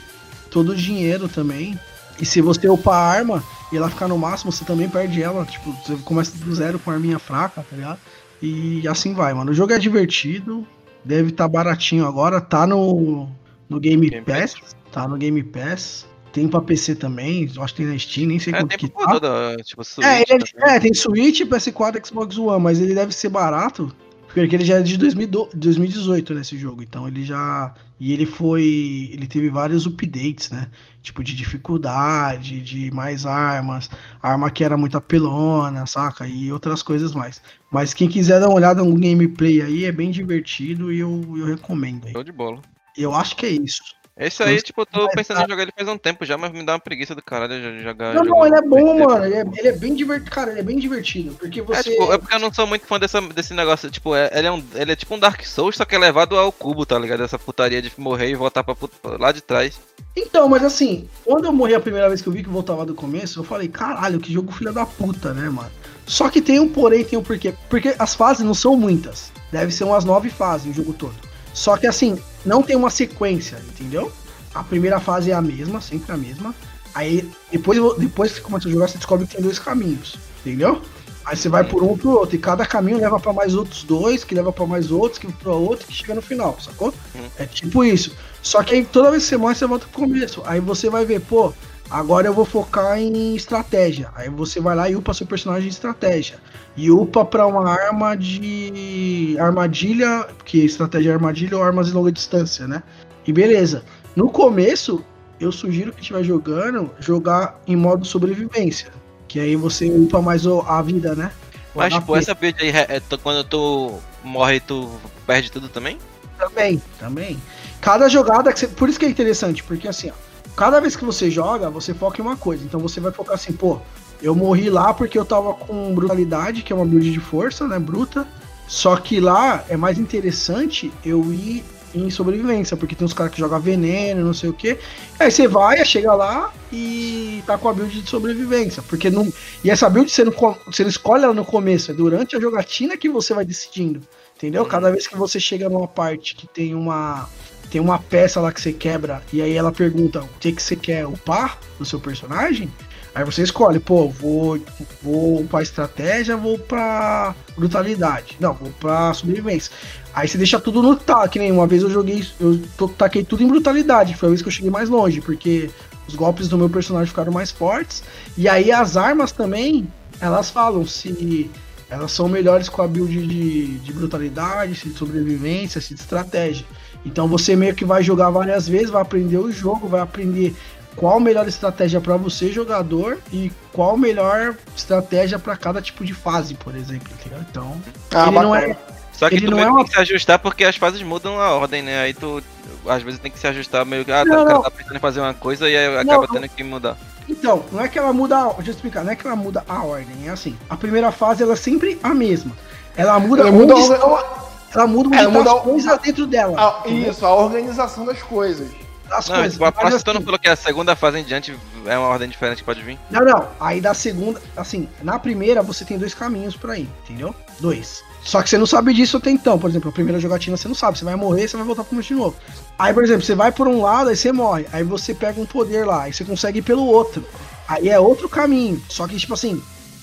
todo 0.51 0.74
o 0.74 0.76
dinheiro 0.76 1.30
também. 1.30 1.80
E 2.22 2.26
se 2.26 2.41
você 2.41 2.67
upar 2.70 2.95
a 2.95 3.07
arma 3.17 3.43
e 3.72 3.78
ela 3.78 3.89
ficar 3.89 4.07
no 4.07 4.17
máximo, 4.17 4.51
você 4.51 4.65
também 4.65 4.89
perde 4.89 5.22
ela. 5.24 5.45
Tipo, 5.45 5.72
você 5.72 5.95
começa 6.03 6.38
do 6.38 6.53
zero 6.53 6.78
com 6.80 6.91
a 6.91 6.93
arminha 6.95 7.20
fraca, 7.20 7.65
tá 7.70 7.76
ligado? 7.76 7.99
E 8.41 8.88
assim 8.88 9.13
vai, 9.13 9.34
mano. 9.34 9.51
O 9.51 9.53
jogo 9.53 9.74
é 9.74 9.80
divertido, 9.80 10.65
deve 11.03 11.30
estar 11.30 11.47
baratinho 11.47 12.05
agora, 12.05 12.39
tá 12.41 12.65
no, 12.67 13.28
no 13.70 13.80
Game, 13.80 14.09
Game 14.09 14.26
Pass, 14.26 14.55
Tá 14.91 15.07
no 15.07 15.17
Game 15.17 15.41
Pass. 15.43 16.07
Tem 16.32 16.47
pra 16.47 16.61
PC 16.61 16.95
também, 16.95 17.49
acho 17.57 17.74
que 17.74 17.82
tem 17.84 17.91
na 17.91 17.97
Steam, 17.97 18.28
nem 18.28 18.38
sei 18.38 18.53
É, 18.53 18.59
quanto 18.59 18.78
que 18.78 18.88
tá. 18.88 19.07
toda, 19.13 19.57
tipo, 19.63 19.84
Switch. 19.84 20.05
É, 20.07 20.22
ele 20.30 20.45
também. 20.45 20.76
é, 20.76 20.80
tem 20.80 20.93
Switch, 20.93 21.41
PS4, 21.41 22.05
Xbox 22.05 22.38
One, 22.38 22.61
mas 22.63 22.80
ele 22.80 22.93
deve 22.93 23.11
ser 23.13 23.30
barato, 23.30 23.91
porque 24.34 24.55
ele 24.55 24.65
já 24.65 24.77
é 24.77 24.82
de 24.82 24.97
2012 24.97 25.55
2018 25.55 26.34
nesse 26.34 26.57
jogo, 26.57 26.84
então 26.84 27.07
ele 27.07 27.23
já 27.23 27.73
e 27.99 28.13
ele 28.13 28.25
foi, 28.25 29.09
ele 29.11 29.27
teve 29.27 29.49
vários 29.49 29.86
updates, 29.86 30.51
né? 30.51 30.69
Tipo 31.01 31.23
de 31.23 31.36
dificuldade, 31.36 32.61
de 32.61 32.91
mais 32.91 33.25
armas, 33.25 33.89
arma 34.21 34.49
que 34.49 34.63
era 34.63 34.77
muito 34.77 34.97
apelona, 34.97 35.86
saca? 35.86 36.25
E 36.25 36.51
outras 36.51 36.82
coisas 36.82 37.13
mais. 37.13 37.41
Mas 37.69 37.93
quem 37.93 38.07
quiser 38.07 38.39
dar 38.39 38.47
uma 38.47 38.55
olhada 38.55 38.84
no 38.84 38.97
gameplay 38.97 39.61
aí 39.61 39.86
é 39.86 39.91
bem 39.91 40.11
divertido 40.11 40.91
e 40.93 40.99
eu, 40.99 41.21
eu 41.38 41.45
recomendo 41.45 42.05
aí. 42.05 42.13
Show 42.13 42.23
de 42.23 42.32
bola. 42.32 42.61
Eu 42.97 43.13
acho 43.13 43.36
que 43.36 43.45
é 43.45 43.49
isso. 43.49 43.82
Esse 44.20 44.43
aí, 44.43 44.51
Nossa, 44.51 44.65
tipo, 44.65 44.82
eu 44.82 44.86
tô 44.86 45.07
pensando 45.11 45.41
em 45.41 45.47
jogar 45.47 45.63
ele 45.63 45.72
faz 45.74 45.88
um 45.88 45.97
tempo 45.97 46.26
já, 46.26 46.38
mas 46.38 46.51
me 46.51 46.61
dá 46.65 46.74
uma 46.74 46.80
preguiça 46.80 47.15
do 47.15 47.22
caralho 47.24 47.53
de 47.59 47.82
jogar. 47.82 48.13
Não, 48.13 48.24
não, 48.26 48.45
ele 48.45 48.55
é 48.55 48.61
bom, 48.61 48.76
RPG. 48.97 49.05
mano. 49.05 49.26
Ele 49.26 49.36
é, 49.36 49.45
ele 49.57 49.67
é 49.70 49.72
bem 49.72 49.95
divertido, 49.95 50.30
cara. 50.32 50.51
Ele 50.51 50.59
é 50.59 50.63
bem 50.63 50.78
divertido, 50.78 51.34
porque 51.39 51.61
É, 51.61 51.63
você 51.63 51.91
tipo, 51.91 52.11
é 52.11 52.17
porque 52.17 52.36
eu 52.36 52.39
não 52.39 52.53
sou 52.53 52.67
muito 52.67 52.86
fã 52.86 52.99
dessa, 52.99 53.22
desse 53.22 53.53
negócio, 53.53 53.89
tipo, 53.89 54.13
é- 54.13 54.30
ele, 54.34 54.47
é 54.47 54.51
um, 54.51 54.61
ele 54.76 54.91
é 54.91 54.95
tipo 54.97 55.15
um 55.15 55.20
Dark 55.20 55.41
Souls, 55.45 55.78
só 55.78 55.86
que 55.86 55.95
é 55.95 55.97
levado 55.97 56.38
ao 56.38 56.51
cubo, 56.51 56.86
tá 56.86 56.99
ligado? 56.99 57.24
Essa 57.24 57.39
putaria 57.39 57.82
de 57.82 57.89
morrer 57.97 58.30
e 58.30 58.36
voltar 58.36 58.61
pra, 58.61 58.76
put- 58.76 58.91
lá 59.17 59.32
de 59.32 59.39
trás. 59.39 59.80
Então, 60.13 60.49
mas 60.49 60.65
assim, 60.65 61.07
quando 61.24 61.45
eu 61.45 61.53
morri 61.53 61.74
a 61.76 61.80
primeira 61.80 62.09
vez 62.09 62.22
que 62.22 62.28
eu 62.28 62.34
vi 62.34 62.43
que 62.43 62.49
voltava 62.49 62.86
do 62.86 62.93
começo, 62.93 63.39
eu 63.39 63.43
falei, 63.45 63.70
caralho, 63.70 64.20
que 64.20 64.34
jogo 64.34 64.51
filha 64.51 64.74
da 64.74 64.86
puta, 64.86 65.34
né, 65.34 65.49
mano? 65.49 65.72
Só 66.05 66.28
que 66.28 66.41
tem 66.41 66.59
um 66.59 66.67
porém, 66.67 67.05
tem 67.05 67.17
um 67.17 67.24
porquê. 67.24 67.53
Porque 67.70 67.95
as 67.97 68.15
fases 68.15 68.43
não 68.43 68.53
são 68.53 68.76
muitas. 68.76 69.32
Deve 69.49 69.72
ser 69.72 69.86
umas 69.86 70.03
nove 70.03 70.30
fases 70.30 70.72
o 70.72 70.74
jogo 70.74 70.91
todo. 70.91 71.28
Só 71.53 71.77
que 71.77 71.87
assim, 71.87 72.17
não 72.45 72.61
tem 72.61 72.75
uma 72.75 72.89
sequência, 72.89 73.61
entendeu? 73.67 74.11
A 74.53 74.63
primeira 74.63 74.99
fase 74.99 75.31
é 75.31 75.33
a 75.33 75.41
mesma, 75.41 75.81
sempre 75.81 76.11
a 76.11 76.17
mesma. 76.17 76.55
Aí, 76.93 77.29
depois, 77.51 77.79
depois 77.97 78.31
que 78.31 78.37
você 78.37 78.43
começa 78.43 78.67
a 78.67 78.71
jogar, 78.71 78.87
você 78.87 78.97
descobre 78.97 79.27
que 79.27 79.35
tem 79.35 79.43
dois 79.43 79.59
caminhos, 79.59 80.17
entendeu? 80.41 80.81
Aí 81.25 81.37
você 81.37 81.47
vai 81.47 81.63
por 81.63 81.83
um 81.83 81.95
pro 81.95 82.09
outro, 82.09 82.35
e 82.35 82.39
cada 82.39 82.65
caminho 82.65 82.97
leva 82.97 83.19
pra 83.19 83.31
mais 83.31 83.53
outros 83.53 83.83
dois, 83.83 84.23
que 84.23 84.33
leva 84.33 84.51
pra 84.51 84.65
mais 84.65 84.89
outros, 84.89 85.19
que 85.19 85.31
pra 85.31 85.53
outro, 85.53 85.85
que 85.85 85.93
chega 85.93 86.15
no 86.15 86.21
final, 86.21 86.57
sacou? 86.59 86.91
É 87.37 87.45
tipo 87.45 87.83
isso. 87.83 88.15
Só 88.41 88.63
que 88.63 88.73
aí 88.73 88.83
toda 88.85 89.11
vez 89.11 89.23
que 89.23 89.29
você 89.29 89.37
morre, 89.37 89.53
você 89.53 89.67
volta 89.67 89.85
pro 89.85 90.01
começo. 90.01 90.41
Aí 90.45 90.59
você 90.59 90.89
vai 90.89 91.05
ver, 91.05 91.21
pô, 91.21 91.53
agora 91.89 92.27
eu 92.27 92.33
vou 92.33 92.45
focar 92.45 92.97
em 92.99 93.35
estratégia. 93.35 94.09
Aí 94.15 94.29
você 94.29 94.59
vai 94.59 94.75
lá 94.75 94.89
e 94.89 94.95
upa 94.95 95.13
seu 95.13 95.25
personagem 95.27 95.63
de 95.69 95.73
estratégia. 95.73 96.39
E 96.77 96.89
upa 96.91 97.25
pra 97.25 97.45
uma 97.47 97.69
arma 97.69 98.15
de 98.15 99.35
armadilha, 99.39 100.27
que 100.45 100.59
estratégia 100.63 101.11
é 101.11 101.13
armadilha 101.13 101.57
ou 101.57 101.63
armas 101.63 101.87
de 101.87 101.93
longa 101.93 102.11
distância, 102.11 102.67
né? 102.67 102.83
E 103.25 103.33
beleza. 103.33 103.83
No 104.15 104.29
começo, 104.29 105.03
eu 105.39 105.51
sugiro 105.51 105.91
que 105.91 106.01
estiver 106.01 106.23
jogando, 106.23 106.89
jogar 106.99 107.59
em 107.67 107.75
modo 107.75 108.05
sobrevivência. 108.05 108.89
Que 109.27 109.39
aí 109.39 109.55
você 109.55 109.89
upa 109.89 110.21
mais 110.21 110.45
a 110.47 110.81
vida, 110.81 111.15
né? 111.15 111.31
O 111.75 111.79
Mas, 111.79 111.93
HP. 111.93 111.99
tipo, 111.99 112.15
essa 112.15 112.33
build 112.33 112.61
aí, 112.61 112.69
é, 112.69 112.99
tu- 112.99 113.19
quando 113.19 113.43
tu 113.43 113.99
morre, 114.23 114.59
tu 114.59 114.89
perde 115.27 115.51
tudo 115.51 115.69
também? 115.69 115.97
Também, 116.37 116.81
também. 116.97 117.37
Cada 117.81 118.09
jogada 118.09 118.51
que 118.51 118.59
você. 118.59 118.67
Por 118.67 118.89
isso 118.89 118.99
que 118.99 119.05
é 119.05 119.09
interessante, 119.09 119.61
porque 119.63 119.87
assim, 119.87 120.09
ó, 120.09 120.13
cada 120.60 120.82
vez 120.82 120.93
que 120.93 121.05
você 121.05 121.32
joga, 121.32 121.70
você 121.70 121.93
foca 121.93 122.22
em 122.22 122.26
uma 122.26 122.36
coisa. 122.36 122.66
Então 122.66 122.82
você 122.82 122.99
vai 122.99 123.14
focar 123.14 123.36
assim, 123.36 123.53
pô, 123.53 123.80
eu 124.22 124.36
morri 124.36 124.70
lá 124.70 124.93
porque 124.93 125.18
eu 125.18 125.24
tava 125.24 125.53
com 125.53 125.95
brutalidade, 125.95 126.64
que 126.64 126.74
é 126.74 126.76
uma 126.76 126.86
build 126.86 127.10
de 127.10 127.20
força, 127.22 127.66
né? 127.66 127.80
Bruta. 127.80 128.28
Só 128.68 128.97
que 128.97 129.22
lá 129.22 129.64
é 129.70 129.78
mais 129.78 129.97
interessante 129.97 130.91
eu 131.05 131.34
ir 131.34 131.64
em 131.95 132.10
sobrevivência, 132.10 132.76
porque 132.76 132.93
tem 132.93 133.05
uns 133.05 133.14
caras 133.14 133.32
que 133.32 133.39
jogam 133.39 133.57
veneno, 133.62 134.22
não 134.22 134.34
sei 134.34 134.49
o 134.49 134.53
que. 134.53 134.78
Aí 135.18 135.32
você 135.32 135.47
vai, 135.47 135.84
chega 135.86 136.14
lá 136.14 136.51
e 136.74 137.41
tá 137.47 137.57
com 137.57 137.70
a 137.70 137.74
build 137.74 138.01
de 138.01 138.10
sobrevivência. 138.10 138.84
Porque 138.84 139.10
não. 139.10 139.32
E 139.64 139.72
essa 139.72 139.89
build 139.89 140.12
você 140.12 140.26
não, 140.26 140.34
você 140.66 140.84
não 140.84 140.89
escolhe 140.89 141.24
ela 141.24 141.34
no 141.34 141.45
começo, 141.45 141.91
é 141.91 141.93
durante 141.93 142.36
a 142.36 142.39
jogatina 142.39 142.97
que 142.97 143.07
você 143.07 143.34
vai 143.34 143.45
decidindo. 143.45 144.01
Entendeu? 144.36 144.66
Cada 144.66 144.91
vez 144.91 145.07
que 145.07 145.18
você 145.18 145.39
chega 145.39 145.70
numa 145.70 145.88
parte 145.88 146.36
que 146.36 146.45
tem 146.45 146.76
uma. 146.76 147.30
Tem 147.70 147.80
uma 147.80 147.99
peça 147.99 148.39
lá 148.39 148.51
que 148.51 148.61
você 148.61 148.74
quebra 148.74 149.22
e 149.32 149.41
aí 149.41 149.53
ela 149.53 149.72
pergunta 149.72 150.22
o 150.22 150.30
que, 150.39 150.51
que 150.51 150.61
você 150.61 150.76
quer 150.76 151.05
upar 151.05 151.59
do 151.78 151.86
seu 151.86 151.99
personagem. 151.99 152.72
Aí 153.13 153.24
você 153.26 153.41
escolhe, 153.41 153.80
pô, 153.80 154.07
vou, 154.07 154.59
vou 155.01 155.43
pra 155.45 155.61
estratégia, 155.61 156.38
vou 156.38 156.57
pra 156.57 157.36
brutalidade. 157.57 158.38
Não, 158.39 158.53
vou 158.53 158.72
pra 158.80 159.13
sobrevivência. 159.13 159.72
Aí 160.13 160.28
você 160.28 160.38
deixa 160.38 160.59
tudo 160.59 160.82
no 160.82 160.95
tá, 160.95 161.28
que 161.28 161.39
nem 161.39 161.51
uma 161.51 161.67
vez 161.67 161.82
eu 161.84 161.89
joguei, 161.89 162.26
eu 162.39 162.59
taquei 162.89 163.24
tudo 163.24 163.43
em 163.43 163.47
brutalidade, 163.47 164.15
foi 164.15 164.28
a 164.28 164.30
vez 164.30 164.41
que 164.41 164.47
eu 164.47 164.51
cheguei 164.51 164.72
mais 164.72 164.89
longe, 164.89 165.22
porque 165.22 165.70
os 166.07 166.15
golpes 166.15 166.47
do 166.47 166.57
meu 166.57 166.70
personagem 166.70 167.07
ficaram 167.07 167.32
mais 167.32 167.51
fortes. 167.51 168.03
E 168.38 168.47
aí 168.47 168.72
as 168.72 168.95
armas 168.97 169.32
também, 169.32 169.88
elas 170.20 170.49
falam 170.49 170.86
se 170.86 171.49
elas 171.89 172.11
são 172.11 172.30
melhores 172.30 172.70
com 172.70 172.82
a 172.82 172.88
build 172.88 173.26
de, 173.26 173.80
de 173.80 173.93
brutalidade, 173.93 174.76
se 174.76 174.89
de 174.89 174.97
sobrevivência, 174.97 175.82
se 175.82 175.93
de 175.93 175.99
estratégia. 175.99 176.65
Então 177.05 177.27
você 177.27 177.55
meio 177.55 177.73
que 177.75 177.85
vai 177.85 178.03
jogar 178.03 178.29
várias 178.29 178.67
vezes, 178.67 178.89
vai 178.89 179.01
aprender 179.01 179.37
o 179.37 179.51
jogo, 179.51 179.87
vai 179.87 180.01
aprender 180.01 180.55
qual 180.95 181.17
a 181.17 181.19
melhor 181.19 181.47
estratégia 181.47 182.01
para 182.01 182.17
você, 182.17 182.51
jogador, 182.51 183.19
e 183.31 183.51
qual 183.71 183.95
a 183.95 183.97
melhor 183.97 184.55
estratégia 184.75 185.39
para 185.39 185.55
cada 185.55 185.81
tipo 185.81 186.03
de 186.03 186.13
fase, 186.13 186.55
por 186.55 186.75
exemplo. 186.75 187.07
Entendeu? 187.19 187.39
Então, 187.49 187.77
Ah, 188.13 188.23
ele 188.27 188.31
não 188.39 188.49
bacana. 188.51 188.73
é. 188.73 188.77
Só 189.13 189.27
que 189.29 189.35
Ele 189.35 189.45
tu 189.45 189.51
não 189.51 189.57
meio 189.57 189.65
é 189.67 189.69
que 189.69 189.73
uma- 189.75 189.83
tem 189.83 189.89
que 189.89 189.95
se 189.95 189.99
ajustar 190.13 190.39
porque 190.39 190.63
as 190.63 190.77
fases 190.77 191.01
mudam 191.01 191.39
a 191.39 191.51
ordem, 191.51 191.81
né? 191.81 191.99
Aí 192.01 192.13
tu, 192.13 192.41
às 192.87 193.01
vezes, 193.03 193.19
tem 193.19 193.29
que 193.31 193.37
se 193.39 193.47
ajustar 193.47 193.85
meio 193.85 194.03
que, 194.05 194.11
ah, 194.13 194.23
tá, 194.23 194.25
Não, 194.25 194.33
o 194.43 194.45
cara 194.45 194.53
não. 194.55 194.61
tá 194.63 194.71
pensando 194.71 194.95
em 194.95 194.99
fazer 194.99 195.19
uma 195.19 195.33
coisa 195.33 195.69
e 195.69 195.75
aí 195.75 195.97
acaba 195.97 196.25
não. 196.27 196.33
tendo 196.33 196.47
que 196.49 196.63
mudar. 196.63 196.97
Então, 197.27 197.63
não 197.71 197.81
é 197.81 197.87
que 197.89 197.99
ela 197.99 198.11
muda. 198.13 198.37
a- 198.37 198.53
Deixa 198.53 198.71
eu 198.71 198.75
explicar, 198.75 199.03
não 199.03 199.11
é 199.11 199.15
que 199.15 199.25
ela 199.27 199.35
muda 199.35 199.63
a 199.67 199.83
ordem, 199.83 200.25
é 200.25 200.29
assim. 200.29 200.57
A 200.69 200.75
primeira 200.77 201.11
fase 201.11 201.43
ela 201.43 201.53
é 201.53 201.55
sempre 201.57 201.99
a 202.01 202.13
mesma. 202.13 202.51
Ela 202.95 203.19
muda, 203.19 203.41
Ela 203.43 203.51
muda 203.51 203.73
a- 203.75 203.95
ela 203.95 204.48
muda 204.88 205.09
onde 205.09 205.17
ela 205.17 205.30
muda 205.32 205.51
as 205.51 205.57
a- 205.57 205.59
coisas 205.61 205.99
dentro 205.99 206.28
dela. 206.28 206.55
a- 206.59 206.80
entendeu? 206.88 207.11
isso, 207.11 207.26
a 207.26 207.34
organização 207.34 208.05
das 208.05 208.22
coisas. 208.22 208.67
As 209.11 209.28
Não, 209.28 209.36
coisas. 209.38 209.53
tipo, 209.53 209.65
a 209.65 209.72
Mas, 209.72 209.80
próxima 209.80 210.01
tu 210.03 210.13
não 210.13 210.22
falou 210.22 210.38
que 210.39 210.47
a 210.47 210.55
segunda 210.55 210.95
fase 210.95 211.17
em 211.17 211.24
diante 211.24 211.57
é 211.88 211.97
uma 211.97 212.07
ordem 212.09 212.30
diferente 212.30 212.59
que 212.59 212.63
pode 212.63 212.84
vir? 212.84 212.99
Não, 213.09 213.26
não. 213.26 213.47
Aí 213.59 213.82
da 213.82 213.95
segunda, 213.95 214.39
assim, 214.55 214.88
na 215.01 215.17
primeira 215.17 215.63
você 215.63 215.84
tem 215.84 215.97
dois 215.97 216.13
caminhos 216.13 216.55
pra 216.55 216.78
ir, 216.78 216.88
entendeu? 217.03 217.34
Dois. 217.59 218.03
Só 218.24 218.43
que 218.43 218.49
você 218.51 218.57
não 218.59 218.67
sabe 218.67 218.93
disso 218.93 219.17
até 219.17 219.32
então. 219.32 219.57
Por 219.57 219.67
exemplo, 219.70 219.89
a 219.89 219.93
primeira 219.93 220.20
jogatina 220.20 220.55
você 220.55 220.67
não 220.67 220.76
sabe. 220.76 220.99
Você 220.99 221.05
vai 221.05 221.15
morrer, 221.15 221.47
você 221.47 221.57
vai 221.57 221.65
voltar 221.65 221.82
pro 221.84 221.89
começo 221.91 222.09
de 222.09 222.13
novo. 222.15 222.36
Aí, 222.78 222.93
por 222.93 223.03
exemplo, 223.03 223.24
você 223.24 223.34
vai 223.34 223.51
por 223.51 223.67
um 223.67 223.82
lado, 223.82 224.09
aí 224.09 224.15
você 224.15 224.32
morre. 224.32 224.67
Aí 224.72 224.84
você 224.84 225.15
pega 225.15 225.41
um 225.41 225.45
poder 225.45 225.88
lá, 225.88 226.03
aí 226.03 226.13
você 226.13 226.24
consegue 226.24 226.59
ir 226.59 226.61
pelo 226.61 226.86
outro. 226.86 227.26
Aí 227.67 227.89
é 227.89 227.99
outro 227.99 228.30
caminho. 228.30 228.80
Só 228.89 229.07
que, 229.07 229.17
tipo 229.17 229.34
assim, 229.34 229.59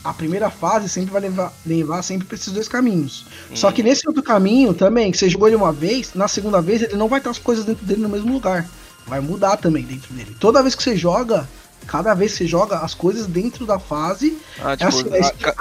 a 0.08 0.14
primeira 0.14 0.50
fase 0.50 0.88
sempre 0.88 1.10
vai 1.12 1.20
levar, 1.22 1.52
levar 1.64 2.02
sempre 2.02 2.26
pra 2.26 2.36
esses 2.36 2.52
dois 2.52 2.68
caminhos. 2.68 3.26
Só 3.54 3.72
que 3.72 3.82
nesse 3.82 4.06
outro 4.06 4.22
caminho 4.22 4.72
também, 4.72 5.10
que 5.10 5.18
você 5.18 5.28
jogou 5.28 5.48
ele 5.48 5.56
uma 5.56 5.72
vez, 5.72 6.12
na 6.14 6.28
segunda 6.28 6.60
vez 6.60 6.82
ele 6.82 6.94
não 6.96 7.08
vai 7.08 7.18
estar 7.18 7.30
as 7.30 7.38
coisas 7.38 7.64
dentro 7.64 7.84
dele 7.84 8.00
no 8.02 8.08
mesmo 8.08 8.32
lugar. 8.32 8.66
Vai 9.06 9.20
mudar 9.20 9.56
também 9.56 9.84
dentro 9.84 10.12
dele. 10.14 10.36
Toda 10.40 10.62
vez 10.62 10.74
que 10.74 10.82
você 10.82 10.96
joga, 10.96 11.48
cada 11.86 12.12
vez 12.14 12.32
que 12.32 12.38
você 12.38 12.46
joga, 12.46 12.78
as 12.78 12.94
coisas 12.94 13.26
dentro 13.26 13.64
da 13.66 13.78
fase 13.78 14.36
Ah, 14.60 14.72
é 14.72 14.76
tipo, 14.76 14.88
assim, 14.88 15.10
a, 15.44 15.48
a- 15.48 15.54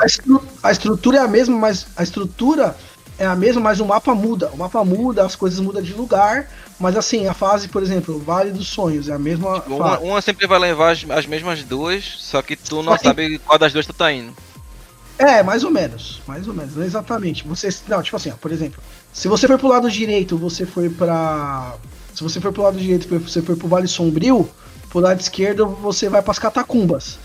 a 0.64 0.68
a 0.70 0.72
estrutura 0.72 1.18
é 1.18 1.22
a 1.22 1.28
mesma, 1.28 1.58
mas 1.58 1.86
a 1.96 2.04
estrutura 2.04 2.76
é 3.18 3.26
a 3.26 3.36
mesma, 3.36 3.61
mas 3.61 3.80
o 3.80 3.86
mapa 3.86 4.13
muda. 4.13 4.49
O 4.53 4.57
mapa 4.57 4.84
muda, 4.84 5.26
as 5.26 5.36
coisas 5.36 5.59
mudam 5.59 5.82
de 5.82 5.93
lugar. 5.93 6.49
Mas 6.80 6.97
assim, 6.97 7.28
a 7.28 7.34
fase, 7.34 7.68
por 7.70 7.82
exemplo, 7.82 8.20
Vale 8.20 8.51
dos 8.51 8.68
Sonhos, 8.68 9.07
é 9.07 9.13
a 9.13 9.20
mesma 9.20 9.63
uma, 9.66 9.89
fase. 9.89 10.03
uma 10.03 10.22
sempre 10.22 10.45
vai 10.45 10.59
levar 10.59 10.91
as, 10.91 11.05
as 11.09 11.26
mesmas 11.26 11.63
duas, 11.63 12.03
só 12.18 12.41
que 12.41 12.55
tu 12.57 12.84
não 12.84 12.97
que- 12.97 13.03
sabe 13.03 13.39
qual 13.39 13.57
das 13.57 13.72
duas 13.72 13.86
tu 13.86 13.93
tá 13.93 14.11
indo. 14.11 14.34
É, 15.18 15.41
mais 15.41 15.63
ou 15.63 15.72
menos. 15.72 16.22
Mais 16.28 16.45
ou 16.45 16.53
menos, 16.53 16.76
não 16.76 16.84
exatamente. 16.84 17.47
Você, 17.47 17.70
não, 17.88 18.01
tipo 18.03 18.18
assim, 18.18 18.32
ó, 18.32 18.36
por 18.36 18.51
exemplo, 18.51 18.82
se 19.13 19.30
você 19.30 19.47
for 19.47 19.57
pro 19.57 19.70
lado 19.70 19.89
direito, 19.89 20.38
você 20.38 20.66
foi 20.66 20.89
pra. 20.89 21.76
Se 22.13 22.22
você 22.22 22.41
for 22.41 22.51
pro 22.51 22.63
lado 22.63 22.78
direito, 22.78 23.07
você 23.20 23.41
foi 23.41 23.55
pro 23.55 23.68
Vale 23.70 23.88
Sombrio, 23.88 24.49
pro 24.89 24.99
lado 24.99 25.22
esquerdo 25.22 25.66
você 25.68 26.09
vai 26.09 26.22
pras 26.22 26.38
catacumbas. 26.39 27.18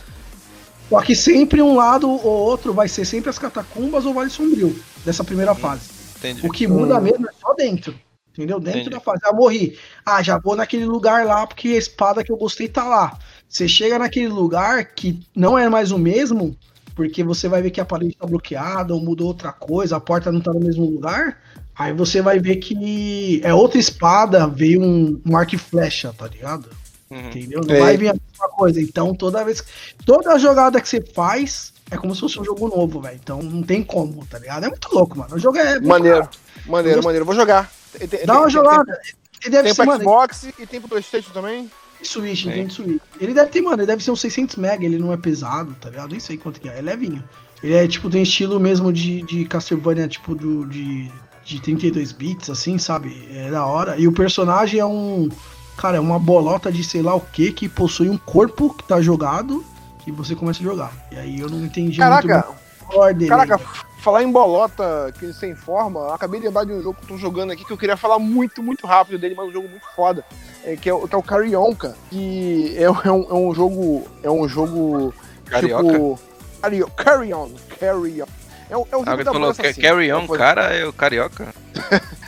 Só 0.88 1.00
que 1.02 1.14
sempre 1.16 1.60
um 1.62 1.76
lado 1.76 2.08
ou 2.08 2.24
outro 2.24 2.72
vai 2.72 2.86
ser 2.88 3.04
sempre 3.04 3.30
as 3.30 3.38
catacumbas 3.38 4.04
ou 4.04 4.14
Vale 4.14 4.30
Sombrio, 4.30 4.76
dessa 5.04 5.24
primeira 5.24 5.54
fase. 5.54 5.90
Entendi. 6.18 6.46
O 6.46 6.50
que 6.50 6.66
muda 6.66 7.00
mesmo 7.00 7.28
é 7.28 7.32
só 7.40 7.54
dentro. 7.54 7.94
Entendeu? 8.32 8.60
Dentro 8.60 8.80
Entendi. 8.80 8.90
da 8.94 9.00
fase. 9.00 9.20
Ah, 9.24 9.32
morri. 9.32 9.76
Ah, 10.06 10.22
já 10.22 10.38
vou 10.38 10.54
naquele 10.54 10.84
lugar 10.84 11.24
lá 11.26 11.46
porque 11.46 11.68
a 11.68 11.76
espada 11.76 12.22
que 12.22 12.30
eu 12.30 12.36
gostei 12.36 12.68
tá 12.68 12.84
lá. 12.84 13.18
Você 13.48 13.66
chega 13.66 13.98
naquele 13.98 14.28
lugar 14.28 14.84
que 14.94 15.20
não 15.34 15.58
é 15.58 15.68
mais 15.68 15.90
o 15.90 15.98
mesmo, 15.98 16.56
porque 16.94 17.24
você 17.24 17.48
vai 17.48 17.60
ver 17.60 17.70
que 17.70 17.80
a 17.80 17.84
parede 17.84 18.16
tá 18.16 18.26
bloqueada 18.26 18.94
ou 18.94 19.00
mudou 19.02 19.28
outra 19.28 19.52
coisa, 19.52 19.96
a 19.96 20.00
porta 20.00 20.30
não 20.30 20.40
tá 20.40 20.52
no 20.52 20.60
mesmo 20.60 20.84
lugar. 20.84 21.38
Aí 21.74 21.92
você 21.92 22.22
vai 22.22 22.38
ver 22.38 22.56
que 22.56 23.40
é 23.42 23.52
outra 23.52 23.78
espada, 23.80 24.46
veio 24.46 24.82
um, 24.82 25.20
um 25.26 25.36
arco 25.36 25.54
e 25.54 25.58
flecha, 25.58 26.12
tá 26.16 26.28
ligado? 26.28 26.68
Uhum. 27.10 27.18
Entendeu? 27.28 27.60
Não 27.66 27.74
É. 27.74 27.80
vai 27.80 27.96
vir 27.96 28.08
a 28.10 28.12
mesma 28.14 28.48
coisa. 28.56 28.80
Então, 28.80 29.14
toda 29.14 29.44
vez. 29.44 29.64
Toda 30.06 30.38
jogada 30.38 30.80
que 30.80 30.88
você 30.88 31.00
faz 31.00 31.69
é 31.90 31.96
como 31.96 32.14
se 32.14 32.20
fosse 32.20 32.38
um 32.40 32.44
jogo 32.44 32.68
novo, 32.68 33.00
velho. 33.00 33.18
Então 33.22 33.42
não 33.42 33.62
tem 33.62 33.82
como, 33.82 34.24
tá 34.26 34.38
ligado? 34.38 34.64
É 34.64 34.68
muito 34.68 34.88
louco, 34.94 35.18
mano. 35.18 35.34
O 35.34 35.38
jogo 35.38 35.58
é. 35.58 35.80
Maneiro, 35.80 36.28
maneiro, 36.66 36.98
Eu 37.00 37.02
maneiro. 37.02 37.24
Vou 37.24 37.34
jogar. 37.34 37.70
Tem- 37.98 38.06
tem- 38.08 38.26
Dá 38.26 38.34
uma 38.34 38.42
tem- 38.42 38.50
jogada. 38.50 39.00
Ele 39.42 39.50
deve 39.50 39.62
Tem, 39.64 39.74
ser, 39.74 39.82
tem 39.82 39.86
mano, 39.86 40.00
Xbox 40.00 40.42
e 40.58 40.66
tem 40.66 40.80
pro 40.80 40.88
Playstation 40.90 41.30
também? 41.32 41.70
Switch. 42.02 42.44
Nintendo 42.46 42.72
Switch. 42.72 43.02
Ele 43.20 43.32
deve 43.34 43.50
ter, 43.50 43.60
mano, 43.62 43.76
ele 43.78 43.86
deve 43.86 44.02
ser 44.04 44.10
uns 44.10 44.20
600 44.20 44.56
mega, 44.56 44.84
ele 44.84 44.98
não 44.98 45.12
é 45.12 45.16
pesado, 45.16 45.74
tá 45.80 45.88
ligado? 45.90 46.10
Nem 46.10 46.20
sei 46.20 46.36
quanto 46.36 46.60
que 46.60 46.68
é, 46.68 46.78
é 46.78 46.82
levinho. 46.82 47.22
Ele 47.62 47.74
é, 47.74 47.86
tipo, 47.88 48.08
tem 48.08 48.22
estilo 48.22 48.58
mesmo 48.60 48.92
de, 48.92 49.22
de 49.22 49.44
Castlevania, 49.46 50.08
tipo, 50.08 50.34
do, 50.34 50.66
de, 50.66 51.10
de 51.44 51.60
32 51.60 52.12
bits, 52.12 52.48
assim, 52.50 52.78
sabe? 52.78 53.28
É 53.34 53.50
da 53.50 53.64
hora. 53.66 53.96
E 53.98 54.06
o 54.08 54.12
personagem 54.12 54.80
é 54.80 54.84
um, 54.84 55.28
cara, 55.76 55.96
é 55.98 56.00
uma 56.00 56.18
bolota 56.18 56.70
de 56.72 56.82
sei 56.84 57.02
lá 57.02 57.14
o 57.14 57.20
que, 57.20 57.50
que 57.52 57.68
possui 57.68 58.08
um 58.08 58.16
corpo 58.18 58.72
que 58.74 58.84
tá 58.84 59.00
jogado, 59.02 59.62
e 60.06 60.10
você 60.10 60.34
começa 60.34 60.60
a 60.60 60.62
jogar. 60.62 60.92
E 61.10 61.18
aí 61.18 61.40
eu 61.40 61.48
não 61.48 61.64
entendi 61.64 61.98
Caraca, 61.98 62.46
muito 62.92 63.14
dele. 63.14 63.28
caraca, 63.28 63.58
falar 64.00 64.22
em 64.22 64.30
bolota 64.30 65.12
que 65.18 65.32
sem 65.32 65.54
forma, 65.54 66.00
eu 66.00 66.14
acabei 66.14 66.40
de 66.40 66.46
lembrar 66.46 66.64
de 66.64 66.72
um 66.72 66.82
jogo 66.82 66.98
que 66.98 67.04
eu 67.04 67.08
tô 67.08 67.16
jogando 67.18 67.52
aqui 67.52 67.64
que 67.64 67.72
eu 67.72 67.78
queria 67.78 67.96
falar 67.96 68.18
muito, 68.18 68.62
muito 68.62 68.86
rápido 68.86 69.18
dele, 69.18 69.34
mas 69.36 69.46
é 69.46 69.48
um 69.48 69.52
jogo 69.52 69.68
muito 69.68 69.86
foda. 69.94 70.24
É, 70.64 70.76
que, 70.76 70.88
é 70.88 70.94
o, 70.94 71.06
que 71.08 71.14
é 71.14 71.18
o 71.18 71.22
Carry 71.22 71.54
On, 71.56 71.74
cara. 71.74 71.96
Que 72.10 72.74
é, 72.76 72.82
é 72.82 72.90
um, 72.90 73.26
é 73.30 73.34
um 73.34 73.54
jogo. 73.54 74.06
É 74.22 74.30
um 74.30 74.48
jogo. 74.48 75.14
Carioca. 75.46 75.92
Tipo. 75.92 76.20
Carry, 76.60 76.84
carry 76.96 77.32
On. 77.32 77.50
Carry 77.78 78.22
On. 78.22 78.26
É 78.68 78.76
um, 78.76 78.80
é 78.92 78.96
um 78.96 79.00
jogo 79.00 79.10
Alguém 79.10 79.24
da 79.24 79.32
falou 79.32 79.46
Bolsa 79.48 79.62
que 79.62 79.68
assim. 79.68 79.80
Carry 79.80 80.12
On, 80.12 80.26
Foi- 80.26 80.38
cara, 80.38 80.62
é 80.74 80.86
o 80.86 80.92
carioca. 80.92 81.48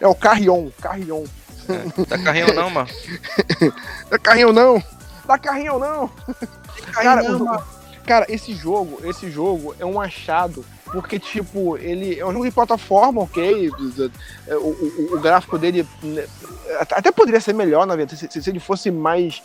É 0.00 0.06
o 0.06 0.14
Carry 0.14 0.48
On. 0.50 0.70
Carry 0.80 1.10
On. 1.10 1.24
Tá 2.08 2.18
carrinho 2.18 2.54
não, 2.54 2.70
mano. 2.70 2.88
Dá 4.10 4.18
carrinho 4.20 4.52
não! 4.52 4.82
Dá 5.28 5.38
carrinho 5.38 5.78
não! 5.78 6.10
Cara, 6.92 7.22
Caramba. 7.22 7.64
o 8.02 8.06
cara, 8.06 8.26
esse 8.30 8.54
jogo, 8.54 8.98
esse 9.04 9.30
jogo 9.30 9.74
é 9.78 9.84
um 9.84 10.00
achado, 10.00 10.64
porque, 10.86 11.18
tipo, 11.18 11.76
ele 11.76 12.18
é 12.18 12.24
um 12.24 12.32
jogo 12.32 12.46
de 12.46 12.50
plataforma, 12.50 13.20
ok? 13.20 13.68
O, 13.68 14.54
o- 14.54 15.08
o 15.16 15.20
gráfico 15.20 15.58
dele 15.58 15.86
né, 16.02 16.26
até 16.90 17.12
poderia 17.12 17.40
ser 17.42 17.52
melhor, 17.52 17.86
na 17.86 17.94
verdade, 17.94 18.18
se, 18.32 18.42
se 18.42 18.48
ele 18.50 18.58
fosse 18.58 18.90
mais. 18.90 19.42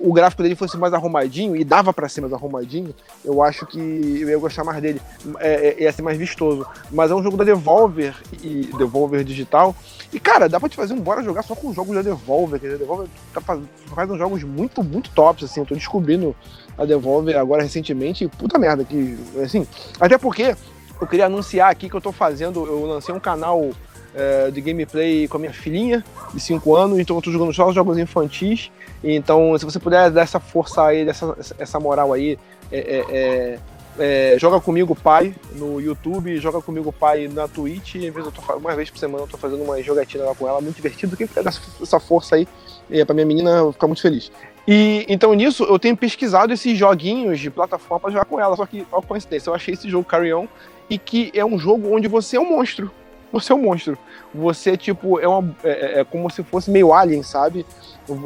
O 0.00 0.12
gráfico 0.12 0.42
dele 0.42 0.54
fosse 0.54 0.76
mais 0.76 0.92
arrumadinho 0.94 1.54
e 1.54 1.64
dava 1.64 1.92
pra 1.92 2.08
ser 2.08 2.20
mais 2.20 2.32
arrumadinho, 2.32 2.94
eu 3.24 3.42
acho 3.42 3.66
que 3.66 3.78
eu 3.78 4.28
ia 4.28 4.38
gostar 4.38 4.64
mais 4.64 4.80
dele. 4.80 5.00
É, 5.38 5.68
é, 5.68 5.82
ia 5.82 5.92
ser 5.92 6.02
mais 6.02 6.18
vistoso. 6.18 6.66
Mas 6.90 7.10
é 7.10 7.14
um 7.14 7.22
jogo 7.22 7.36
da 7.36 7.44
Devolver 7.44 8.14
e 8.42 8.70
Devolver 8.76 9.22
Digital. 9.24 9.74
E, 10.12 10.20
cara, 10.20 10.48
dá 10.48 10.58
pra 10.58 10.68
te 10.68 10.76
fazer 10.76 10.94
um 10.94 11.00
bora 11.00 11.22
jogar 11.22 11.42
só 11.42 11.54
com 11.54 11.72
jogos 11.72 11.94
da 11.94 12.02
Devolver. 12.02 12.60
Que 12.60 12.66
a 12.66 12.76
Devolver 12.76 13.06
tá 13.32 13.40
faz 13.40 14.10
uns 14.10 14.18
jogos 14.18 14.42
muito, 14.42 14.82
muito 14.82 15.10
tops, 15.10 15.44
assim. 15.44 15.60
Eu 15.60 15.66
tô 15.66 15.74
descobrindo 15.74 16.34
a 16.76 16.84
Devolver 16.84 17.36
agora 17.36 17.62
recentemente. 17.62 18.24
E 18.24 18.28
puta 18.28 18.58
merda, 18.58 18.84
que, 18.84 19.18
assim. 19.42 19.66
Até 20.00 20.18
porque 20.18 20.56
eu 21.00 21.06
queria 21.06 21.26
anunciar 21.26 21.70
aqui 21.70 21.88
que 21.88 21.96
eu 21.96 22.00
tô 22.00 22.12
fazendo. 22.12 22.64
Eu 22.66 22.86
lancei 22.86 23.14
um 23.14 23.20
canal 23.20 23.70
é, 24.14 24.50
de 24.50 24.60
gameplay 24.60 25.26
com 25.28 25.36
a 25.36 25.40
minha 25.40 25.52
filhinha 25.52 26.04
de 26.32 26.40
5 26.40 26.76
anos, 26.76 26.98
então 26.98 27.16
eu 27.16 27.22
tô 27.22 27.30
jogando 27.30 27.52
só 27.52 27.68
os 27.68 27.74
jogos 27.74 27.98
infantis. 27.98 28.70
Então, 29.02 29.56
se 29.58 29.64
você 29.64 29.78
puder 29.78 30.10
dar 30.10 30.22
essa 30.22 30.38
força 30.38 30.84
aí, 30.84 31.04
dessa, 31.04 31.36
essa 31.58 31.80
moral 31.80 32.12
aí, 32.12 32.38
é, 32.70 32.78
é, 32.78 33.04
é, 33.10 33.58
é, 33.98 34.38
joga 34.38 34.60
comigo 34.60 34.94
pai 34.94 35.34
no 35.54 35.80
YouTube, 35.80 36.38
joga 36.38 36.62
comigo 36.62 36.92
pai 36.92 37.28
na 37.28 37.48
Twitch. 37.48 37.96
Às 37.96 38.02
vezes 38.02 38.26
eu 38.26 38.32
tô, 38.32 38.56
uma 38.56 38.74
vez 38.74 38.90
por 38.90 38.98
semana 38.98 39.24
eu 39.24 39.28
tô 39.28 39.36
fazendo 39.36 39.62
uma 39.62 39.82
jogatina 39.82 40.24
lá 40.24 40.34
com 40.34 40.48
ela, 40.48 40.60
muito 40.60 40.76
divertido. 40.76 41.16
Quem 41.16 41.26
puder 41.26 41.44
dar 41.44 41.52
essa 41.80 42.00
força 42.00 42.36
aí 42.36 42.46
é, 42.90 43.04
pra 43.04 43.14
minha 43.14 43.26
menina, 43.26 43.50
eu 43.50 43.64
vou 43.64 43.72
ficar 43.72 43.86
muito 43.86 44.02
feliz. 44.02 44.30
E 44.66 45.04
então 45.08 45.34
nisso 45.34 45.64
eu 45.64 45.78
tenho 45.78 45.96
pesquisado 45.96 46.52
esses 46.52 46.78
joguinhos 46.78 47.40
de 47.40 47.50
plataforma 47.50 48.00
pra 48.00 48.10
jogar 48.10 48.24
com 48.24 48.40
ela. 48.40 48.56
Só 48.56 48.64
que, 48.64 48.86
ó, 48.92 49.02
coincidência, 49.02 49.50
eu 49.50 49.54
achei 49.54 49.74
esse 49.74 49.88
jogo 49.88 50.04
Carry 50.04 50.32
On 50.32 50.46
e 50.88 50.96
que 50.98 51.30
é 51.34 51.44
um 51.44 51.58
jogo 51.58 51.94
onde 51.94 52.06
você 52.06 52.36
é 52.36 52.40
um 52.40 52.48
monstro. 52.48 52.90
Você 53.32 53.52
é 53.52 53.54
um 53.56 53.62
monstro. 53.62 53.98
Você, 54.34 54.76
tipo, 54.76 55.18
é, 55.18 55.26
uma, 55.26 55.54
é, 55.64 56.00
é 56.00 56.04
como 56.04 56.30
se 56.30 56.42
fosse 56.42 56.70
meio 56.70 56.92
alien, 56.92 57.22
sabe? 57.22 57.64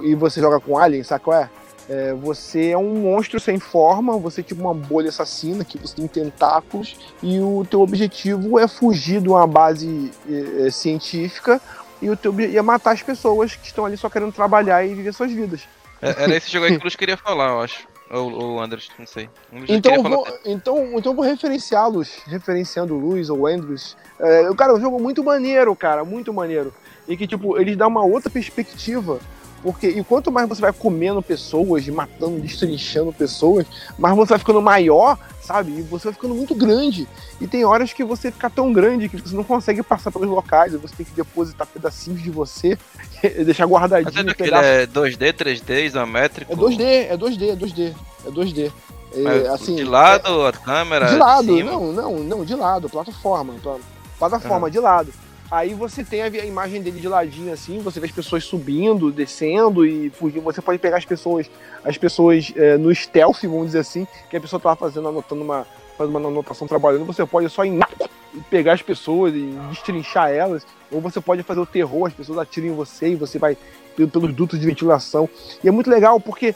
E 0.02 0.14
você 0.14 0.40
joga 0.40 0.58
com 0.58 0.76
alien, 0.76 1.02
sabe 1.04 1.24
qual 1.24 1.40
é? 1.40 1.48
É, 1.88 2.12
você 2.14 2.70
é 2.70 2.78
um 2.78 2.96
monstro 2.96 3.38
sem 3.38 3.60
forma, 3.60 4.18
você 4.18 4.40
é 4.40 4.44
tipo 4.44 4.60
uma 4.60 4.74
bolha 4.74 5.08
assassina 5.08 5.64
que 5.64 5.78
você 5.78 5.94
tem 5.94 6.08
tentáculos 6.08 6.96
e 7.22 7.38
o 7.38 7.64
teu 7.70 7.80
objetivo 7.80 8.58
é 8.58 8.66
fugir 8.66 9.20
de 9.20 9.28
uma 9.28 9.46
base 9.46 10.10
é, 10.28 10.66
é, 10.66 10.70
científica 10.70 11.60
e 12.02 12.10
o 12.10 12.16
teu 12.16 12.34
é 12.40 12.60
matar 12.60 12.90
as 12.90 13.02
pessoas 13.02 13.54
que 13.54 13.66
estão 13.68 13.86
ali 13.86 13.96
só 13.96 14.10
querendo 14.10 14.32
trabalhar 14.32 14.84
e 14.84 14.94
viver 14.94 15.14
suas 15.14 15.30
vidas. 15.30 15.62
É- 16.02 16.24
Era 16.24 16.34
esse 16.36 16.50
jogo 16.50 16.66
aí 16.66 16.72
que 16.72 16.78
o 16.78 16.82
Luiz 16.82 16.96
queria 16.96 17.16
falar, 17.16 17.50
eu 17.50 17.60
acho. 17.60 17.86
Ou 18.10 18.54
o 18.54 18.60
Andres, 18.60 18.88
não 18.98 19.06
sei. 19.06 19.28
Então 19.68 20.02
vou, 20.02 20.24
falar. 20.24 20.38
então, 20.44 20.98
então 20.98 21.14
vou 21.14 21.24
referenciá-los, 21.24 22.20
referenciando 22.26 22.94
o 22.94 22.98
Luiz 22.98 23.28
ou 23.28 23.40
o 23.40 23.46
Andrews. 23.46 23.96
É, 24.18 24.48
cara, 24.54 24.72
é 24.72 24.76
um 24.76 24.80
jogo 24.80 25.00
muito 25.00 25.24
maneiro, 25.24 25.74
cara, 25.74 26.04
muito 26.04 26.32
maneiro. 26.32 26.72
E 27.08 27.16
que, 27.16 27.26
tipo, 27.26 27.58
eles 27.58 27.76
dão 27.76 27.88
uma 27.88 28.04
outra 28.04 28.30
perspectiva. 28.30 29.18
Porque 29.62 29.88
e 29.88 30.04
quanto 30.04 30.30
mais 30.30 30.48
você 30.48 30.60
vai 30.60 30.72
comendo 30.72 31.20
pessoas, 31.20 31.88
matando, 31.88 32.38
destrinchando 32.38 33.12
pessoas, 33.12 33.66
mais 33.98 34.14
você 34.14 34.30
vai 34.30 34.38
ficando 34.38 34.62
maior, 34.62 35.18
sabe? 35.46 35.70
E 35.78 35.82
você 35.82 36.04
vai 36.08 36.12
ficando 36.14 36.34
muito 36.34 36.54
grande. 36.54 37.08
E 37.40 37.46
tem 37.46 37.64
horas 37.64 37.92
que 37.92 38.04
você 38.04 38.30
fica 38.30 38.50
tão 38.50 38.72
grande 38.72 39.08
que 39.08 39.16
você 39.16 39.34
não 39.34 39.44
consegue 39.44 39.82
passar 39.82 40.10
pelos 40.10 40.28
locais, 40.28 40.72
você 40.74 40.94
tem 40.96 41.06
que 41.06 41.12
depositar 41.12 41.66
pedacinhos 41.66 42.20
de 42.22 42.30
você, 42.30 42.76
deixar 43.44 43.64
Mas 43.66 43.72
guardadinho. 43.72 44.20
é 44.20 44.24
do 44.24 44.34
que 44.34 44.44
pedaço- 44.44 44.64
é 44.64 44.86
2D, 44.86 45.32
3D, 45.32 45.84
isométrico? 45.86 46.52
é 46.52 46.56
2D, 46.56 46.80
é 46.82 47.16
2D, 47.16 47.50
é 47.50 47.56
2D. 47.56 47.94
É 48.26 48.30
2D. 48.30 48.72
É, 49.14 49.20
Mas 49.22 49.46
assim, 49.46 49.76
de 49.76 49.84
lado, 49.84 50.44
a 50.46 50.52
câmera. 50.52 51.06
de 51.06 51.16
lado, 51.16 51.44
cima? 51.56 51.70
não, 51.70 51.92
não, 51.92 52.18
não, 52.18 52.44
de 52.44 52.54
lado, 52.54 52.88
plataforma. 52.90 53.54
pla- 53.62 53.78
Plataforma, 54.18 54.70
de 54.70 54.78
lado. 54.80 55.12
Aí 55.50 55.74
você 55.74 56.02
tem 56.02 56.22
a 56.22 56.28
imagem 56.28 56.82
dele 56.82 57.00
de 57.00 57.06
ladinho 57.08 57.52
assim, 57.52 57.78
você 57.78 58.00
vê 58.00 58.06
as 58.06 58.12
pessoas 58.12 58.44
subindo, 58.44 59.12
descendo 59.12 59.86
e 59.86 60.10
fugindo. 60.10 60.42
Você 60.42 60.60
pode 60.60 60.78
pegar 60.78 60.96
as 60.96 61.04
pessoas, 61.04 61.48
as 61.84 61.96
pessoas 61.96 62.52
é, 62.56 62.76
no 62.76 62.92
stealth, 62.92 63.42
vamos 63.42 63.66
dizer 63.66 63.78
assim, 63.80 64.06
que 64.28 64.36
a 64.36 64.40
pessoa 64.40 64.58
tava 64.58 64.74
fazendo, 64.74 65.08
anotando 65.08 65.42
uma, 65.42 65.64
fazendo 65.96 66.18
uma 66.18 66.28
anotação 66.28 66.66
trabalhando, 66.66 67.04
você 67.04 67.24
pode 67.24 67.48
só 67.48 67.64
ir 67.64 67.78
e 68.34 68.40
pegar 68.50 68.72
as 68.72 68.82
pessoas 68.82 69.34
e 69.34 69.56
destrinchar 69.70 70.30
elas, 70.30 70.66
ou 70.90 71.00
você 71.00 71.20
pode 71.20 71.42
fazer 71.42 71.60
o 71.60 71.66
terror, 71.66 72.06
as 72.06 72.12
pessoas 72.12 72.38
atiram 72.38 72.66
em 72.68 72.74
você 72.74 73.10
e 73.10 73.14
você 73.14 73.38
vai 73.38 73.56
pe- 73.96 74.06
pelos 74.06 74.34
dutos 74.34 74.58
de 74.58 74.66
ventilação. 74.66 75.28
E 75.62 75.68
é 75.68 75.70
muito 75.70 75.88
legal 75.88 76.20
porque 76.20 76.54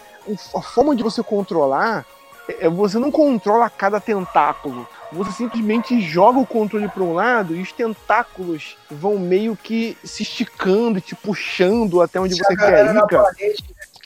a 0.54 0.60
forma 0.60 0.94
de 0.96 1.02
você 1.02 1.22
controlar 1.22 2.04
é, 2.48 2.68
você 2.68 2.98
não 2.98 3.10
controla 3.10 3.70
cada 3.70 4.00
tentáculo. 4.00 4.86
Você 5.12 5.32
simplesmente 5.32 6.00
joga 6.00 6.38
o 6.38 6.46
controle 6.46 6.88
para 6.88 7.02
um 7.02 7.12
lado 7.12 7.56
e 7.56 7.62
os 7.62 7.72
tentáculos 7.72 8.76
vão 8.90 9.18
meio 9.18 9.56
que 9.56 9.96
se 10.04 10.22
esticando, 10.22 10.98
e 10.98 11.02
te 11.02 11.14
puxando 11.14 12.00
até 12.00 12.20
onde 12.20 12.36
você 12.36 12.56
quer 12.56 12.94
ir, 12.94 13.06
cara. 13.08 13.34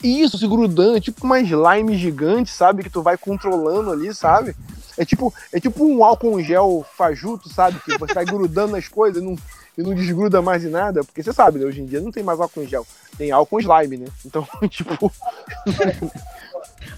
Isso, 0.03 0.37
se 0.37 0.47
grudando, 0.47 0.97
é 0.97 1.01
tipo 1.01 1.25
uma 1.25 1.39
slime 1.39 1.97
gigante, 1.97 2.51
sabe? 2.51 2.83
Que 2.83 2.89
tu 2.89 3.01
vai 3.01 3.17
controlando 3.17 3.91
ali, 3.91 4.13
sabe? 4.13 4.55
É 4.97 5.05
tipo, 5.05 5.33
é 5.51 5.59
tipo 5.59 5.85
um 5.85 6.03
álcool 6.03 6.41
gel 6.41 6.85
fajuto, 6.97 7.49
sabe? 7.49 7.79
Que 7.79 7.97
você 7.97 8.13
vai 8.13 8.25
grudando 8.25 8.73
nas 8.73 8.87
coisas 8.87 9.21
e 9.21 9.25
não, 9.25 9.35
e 9.77 9.83
não 9.83 9.93
desgruda 9.93 10.41
mais 10.41 10.63
em 10.63 10.69
nada. 10.69 11.03
Porque 11.03 11.21
você 11.21 11.33
sabe, 11.33 11.59
né? 11.59 11.65
Hoje 11.65 11.81
em 11.81 11.85
dia 11.85 12.01
não 12.01 12.11
tem 12.11 12.23
mais 12.23 12.39
álcool 12.39 12.65
gel. 12.65 12.85
Tem 13.17 13.31
álcool 13.31 13.59
slime, 13.59 13.97
né? 13.97 14.07
Então, 14.25 14.47
tipo, 14.69 15.11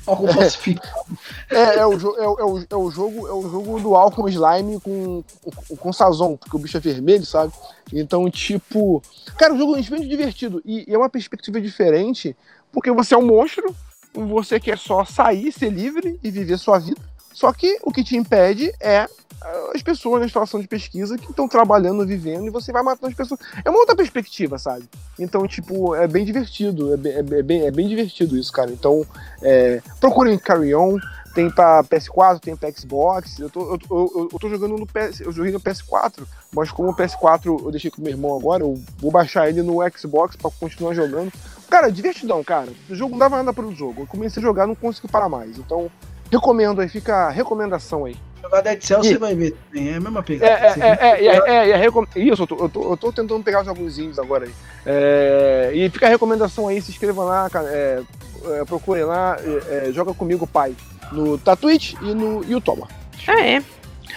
Álcool 0.08 0.28
falsificado. 0.34 1.05
É, 1.49 1.80
é, 1.80 1.86
o, 1.86 1.93
é, 1.93 1.95
o, 1.95 2.39
é, 2.39 2.45
o, 2.45 2.66
é 2.70 2.76
o 2.76 2.91
jogo, 2.91 3.28
é 3.28 3.34
o 3.34 3.49
jogo 3.49 3.80
do 3.80 3.95
Alcom 3.95 4.28
Slime 4.28 4.80
com, 4.80 5.24
com, 5.43 5.76
com 5.76 5.93
Sazon, 5.93 6.38
porque 6.38 6.55
o 6.55 6.59
bicho 6.59 6.78
é 6.78 6.79
vermelho, 6.79 7.25
sabe? 7.25 7.54
Então, 7.93 8.29
tipo. 8.29 9.01
Cara, 9.38 9.54
o 9.54 9.58
jogo 9.58 9.75
é 9.75 9.79
extremamente 9.79 10.09
divertido. 10.09 10.62
E, 10.66 10.89
e 10.89 10.93
é 10.93 10.97
uma 10.97 11.09
perspectiva 11.09 11.59
diferente, 11.62 12.36
porque 12.71 12.92
você 12.92 13.13
é 13.13 13.17
um 13.17 13.25
monstro, 13.25 13.75
você 14.13 14.59
quer 14.59 14.78
só 14.78 15.05
sair, 15.05 15.51
ser 15.51 15.70
livre 15.70 16.20
e 16.24 16.32
viver 16.32 16.58
sua 16.58 16.79
vida. 16.79 17.01
Só 17.38 17.54
que 17.54 17.78
o 17.84 17.92
que 17.92 18.04
te 18.04 18.18
impede 18.18 18.74
é 18.80 19.08
ah, 19.39 19.72
as 19.76 19.84
pessoas 19.84 20.20
na 20.20 20.28
situação 20.28 20.59
de 20.59 20.68
pesquisa 20.68 21.20
que 21.20 21.30
estão 21.30 21.47
trabalhando, 21.47 22.04
vivendo, 22.04 22.47
e 22.47 22.50
você 22.50 22.72
vai 22.72 22.82
matando 22.82 23.09
as 23.09 23.14
pessoas. 23.14 23.39
É 23.64 23.70
uma 23.70 23.78
outra 23.78 23.96
perspectiva, 23.96 24.58
sabe? 24.58 24.89
Então, 25.20 25.47
tipo, 25.47 25.93
é 25.93 26.08
bem 26.08 26.26
divertido. 26.26 26.96
É 26.96 26.97
bem, 26.97 27.14
é 27.14 27.43
bem, 27.43 27.68
é 27.68 27.70
bem 27.70 27.88
divertido 27.88 28.36
isso, 28.36 28.51
cara. 28.51 28.72
Então, 28.72 29.05
é, 29.43 29.84
procurem 30.00 30.39
Carry 30.39 30.74
On. 30.74 30.97
Tem 31.36 31.51
pra 31.51 31.84
PS4, 31.84 32.39
tem 32.39 32.55
pra 32.55 32.72
Xbox. 32.72 33.38
Eu 33.38 33.51
tô, 33.51 33.76
eu, 33.76 33.80
eu, 33.92 34.30
eu 34.34 34.39
tô 34.39 34.50
jogando 34.50 34.76
no 34.76 34.88
PS. 34.88 35.20
Eu 35.20 35.32
joguei 35.32 35.51
no 35.51 35.59
PS4, 35.59 36.26
mas 36.51 36.72
como 36.72 36.89
o 36.89 36.96
PS4 36.96 37.46
eu 37.46 37.70
deixei 37.70 37.92
com 37.92 38.01
meu 38.01 38.14
irmão 38.14 38.36
agora, 38.36 38.64
eu 38.64 38.82
vou 38.97 39.12
baixar 39.12 39.47
ele 39.47 39.62
no 39.62 39.78
Xbox 39.96 40.36
pra 40.36 40.50
continuar 40.50 40.96
jogando. 40.96 41.32
Cara, 41.70 41.92
divertidão, 41.92 42.43
cara. 42.43 42.72
O 42.89 42.96
jogo 42.96 43.12
não 43.12 43.20
dava 43.20 43.38
nada 43.38 43.54
pelo 43.54 43.76
jogo. 43.76 44.01
Eu 44.01 44.08
comecei 44.08 44.42
a 44.42 44.46
jogar, 44.46 44.66
não 44.66 44.74
consigo 44.74 45.08
parar 45.08 45.30
mais. 45.30 45.59
Então, 45.59 45.92
recomendo 46.32 46.82
aí, 46.82 46.89
fica 46.89 47.28
a 47.28 47.29
recomendação 47.29 48.05
aí. 48.05 48.16
Jogar 48.41 48.62
Dead 48.62 48.82
Cell 48.82 48.99
E- 49.01 49.08
você 49.08 49.17
vai 49.17 49.36
ver 49.36 49.55
também. 49.71 49.89
É 49.89 49.95
a 49.95 49.99
mesma 49.99 50.20
É, 50.20 50.24
pegada. 50.24 50.51
é, 50.51 50.67
é, 50.79 51.25
é, 51.25 51.25
é, 51.28 51.37
é, 51.47 51.70
é, 51.71 51.75
recom- 51.78 52.05
Isso, 52.16 52.43
eu 52.43 52.47
tô, 52.47 52.55
eu, 52.58 52.70
tô, 52.70 52.91
eu 52.91 52.97
tô 52.97 53.12
tentando 53.12 53.43
pegar 53.43 53.62
os 53.62 53.67
alguns 53.67 53.97
indies 53.97 54.20
agora 54.20 54.45
aí. 54.45 54.51
É, 54.86 55.71
e 55.74 55.89
fica 55.89 56.05
a 56.05 56.09
recomendação 56.09 56.67
aí, 56.67 56.82
se 56.82 56.91
inscrevam 56.91 57.25
lá, 57.25 57.49
é, 57.66 58.01
é, 58.45 58.66
procurem 58.66 59.04
lá, 59.04 59.37
é, 59.71 59.89
é, 59.89 59.91
joga 59.91 60.13
comigo, 60.13 60.47
pai, 60.47 60.75
no 61.12 61.37
Twitch 61.37 61.93
e 62.01 62.13
no 62.13 62.43
YouTube. 62.45 62.83
Ah, 63.28 63.41
é. 63.41 63.62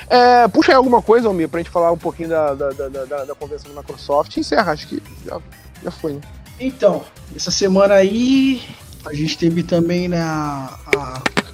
É, 0.09 0.49
puxa 0.49 0.73
aí 0.73 0.77
alguma 0.77 1.03
coisa, 1.03 1.27
Almir, 1.29 1.49
pra 1.49 1.59
gente 1.61 1.71
falar 1.71 1.91
um 1.93 1.99
pouquinho 1.99 2.29
da, 2.29 2.55
da, 2.55 2.71
da, 2.71 2.89
da, 3.05 3.25
da 3.25 3.35
convenção 3.35 3.73
da 3.75 3.81
Microsoft. 3.81 4.37
Encerra, 4.37 4.73
acho 4.73 4.87
que 4.89 5.03
já, 5.25 5.41
já 5.83 5.91
foi, 5.91 6.15
né? 6.15 6.21
Então, 6.59 7.05
essa 7.35 7.51
semana 7.51 7.95
aí 7.95 8.63
a 9.05 9.13
gente 9.15 9.37
teve 9.39 9.63
também 9.63 10.09
né, 10.09 10.21
a, 10.21 10.79
a- 10.97 11.23
a 11.25 11.50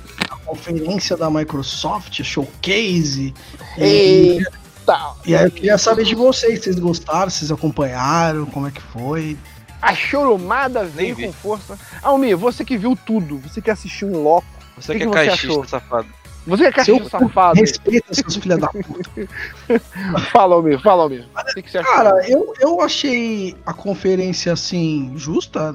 conferência 0.47 1.17
da 1.17 1.29
Microsoft, 1.29 2.21
a 2.21 2.25
showcase. 2.25 3.35
E, 3.77 3.83
Eita! 3.83 4.99
e 5.25 5.35
aí 5.35 5.45
eu 5.45 5.51
queria 5.51 5.77
saber 5.77 6.05
de 6.05 6.15
vocês, 6.15 6.61
vocês 6.63 6.79
gostaram, 6.79 7.29
vocês 7.29 7.51
acompanharam, 7.51 8.47
como 8.47 8.69
é 8.69 8.71
que 8.71 8.81
foi? 8.81 9.37
A 9.83 9.95
choromada 9.95 10.85
veio 10.85 11.17
com 11.17 11.33
força. 11.33 11.79
Almir, 12.03 12.37
você 12.37 12.65
que 12.65 12.79
viu 12.79 12.97
tudo, 12.97 13.39
você 13.39 13.61
que 13.61 13.71
assistiu 13.71 14.09
em 14.09 14.17
loco, 14.17 14.47
Você 14.77 14.93
Que 14.95 15.01
que, 15.01 15.07
que 15.07 15.17
é 15.19 15.21
você 15.21 15.27
caixista, 15.27 15.47
achou? 15.53 15.65
safado. 15.67 16.09
você 16.47 16.73
que 16.73 16.81
é 16.81 16.85
Seu 16.85 16.99
cachorro 16.99 17.29
safado. 17.29 17.61
Respeita 17.61 18.15
seus 18.15 18.37
filhos 18.37 18.59
da 18.59 18.69
puta. 18.69 19.29
Fala, 20.33 20.55
Almir, 20.55 20.81
fala, 20.81 21.03
Almir. 21.05 21.29
O 21.37 21.55
que, 21.55 21.63
que 21.63 21.71
você 21.71 21.79
achou? 21.79 21.93
Cara, 21.93 22.29
eu, 22.29 22.55
eu 22.61 22.81
achei 22.81 23.57
a 23.67 23.73
conferência 23.75 24.53
assim, 24.53 25.13
justa, 25.17 25.73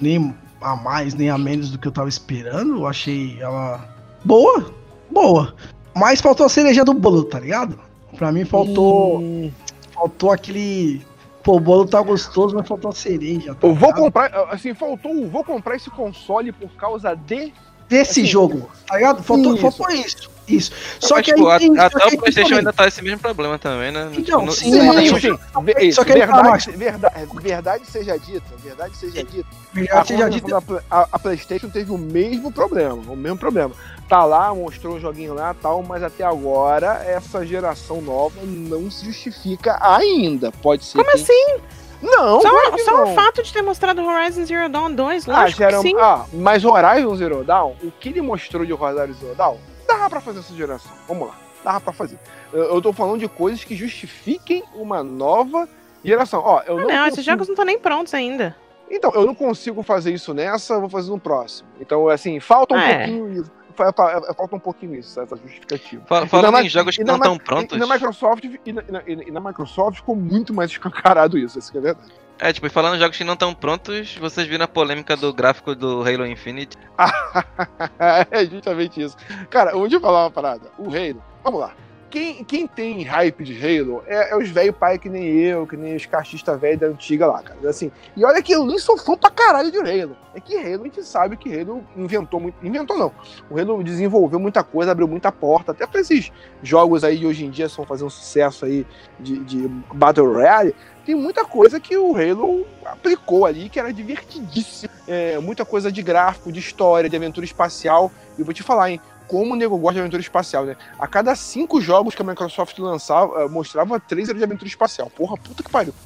nem 0.00 0.34
a 0.60 0.76
mais, 0.76 1.14
nem 1.14 1.28
a 1.30 1.38
menos 1.38 1.70
do 1.70 1.78
que 1.78 1.88
eu 1.88 1.92
tava 1.92 2.08
esperando. 2.08 2.76
Eu 2.76 2.86
achei 2.86 3.38
ela 3.40 3.88
boa, 4.24 4.72
boa. 5.10 5.54
Mas 5.94 6.20
faltou 6.20 6.46
a 6.46 6.48
cereja 6.48 6.84
do 6.84 6.94
bolo, 6.94 7.24
tá 7.24 7.38
ligado? 7.38 7.78
Pra 8.16 8.32
mim 8.32 8.44
faltou, 8.44 9.18
Hum. 9.20 9.50
faltou 9.92 10.30
aquele. 10.30 11.02
Pô, 11.42 11.56
o 11.56 11.60
bolo 11.60 11.86
tá 11.86 12.00
gostoso, 12.00 12.54
mas 12.54 12.66
faltou 12.68 12.90
a 12.90 12.94
cereja. 12.94 13.54
Tá 13.54 13.66
Eu 13.66 13.74
vou 13.74 13.88
ligado? 13.88 14.02
comprar, 14.04 14.48
assim, 14.50 14.74
faltou, 14.74 15.28
vou 15.28 15.42
comprar 15.44 15.74
esse 15.76 15.90
console 15.90 16.52
por 16.52 16.70
causa 16.76 17.14
de. 17.14 17.52
Desse 17.88 18.20
assim, 18.20 18.24
jogo, 18.24 18.70
tá 18.86 18.96
ligado? 18.96 19.22
Faltou 19.22 19.52
isso. 19.54 19.60
faltou 19.60 19.90
isso. 19.90 20.30
Isso. 20.48 20.72
Só 20.98 21.14
Mas, 21.16 21.24
que 21.24 21.32
tipo, 21.34 21.48
aí 21.48 21.54
a- 21.54 21.58
tem- 21.58 21.74
só 21.76 21.82
até 21.82 22.06
o 22.06 22.18
Playstation 22.18 22.54
ainda 22.56 22.72
tá 22.72 22.86
esse 22.88 23.00
mesmo 23.02 23.20
problema 23.20 23.58
também, 23.58 23.92
né? 23.92 24.10
Então, 24.12 24.44
não- 24.44 24.52
sim, 24.52 24.72
não 24.72 24.92
sim, 24.94 25.38
ve- 25.62 25.84
isso, 25.86 25.96
só 25.96 26.04
que 26.04 26.12
verdade, 26.12 26.70
verdade, 26.72 27.26
verdade 27.40 27.86
seja 27.86 28.18
dita, 28.18 28.42
verdade 28.58 28.96
seja 28.96 29.22
dita. 29.24 29.48
Já 29.74 30.00
A, 30.00 30.04
seja 30.04 30.28
Pla- 30.60 30.82
a- 30.90 31.08
a 31.12 31.18
PlayStation 31.18 31.68
teve 31.70 31.92
o 31.92 31.98
mesmo 31.98 32.50
problema, 32.52 32.94
o 32.94 33.16
mesmo 33.16 33.38
problema. 33.38 33.70
Tá 34.08 34.24
lá, 34.24 34.52
mostrou 34.54 34.96
um 34.96 35.00
joguinho 35.00 35.32
lá 35.32 35.54
tal, 35.54 35.82
mas 35.82 36.02
até 36.02 36.24
agora 36.24 37.02
essa 37.06 37.46
geração 37.46 38.02
nova 38.02 38.34
não 38.44 38.90
se 38.90 39.04
justifica 39.06 39.78
ainda. 39.80 40.50
Pode 40.52 40.84
ser. 40.84 40.98
Como 40.98 41.10
que... 41.10 41.16
assim? 41.16 41.56
Não, 42.02 42.40
Só, 42.42 42.50
claro 42.50 42.78
só 42.84 42.90
não. 43.04 43.12
o 43.12 43.14
fato 43.14 43.44
de 43.44 43.52
ter 43.52 43.62
mostrado 43.62 44.04
Horizon 44.04 44.44
Zero 44.44 44.68
Dawn 44.68 44.92
2, 44.92 45.28
Ah, 45.28 45.42
lógico 45.42 45.58
gera- 45.58 45.76
que 45.76 45.82
sim. 45.82 45.94
ah, 46.00 46.24
mas 46.32 46.64
Horizon 46.64 47.14
Zero 47.16 47.44
Dawn, 47.44 47.76
o 47.80 47.92
que 47.92 48.08
ele 48.08 48.20
mostrou 48.20 48.66
de 48.66 48.72
Horizon 48.72 49.14
Zero 49.20 49.34
Dawn, 49.36 49.56
dava 49.92 50.10
pra 50.10 50.20
fazer 50.20 50.38
essa 50.40 50.54
geração. 50.54 50.92
Vamos 51.08 51.28
lá, 51.28 51.34
dava 51.64 51.80
pra 51.80 51.92
fazer. 51.92 52.18
Eu, 52.52 52.64
eu 52.74 52.82
tô 52.82 52.92
falando 52.92 53.20
de 53.20 53.28
coisas 53.28 53.64
que 53.64 53.74
justifiquem 53.76 54.62
uma 54.74 55.02
nova 55.02 55.68
geração. 56.04 56.40
Ó, 56.44 56.60
eu 56.66 56.78
Ah, 56.78 56.80
não, 56.82 56.88
não, 56.88 56.94
esses 57.06 57.16
consigo- 57.18 57.22
jogos 57.30 57.48
não 57.48 57.52
estão 57.54 57.64
nem 57.64 57.78
prontos 57.78 58.12
ainda. 58.14 58.56
Então, 58.90 59.10
eu 59.14 59.24
não 59.24 59.34
consigo 59.34 59.82
fazer 59.82 60.12
isso 60.12 60.34
nessa, 60.34 60.74
eu 60.74 60.80
vou 60.80 60.88
fazer 60.90 61.10
no 61.10 61.18
próximo. 61.18 61.68
Então, 61.80 62.08
assim, 62.08 62.38
falta 62.40 62.74
um 62.74 62.78
Ah, 62.78 62.84
é. 62.84 62.96
pouquinho 63.06 63.32
isso. 63.40 63.50
Fa- 63.74 63.90
fa- 63.90 64.34
Falta 64.34 64.56
um 64.56 64.58
pouquinho 64.58 64.94
isso, 64.96 65.18
essa 65.18 65.34
justificativa. 65.34 66.02
Fala- 66.28 66.62
em 66.62 66.68
jogos 66.68 66.94
que 66.94 67.02
não 67.02 67.16
estão 67.16 67.36
E, 67.36 67.38
prontos. 67.38 67.74
e 67.74 67.80
na 67.80 67.86
Microsoft, 67.86 68.44
e 68.44 68.72
na, 68.72 68.82
e 68.86 68.92
na- 68.92 69.02
e 69.06 69.30
na 69.30 69.40
Microsoft 69.40 69.96
ficou 69.96 70.14
muito 70.14 70.52
mais 70.52 70.70
escancarado 70.72 71.38
isso, 71.38 71.58
isso 71.58 71.72
que 71.72 71.78
é 71.78 71.80
verdade. 71.80 72.12
É, 72.44 72.52
tipo, 72.52 72.68
falando 72.68 72.96
em 72.96 72.98
jogos 72.98 73.16
que 73.16 73.22
não 73.22 73.34
estão 73.34 73.54
prontos, 73.54 74.16
vocês 74.16 74.48
viram 74.48 74.64
a 74.64 74.68
polêmica 74.68 75.16
do 75.16 75.32
gráfico 75.32 75.76
do 75.76 76.02
Halo 76.02 76.26
Infinite? 76.26 76.76
é 78.32 78.44
justamente 78.46 79.00
isso. 79.00 79.16
Cara, 79.48 79.70
eu 79.70 79.78
vou 79.78 79.88
te 79.88 80.00
falar 80.00 80.24
uma 80.24 80.30
parada. 80.32 80.68
O 80.76 80.88
Halo, 80.88 81.22
vamos 81.44 81.60
lá. 81.60 81.72
Quem, 82.12 82.44
quem 82.44 82.66
tem 82.66 83.02
hype 83.04 83.42
de 83.42 83.56
Halo 83.56 84.04
é, 84.06 84.32
é 84.32 84.36
os 84.36 84.50
velho 84.50 84.70
pai 84.70 84.98
que 84.98 85.08
nem 85.08 85.24
eu, 85.24 85.66
que 85.66 85.78
nem 85.78 85.96
os 85.96 86.04
cachistas 86.04 86.60
velhos 86.60 86.78
da 86.78 86.86
antiga 86.88 87.26
lá, 87.26 87.42
cara. 87.42 87.58
Assim, 87.66 87.90
e 88.14 88.22
olha 88.22 88.42
que 88.42 88.52
eu 88.52 88.66
nem 88.66 88.78
sou 88.78 88.98
fã 88.98 89.16
pra 89.16 89.30
caralho 89.30 89.72
de 89.72 89.78
Halo. 89.78 90.14
É 90.34 90.38
que 90.38 90.54
Halo, 90.54 90.82
a 90.82 90.84
gente 90.84 91.02
sabe 91.04 91.38
que 91.38 91.48
Halo 91.58 91.82
inventou 91.96 92.38
muito. 92.38 92.54
Inventou 92.62 92.98
não. 92.98 93.10
O 93.48 93.58
Halo 93.58 93.82
desenvolveu 93.82 94.38
muita 94.38 94.62
coisa, 94.62 94.92
abriu 94.92 95.08
muita 95.08 95.32
porta, 95.32 95.72
até 95.72 95.86
pra 95.86 96.02
esses 96.02 96.30
jogos 96.62 97.02
aí 97.02 97.24
hoje 97.24 97.46
em 97.46 97.50
dia 97.50 97.66
são 97.66 97.86
fazer 97.86 98.04
um 98.04 98.10
sucesso 98.10 98.66
aí 98.66 98.86
de, 99.18 99.38
de 99.38 99.68
Battle 99.94 100.34
Royale. 100.34 100.74
Tem 101.06 101.14
muita 101.14 101.46
coisa 101.46 101.80
que 101.80 101.96
o 101.96 102.14
Halo 102.14 102.66
aplicou 102.84 103.46
ali 103.46 103.70
que 103.70 103.80
era 103.80 103.90
divertidíssimo. 103.90 104.92
É, 105.08 105.38
muita 105.38 105.64
coisa 105.64 105.90
de 105.90 106.02
gráfico, 106.02 106.52
de 106.52 106.60
história, 106.60 107.08
de 107.08 107.16
aventura 107.16 107.46
espacial. 107.46 108.12
E 108.36 108.40
eu 108.40 108.44
vou 108.44 108.52
te 108.52 108.62
falar, 108.62 108.90
hein? 108.90 109.00
Como 109.28 109.54
o 109.54 109.56
nego 109.56 109.76
gosta 109.78 109.94
de 109.94 110.00
aventura 110.00 110.20
espacial, 110.20 110.64
né? 110.64 110.76
A 110.98 111.06
cada 111.06 111.34
cinco 111.34 111.80
jogos 111.80 112.14
que 112.14 112.22
a 112.22 112.24
Microsoft 112.24 112.78
lançava, 112.78 113.42
eh, 113.42 113.48
mostrava 113.48 113.98
três 114.00 114.28
era 114.28 114.38
de 114.38 114.44
aventura 114.44 114.68
espacial. 114.68 115.10
Porra, 115.10 115.36
puta 115.36 115.62
que 115.62 115.70
pariu. 115.70 115.94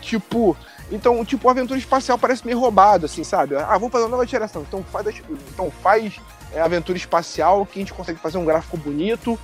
Tipo, 0.00 0.56
então, 0.90 1.24
tipo, 1.24 1.48
a 1.48 1.52
aventura 1.52 1.78
espacial 1.78 2.18
parece 2.18 2.44
meio 2.46 2.58
roubado, 2.58 3.06
assim, 3.06 3.24
sabe? 3.24 3.56
Ah, 3.56 3.72
vamos 3.78 3.90
fazer 3.90 4.04
uma 4.04 4.10
nova 4.10 4.26
geração. 4.26 4.62
Então 4.62 4.82
faz, 4.84 5.06
então 5.52 5.70
faz 5.82 6.20
é, 6.52 6.60
aventura 6.60 6.98
espacial 6.98 7.64
que 7.66 7.78
a 7.78 7.82
gente 7.82 7.94
consegue 7.94 8.18
fazer 8.18 8.38
um 8.38 8.44
gráfico 8.44 8.76
bonito. 8.76 9.38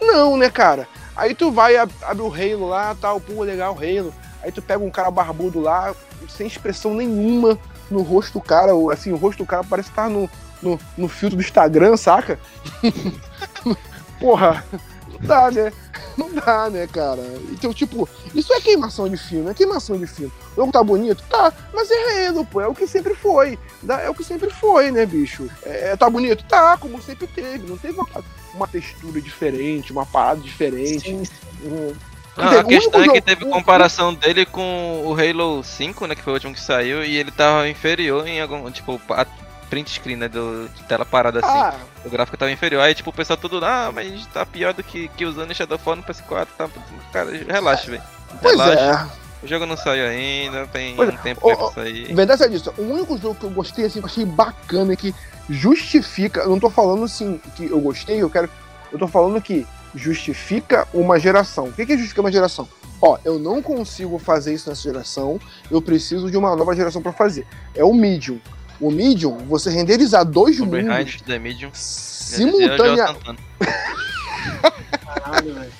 Não, 0.00 0.36
né, 0.36 0.50
cara? 0.50 0.88
Aí 1.16 1.34
tu 1.34 1.50
vai, 1.50 1.76
ab- 1.76 1.92
abre 2.02 2.22
o 2.22 2.32
Halo 2.32 2.68
lá, 2.68 2.96
tal, 3.00 3.20
pô, 3.20 3.42
legal, 3.42 3.76
Halo. 3.76 4.14
Aí 4.42 4.52
tu 4.52 4.62
pega 4.62 4.84
um 4.84 4.90
cara 4.90 5.10
barbudo 5.10 5.60
lá, 5.60 5.92
sem 6.28 6.46
expressão 6.46 6.94
nenhuma 6.94 7.58
no 7.90 8.02
rosto 8.02 8.34
do 8.34 8.40
cara. 8.40 8.70
Assim, 8.92 9.12
o 9.12 9.16
rosto 9.16 9.38
do 9.38 9.46
cara 9.46 9.64
parece 9.64 9.90
estar 9.90 10.08
no, 10.08 10.30
no, 10.62 10.78
no 10.96 11.08
filtro 11.08 11.36
do 11.36 11.42
Instagram, 11.42 11.96
saca? 11.96 12.38
Porra, 14.20 14.64
não 15.12 15.20
dá, 15.26 15.50
né? 15.50 15.72
Não 16.16 16.32
dá, 16.34 16.68
né, 16.68 16.86
cara? 16.88 17.22
Então, 17.52 17.72
tipo, 17.72 18.08
isso 18.34 18.52
é 18.52 18.60
queimação 18.60 19.08
de 19.08 19.16
filme, 19.16 19.50
é 19.50 19.54
queimação 19.54 19.96
de 19.96 20.06
filme. 20.06 20.32
O 20.52 20.56
jogo 20.56 20.72
tá 20.72 20.82
bonito? 20.82 21.22
Tá, 21.30 21.52
mas 21.72 21.88
é 21.90 22.26
Halo, 22.26 22.44
pô, 22.44 22.60
é 22.60 22.66
o 22.66 22.74
que 22.74 22.86
sempre 22.88 23.14
foi. 23.14 23.56
É 24.02 24.10
o 24.10 24.14
que 24.14 24.24
sempre 24.24 24.50
foi, 24.50 24.90
né, 24.90 25.06
bicho? 25.06 25.48
É, 25.62 25.96
tá 25.96 26.10
bonito? 26.10 26.42
Tá, 26.44 26.76
como 26.76 27.00
sempre 27.00 27.28
teve. 27.28 27.68
Não 27.68 27.76
teve 27.78 27.94
uma, 28.00 28.08
uma 28.54 28.66
textura 28.66 29.20
diferente, 29.20 29.92
uma 29.92 30.04
parada 30.04 30.40
diferente. 30.40 31.08
Sim, 31.10 31.22
Um- 31.64 31.94
Não, 32.36 32.58
a 32.60 32.64
questão 32.64 33.02
é 33.02 33.08
que 33.08 33.20
teve 33.20 33.44
comparação 33.44 34.14
dele 34.14 34.44
com 34.46 35.02
o 35.04 35.12
Halo 35.14 35.62
5, 35.62 36.06
né? 36.06 36.14
Que 36.16 36.22
foi 36.22 36.32
o 36.32 36.34
último 36.34 36.54
que 36.54 36.60
saiu, 36.60 37.04
e 37.04 37.16
ele 37.16 37.30
tava 37.30 37.68
inferior 37.68 38.26
em 38.26 38.40
algum. 38.40 38.68
Tipo, 38.70 39.00
print 39.68 39.90
screen, 39.90 40.16
né? 40.16 40.28
Do, 40.28 40.68
de 40.74 40.82
tela 40.84 41.04
parada 41.04 41.40
assim. 41.40 41.48
Ah, 41.58 41.74
O 42.04 42.10
gráfico 42.10 42.36
tava 42.36 42.50
inferior. 42.50 42.82
Aí, 42.82 42.94
tipo, 42.94 43.10
o 43.10 43.12
pessoal 43.12 43.36
tudo, 43.36 43.64
ah, 43.64 43.90
mas 43.94 44.26
tá 44.28 44.44
pior 44.46 44.72
do 44.74 44.82
que, 44.82 45.08
que 45.08 45.24
usando 45.24 45.54
Shadowfall 45.54 45.96
no 45.96 46.02
PS4. 46.02 46.46
Tá... 46.56 46.68
Cara, 47.12 47.30
relaxa, 47.48 47.90
velho. 47.90 48.02
pois 48.42 48.58
Relaxa. 48.58 49.10
é. 49.14 49.28
O 49.40 49.46
jogo 49.46 49.66
não 49.66 49.76
saiu 49.76 50.04
ainda, 50.08 50.66
tem 50.66 50.96
Pois 50.96 51.10
é. 51.10 51.12
um 51.12 51.16
tempo 51.18 51.48
Ô, 51.48 51.56
pra 51.56 51.82
sair. 51.82 52.12
Verdade 52.12 52.42
é 52.42 52.48
disso. 52.48 52.74
O 52.76 52.82
único 52.82 53.16
jogo 53.16 53.36
que 53.36 53.44
eu 53.44 53.50
gostei, 53.50 53.84
assim, 53.84 54.00
que 54.00 54.04
eu 54.04 54.10
achei 54.10 54.24
bacana, 54.26 54.96
que 54.96 55.14
justifica. 55.48 56.40
Eu 56.40 56.50
não 56.50 56.58
tô 56.58 56.68
falando 56.70 57.04
assim 57.04 57.40
que 57.54 57.66
eu 57.66 57.80
gostei, 57.80 58.20
eu 58.20 58.28
quero. 58.30 58.50
Eu 58.92 58.98
tô 58.98 59.06
falando 59.06 59.40
que 59.40 59.66
justifica 59.94 60.86
uma 60.94 61.18
geração. 61.20 61.66
O 61.66 61.72
que 61.72 61.84
que 61.86 61.92
justifica 61.94 62.20
uma 62.20 62.32
geração? 62.32 62.68
Ó, 63.00 63.16
eu 63.24 63.38
não 63.38 63.62
consigo 63.62 64.18
fazer 64.18 64.54
isso 64.54 64.68
nessa 64.68 64.82
geração, 64.82 65.38
eu 65.70 65.80
preciso 65.80 66.28
de 66.30 66.36
uma 66.36 66.56
nova 66.56 66.74
geração 66.74 67.00
pra 67.00 67.12
fazer. 67.12 67.46
É 67.74 67.84
o 67.84 67.94
Medium. 67.94 68.40
O 68.80 68.90
Medium, 68.90 69.38
você 69.48 69.70
renderizar 69.70 70.24
dois 70.24 70.60
O 70.60 70.66
mundos 70.66 71.20
the 71.22 71.38
Medium. 71.38 71.70
simultânea, 71.74 73.06
Santana. 73.08 73.38
caralho, 75.04 75.54
velho. 75.54 75.72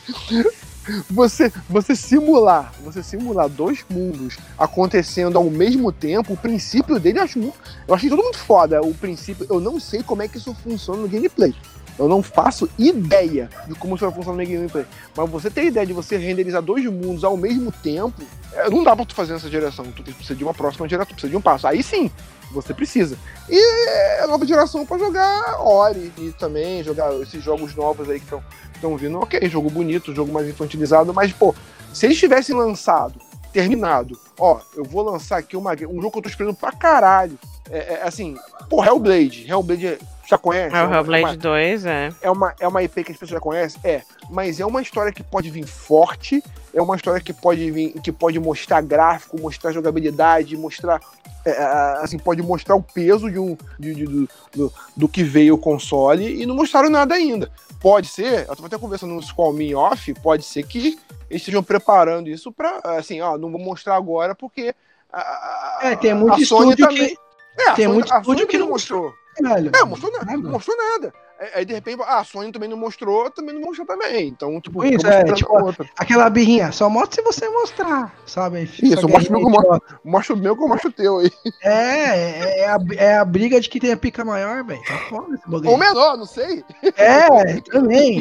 você, 1.10 1.52
você 1.68 1.94
simular, 1.94 2.72
você 2.82 3.02
simular 3.02 3.48
dois 3.48 3.84
mundos 3.88 4.36
acontecendo 4.58 5.36
ao 5.36 5.44
mesmo 5.44 5.92
tempo, 5.92 6.32
o 6.32 6.36
princípio 6.36 6.98
dele 6.98 7.18
eu 7.18 7.22
acho 7.24 7.38
muito, 7.38 7.58
eu 7.86 7.94
achei 7.94 8.08
todo 8.08 8.22
muito 8.22 8.38
foda. 8.38 8.80
O 8.82 8.94
princípio, 8.94 9.46
eu 9.48 9.60
não 9.60 9.78
sei 9.78 10.02
como 10.02 10.22
é 10.22 10.28
que 10.28 10.38
isso 10.38 10.54
funciona 10.54 11.02
no 11.02 11.08
gameplay. 11.08 11.54
Eu 11.98 12.08
não 12.08 12.22
faço 12.22 12.68
ideia 12.78 13.50
de 13.66 13.74
como 13.74 13.96
isso 13.96 14.04
vai 14.04 14.14
funcionar 14.14 14.42
no 14.42 14.48
gameplay. 14.48 14.86
Mas 15.16 15.30
você 15.30 15.50
ter 15.50 15.64
ideia 15.64 15.84
de 15.84 15.92
você 15.92 16.16
renderizar 16.16 16.62
dois 16.62 16.84
mundos 16.84 17.24
ao 17.24 17.36
mesmo 17.36 17.72
tempo, 17.72 18.22
é, 18.52 18.70
não 18.70 18.84
dá 18.84 18.94
pra 18.94 19.04
tu 19.04 19.14
fazer 19.14 19.32
nessa 19.32 19.50
geração. 19.50 19.84
Tu 19.86 20.02
precisa 20.02 20.34
de 20.34 20.44
uma 20.44 20.54
próxima 20.54 20.88
geração, 20.88 21.08
tu 21.08 21.14
precisa 21.14 21.30
de 21.30 21.36
um 21.36 21.40
passo. 21.40 21.66
Aí 21.66 21.82
sim, 21.82 22.10
você 22.52 22.72
precisa. 22.72 23.18
E 23.48 23.88
é 23.88 24.22
a 24.22 24.26
nova 24.26 24.46
geração 24.46 24.86
pra 24.86 24.96
jogar 24.98 25.60
Ori 25.60 26.12
e 26.18 26.30
também 26.38 26.84
jogar 26.84 27.12
esses 27.20 27.42
jogos 27.42 27.74
novos 27.74 28.08
aí 28.08 28.20
que 28.20 28.34
estão 28.74 28.96
vindo. 28.96 29.18
Ok, 29.18 29.48
jogo 29.48 29.68
bonito, 29.68 30.14
jogo 30.14 30.32
mais 30.32 30.48
infantilizado, 30.48 31.12
mas, 31.12 31.32
pô, 31.32 31.54
se 31.92 32.06
eles 32.06 32.18
tivessem 32.18 32.54
lançado, 32.54 33.20
terminado, 33.52 34.18
ó, 34.38 34.60
eu 34.76 34.84
vou 34.84 35.02
lançar 35.02 35.38
aqui 35.38 35.56
uma, 35.56 35.72
um 35.72 36.00
jogo 36.00 36.12
que 36.12 36.18
eu 36.18 36.22
tô 36.22 36.28
esperando 36.28 36.54
pra 36.54 36.72
caralho. 36.72 37.38
É, 37.70 37.94
é, 37.94 38.02
assim, 38.02 38.36
pô, 38.68 38.84
Hellblade. 38.84 39.46
Hellblade 39.48 39.98
já 40.28 40.38
conhece? 40.38 40.74
É 40.76 40.82
o 40.82 40.86
uma- 40.86 40.96
Hellblade 40.96 41.24
uma- 41.24 41.36
2, 41.36 41.86
é. 41.86 42.12
é 42.20 42.30
uma, 42.30 42.55
é 42.60 42.68
uma 42.68 42.82
IP 42.82 43.05
que 43.05 43.12
as 43.12 43.18
pessoas 43.18 43.30
já 43.30 43.40
conhecem? 43.40 43.80
É. 43.84 44.02
Mas 44.30 44.60
é 44.60 44.66
uma 44.66 44.82
história 44.82 45.12
que 45.12 45.22
pode 45.22 45.50
vir 45.50 45.66
forte, 45.66 46.42
é 46.74 46.82
uma 46.82 46.96
história 46.96 47.20
que 47.20 47.32
pode 47.32 47.70
vir, 47.70 47.92
que 48.02 48.12
pode 48.12 48.38
mostrar 48.38 48.80
gráfico, 48.82 49.40
mostrar 49.40 49.72
jogabilidade, 49.72 50.56
mostrar. 50.56 51.00
é, 51.46 51.50
é, 51.50 51.64
assim, 52.02 52.18
pode 52.18 52.42
mostrar 52.42 52.74
o 52.74 52.82
peso 52.82 53.30
de 53.30 53.38
um, 53.38 53.56
de- 53.78 53.94
de- 53.94 54.05
do, 54.06 54.28
do, 54.55 54.72
do 54.94 55.09
que 55.09 55.22
veio 55.22 55.55
o 55.55 55.59
console 55.59 56.42
e 56.42 56.44
não 56.44 56.55
mostraram 56.55 56.90
nada 56.90 57.14
ainda. 57.14 57.50
Pode 57.80 58.09
ser, 58.09 58.40
eu 58.40 58.55
tava 58.56 58.66
até 58.66 58.76
conversando 58.76 59.14
no 59.14 59.22
Squall 59.22 59.52
Me 59.55 59.74
Off, 59.74 60.12
pode 60.14 60.42
ser 60.44 60.64
que 60.66 60.98
eles 61.30 61.40
estejam 61.42 61.62
preparando 61.62 62.28
isso 62.28 62.52
pra, 62.52 62.80
assim, 62.84 63.20
ó, 63.22 63.38
não 63.38 63.50
vou 63.50 63.60
mostrar 63.60 63.94
agora 63.96 64.34
porque. 64.34 64.74
a- 65.10 65.20
a- 65.20 65.78
É, 65.84 65.96
tem 65.96 66.12
muito 66.12 66.34
a 66.34 66.44
Sony 66.44 66.72
estúdio 66.72 66.86
também- 66.88 67.09
que. 67.09 67.62
É, 67.62 67.70
a 67.70 67.74
tem 67.74 67.84
Sony- 67.86 67.94
muito 67.94 68.12
a 68.12 68.18
estúdio 68.18 68.46
que 68.46 68.59
não 68.59 68.66
não 68.66 68.72
mostrou. 68.72 69.14
Velho, 69.40 69.70
É, 69.74 69.85
mostrou 69.85 70.12
nada. 70.12 70.36
Não 70.36 70.51
mostrou 70.51 70.77
nada. 70.77 71.12
Aí, 71.40 71.48
aí, 71.55 71.65
de 71.65 71.73
repente, 71.73 72.02
ah, 72.02 72.19
a 72.19 72.24
Sony 72.24 72.51
também 72.51 72.69
não 72.69 72.77
mostrou, 72.77 73.31
também 73.31 73.55
não 73.55 73.62
mostrou 73.62 73.86
também. 73.86 74.27
Então, 74.27 74.60
tipo, 74.60 74.85
Isso, 74.85 75.06
é, 75.06 75.24
tipo, 75.32 75.56
outra. 75.56 75.89
Aquela 75.97 76.28
birrinha, 76.28 76.73
só 76.73 76.90
mostra 76.90 77.15
se 77.15 77.23
você 77.23 77.48
mostrar, 77.48 78.12
sabe? 78.27 78.66
Fica 78.66 78.94
Isso, 78.94 79.09
mostra 79.09 79.36
o 79.36 79.40
meu 79.40 79.48
idiota. 79.48 80.01
Mostra 80.05 80.35
o 80.35 80.39
meu 80.39 80.56
que 80.56 80.62
eu 80.65 80.69
mostro 80.69 80.89
o 80.89 80.93
teu 80.93 81.19
aí. 81.19 81.31
É, 81.62 81.70
é, 81.70 82.60
é 82.60 82.69
a, 82.69 82.78
é 82.97 83.16
a 83.19 83.24
briga 83.24 83.60
de 83.60 83.69
que 83.69 83.78
tem 83.78 83.93
a 83.93 83.97
pica 83.97 84.24
maior, 84.24 84.65
velho. 84.65 84.82
Tá 84.82 84.97
foda 85.09 85.35
esse 85.35 85.48
bagulho. 85.48 85.70
Ou 85.70 85.78
menor, 85.78 86.16
não 86.16 86.27
sei. 86.27 86.65
É, 86.97 87.60
também. 87.60 88.20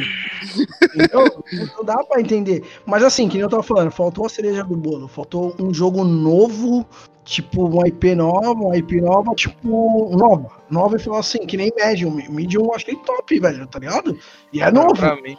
Entendeu? 0.93 1.43
Não 1.75 1.83
dá 1.83 1.97
pra 2.03 2.21
entender. 2.21 2.63
Mas 2.85 3.03
assim, 3.03 3.27
que 3.27 3.35
nem 3.35 3.43
eu 3.43 3.49
tava 3.49 3.63
falando, 3.63 3.89
faltou 3.89 4.27
a 4.27 4.29
cereja 4.29 4.63
do 4.63 4.75
bolo. 4.75 5.07
Faltou 5.07 5.55
um 5.59 5.73
jogo 5.73 6.03
novo, 6.03 6.85
tipo 7.27 7.65
uma 7.67 7.85
IP 7.87 8.15
nova, 8.15 8.51
uma 8.53 8.77
IP 8.77 9.01
nova, 9.01 9.33
tipo, 9.35 10.09
nova. 10.17 10.49
Nova 10.69 10.95
e 10.95 10.99
falar 10.99 11.19
assim, 11.19 11.39
que 11.45 11.57
nem 11.57 11.71
Medium. 11.75 12.11
Medium 12.29 12.65
eu 12.65 12.73
achei 12.73 12.95
top, 12.95 13.37
velho, 13.39 13.67
tá 13.67 13.79
ligado? 13.79 14.17
E 14.51 14.61
é 14.61 14.71
novo. 14.71 14.95
Pra 14.95 15.15
mim, 15.17 15.37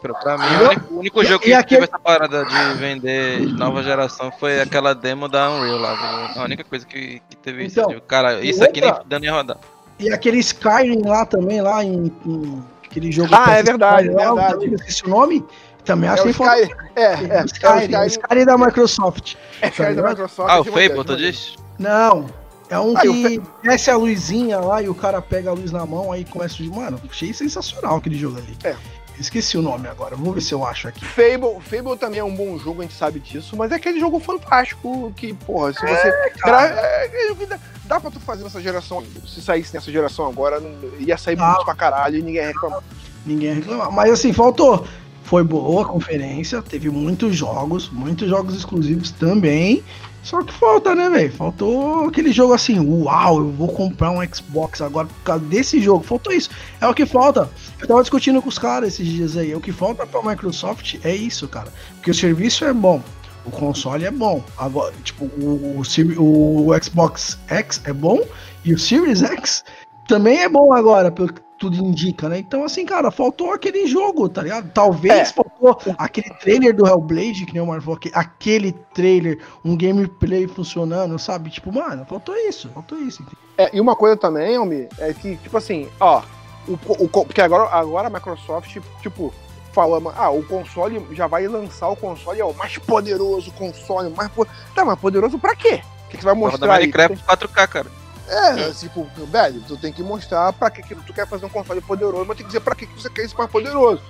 pra, 0.00 0.14
pra 0.14 0.38
mim 0.38 0.44
Entendeu? 0.44 0.66
o 0.66 0.68
único, 0.70 0.94
único 0.94 1.22
E- 1.22 1.26
jogo 1.26 1.44
e 1.44 1.46
que 1.46 1.52
aquele- 1.54 1.80
teve 1.80 1.90
essa 1.90 1.98
parada 1.98 2.44
de 2.44 2.74
vender 2.74 3.40
nova 3.54 3.82
geração 3.82 4.30
foi 4.38 4.60
aquela 4.60 4.94
demo 4.94 5.26
da 5.26 5.50
Unreal 5.50 5.78
lá. 5.78 5.94
viu? 6.34 6.42
A 6.42 6.44
única 6.44 6.64
coisa 6.64 6.84
que, 6.86 7.20
que 7.28 7.36
teve 7.36 7.64
isso. 7.64 7.80
Então, 7.80 7.90
tipo, 7.94 8.02
cara, 8.02 8.40
isso 8.44 8.62
aqui 8.62 8.80
nem 8.82 8.92
dando 9.06 9.24
ia 9.24 9.32
rodar. 9.32 9.56
E 9.98 10.12
aquele 10.12 10.38
Skyrim 10.38 11.02
lá 11.06 11.24
também, 11.24 11.60
lá 11.62 11.82
em. 11.82 12.12
em 12.26 12.62
aquele 12.84 13.10
jogo. 13.10 13.30
Ah, 13.34 13.54
é 13.56 13.62
verdade, 13.62 14.10
lá, 14.10 14.34
verdade. 14.34 14.66
eu 14.66 14.74
esqueci 14.74 15.04
o 15.06 15.08
nome. 15.08 15.42
Também 15.84 16.08
É 16.08 16.12
o 16.12 16.14
achei 16.14 16.32
foda. 16.32 16.60
Sky. 16.60 16.74
É, 16.96 17.02
é, 17.02 17.06
é, 17.38 17.42
o 17.42 17.46
Skyrim, 17.46 17.82
Sky. 17.84 18.06
Skyrim 18.06 18.44
da 18.44 18.58
Microsoft. 18.58 19.34
É 19.60 19.68
Sky 19.68 19.94
da 19.94 20.08
Microsoft. 20.08 20.50
Ah, 20.50 20.60
o 20.60 20.64
Fable, 20.64 21.04
tu 21.04 21.16
diz? 21.16 21.54
Não. 21.78 22.26
É 22.70 22.78
um 22.78 22.96
Ah, 22.96 23.04
e 23.04 23.08
o 23.08 23.12
que 23.12 23.42
desce 23.62 23.90
a 23.90 23.96
luzinha 23.96 24.58
lá 24.60 24.80
e 24.80 24.88
o 24.88 24.94
cara 24.94 25.20
pega 25.20 25.50
a 25.50 25.52
luz 25.52 25.70
na 25.72 25.84
mão, 25.84 26.10
aí 26.12 26.24
começa 26.24 26.54
de. 26.56 26.70
Mano, 26.70 26.98
achei 27.10 27.32
sensacional 27.34 27.96
aquele 27.96 28.16
jogo 28.16 28.38
ali. 28.38 28.56
É. 28.64 28.74
Esqueci 29.20 29.58
o 29.58 29.62
nome 29.62 29.86
agora, 29.88 30.16
vou 30.16 30.32
ver 30.32 30.40
se 30.40 30.54
eu 30.54 30.64
acho 30.66 30.88
aqui. 30.88 31.04
Fable, 31.04 31.60
Fable 31.60 31.96
também 31.98 32.20
é 32.20 32.24
um 32.24 32.34
bom 32.34 32.58
jogo, 32.58 32.80
a 32.80 32.84
gente 32.84 32.94
sabe 32.96 33.20
disso, 33.20 33.54
mas 33.56 33.70
é 33.70 33.74
aquele 33.74 34.00
jogo 34.00 34.18
fantástico 34.18 35.12
que, 35.14 35.34
porra, 35.34 35.72
se 35.74 35.80
você. 35.80 36.12
cara. 36.38 36.66
É, 36.66 37.30
é, 37.30 37.34
dá, 37.46 37.58
dá 37.84 38.00
pra 38.00 38.10
tu 38.10 38.18
fazer 38.20 38.42
nessa 38.42 38.60
geração 38.60 39.00
ainda. 39.00 39.20
Se 39.26 39.42
saísse 39.42 39.74
nessa 39.74 39.92
geração 39.92 40.26
agora, 40.26 40.58
não- 40.58 40.72
ia 40.98 41.16
sair 41.18 41.36
Dá. 41.36 41.46
muito 41.48 41.64
pra 41.66 41.74
caralho 41.74 42.16
e 42.16 42.22
ninguém 42.22 42.40
ia 42.40 42.46
reclamar. 42.48 42.80
Ninguém 43.26 43.48
ia 43.50 43.54
reclamar. 43.56 43.92
Mas 43.92 44.10
assim, 44.12 44.32
faltou. 44.32 44.86
Foi 45.24 45.42
boa 45.42 45.82
a 45.82 45.84
conferência, 45.84 46.60
teve 46.60 46.90
muitos 46.90 47.36
jogos, 47.36 47.88
muitos 47.90 48.28
jogos 48.28 48.54
exclusivos 48.54 49.10
também. 49.12 49.82
Só 50.22 50.40
que 50.42 50.52
falta, 50.52 50.94
né, 50.94 51.10
velho? 51.10 51.32
Faltou 51.32 52.06
aquele 52.06 52.32
jogo 52.32 52.52
assim, 52.52 52.78
uau, 52.78 53.38
eu 53.38 53.50
vou 53.50 53.68
comprar 53.68 54.10
um 54.10 54.22
Xbox 54.32 54.80
agora 54.80 55.08
por 55.08 55.22
causa 55.24 55.44
desse 55.46 55.80
jogo. 55.80 56.04
Faltou 56.04 56.32
isso. 56.32 56.48
É 56.80 56.86
o 56.86 56.94
que 56.94 57.04
falta. 57.04 57.50
Eu 57.80 57.88
tava 57.88 58.02
discutindo 58.02 58.40
com 58.40 58.48
os 58.48 58.58
caras 58.58 58.94
esses 58.94 59.06
dias 59.06 59.36
aí. 59.36 59.54
O 59.54 59.60
que 59.60 59.72
falta 59.72 60.06
pra 60.06 60.22
Microsoft 60.22 60.96
é 61.02 61.14
isso, 61.14 61.48
cara. 61.48 61.72
Porque 61.96 62.12
o 62.12 62.14
serviço 62.14 62.64
é 62.64 62.72
bom. 62.72 63.02
O 63.44 63.50
console 63.50 64.04
é 64.04 64.10
bom. 64.12 64.44
Agora, 64.56 64.94
tipo, 65.02 65.24
o, 65.24 65.82
o, 66.16 66.68
o 66.68 66.82
Xbox 66.82 67.36
X 67.48 67.80
é 67.84 67.92
bom 67.92 68.20
e 68.64 68.72
o 68.72 68.78
Series 68.78 69.22
X 69.22 69.64
também 70.06 70.38
é 70.38 70.48
bom 70.48 70.72
agora, 70.72 71.10
pelo 71.10 71.32
tudo 71.62 71.76
indica, 71.76 72.28
né? 72.28 72.38
Então, 72.40 72.64
assim, 72.64 72.84
cara, 72.84 73.08
faltou 73.12 73.52
aquele 73.52 73.86
jogo, 73.86 74.28
tá 74.28 74.42
ligado? 74.42 74.68
Talvez 74.72 75.14
É. 75.14 75.24
faltou 75.26 75.78
aquele 75.96 76.28
trailer 76.40 76.74
do 76.74 76.84
Hellblade, 76.84 77.46
que 77.46 77.52
nem 77.52 77.62
o 77.62 77.66
Marvel 77.66 77.82
falou, 77.94 78.00
aquele 78.14 78.72
trailer, 78.92 79.38
um 79.64 79.76
gameplay 79.76 80.48
funcionando, 80.48 81.16
sabe? 81.20 81.50
Tipo, 81.50 81.72
mano, 81.72 82.04
faltou 82.04 82.34
isso, 82.36 82.68
faltou 82.70 82.98
isso. 82.98 83.24
É, 83.56 83.70
e 83.72 83.80
uma 83.80 83.94
coisa 83.94 84.16
também, 84.16 84.56
Almi, 84.56 84.88
é 84.98 85.12
que, 85.14 85.36
tipo 85.36 85.56
assim, 85.56 85.88
ó, 86.00 86.22
o, 86.66 86.72
o, 87.04 87.08
porque 87.08 87.40
agora, 87.40 87.70
agora 87.70 88.08
a 88.08 88.10
Microsoft, 88.10 88.76
tipo, 89.00 89.32
falando, 89.72 90.12
ah, 90.16 90.30
o 90.30 90.42
console 90.42 91.06
já 91.12 91.28
vai 91.28 91.46
lançar 91.46 91.88
o 91.90 91.96
console, 91.96 92.40
é 92.40 92.44
o 92.44 92.52
mais 92.54 92.76
poderoso 92.78 93.52
console, 93.52 94.08
o 94.08 94.16
mais 94.16 94.28
po- 94.32 94.48
Tá, 94.74 94.84
mas 94.84 94.98
poderoso 94.98 95.38
pra 95.38 95.54
quê? 95.54 95.80
O 96.06 96.08
que, 96.10 96.16
que 96.16 96.22
você 96.24 96.24
vai 96.24 96.34
mostrar? 96.34 96.66
Minecraft 96.80 97.22
4K, 97.24 97.68
cara. 97.68 98.01
É, 98.32 98.70
tipo, 98.72 99.06
velho, 99.30 99.62
tu 99.66 99.76
tem 99.76 99.92
que 99.92 100.02
mostrar 100.02 100.52
pra 100.52 100.70
que, 100.70 100.82
que 100.82 100.94
tu 100.94 101.12
quer 101.12 101.26
fazer 101.26 101.44
um 101.46 101.48
console 101.50 101.80
poderoso, 101.80 102.24
mas 102.26 102.36
tem 102.36 102.44
que 102.46 102.52
dizer 102.52 102.60
pra 102.60 102.74
que, 102.74 102.86
que 102.86 102.94
você 103.00 103.10
quer 103.10 103.22
esse 103.24 103.36
mais 103.36 103.50
poderoso. 103.50 104.00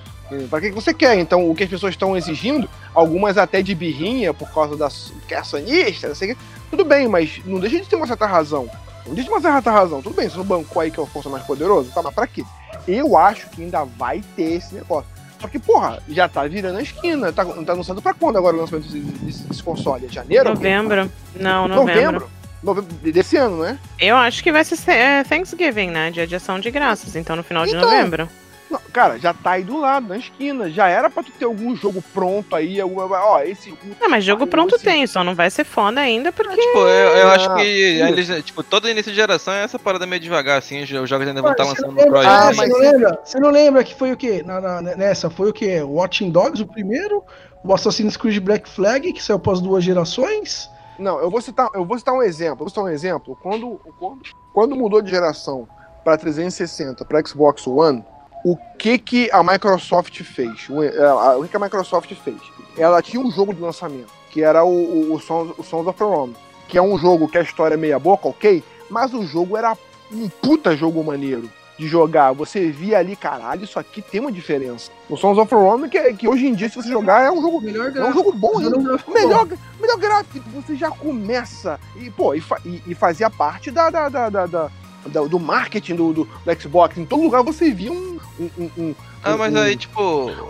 Pra 0.49 0.61
que, 0.61 0.69
que 0.71 0.75
você 0.75 0.95
quer? 0.95 1.19
Então, 1.19 1.51
o 1.51 1.55
que 1.55 1.65
as 1.65 1.69
pessoas 1.69 1.93
estão 1.93 2.17
exigindo, 2.17 2.69
algumas 2.95 3.37
até 3.37 3.61
de 3.61 3.75
birrinha, 3.75 4.33
por 4.33 4.49
causa 4.51 4.77
da 4.77 4.89
que 5.29 5.35
é 5.35 5.39
acionista, 5.39 6.09
não 6.09 6.15
sei 6.15 6.33
o 6.33 6.35
que, 6.37 6.43
tudo 6.71 6.85
bem, 6.85 7.07
mas 7.07 7.43
não 7.45 7.61
deixa 7.61 7.79
de 7.81 7.87
ter 7.87 7.97
uma 7.97 8.07
certa 8.07 8.25
razão. 8.25 8.67
Não 9.07 9.15
deixa 9.15 9.23
de 9.25 9.29
ter 9.29 9.31
uma 9.47 9.53
certa 9.53 9.71
razão. 9.71 10.01
Tudo 10.01 10.15
bem, 10.15 10.29
você 10.31 10.39
não 10.39 10.45
bancou 10.45 10.81
aí 10.81 10.91
que 10.91 10.99
é 10.99 11.03
o 11.03 11.07
console 11.07 11.35
mais 11.35 11.45
poderoso, 11.47 11.91
tá, 11.93 12.01
mas 12.03 12.15
pra 12.15 12.27
quê? 12.27 12.45
Eu 12.89 13.17
acho 13.19 13.49
que 13.51 13.63
ainda 13.63 13.85
vai 13.85 14.23
ter 14.35 14.53
esse 14.55 14.75
negócio. 14.75 15.11
Só 15.39 15.49
que, 15.49 15.59
porra, 15.59 16.01
já 16.09 16.29
tá 16.29 16.47
virando 16.47 16.79
a 16.79 16.83
esquina. 16.83 17.33
Tá, 17.33 17.45
tá 17.45 17.73
anunciando 17.73 18.01
pra 18.01 18.15
quando 18.15 18.39
agora 18.39 18.57
o 18.57 18.61
lançamento 18.61 18.85
desse, 18.87 19.01
desse- 19.01 19.43
desse 19.43 19.63
console? 19.63 20.07
É 20.07 20.09
janeiro? 20.09 20.51
Novembro. 20.51 21.11
Não, 21.35 21.67
novembro. 21.67 22.03
Novembro? 22.21 22.31
Novembro 22.63 22.93
desse 23.11 23.37
ano, 23.37 23.63
né? 23.63 23.79
Eu 23.99 24.17
acho 24.17 24.43
que 24.43 24.53
vai 24.53 24.65
ser 24.65 24.79
é, 24.91 25.25
Thanksgiving, 25.25 25.91
né? 25.91 26.11
Dia 26.11 26.27
de 26.27 26.37
ação 26.37 26.61
de 26.61 26.71
graças. 26.71 27.17
Então, 27.17 27.35
no 27.35 27.43
final 27.43 27.65
de 27.67 27.71
Então, 27.75 27.83
novembro. 27.91 28.29
Não, 28.71 28.81
cara, 28.91 29.19
já 29.19 29.35
tá 29.35 29.51
aí 29.51 29.65
do 29.65 29.77
lado, 29.79 30.09
na 30.09 30.17
esquina. 30.17 30.71
Já 30.71 30.89
era 30.89 31.11
pra 31.11 31.23
tu 31.23 31.31
ter 31.33 31.45
algum 31.45 31.77
jogo 31.77 32.03
pronto 32.15 32.57
aí, 32.57 32.81
alguma. 32.81 33.05
Ó, 33.05 33.41
esse. 33.43 33.75
Não, 34.01 34.09
mas 34.09 34.25
jogo 34.25 34.45
Aí, 34.45 34.49
pronto 34.51 34.77
esse- 34.77 34.85
tem, 34.85 35.07
só 35.07 35.23
não 35.23 35.35
vai 35.35 35.51
ser 35.51 35.65
foda 35.65 36.01
ainda, 36.01 36.33
porque. 36.33 36.57
Tipo, 36.57 36.79
eu, 36.79 36.87
eu 37.19 37.29
acho 37.33 37.51
Ah, 37.51 37.57
que 37.57 37.65
isso. 37.65 38.05
eles, 38.31 38.45
tipo, 38.45 38.63
todo 38.63 38.89
início 38.89 39.13
de 39.13 39.17
geração 39.17 39.53
é 39.53 39.65
essa 39.65 39.79
parada 39.79 40.07
meio 40.07 40.21
devagar, 40.23 40.57
assim, 40.59 40.83
os 40.83 40.89
jogos 40.89 41.29
ainda 41.29 41.43
vão 41.43 41.51
estar 41.53 41.65
você 41.65 41.83
lançando 41.83 41.93
no 41.93 42.01
Ah, 42.01 42.07
projeto. 42.07 42.47
você, 42.47 42.57
mas 42.57 42.71
não 42.71 42.79
lembra, 42.79 43.21
você 43.23 43.41
não 43.41 43.51
lembra 43.51 43.85
que 43.85 43.95
foi 43.95 44.11
o 44.13 44.17
quê? 44.17 44.43
Na, 44.47 44.59
na- 44.59 44.81
nessa, 44.97 45.29
foi 45.29 45.51
o 45.51 45.53
quê? 45.53 45.83
Watching 45.83 46.31
Dogs, 46.31 46.63
o 46.63 46.67
primeiro, 46.67 47.23
o 47.63 47.75
Assassin's 47.75 48.17
Creed 48.17 48.39
Black 48.43 48.67
Flag, 48.71 49.13
que 49.13 49.23
saiu 49.23 49.37
após 49.37 49.61
duas 49.61 49.85
gerações. 49.85 50.71
Não, 50.99 51.19
eu 51.21 51.31
vou 51.31 51.41
citar, 51.41 51.69
eu 51.75 51.85
vou 51.85 51.99
citar 51.99 52.15
um 52.15 52.23
exemplo. 52.23 52.59
Vou 52.59 52.69
citar 52.69 52.85
um 52.85 52.89
exemplo. 52.89 53.37
Quando, 53.43 53.81
quando, 53.99 54.23
quando 54.53 54.77
mudou 54.77 55.01
de 55.01 55.11
geração 55.11 55.69
pra 56.05 56.17
360, 56.17 57.05
pra 57.05 57.25
Xbox 57.25 57.67
One, 57.67 58.05
o 58.45 58.57
que 58.79 58.99
que 58.99 59.31
a 59.33 59.43
Microsoft 59.43 60.23
fez? 60.23 60.69
O, 60.69 61.43
que 61.43 61.49
que 61.49 61.57
a 61.57 61.61
Microsoft 61.61 62.13
fez? 62.15 62.41
Ela 62.77 63.01
tinha 63.01 63.23
um 63.23 63.31
jogo 63.31 63.55
de 63.55 63.61
lançamento, 63.61 64.13
que 64.31 64.43
era 64.43 64.65
o, 64.65 64.71
o, 64.71 65.15
o, 65.15 65.21
Sons, 65.21 65.55
o 65.57 65.63
Sons 65.63 65.87
of 65.87 66.03
Rome, 66.03 66.37
que 66.69 66.77
é 66.77 66.83
um 66.83 66.99
jogo 66.99 67.29
que 67.29 67.39
a 67.39 67.43
história 67.43 67.75
é 67.75 67.79
meia 67.79 67.99
boca, 67.99 68.29
ok? 68.29 68.63
Mas 68.91 69.15
o 69.15 69.25
jogo 69.25 69.57
era 69.57 69.77
um 70.11 70.29
puta 70.29 70.77
jogo 70.77 71.03
maneiro 71.05 71.49
de 71.79 71.87
jogar. 71.89 72.33
Você 72.33 72.71
via 72.71 72.99
ali, 72.99 73.17
caralho, 73.17 73.65
isso 73.65 73.79
aqui 73.79 74.01
tem 74.03 74.21
uma 74.21 74.31
diferença. 74.33 74.91
O 75.09 75.17
Sons 75.17 75.39
of 75.39 75.53
Rome, 75.55 75.89
que, 75.89 76.15
que 76.15 76.29
hoje 76.29 76.47
em 76.47 76.55
dia, 76.55 76.69
se 76.69 76.77
você 76.77 76.89
jogar, 76.89 77.23
é 77.23 77.31
um 77.31 77.41
jogo, 77.41 77.61
Melhor 77.61 77.95
é 77.97 78.05
um 78.05 78.13
jogo 78.13 78.33
bom. 78.33 78.59
Melhor, 78.59 79.01
Melhor, 79.09 79.49
melhor 79.81 79.97
gráfico, 79.99 80.49
você 80.51 80.77
já 80.77 80.91
começa. 80.91 81.79
E, 81.97 82.11
pô, 82.11 82.35
e, 82.35 82.41
fa- 82.41 82.61
e- 82.65 82.83
e 82.87 82.95
fazia 82.95 83.29
parte 83.31 83.71
da, 83.71 83.91
da, 83.91 84.09
da, 84.09 84.29
da- 84.29 84.47
da- 84.47 84.71
da- 85.07 85.23
do 85.25 85.41
marketing 85.41 85.97
do, 85.97 86.13
do, 86.13 86.25
do 86.25 86.61
Xbox. 86.61 86.97
Em 86.99 87.05
todo 87.05 87.23
lugar 87.23 87.43
você 87.43 87.71
via 87.73 87.91
um, 87.93 88.19
um, 88.39 88.51
um, 88.59 88.71
um, 88.79 88.95
Ah, 89.25 89.37
mas 89.37 89.53
um- 89.53 89.59
aí, 89.59 89.77
tipo, 89.77 90.01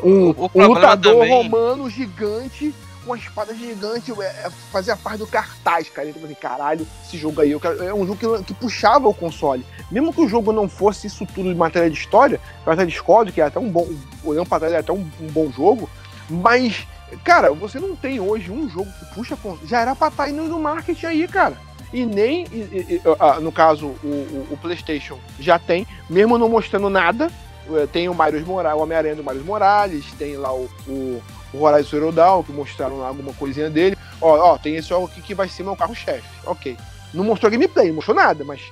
um, 0.05 0.35
um 0.55 0.67
lutador 0.67 1.15
também... 1.15 1.31
romano 1.31 1.89
gigante 1.89 2.75
uma 3.07 3.17
espada 3.17 3.55
gigante, 3.55 4.13
é, 4.13 4.25
é, 4.25 4.51
fazia 4.71 4.97
parte 4.97 5.19
do 5.19 5.27
cartaz, 5.27 5.89
cara. 5.91 6.09
Então, 6.09 6.23
assim, 6.25 6.35
caralho, 6.35 6.87
esse 7.05 7.17
jogo 7.19 7.41
aí 7.41 7.51
eu 7.51 7.61
é 7.81 7.93
um 7.95 8.07
jogo 8.07 8.17
que, 8.39 8.45
que 8.45 8.55
puxava 8.55 9.09
o 9.09 9.15
console. 9.15 9.65
Mesmo 9.91 10.13
que 10.13 10.21
o 10.21 10.29
jogo 10.29 10.53
não 10.53 10.69
fosse 10.69 11.07
isso 11.07 11.27
tudo 11.27 11.49
de 11.49 11.55
matéria 11.55 11.91
de 11.91 11.99
história, 11.99 12.41
matéria 12.67 12.87
de 12.87 12.93
Discord, 12.93 13.33
que 13.33 13.41
é 13.41 13.45
até 13.45 13.59
um 13.59 13.69
bom, 13.71 13.89
olhando 14.25 14.47
pra 14.49 14.59
trás, 14.59 14.73
é 14.73 14.79
até 14.79 14.93
um, 14.93 15.09
um 15.21 15.27
bom 15.29 15.51
jogo, 15.51 15.89
mas, 16.31 16.87
cara, 17.25 17.53
você 17.53 17.79
não 17.79 17.95
tem 17.97 18.21
hoje 18.21 18.51
um 18.51 18.69
jogo 18.69 18.91
que 18.99 19.15
puxa 19.15 19.37
console. 19.37 19.67
Já 19.67 19.81
era 19.81 19.95
pra 19.95 20.09
estar 20.09 20.29
indo 20.29 20.45
no 20.45 20.59
marketing 20.59 21.07
aí, 21.07 21.29
cara. 21.29 21.57
E 21.93 22.07
nem, 22.07 22.45
e- 22.51 22.57
e- 22.95 23.03
ah, 23.21 23.39
no 23.39 23.53
caso, 23.53 23.89
o, 24.03 24.07
o- 24.07 24.49
o 24.53 24.57
PlayStation 24.57 25.19
já 25.39 25.59
tem, 25.59 25.87
mesmo 26.09 26.39
não 26.39 26.49
mostrando 26.49 26.89
nada, 26.89 27.31
eh, 27.71 27.87
tem 27.93 28.09
o 28.09 28.15
Mario 28.15 28.41
Morales, 28.47 28.79
o 28.79 28.83
Homem-Aranha 28.83 29.15
do 29.17 29.23
Mario 29.23 29.45
Morales, 29.45 30.07
tem 30.19 30.37
lá 30.39 30.55
o, 30.55 30.71
o, 30.89 31.23
o 31.53 31.63
Horizon 31.63 31.91
Zero 31.91 32.13
Dawn, 32.13 32.43
que 32.43 32.53
mostraram 32.53 32.99
lá 32.99 33.09
alguma 33.09 33.33
coisinha 33.35 33.69
dele. 33.71 33.97
Ó, 34.21 34.37
ó, 34.53 34.59
tem 34.59 34.77
esse 34.77 34.89
jogo 34.89 35.07
aqui 35.07 35.21
que 35.23 35.35
vai 35.35 35.49
ser 35.49 35.63
meu 35.63 35.77
carro-chefe. 35.77 36.29
Ok. 36.47 36.77
Não 37.13 37.25
mostrou 37.25 37.51
gameplay, 37.51 37.89
não 37.89 37.97
mostrou 37.97 38.17
nada, 38.17 38.43
mas 38.45 38.63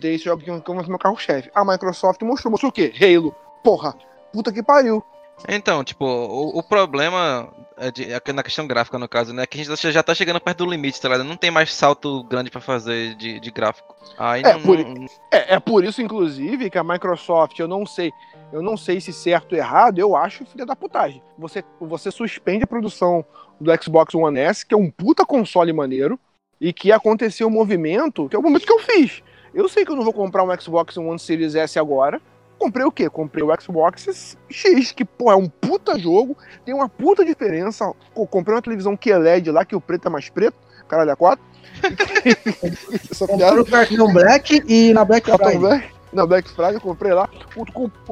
tem 0.00 0.14
esse 0.14 0.24
jogo 0.24 0.42
aqui 0.42 0.60
que 0.60 0.72
vai 0.74 0.82
ser 0.84 0.90
meu 0.90 0.98
carro-chefe. 0.98 1.50
A 1.54 1.64
Microsoft 1.64 2.20
mostrou, 2.22 2.50
mostrou 2.50 2.70
o 2.70 2.72
quê? 2.72 2.92
Halo. 3.00 3.34
Porra, 3.62 3.94
puta 4.32 4.52
que 4.52 4.62
pariu. 4.62 5.02
Então, 5.48 5.82
tipo, 5.82 6.04
o, 6.04 6.58
o 6.58 6.62
problema 6.62 7.48
é 7.76 7.90
de- 7.90 8.12
é 8.12 8.32
na 8.32 8.42
questão 8.42 8.66
gráfica, 8.68 8.98
no 8.98 9.08
caso, 9.08 9.32
né? 9.32 9.44
Que 9.46 9.60
a 9.60 9.64
gente 9.64 9.92
já 9.92 10.02
tá 10.02 10.14
chegando 10.14 10.40
perto 10.40 10.58
do 10.64 10.70
limite, 10.70 11.00
tá 11.00 11.08
ligado? 11.08 11.26
Não 11.26 11.36
tem 11.36 11.50
mais 11.50 11.74
salto 11.74 12.22
grande 12.24 12.50
pra 12.50 12.60
fazer 12.60 13.14
de, 13.16 13.40
de 13.40 13.50
gráfico. 13.50 13.94
Aí 14.16 14.42
É, 14.44 14.52
não, 14.52 14.60
por- 14.62 14.78
não- 14.78 15.06
É, 15.32 15.54
é 15.54 15.60
por 15.60 15.84
isso, 15.84 16.00
inclusive, 16.00 16.70
que 16.70 16.78
a 16.78 16.84
Microsoft, 16.84 17.58
eu 17.58 17.66
não 17.66 17.84
sei, 17.84 18.12
eu 18.54 18.62
não 18.62 18.76
sei 18.76 19.00
se 19.00 19.12
certo 19.12 19.52
ou 19.52 19.58
errado, 19.58 19.98
eu 19.98 20.14
acho 20.14 20.46
filha 20.46 20.64
da 20.64 20.76
putagem. 20.76 21.20
Você, 21.36 21.64
você 21.80 22.08
suspende 22.12 22.62
a 22.62 22.66
produção 22.68 23.24
do 23.60 23.72
Xbox 23.82 24.14
One 24.14 24.38
S, 24.38 24.64
que 24.64 24.72
é 24.72 24.78
um 24.78 24.88
puta 24.88 25.26
console 25.26 25.72
maneiro, 25.72 26.16
e 26.60 26.72
que 26.72 26.92
aconteceu 26.92 27.48
um 27.48 27.50
movimento, 27.50 28.28
que 28.28 28.36
é 28.36 28.38
o 28.38 28.42
momento 28.42 28.64
que 28.64 28.72
eu 28.72 28.78
fiz. 28.78 29.24
Eu 29.52 29.68
sei 29.68 29.84
que 29.84 29.90
eu 29.90 29.96
não 29.96 30.04
vou 30.04 30.12
comprar 30.12 30.44
um 30.44 30.60
Xbox 30.60 30.96
One 30.96 31.18
Series 31.18 31.56
S 31.56 31.80
agora. 31.80 32.22
Comprei 32.56 32.86
o 32.86 32.92
quê? 32.92 33.10
Comprei 33.10 33.42
o 33.42 33.52
Xbox 33.60 34.36
X, 34.48 34.92
que, 34.92 35.04
pô, 35.04 35.32
é 35.32 35.36
um 35.36 35.48
puta 35.48 35.98
jogo, 35.98 36.38
tem 36.64 36.72
uma 36.72 36.88
puta 36.88 37.24
diferença. 37.24 37.92
Comprei 38.30 38.54
uma 38.54 38.62
televisão 38.62 38.96
QLED 38.96 39.50
lá, 39.50 39.64
que 39.64 39.74
o 39.74 39.80
preto 39.80 40.06
é 40.06 40.10
mais 40.12 40.30
preto, 40.30 40.56
caralho, 40.86 41.10
é 41.10 41.16
4. 41.16 41.44
Essa 43.10 43.26
piada. 43.26 43.56
Comprou 43.56 43.64
Cartão 43.66 44.12
Black 44.12 44.62
e 44.68 44.92
na 44.92 45.04
Black 45.04 45.28
Friday. 45.28 45.58
Black, 45.58 45.94
na 46.14 46.24
Black 46.26 46.48
Friday 46.50 46.74
eu 46.76 46.80
comprei 46.80 47.12
lá. 47.12 47.28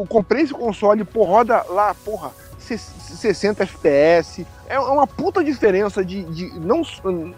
Comprei 0.09 0.43
esse 0.43 0.53
console, 0.53 1.05
pô, 1.05 1.24
roda 1.24 1.65
lá, 1.69 1.95
porra, 1.95 2.31
se- 2.59 2.77
60 2.79 3.62
FPS. 3.62 4.47
É 4.69 4.79
uma 4.79 5.07
puta 5.07 5.45
diferença 5.45 6.05
de. 6.05 6.23
de- 6.24 6.59
não, 6.59 6.83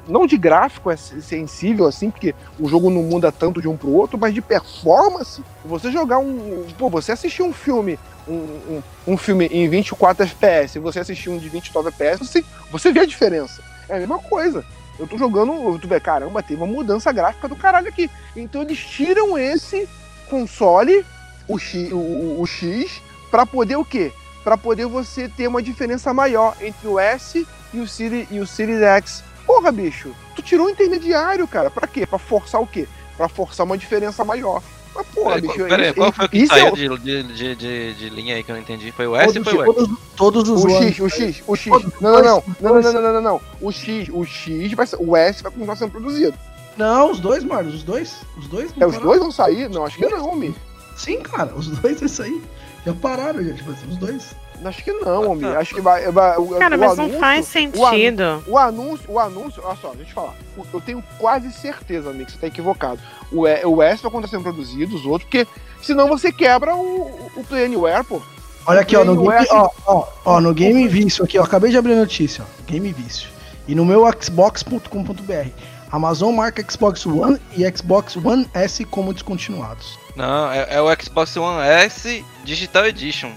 não 0.08 0.26
de 0.26 0.36
gráfico 0.36 0.90
é 0.90 0.96
sensível, 0.96 1.86
assim, 1.86 2.10
porque 2.10 2.34
o 2.58 2.68
jogo 2.68 2.90
não 2.90 3.02
muda 3.02 3.30
tanto 3.32 3.60
de 3.60 3.68
um 3.68 3.76
pro 3.76 3.90
outro, 3.90 4.16
mas 4.18 4.32
de 4.32 4.40
performance. 4.40 5.42
Você 5.64 5.90
jogar 5.90 6.18
um. 6.18 6.64
Pô, 6.78 6.88
você 6.88 7.12
assistir 7.12 7.42
um 7.42 7.52
filme. 7.52 7.98
Um, 8.26 8.32
um, 8.32 8.82
um 9.08 9.16
filme 9.18 9.44
em 9.48 9.68
24 9.68 10.24
FPS 10.24 10.78
você 10.78 10.98
assistir 11.00 11.28
um 11.28 11.36
de 11.36 11.46
29 11.50 11.88
FPS, 11.88 12.18
você, 12.26 12.42
você 12.70 12.90
vê 12.90 13.00
a 13.00 13.04
diferença. 13.04 13.62
É 13.86 13.96
a 13.96 13.98
mesma 13.98 14.18
coisa. 14.18 14.64
Eu 14.98 15.06
tô 15.06 15.18
jogando, 15.18 15.78
tu 15.78 15.86
vê, 15.86 16.00
caramba, 16.00 16.42
teve 16.42 16.62
uma 16.62 16.72
mudança 16.72 17.12
gráfica 17.12 17.48
do 17.48 17.56
caralho 17.56 17.88
aqui. 17.88 18.08
Então 18.34 18.62
eles 18.62 18.78
tiram 18.78 19.36
esse 19.36 19.86
console, 20.24 21.04
o 21.48 21.58
X, 21.58 21.92
o, 21.92 21.96
o- 21.96 22.40
o 22.42 22.46
X 22.46 23.00
para 23.30 23.44
poder 23.46 23.76
o 23.76 23.84
quê? 23.84 24.12
Para 24.42 24.56
poder 24.58 24.86
você 24.86 25.28
ter 25.28 25.46
uma 25.48 25.62
diferença 25.62 26.12
maior 26.12 26.54
entre 26.60 26.86
o 26.86 26.98
S 26.98 27.46
e 27.72 27.80
o 27.80 27.88
Series, 27.88 28.28
e 28.30 28.38
o 28.40 28.46
Series 28.46 28.80
X. 28.82 29.24
Porra, 29.46 29.70
bicho, 29.72 30.14
tu 30.36 30.42
tirou 30.42 30.66
um 30.66 30.70
intermediário, 30.70 31.46
cara. 31.48 31.70
Pra 31.70 31.86
quê? 31.86 32.06
Pra 32.06 32.18
forçar 32.18 32.60
o 32.60 32.66
quê? 32.66 32.86
Pra 33.16 33.28
forçar 33.28 33.64
uma 33.66 33.76
diferença 33.78 34.24
maior. 34.24 34.62
Mas, 34.94 35.06
porra, 35.08 35.34
Peraí, 35.34 35.40
bicho, 35.42 35.64
peraí, 35.66 35.86
isso- 35.86 35.94
qual 35.96 36.12
foi 36.12 36.24
o 36.24 36.28
que 36.28 36.42
é 36.42 36.46
saiu 36.46 36.72
o- 36.72 36.76
de, 36.76 36.98
de, 36.98 37.22
de, 37.34 37.56
de, 37.56 37.94
de 37.94 38.08
linha 38.10 38.36
aí 38.36 38.44
que 38.44 38.50
eu 38.50 38.54
não 38.54 38.62
entendi? 38.62 38.92
Foi 38.92 39.06
o 39.08 39.16
S 39.16 39.36
ou 39.38 39.44
Todos, 39.44 39.50
foi 39.52 39.58
o 39.58 39.64
X? 39.66 39.74
todos, 39.74 39.98
todos 40.16 40.48
os 40.48 40.64
O. 40.64 40.70
X, 40.70 41.00
o 41.00 41.08
X, 41.08 41.42
o 41.46 41.56
X. 41.56 41.72
Não, 42.00 42.12
não, 42.12 42.22
não. 42.22 42.44
Não, 42.60 42.74
não, 42.74 42.92
não, 42.92 42.92
não, 43.02 43.12
não, 43.14 43.20
não. 43.20 43.40
O 43.60 43.72
X, 43.72 44.08
o 44.12 44.24
X 44.24 44.72
vai 44.74 44.86
ser. 44.86 44.96
O 45.00 45.16
S 45.16 45.42
vai 45.42 45.50
continuar 45.50 45.76
sendo 45.76 45.90
produzido. 45.90 46.34
Não, 46.76 47.10
os 47.10 47.20
dois, 47.20 47.44
Marlos, 47.44 47.74
os 47.74 47.82
dois. 47.82 48.16
Os 48.36 48.48
dois. 48.48 48.70
É, 48.72 48.80
não 48.80 48.88
os 48.88 48.94
pararam. 48.94 49.06
dois 49.10 49.20
vão 49.20 49.30
sair? 49.30 49.68
Não, 49.70 49.84
acho 49.84 49.96
que 49.96 50.06
não, 50.06 50.34
Mi. 50.34 50.54
Sim, 50.96 51.20
cara, 51.20 51.52
os 51.54 51.68
dois 51.68 52.00
é 52.02 52.04
isso 52.06 52.22
aí. 52.22 52.42
Já 52.86 52.92
pararam, 52.94 53.42
já, 53.42 53.54
tipo 53.54 53.70
assim, 53.70 53.88
os 53.88 53.96
dois. 53.96 54.34
Acho 54.64 54.84
que 54.84 54.92
não, 54.92 55.34
Mi. 55.34 55.44
Acho 55.46 55.74
que 55.74 55.80
vai. 55.80 56.10
vai 56.10 56.36
o, 56.38 56.46
Cara, 56.58 56.76
o 56.76 56.80
mas 56.80 56.96
não 56.96 57.04
anúncio- 57.04 57.20
faz 57.20 57.54
o 57.54 57.58
anúncio- 57.58 57.90
sentido. 57.90 58.44
O 58.46 58.58
anúncio, 58.58 59.10
o 59.10 59.18
anúncio, 59.18 59.62
olha 59.64 59.76
só, 59.80 59.88
deixa 59.88 60.02
eu 60.02 60.06
te 60.06 60.14
falar. 60.14 60.34
Eu 60.72 60.80
tenho 60.80 61.04
quase 61.18 61.52
certeza, 61.52 62.10
amigo, 62.10 62.26
que 62.26 62.32
você 62.32 62.38
tá 62.38 62.46
equivocado. 62.46 62.98
O, 63.32 63.40
o 63.42 63.82
S 63.82 64.02
vai 64.02 64.10
continuar 64.10 64.28
sendo 64.28 64.42
produzido, 64.42 64.94
os 64.96 65.04
outros, 65.04 65.28
porque 65.28 65.46
senão 65.82 66.08
você 66.08 66.32
quebra 66.32 66.74
o, 66.74 67.30
o 67.36 67.44
Play 67.48 67.66
Anywhere, 67.66 68.04
pô. 68.04 68.20
Olha 68.66 68.80
aqui, 68.80 68.96
ó, 68.96 69.04
no 69.04 69.14
Game 69.16 69.28
West- 69.28 69.50
ó, 69.52 69.68
ó, 69.86 70.06
ó, 70.24 70.40
no 70.40 70.54
Game 70.54 70.88
Vício 70.88 71.22
aqui, 71.24 71.38
ó, 71.38 71.42
acabei 71.44 71.70
de 71.70 71.76
abrir 71.76 71.92
a 71.92 71.96
notícia, 71.96 72.44
ó, 72.44 72.62
Game 72.70 72.90
Vício. 72.92 73.28
E 73.68 73.74
no 73.74 73.84
meu 73.84 74.04
xbox.com.br, 74.20 75.48
Amazon 75.94 76.34
marca 76.34 76.60
Xbox 76.68 77.06
One 77.06 77.40
e 77.56 77.64
Xbox 77.70 78.16
One 78.16 78.48
S 78.52 78.84
como 78.84 79.12
descontinuados. 79.14 79.96
Não, 80.16 80.50
é, 80.50 80.66
é 80.70 80.80
o 80.82 80.86
Xbox 81.00 81.36
One 81.36 81.60
S 81.68 82.24
Digital 82.44 82.86
Edition 82.86 83.30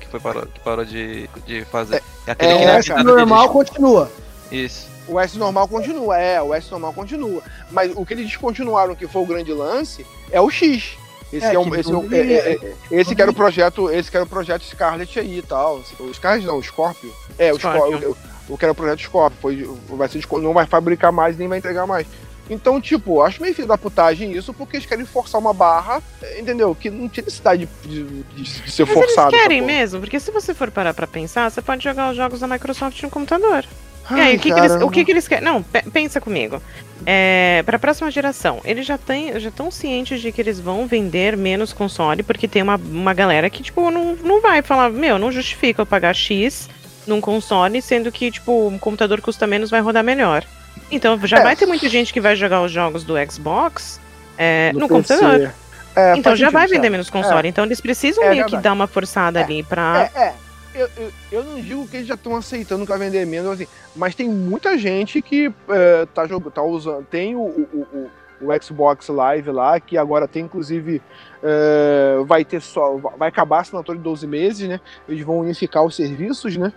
que 0.00 0.06
foi 0.08 0.18
parou, 0.20 0.46
que 0.46 0.60
parou 0.60 0.84
de, 0.84 1.28
de 1.46 1.64
fazer. 1.66 2.02
É 2.26 2.32
aquele 2.32 2.52
é, 2.52 2.58
que 2.58 2.64
o 2.64 2.68
é 2.68 2.76
S 2.78 2.88
cara. 2.88 3.00
Digital 3.02 3.04
normal 3.04 3.48
continua. 3.50 4.10
Isso. 4.50 4.88
O 5.08 5.18
S 5.20 5.38
normal 5.38 5.68
continua, 5.68 6.18
é, 6.18 6.42
o 6.42 6.52
S 6.54 6.70
normal 6.70 6.92
continua. 6.92 7.42
Mas 7.70 7.92
o 7.94 8.04
que 8.06 8.14
eles 8.14 8.26
descontinuaram, 8.26 8.94
que 8.96 9.06
foi 9.06 9.22
o 9.22 9.26
grande 9.26 9.52
lance, 9.52 10.04
é 10.30 10.40
o 10.40 10.48
X. 10.50 10.96
Esse, 11.32 11.46
É, 11.46 11.54
é, 11.54 11.58
um, 11.58 11.68
que 11.70 11.80
esse, 11.80 11.92
é 11.92 11.96
um- 11.96 12.12
é- 12.12 12.18
é- 12.18 12.32
é- 12.32 12.54
é- 12.54 12.74
esse 13.00 13.14
que 13.14 13.22
era 13.22 13.30
o 13.30 13.34
projeto, 13.34 13.90
esse 13.90 14.08
que 14.10 14.16
era 14.16 14.24
o 14.24 14.28
projeto 14.28 14.64
Scarlet 14.64 15.18
aí 15.18 15.38
e 15.38 15.42
tal. 15.42 15.80
O 15.98 16.14
Scarlet 16.14 16.46
não, 16.46 16.58
o 16.58 16.62
Scorpio. 16.62 17.12
É, 17.38 17.52
o 17.52 17.58
Scorpio. 17.58 17.80
Scorpio. 17.98 18.16
O, 18.48 18.56
que 18.56 18.64
era 18.64 18.72
o 18.72 18.74
projeto 18.74 19.00
Scorpio. 19.02 19.38
Foi, 19.40 19.96
vai 19.96 20.08
ser, 20.08 20.22
não 20.40 20.52
vai 20.52 20.66
fabricar 20.66 21.10
mais 21.12 21.36
nem 21.36 21.48
vai 21.48 21.58
entregar 21.58 21.86
mais. 21.86 22.06
Então, 22.48 22.80
tipo, 22.80 23.20
acho 23.22 23.42
meio 23.42 23.52
filho 23.54 23.66
da 23.66 23.76
putagem 23.76 24.30
isso, 24.30 24.54
porque 24.54 24.76
eles 24.76 24.86
querem 24.86 25.04
forçar 25.04 25.40
uma 25.40 25.52
barra, 25.52 26.00
entendeu? 26.38 26.76
Que 26.76 26.88
não 26.88 27.08
tinha 27.08 27.24
necessidade 27.24 27.68
de, 27.84 28.02
de- 28.04 28.22
de 28.44 28.70
ser 28.70 28.84
Mas 28.86 28.94
forçado. 28.94 29.30
eles 29.34 29.42
querem 29.42 29.60
mesmo, 29.62 29.98
porque 29.98 30.20
se 30.20 30.30
você 30.30 30.54
for 30.54 30.70
parar 30.70 30.94
pra 30.94 31.08
pensar, 31.08 31.50
você 31.50 31.60
pode 31.60 31.82
jogar 31.82 32.10
os 32.12 32.16
jogos 32.16 32.38
da 32.38 32.46
Microsoft 32.46 33.02
no 33.02 33.10
computador. 33.10 33.64
e 34.08 34.14
Ai, 34.14 34.20
aí, 34.20 34.36
o 34.36 34.38
que, 34.38 34.52
que 34.52 34.60
eles, 34.60 34.72
o 34.80 34.88
que, 34.90 35.04
que 35.04 35.10
eles 35.10 35.26
querem? 35.26 35.44
Não, 35.44 35.60
pe- 35.60 35.82
pensa 35.90 36.20
comigo. 36.20 36.62
É, 37.04 37.64
para 37.66 37.76
a 37.76 37.80
próxima 37.80 38.10
geração, 38.12 38.60
eles 38.64 38.86
já 38.86 38.96
têm, 38.96 39.38
já 39.40 39.48
estão 39.48 39.68
cientes 39.68 40.20
de 40.20 40.30
que 40.30 40.40
eles 40.40 40.60
vão 40.60 40.86
vender 40.86 41.36
menos 41.36 41.72
console, 41.72 42.22
porque 42.22 42.46
tem 42.46 42.62
uma, 42.62 42.76
uma 42.76 43.12
galera 43.12 43.50
que, 43.50 43.60
tipo, 43.60 43.90
não, 43.90 44.14
não 44.22 44.40
vai 44.40 44.62
falar, 44.62 44.88
meu, 44.90 45.18
não 45.18 45.32
justifica 45.32 45.82
eu 45.82 45.86
pagar 45.86 46.14
X 46.14 46.68
num 47.06 47.20
console, 47.20 47.80
sendo 47.82 48.10
que, 48.12 48.30
tipo, 48.30 48.68
um 48.68 48.78
computador 48.78 49.20
custa 49.20 49.46
menos, 49.46 49.70
vai 49.70 49.80
rodar 49.80 50.02
melhor. 50.04 50.44
Então 50.90 51.18
já 51.26 51.38
É. 51.38 51.42
vai 51.42 51.56
ter 51.56 51.66
muita 51.66 51.88
gente 51.88 52.12
que 52.12 52.20
vai 52.20 52.36
jogar 52.36 52.62
os 52.62 52.70
jogos 52.70 53.02
do 53.04 53.14
Xbox 53.30 54.00
é, 54.38 54.72
no 54.74 54.88
PC. 54.88 55.14
computador. 55.16 55.54
É, 55.96 56.16
então 56.16 56.36
já 56.36 56.50
vai 56.50 56.66
vender 56.66 56.90
menos 56.90 57.08
console. 57.08 57.48
Então 57.48 57.64
eles 57.64 57.80
precisam 57.80 58.22
É 58.24 58.30
meio 58.30 58.46
que 58.46 58.56
dar 58.58 58.72
uma 58.74 58.86
forçada 58.86 59.40
É. 59.40 59.44
ali 59.44 59.62
pra. 59.62 60.10
É, 60.14 60.18
é. 60.20 60.34
Eu, 60.74 60.90
eu, 60.98 61.12
eu 61.32 61.42
não 61.42 61.58
digo 61.58 61.88
que 61.88 61.96
eles 61.96 62.06
já 62.06 62.12
estão 62.14 62.36
aceitando 62.36 62.84
que 62.84 62.90
vai 62.90 62.98
vender 62.98 63.24
menos, 63.24 63.50
assim, 63.50 63.66
mas 63.96 64.14
tem 64.14 64.28
muita 64.28 64.76
gente 64.76 65.22
que 65.22 65.50
é, 65.70 66.06
tá, 66.14 66.26
jogando, 66.26 66.50
tá 66.52 66.62
usando. 66.62 67.02
Tem 67.06 67.34
o, 67.34 67.40
o, 67.40 68.10
o, 68.42 68.46
o 68.46 68.62
Xbox 68.62 69.08
Live 69.08 69.50
lá, 69.52 69.80
que 69.80 69.96
agora 69.96 70.28
tem, 70.28 70.44
inclusive, 70.44 71.00
é, 71.42 72.16
vai 72.26 72.44
ter 72.44 72.60
só. 72.60 72.94
Vai 73.16 73.30
acabar 73.30 73.56
a 73.56 73.60
assinatura 73.62 73.96
de 73.96 74.04
12 74.04 74.26
meses, 74.26 74.68
né? 74.68 74.78
Eles 75.08 75.24
vão 75.24 75.38
unificar 75.38 75.82
os 75.82 75.96
serviços, 75.96 76.58
né? 76.58 76.70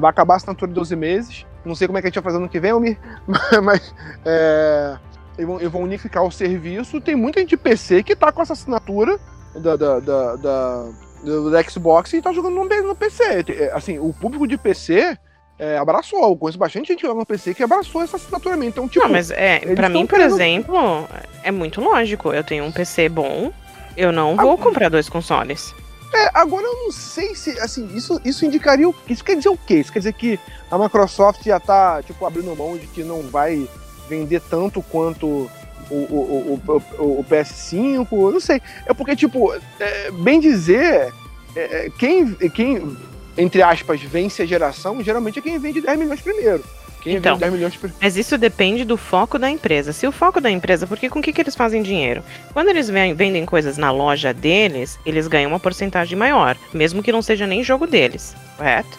Vai 0.00 0.10
acabar 0.10 0.34
a 0.34 0.36
assinatura 0.36 0.68
de 0.68 0.74
12 0.74 0.96
meses. 0.96 1.46
Não 1.64 1.74
sei 1.74 1.86
como 1.86 1.98
é 1.98 2.00
que 2.02 2.06
a 2.06 2.10
gente 2.10 2.14
vai 2.16 2.24
fazer 2.24 2.38
no 2.38 2.48
que 2.48 2.60
vem, 2.60 2.70
Almir, 2.72 2.98
mas. 3.62 3.94
É, 4.24 4.96
eles, 5.36 5.46
vão, 5.48 5.58
eles 5.60 5.72
vão 5.72 5.82
unificar 5.82 6.22
o 6.24 6.30
serviço. 6.30 7.00
Tem 7.00 7.14
muita 7.16 7.40
gente 7.40 7.50
de 7.50 7.56
PC 7.56 8.02
que 8.02 8.14
tá 8.14 8.30
com 8.30 8.42
essa 8.42 8.52
assinatura 8.52 9.18
da, 9.56 9.76
da, 9.76 10.00
da, 10.00 10.36
da- 10.36 10.84
do, 11.24 11.70
Xbox 11.70 12.12
e 12.12 12.20
tá 12.22 12.32
jogando 12.32 12.54
no, 12.54 12.64
no 12.64 12.94
PC. 12.94 13.44
É, 13.48 13.72
Assim, 13.74 13.98
o 13.98 14.12
público 14.12 14.46
de 14.46 14.56
PC 14.58 15.16
é, 15.58 15.78
abraçou. 15.78 16.22
Eu 16.22 16.36
conheço 16.36 16.58
bastante 16.58 16.88
gente 16.88 17.00
que 17.00 17.06
joga 17.06 17.18
no 17.20 17.26
PC 17.26 17.54
que 17.54 17.62
abraçou 17.62 18.02
essa 18.02 18.16
assinatura 18.16 18.56
mesmo. 18.56 18.70
Então, 18.70 18.86
tipo. 18.88 19.04
não, 19.04 19.10
mas 19.12 19.30
é, 19.30 19.60
pra 19.74 19.88
mim, 19.88 20.06
por 20.06 20.16
querendo- 20.18 20.34
exemplo, 20.34 21.08
é 21.42 21.50
muito 21.50 21.80
lógico. 21.80 22.32
Eu 22.32 22.44
tenho 22.44 22.64
um 22.64 22.70
PC 22.70 23.08
bom, 23.08 23.50
eu 23.96 24.12
não 24.12 24.36
vou 24.36 24.52
Ah, 24.54 24.58
comprar 24.58 24.90
dois 24.90 25.08
consoles. 25.08 25.74
É, 26.12 26.30
agora 26.32 26.64
eu 26.64 26.74
não 26.84 26.92
sei 26.92 27.34
se, 27.34 27.58
assim, 27.58 27.88
isso, 27.94 28.20
isso 28.24 28.44
indicaria 28.44 28.88
o 28.88 28.94
Isso 29.08 29.24
quer 29.24 29.36
dizer 29.36 29.48
o 29.48 29.56
quê? 29.56 29.76
Isso 29.76 29.92
quer 29.92 29.98
dizer 29.98 30.12
que 30.12 30.38
a 30.70 30.78
Microsoft 30.78 31.42
já 31.44 31.58
tá, 31.58 32.02
tipo, 32.02 32.24
abrindo 32.24 32.54
mão 32.56 32.76
de 32.76 32.86
que 32.86 33.02
não 33.02 33.22
vai 33.22 33.68
vender 34.08 34.40
tanto 34.42 34.80
quanto 34.82 35.26
o, 35.26 35.50
o, 35.90 35.94
o, 35.94 36.60
o, 36.66 36.82
o- 37.02 37.20
o 37.20 37.24
PS5? 37.24 38.06
Eu 38.12 38.30
não 38.32 38.40
sei. 38.40 38.60
É 38.86 38.94
porque, 38.94 39.16
tipo, 39.16 39.52
é, 39.80 40.10
bem 40.12 40.38
dizer, 40.38 41.12
é, 41.56 41.86
é, 41.86 41.90
quem, 41.98 42.32
quem, 42.50 42.96
entre 43.36 43.62
aspas, 43.62 44.00
vence 44.00 44.42
a 44.42 44.46
geração, 44.46 45.02
geralmente 45.02 45.38
é 45.38 45.42
quem 45.42 45.58
vende 45.58 45.80
10 45.80 45.98
milhões 45.98 46.20
primeiro. 46.20 46.62
Quem 47.04 47.14
Então. 47.16 47.34
vende 47.34 47.40
10 47.44 47.52
milhões 47.52 47.76
primeiro. 47.76 47.98
Mas 48.02 48.16
isso 48.16 48.36
depende 48.36 48.84
do 48.84 48.96
foco 48.96 49.38
da 49.38 49.48
empresa. 49.48 49.92
Se 49.92 50.06
o 50.06 50.10
foco 50.12 50.40
da 50.40 50.50
empresa, 50.50 50.86
porque 50.86 51.08
com 51.08 51.20
o 51.20 51.22
que, 51.22 51.32
que 51.32 51.40
eles 51.40 51.54
fazem 51.54 51.82
dinheiro? 51.82 52.24
Quando 52.52 52.68
eles 52.70 52.88
ven- 52.90 53.14
vendem 53.14 53.44
coisas 53.46 53.76
na 53.78 53.90
loja 53.92 54.32
deles, 54.34 54.98
eles 55.06 55.28
ganham 55.28 55.50
uma 55.50 55.60
porcentagem 55.60 56.18
maior, 56.18 56.56
mesmo 56.72 57.02
que 57.02 57.12
não 57.12 57.22
seja 57.22 57.46
nem 57.46 57.62
jogo 57.62 57.86
deles, 57.86 58.34
correto? 58.56 58.98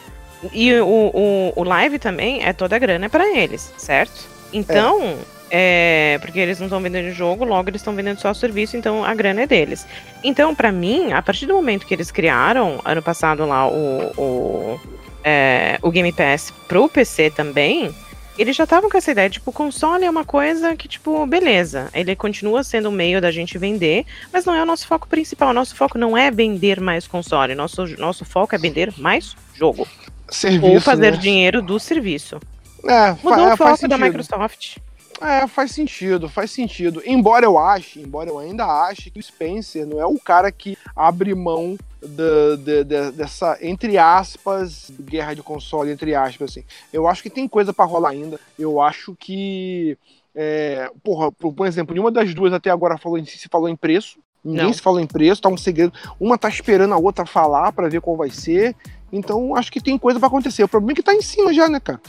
E 0.54 0.72
o, 0.76 0.86
o, 1.14 1.54
o 1.56 1.64
live 1.64 1.98
também 2.00 2.44
é 2.46 2.54
toda 2.54 2.76
a 2.76 2.80
grana 2.80 3.10
para 3.10 3.28
eles, 3.36 3.74
certo? 3.78 4.28
Então, 4.54 5.16
é, 5.50 6.18
porque 6.22 6.40
eles 6.40 6.60
não 6.60 6.68
estão 6.68 6.80
vendendo 6.82 7.12
jogo, 7.12 7.44
logo 7.44 7.70
eles 7.70 7.82
estão 7.82 7.96
vendendo 7.96 8.20
só 8.20 8.30
o 8.30 8.36
serviço, 8.36 8.78
então 8.78 9.04
a 9.04 9.14
grana 9.16 9.42
é 9.42 9.48
deles. 9.48 9.88
Então, 10.24 10.54
pra 10.54 10.72
mim, 10.72 11.14
a 11.14 11.22
partir 11.22 11.46
do 11.48 11.56
momento 11.56 11.86
que 11.86 11.94
eles 11.94 12.12
criaram, 12.12 12.80
ano 12.86 13.02
passado 13.02 13.46
lá, 13.46 13.68
o, 13.68 14.12
o, 14.18 14.80
é, 15.26 15.80
o 15.82 15.90
Game 15.90 16.12
Pass 16.14 16.54
pro 16.68 16.88
PC 16.88 17.32
também, 17.32 17.94
eles 18.38 18.56
já 18.56 18.66
estavam 18.66 18.90
com 18.90 18.98
essa 18.98 19.12
ideia, 19.12 19.30
tipo, 19.30 19.50
o 19.50 19.54
console 19.54 20.06
é 20.06 20.10
uma 20.10 20.24
coisa 20.24 20.76
que, 20.76 20.88
tipo, 20.88 21.26
beleza, 21.26 21.90
ele 21.94 22.16
continua 22.16 22.64
sendo 22.64 22.90
um 22.90 22.92
meio 22.92 23.20
da 23.20 23.32
gente 23.32 23.58
vender, 23.58 24.06
mas 24.32 24.46
não 24.46 24.54
é 24.54 24.62
o 24.62 24.66
nosso 24.66 24.86
foco 24.86 25.08
principal. 25.08 25.52
Nosso 25.52 25.76
foco 25.76 25.98
não 25.98 26.16
é 26.16 26.30
vender 26.30 26.80
mais 26.80 27.08
console, 27.08 27.56
nosso, 27.56 27.88
nosso 27.98 28.24
foco 28.24 28.54
é 28.54 28.58
vender 28.58 28.94
mais 28.98 29.36
jogo. 29.56 29.88
Serviço, 30.30 30.74
ou 30.74 30.80
fazer 30.80 31.12
né? 31.12 31.18
dinheiro 31.18 31.62
do 31.62 31.80
serviço. 31.80 32.40
É, 32.88 33.12
Mudou 33.24 33.48
é, 33.48 33.54
o 33.54 33.58
faz 33.58 33.80
foco 33.80 33.88
da. 33.88 33.98
Microsoft. 33.98 34.78
É, 35.22 35.48
faz 35.48 35.72
sentido, 35.72 36.28
faz 36.28 36.52
sentido. 36.52 37.02
Embora 37.06 37.46
eu 37.46 37.58
ache, 37.58 38.02
embora 38.02 38.30
eu 38.30 38.38
ainda 38.38 38.66
ache 38.66 39.10
que 39.10 39.20
o 39.20 39.24
Spencer 39.24 39.86
não 39.86 40.00
é 40.00 40.06
o 40.06 40.20
cara 40.20 40.52
que 40.52 40.78
abre 40.96 41.34
mão 41.34 41.78
da- 42.02 42.56
da- 42.58 42.84
da- 42.84 43.12
dessa, 43.12 43.58
entre 43.62 43.98
aspas, 43.98 44.92
guerra 45.00 45.34
de 45.34 45.42
console, 45.42 45.92
entre 45.92 46.14
aspas, 46.14 46.52
assim. 46.52 46.64
Eu 46.92 47.08
acho 47.08 47.24
que 47.24 47.30
tem 47.30 47.48
coisa 47.48 47.74
pra 47.74 47.86
rolar 47.86 48.10
ainda. 48.10 48.40
Eu 48.60 48.82
acho 48.82 49.16
que. 49.18 49.98
É, 50.38 50.92
porra, 51.02 51.32
por, 51.32 51.66
exemplo, 51.66 51.94
nenhuma 51.94 52.12
das 52.12 52.34
duas 52.34 52.52
até 52.52 52.70
agora 52.70 52.98
falou 52.98 53.18
em 53.18 53.24
se 53.26 53.48
falou 53.50 53.70
em 53.70 53.76
preço. 53.76 54.20
Ninguém 54.44 54.66
Não. 54.66 54.74
se 54.74 54.82
falou 54.82 55.00
em 55.00 55.08
preço, 55.08 55.42
tá 55.42 55.50
um 55.50 55.58
segredo. 55.58 55.94
Uma 56.20 56.38
tá 56.38 56.50
esperando 56.50 56.94
a 56.94 56.98
outra 56.98 57.26
falar 57.26 57.72
pra 57.72 57.88
ver 57.88 58.02
qual 58.02 58.18
vai 58.18 58.30
ser. 58.30 58.76
Então, 59.12 59.56
acho 59.56 59.72
que 59.72 59.80
tem 59.82 59.98
coisa 59.98 60.20
pra 60.20 60.28
acontecer. 60.28 60.64
O 60.64 60.68
problema 60.68 60.92
é 60.92 60.96
que 60.96 61.02
tá 61.04 61.14
em 61.16 61.22
cima 61.22 61.54
já, 61.54 61.70
né, 61.70 61.80
cara? 61.80 62.02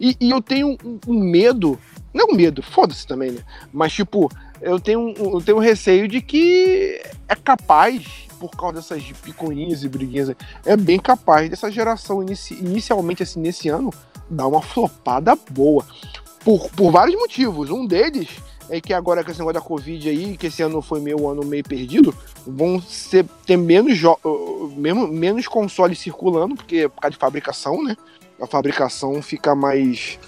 E, 0.00 0.16
e 0.18 0.30
eu 0.30 0.40
tenho 0.40 0.78
um, 0.82 0.98
um 1.06 1.20
medo, 1.20 1.78
não 2.14 2.28
medo, 2.28 2.62
foda-se 2.62 3.04
também, 3.06 3.32
né? 3.32 3.40
Mas, 3.72 3.92
tipo, 3.92 4.30
eu 4.62 4.78
tenho, 4.78 5.12
eu 5.18 5.42
tenho 5.42 5.58
receio 5.58 6.06
de 6.06 6.20
que 6.22 7.02
é 7.28 7.34
capaz, 7.34 8.06
por 8.38 8.52
causa 8.52 8.76
dessas 8.76 9.02
picuinhas 9.20 9.82
e 9.82 9.88
briguinhas, 9.88 10.30
é 10.64 10.76
bem 10.76 10.98
capaz 10.98 11.50
dessa 11.50 11.70
geração 11.70 12.22
inici- 12.22 12.54
inicialmente, 12.54 13.24
assim, 13.24 13.40
nesse 13.40 13.68
ano, 13.68 13.92
dar 14.30 14.46
uma 14.46 14.62
flopada 14.62 15.36
boa. 15.50 15.84
Por, 16.44 16.70
por 16.70 16.92
vários 16.92 17.16
motivos. 17.16 17.70
Um 17.70 17.86
deles 17.86 18.28
é 18.68 18.80
que 18.80 18.94
agora 18.94 19.24
com 19.24 19.30
esse 19.30 19.40
negócio 19.40 19.60
da 19.60 19.66
Covid 19.66 20.08
aí, 20.08 20.36
que 20.36 20.46
esse 20.46 20.62
ano 20.62 20.80
foi 20.80 21.00
meu 21.00 21.28
ano 21.28 21.44
meio 21.44 21.64
perdido, 21.64 22.14
vão 22.46 22.80
ser, 22.80 23.24
ter 23.46 23.56
menos, 23.56 23.98
mesmo, 24.76 25.08
menos 25.08 25.48
consoles 25.48 25.98
circulando, 25.98 26.54
porque 26.54 26.76
é 26.76 26.88
por 26.88 27.00
causa 27.00 27.12
de 27.12 27.18
fabricação, 27.18 27.82
né? 27.82 27.96
A 28.40 28.46
fabricação 28.46 29.20
fica 29.22 29.54
mais, 29.54 30.18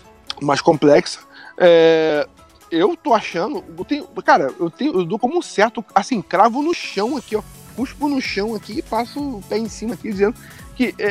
mais 0.42 0.60
complexa. 0.60 1.20
É, 1.58 2.26
eu 2.70 2.96
tô 2.96 3.14
achando. 3.14 3.64
Eu 3.76 3.84
tenho, 3.84 4.06
cara, 4.24 4.52
eu, 4.58 4.70
tenho, 4.70 4.94
eu 4.94 5.04
dou 5.04 5.18
como 5.18 5.38
um 5.38 5.42
certo, 5.42 5.84
assim, 5.94 6.20
cravo 6.20 6.62
no 6.62 6.74
chão 6.74 7.16
aqui, 7.16 7.36
ó. 7.36 7.42
Cuspo 7.74 8.08
no 8.08 8.20
chão 8.22 8.54
aqui 8.54 8.78
e 8.78 8.82
passo 8.82 9.20
o 9.20 9.42
pé 9.42 9.58
em 9.58 9.68
cima 9.68 9.94
aqui, 9.94 10.10
dizendo 10.10 10.34
que 10.76 10.94
é, 10.98 11.04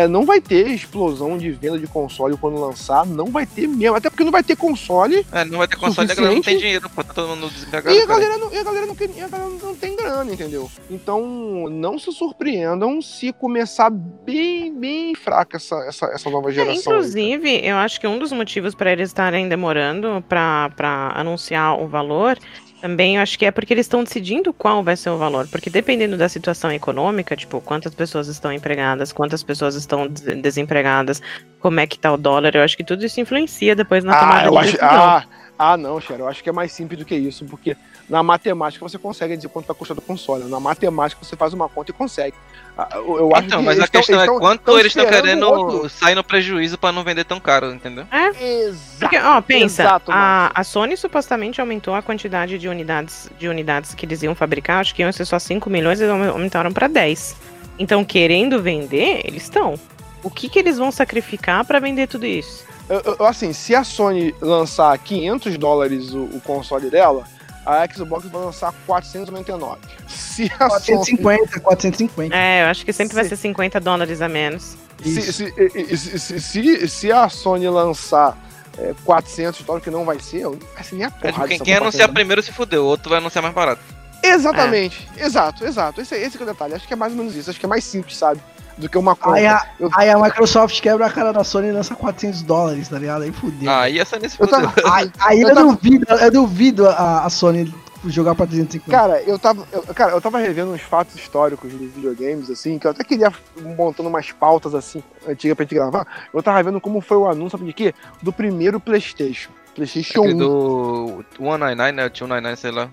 é, 0.00 0.02
é, 0.02 0.08
não 0.08 0.26
vai 0.26 0.40
ter 0.40 0.66
explosão 0.68 1.38
de 1.38 1.50
venda 1.52 1.78
de 1.78 1.86
console 1.86 2.36
quando 2.36 2.60
lançar, 2.60 3.06
não 3.06 3.26
vai 3.26 3.46
ter 3.46 3.66
mesmo. 3.68 3.96
Até 3.96 4.10
porque 4.10 4.24
não 4.24 4.32
vai 4.32 4.42
ter 4.42 4.56
console 4.56 5.24
É, 5.30 5.44
não 5.44 5.58
vai 5.58 5.68
ter 5.68 5.76
console, 5.76 6.10
a 6.10 6.14
galera 6.14 6.34
não 6.34 6.42
tem 6.42 6.54
Suficiente. 6.54 6.60
dinheiro, 6.62 6.90
pô, 6.90 7.04
tá 7.04 7.14
todo 7.14 7.28
mundo 7.28 7.48
desempregado. 7.50 7.96
e 7.96 8.00
a 8.02 8.06
galera, 8.06 8.36
não, 8.38 8.52
e 8.52 8.58
a 8.58 8.62
galera 8.64 8.86
não, 8.86 8.94
quer- 8.96 9.10
e 9.16 9.20
a 9.20 9.28
galera 9.28 9.50
não 9.62 9.74
tem 9.76 9.96
grana, 9.96 10.32
entendeu? 10.32 10.70
Então, 10.90 11.22
não 11.70 11.98
se 11.98 12.10
surpreendam 12.12 13.00
se 13.00 13.32
começar 13.32 13.90
bem, 13.90 14.74
bem 14.74 15.14
fraca 15.14 15.56
essa, 15.56 15.76
essa, 15.86 16.06
essa 16.06 16.28
nova 16.30 16.50
É, 16.50 16.52
geração. 16.54 16.72
aí, 16.74 16.78
inclusive, 16.98 17.60
eu 17.64 17.76
acho 17.76 18.00
que 18.00 18.06
um 18.06 18.18
dos 18.18 18.32
motivos 18.32 18.74
para 18.74 18.90
eles 18.92 19.08
estarem 19.10 19.48
demorando 19.48 20.22
para 20.28 21.12
anunciar 21.14 21.80
o 21.80 21.86
valor 21.86 22.36
também 22.82 23.14
eu 23.16 23.22
acho 23.22 23.38
que 23.38 23.46
é 23.46 23.50
porque 23.52 23.72
eles 23.72 23.86
estão 23.86 24.02
decidindo 24.02 24.52
qual 24.52 24.82
vai 24.82 24.96
ser 24.96 25.08
o 25.10 25.16
valor. 25.16 25.46
Porque 25.46 25.70
dependendo 25.70 26.16
da 26.16 26.28
situação 26.28 26.70
econômica, 26.72 27.36
tipo, 27.36 27.60
quantas 27.60 27.94
pessoas 27.94 28.26
estão 28.26 28.52
empregadas, 28.52 29.12
quantas 29.12 29.40
pessoas 29.44 29.76
estão 29.76 30.08
des- 30.08 30.42
desempregadas, 30.42 31.22
como 31.60 31.78
é 31.78 31.86
que 31.86 31.96
tá 31.96 32.12
o 32.12 32.16
dólar, 32.16 32.56
eu 32.56 32.62
acho 32.62 32.76
que 32.76 32.82
tudo 32.82 33.04
isso 33.06 33.20
influencia 33.20 33.76
depois 33.76 34.02
na 34.02 34.12
Ah, 34.12 34.20
tomada 34.20 34.50
de 34.50 34.58
acho, 34.58 34.72
decisão. 34.72 34.88
ah, 34.90 35.24
ah, 35.56 35.76
não, 35.76 36.00
Xero, 36.00 36.24
eu 36.24 36.28
acho 36.28 36.42
que 36.42 36.48
é 36.48 36.52
mais 36.52 36.72
simples 36.72 36.98
do 36.98 37.04
que 37.06 37.14
isso, 37.14 37.44
porque 37.44 37.76
na 38.08 38.22
matemática 38.22 38.86
você 38.86 38.98
consegue 38.98 39.36
dizer 39.36 39.48
quanto 39.48 39.66
vai 39.66 39.76
custar 39.76 39.94
do 39.94 40.00
console. 40.02 40.44
Na 40.44 40.60
matemática 40.60 41.24
você 41.24 41.36
faz 41.36 41.52
uma 41.52 41.68
conta 41.68 41.90
e 41.90 41.94
consegue. 41.94 42.36
Ah, 42.76 42.88
Eu, 42.94 43.16
eu 43.18 43.30
acho 43.36 43.46
Então, 43.46 43.60
que 43.60 43.64
mas 43.66 43.76
a 43.76 43.80
eles 43.80 43.90
tão- 43.90 44.00
questão 44.00 44.20
é 44.22 44.26
quanto 44.38 44.60
tão 44.62 44.78
eles 44.78 44.94
estão 44.94 45.06
querendo 45.06 45.42
outro. 45.46 45.88
sair 45.88 46.14
no 46.14 46.24
prejuízo 46.24 46.76
pra 46.78 46.90
não 46.92 47.04
vender 47.04 47.24
tão 47.24 47.38
caro, 47.40 47.72
entendeu? 47.72 48.06
Exato. 48.40 49.00
Porque, 49.00 49.18
ó, 49.18 49.40
pensa, 49.40 49.82
exato, 49.82 50.10
a, 50.12 50.50
a 50.54 50.64
Sony 50.64 50.96
supostamente 50.96 51.60
aumentou 51.60 51.94
a 51.94 52.02
quantidade 52.02 52.58
de 52.58 52.68
unidades, 52.68 53.30
de 53.38 53.48
unidades 53.48 53.94
que 53.94 54.04
eles 54.06 54.22
iam 54.22 54.34
fabricar, 54.34 54.80
acho 54.80 54.94
que 54.94 55.02
iam 55.02 55.12
ser 55.12 55.24
só 55.24 55.38
5 55.38 55.68
milhões, 55.70 56.00
eles 56.00 56.10
aume- 56.12 56.28
aumentaram 56.28 56.72
para 56.72 56.88
10. 56.88 57.36
Então, 57.78 58.04
querendo 58.04 58.60
vender, 58.62 59.20
eles 59.24 59.44
estão. 59.44 59.78
O 60.22 60.30
que, 60.30 60.48
que 60.48 60.58
eles 60.58 60.78
vão 60.78 60.92
sacrificar 60.92 61.64
para 61.64 61.78
vender 61.80 62.06
tudo 62.06 62.24
isso? 62.26 62.64
Eu- 62.88 63.16
eu- 63.18 63.26
assim, 63.26 63.52
se 63.52 63.74
a 63.74 63.82
Sony 63.84 64.34
lançar 64.40 64.96
500 64.98 65.56
dólares 65.58 66.12
o, 66.14 66.24
o 66.24 66.40
console 66.40 66.90
dela, 66.90 67.24
a 67.64 67.86
Xbox 67.86 68.26
vai 68.26 68.42
lançar 68.42 68.72
499. 68.86 69.80
Se 70.08 70.50
a 70.58 70.68
Sony 70.80 71.18
450, 71.18 71.60
450. 71.60 72.34
É, 72.36 72.62
eu 72.64 72.66
acho 72.66 72.84
que 72.84 72.92
sempre 72.92 73.14
vai 73.14 73.24
Se- 73.24 73.30
ser 73.30 73.36
50 73.36 73.80
dólares 73.80 74.20
a 74.20 74.28
menos. 74.28 74.76
Se, 75.02 75.20
se, 75.20 75.32
se, 75.32 76.18
se, 76.20 76.40
se- 76.40 76.88
se 76.88 77.12
a 77.12 77.28
Sony 77.28 77.68
lançar 77.68 78.36
é, 78.78 78.94
400 79.04 79.62
dólares, 79.62 79.84
que 79.84 79.90
não 79.90 80.04
vai 80.04 80.18
ser, 80.20 80.46
vai 80.48 80.84
ser 80.84 80.94
nem 80.96 81.04
a 81.04 81.08
É, 81.08 81.10
porrada. 81.10 81.32
tipo, 81.32 81.48
quem, 81.48 81.58
quem 81.60 81.74
anunciar 81.74 82.08
primeiro 82.12 82.42
se 82.42 82.52
fudeu, 82.52 82.84
o 82.84 82.86
outro 82.86 83.10
vai 83.10 83.18
anunciar 83.18 83.42
mais 83.42 83.54
barato. 83.54 83.82
Exatamente, 84.22 85.08
exato, 85.18 85.64
exato. 85.64 86.00
Esse, 86.00 86.14
esse 86.14 86.36
que 86.36 86.42
é 86.42 86.46
o 86.46 86.48
detalhe. 86.48 86.74
Acho 86.74 86.86
que 86.86 86.92
é 86.92 86.96
mais 86.96 87.12
ou 87.12 87.18
menos 87.18 87.34
isso. 87.34 87.50
Acho 87.50 87.58
que 87.58 87.66
é 87.66 87.68
mais 87.68 87.82
simples, 87.84 88.16
sabe? 88.16 88.40
Do 88.78 88.88
que 88.88 88.96
uma 88.98 89.14
conta. 89.14 89.36
Aí 89.36 89.46
a, 89.46 89.66
Eu- 89.78 89.90
aí 89.94 90.08
a 90.10 90.18
Microsoft 90.18 90.80
quebra 90.80 91.06
a 91.06 91.10
cara 91.10 91.32
da 91.32 91.44
Sony 91.44 91.68
e 91.68 91.72
lança 91.72 91.94
400 91.94 92.42
dólares, 92.42 92.88
tá 92.88 92.98
ligado? 92.98 93.22
Aí 93.22 93.32
fudeu. 93.32 93.70
Ah, 93.70 93.88
ia 93.88 94.04
ser 94.04 94.20
nesse 94.20 94.40
Eu 94.40 94.46
tava, 94.48 94.72
Aí, 94.90 95.10
aí 95.20 95.40
eu 95.42 95.48
eu, 95.48 95.54
tava- 95.54 95.72
duvido, 95.74 96.06
eu 96.08 96.30
duvido 96.30 96.88
a, 96.88 97.24
a 97.24 97.30
Sony 97.30 97.72
jogar 98.06 98.34
pra 98.34 98.46
350. 98.46 98.90
Cara, 98.90 99.22
eu 99.22 99.38
tava, 99.38 99.64
eu, 99.70 99.82
cara, 99.94 100.12
eu 100.12 100.20
tava 100.20 100.38
revendo 100.38 100.72
uns 100.72 100.80
fatos 100.80 101.14
históricos 101.14 101.70
dos 101.72 101.92
videogames, 101.92 102.50
assim, 102.50 102.78
que 102.78 102.86
eu 102.86 102.90
até 102.90 103.04
queria 103.04 103.30
montando 103.76 104.08
umas 104.08 104.32
pautas, 104.32 104.74
assim, 104.74 105.02
antigas 105.28 105.54
pra 105.56 105.64
gente 105.64 105.74
gravar. 105.74 106.06
Eu 106.34 106.42
tava 106.42 106.60
vendo 106.62 106.80
como 106.80 107.00
foi 107.00 107.16
o 107.18 107.28
anúncio, 107.28 107.50
sabe 107.58 107.64
de 107.66 107.72
quê? 107.72 107.94
Do 108.20 108.32
primeiro 108.32 108.80
PlayStation. 108.80 109.50
PlayStation 109.74 110.20
1. 110.20 110.24
Aquele 110.24 110.38
do 110.38 111.24
199, 111.38 111.92
né? 111.92 112.06
O 112.06 112.10
299, 112.10 112.56
sei 112.56 112.70
lá. 112.72 112.90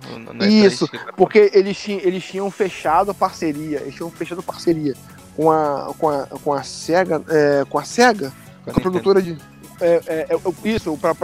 Isso. 0.47 0.89
Porque 1.17 1.51
eles 1.53 1.75
tinham, 1.77 1.99
eles 2.01 2.23
tinham 2.23 2.49
fechado 2.51 3.13
parceria. 3.13 3.79
Eles 3.81 3.95
tinham 3.95 4.09
fechado 4.11 4.41
parceria 4.43 4.93
com 5.39 5.49
a, 5.49 5.93
com 5.97 6.09
a, 6.09 6.27
com 6.43 6.53
a 6.53 6.63
SEGA. 6.63 7.21
é, 7.29 7.63
com 7.69 7.79
a 7.79 7.85
SEGA, 7.85 8.33
com 8.65 8.71
a 8.71 8.73
produtora 8.73 9.21
de. 9.21 9.37
é, 9.79 10.01
é, 10.05 10.27
é, 10.29 10.69
isso, 10.69 10.97
pra 10.97 11.15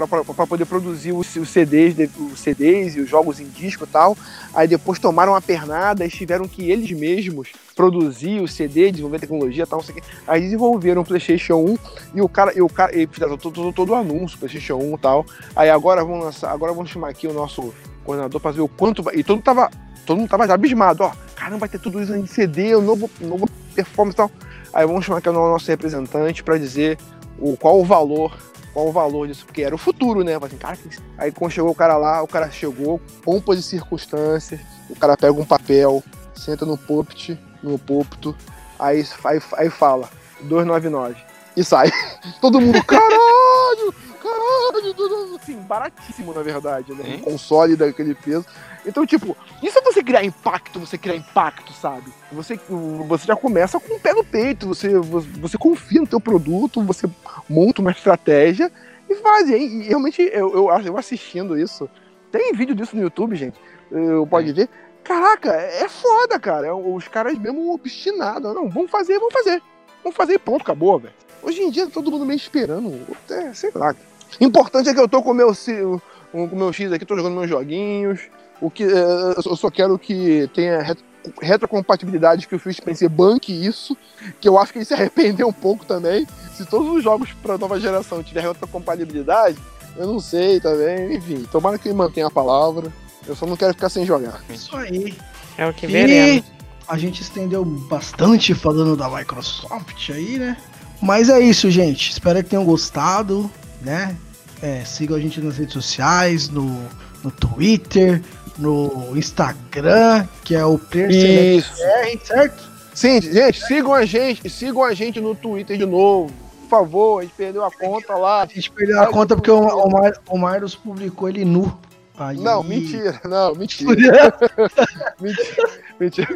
poder 0.47 0.65
produzir 0.65 1.11
os, 1.11 1.35
os 1.35 1.49
CDs, 1.49 2.09
os 2.31 2.39
CDs 2.39 2.95
e 2.95 3.01
os 3.01 3.09
jogos 3.09 3.41
em 3.41 3.49
disco 3.49 3.83
e 3.83 3.87
tal. 3.87 4.17
Aí 4.53 4.69
depois 4.69 4.99
tomaram 4.99 5.35
a 5.35 5.41
pernada 5.41 6.05
e 6.05 6.09
tiveram 6.09 6.47
que 6.47 6.71
eles 6.71 6.89
mesmos 6.91 7.49
produzir 7.75 8.39
o 8.39 8.47
CD, 8.47 8.89
desenvolver 8.89 9.19
tecnologia 9.19 9.63
e 9.63 9.67
tal, 9.67 9.79
não 9.79 9.85
sei 9.85 9.95
o 9.95 9.97
quê. 9.97 10.03
Aí 10.25 10.39
desenvolveram 10.39 11.01
o 11.01 11.05
PlayStation 11.05 11.55
1 11.55 11.77
e 12.15 12.21
o 12.21 12.29
cara, 12.29 12.57
e 12.57 12.61
o 12.61 12.69
cara, 12.69 12.97
e 12.97 13.05
fizeram 13.07 13.37
todo, 13.37 13.53
todo, 13.53 13.73
todo 13.73 13.89
o 13.89 13.95
anúncio, 13.95 14.39
PlayStation 14.39 14.77
1 14.77 14.95
e 14.95 14.97
tal. 14.97 15.25
Aí 15.53 15.69
agora 15.69 16.05
vamos 16.05 16.23
lançar, 16.23 16.51
agora 16.51 16.71
vamos 16.71 16.89
chamar 16.89 17.09
aqui 17.09 17.27
o 17.27 17.33
nosso 17.33 17.73
coordenador 18.05 18.39
pra 18.39 18.51
ver 18.51 18.61
o 18.61 18.69
quanto 18.69 19.03
vai. 19.03 19.15
E 19.17 19.25
todo 19.25 19.35
mundo 19.35 19.43
tava, 19.43 19.69
todo 20.05 20.17
mundo 20.17 20.29
tava 20.29 20.47
já 20.47 20.53
abismado, 20.53 21.03
ó. 21.03 21.11
Caramba, 21.35 21.59
vai 21.59 21.69
ter 21.69 21.79
tudo 21.79 22.01
isso 22.01 22.15
em 22.15 22.25
CD, 22.25 22.73
o 22.75 22.81
novo, 22.81 23.11
novo 23.19 23.45
performance 23.75 24.15
e 24.15 24.17
tal. 24.17 24.31
Aí 24.73 24.85
vamos 24.85 25.05
chamar 25.05 25.19
aqui 25.19 25.29
o 25.29 25.33
nosso 25.33 25.67
representante 25.67 26.43
pra 26.43 26.57
dizer 26.57 26.97
o, 27.39 27.55
qual 27.55 27.79
o 27.79 27.85
valor, 27.85 28.37
qual 28.73 28.87
o 28.87 28.91
valor 28.91 29.27
disso, 29.27 29.45
porque 29.45 29.61
era 29.61 29.73
o 29.75 29.77
futuro, 29.77 30.23
né? 30.23 30.35
Assim, 30.41 30.57
cara, 30.57 30.75
que- 30.75 30.89
aí 31.17 31.31
quando 31.31 31.51
chegou 31.51 31.71
o 31.71 31.75
cara 31.75 31.95
lá, 31.97 32.21
o 32.23 32.27
cara 32.27 32.49
chegou, 32.51 32.99
pompas 33.23 33.59
e 33.59 33.63
circunstâncias, 33.63 34.59
o 34.89 34.95
cara 34.95 35.15
pega 35.15 35.33
um 35.33 35.45
papel, 35.45 36.03
senta 36.35 36.65
no 36.65 36.77
púlpito, 36.77 37.37
no 37.63 37.77
púlpito, 37.79 38.35
aí, 38.79 39.05
aí, 39.23 39.41
aí 39.57 39.69
fala, 39.69 40.09
299, 40.41 41.15
e 41.55 41.63
sai. 41.63 41.91
Todo 42.41 42.59
mundo, 42.59 42.83
caralho, 42.83 43.93
caralho, 44.21 44.93
tudo, 44.93 45.35
assim, 45.35 45.55
baratíssimo, 45.57 46.33
na 46.33 46.41
verdade, 46.41 46.93
né? 46.93 47.17
Um 47.17 47.19
console 47.19 47.75
daquele 47.75 48.15
peso. 48.15 48.45
Então, 48.85 49.05
tipo, 49.05 49.35
isso 49.61 49.77
é 49.77 49.81
você 49.81 50.03
criar 50.03 50.23
impacto, 50.23 50.79
você 50.79 50.97
criar 50.97 51.15
impacto, 51.15 51.73
sabe? 51.73 52.11
Você, 52.31 52.59
você 53.07 53.25
já 53.27 53.35
começa 53.35 53.79
com 53.79 53.95
o 53.95 53.99
pé 53.99 54.13
no 54.13 54.23
peito, 54.23 54.67
você, 54.67 54.97
você 54.97 55.57
confia 55.57 56.01
no 56.01 56.07
teu 56.07 56.19
produto, 56.19 56.83
você 56.83 57.09
monta 57.49 57.81
uma 57.81 57.91
estratégia 57.91 58.71
e 59.09 59.15
faz. 59.15 59.49
E, 59.49 59.55
e 59.55 59.81
realmente, 59.83 60.21
eu, 60.21 60.53
eu, 60.53 60.69
eu 60.85 60.97
assistindo 60.97 61.57
isso, 61.57 61.89
tem 62.31 62.53
vídeo 62.53 62.75
disso 62.75 62.95
no 62.95 63.01
YouTube, 63.01 63.35
gente, 63.35 63.59
eu 63.91 64.27
pode 64.27 64.51
ver. 64.51 64.69
Caraca, 65.03 65.51
é 65.51 65.87
foda, 65.87 66.39
cara. 66.39 66.67
É 66.67 66.73
Os 66.73 67.07
caras 67.07 67.37
mesmo 67.37 67.71
obstinados. 67.71 68.55
Não, 68.55 68.67
vamos 68.67 68.89
fazer, 68.89 69.19
vamos 69.19 69.33
fazer. 69.33 69.61
Vamos 70.03 70.17
fazer 70.17 70.33
e 70.33 70.39
pronto, 70.39 70.63
acabou, 70.63 70.99
velho. 70.99 71.13
Hoje 71.45 71.61
em 71.61 71.69
dia, 71.69 71.87
todo 71.87 72.09
mundo 72.11 72.25
meio 72.25 72.37
esperando. 72.37 72.99
É, 73.29 73.53
sei 73.53 73.71
lá. 73.75 73.95
Importante 74.41 74.89
é 74.89 74.93
que 74.93 74.99
eu 74.99 75.07
tô 75.07 75.21
com 75.21 75.31
o 75.31 75.33
meu, 75.33 75.49
o- 75.51 76.01
com 76.31 76.43
o 76.45 76.55
meu 76.55 76.73
X 76.73 76.91
aqui, 76.91 77.05
tô 77.05 77.15
jogando 77.15 77.35
meus 77.35 77.49
joguinhos. 77.49 78.19
O 78.59 78.69
que, 78.71 78.83
é, 78.83 79.33
eu 79.45 79.55
só 79.55 79.69
quero 79.69 79.97
que 79.99 80.49
tenha 80.53 80.81
ret- 80.81 81.03
retrocompatibilidade, 81.41 82.47
que 82.47 82.55
o 82.55 82.59
Phil 82.59 82.73
Spencer 82.73 83.09
banque 83.09 83.51
isso. 83.53 83.95
Que 84.39 84.47
eu 84.47 84.57
acho 84.57 84.71
que 84.71 84.79
ele 84.79 84.85
se 84.85 84.93
arrependeu 84.93 85.47
um 85.47 85.53
pouco 85.53 85.85
também. 85.85 86.27
Se 86.55 86.65
todos 86.65 86.89
os 86.97 87.03
jogos 87.03 87.29
pra 87.43 87.57
nova 87.57 87.79
geração 87.79 88.23
tiverem 88.23 88.49
retrocompatibilidade, 88.49 89.57
eu 89.97 90.07
não 90.07 90.19
sei 90.19 90.59
também. 90.59 91.15
Enfim, 91.15 91.45
tomara 91.51 91.77
que 91.77 91.87
ele 91.87 91.95
mantenha 91.95 92.27
a 92.27 92.31
palavra. 92.31 92.91
Eu 93.27 93.35
só 93.35 93.45
não 93.45 93.55
quero 93.57 93.73
ficar 93.73 93.89
sem 93.89 94.05
jogar. 94.05 94.41
Isso 94.49 94.75
aí. 94.77 95.15
É 95.57 95.65
o 95.67 95.73
que 95.73 95.85
E 95.85 95.89
veremos. 95.89 96.45
a 96.87 96.97
gente 96.97 97.21
estendeu 97.21 97.63
bastante 97.65 98.53
falando 98.53 98.95
da 98.95 99.09
Microsoft 99.09 100.09
aí, 100.11 100.37
né? 100.37 100.57
Mas 101.01 101.29
é 101.29 101.39
isso, 101.39 101.69
gente. 101.69 102.11
Espero 102.11 102.43
que 102.43 102.49
tenham 102.49 102.65
gostado, 102.65 103.49
né? 103.81 104.15
É, 104.61 104.83
sigam 104.85 105.17
a 105.17 105.19
gente 105.19 105.39
nas 105.41 105.57
redes 105.57 105.73
sociais, 105.73 106.49
no, 106.49 106.81
no 107.23 107.29
Twitter, 107.31 108.21
no 108.57 109.15
Instagram, 109.17 110.25
que 110.43 110.55
é 110.55 110.65
o 110.65 110.77
Player 110.77 111.11
Select 111.11 111.57
Isso. 111.57 111.73
BR, 111.75 112.25
certo? 112.25 112.63
Sim, 112.93 113.21
gente, 113.21 113.61
sigam 113.65 113.93
a 113.93 114.05
gente, 114.05 114.49
sigam 114.49 114.83
a 114.83 114.93
gente 114.93 115.19
no 115.19 115.35
Twitter 115.35 115.77
de 115.77 115.85
novo. 115.85 116.33
Por 116.61 116.69
favor, 116.69 117.19
a 117.19 117.23
gente 117.23 117.33
perdeu 117.35 117.63
a 117.63 117.71
conta 117.71 118.15
lá. 118.15 118.43
A 118.43 118.45
gente 118.47 118.71
perdeu 118.71 119.01
a 119.01 119.07
conta 119.07 119.35
porque 119.35 119.51
o, 119.51 119.59
o, 119.59 119.91
Mar, 119.91 120.13
o 120.29 120.37
Marlos 120.37 120.75
publicou 120.75 121.29
ele 121.29 121.43
nu. 121.43 121.77
Aí- 122.17 122.37
Não, 122.37 122.63
mentira, 122.63 123.19
não, 123.25 123.53
mentira. 123.53 123.91
mentira, 125.19 125.67
mentira. 125.99 126.29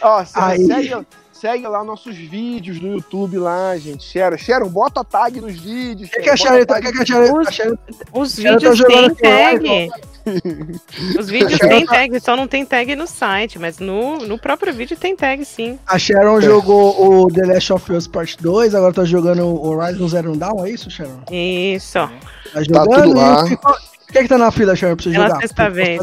Ó, 0.00 0.24
segue, 0.24 1.06
segue 1.40 1.66
lá 1.66 1.82
nossos 1.82 2.14
vídeos 2.16 2.80
no 2.80 2.92
YouTube 2.92 3.38
lá, 3.38 3.76
gente. 3.78 4.04
Sharon, 4.04 4.36
Sharon, 4.36 4.68
bota 4.68 5.00
a 5.00 5.04
tag 5.04 5.40
nos 5.40 5.58
vídeos. 5.58 6.08
O 6.08 6.12
que, 6.12 6.20
que 6.20 6.30
a 6.30 6.36
Sharon, 6.36 6.64
tá, 6.66 6.76
a 6.76 6.80
que, 6.82 6.92
que 6.92 7.02
a 7.02 7.06
Sharon, 7.06 7.38
Os- 7.40 7.48
a 7.48 7.50
Sharon- 7.52 7.78
Os 8.12 8.38
Ela 8.38 8.60
tá 8.60 8.70
vídeos 8.70 8.86
têm 8.86 9.14
tag. 9.14 9.90
Os 11.18 11.30
vídeos 11.30 11.58
têm 11.58 11.86
tag, 11.86 12.20
só 12.20 12.36
não 12.36 12.46
tem 12.46 12.64
tag 12.66 12.94
no 12.94 13.06
site, 13.06 13.58
mas 13.58 13.78
no, 13.78 14.18
no 14.18 14.38
próprio 14.38 14.72
vídeo 14.74 14.96
tem 14.96 15.16
tag 15.16 15.42
sim. 15.46 15.78
a 15.86 15.98
Sharon 15.98 16.40
jogou 16.42 17.22
o 17.24 17.32
The 17.32 17.46
Last 17.46 17.72
of 17.72 17.90
Us 17.92 18.06
Part 18.06 18.36
2, 18.40 18.74
agora 18.74 18.92
tá 18.92 19.04
jogando 19.04 19.44
o 19.46 19.66
Horizon 19.66 20.08
Zero 20.08 20.36
Dawn, 20.36 20.66
é 20.66 20.70
isso, 20.70 20.90
Sharon? 20.90 21.22
Isso. 21.30 21.94
Tá 22.52 22.62
jogando 22.62 22.90
tudo 23.02 23.10
e 23.10 23.14
lá. 23.14 23.44
o 23.44 23.48
que- 23.48 23.54
O 23.54 24.12
que, 24.12 24.22
que 24.22 24.28
tá 24.28 24.36
na 24.38 24.50
fila, 24.50 24.74
Sharon, 24.76 24.96
pra 24.96 25.04
você 25.04 25.10
Pela 25.12 25.26
jogar? 25.28 25.40
sexta 25.40 25.70
vez. 25.70 26.00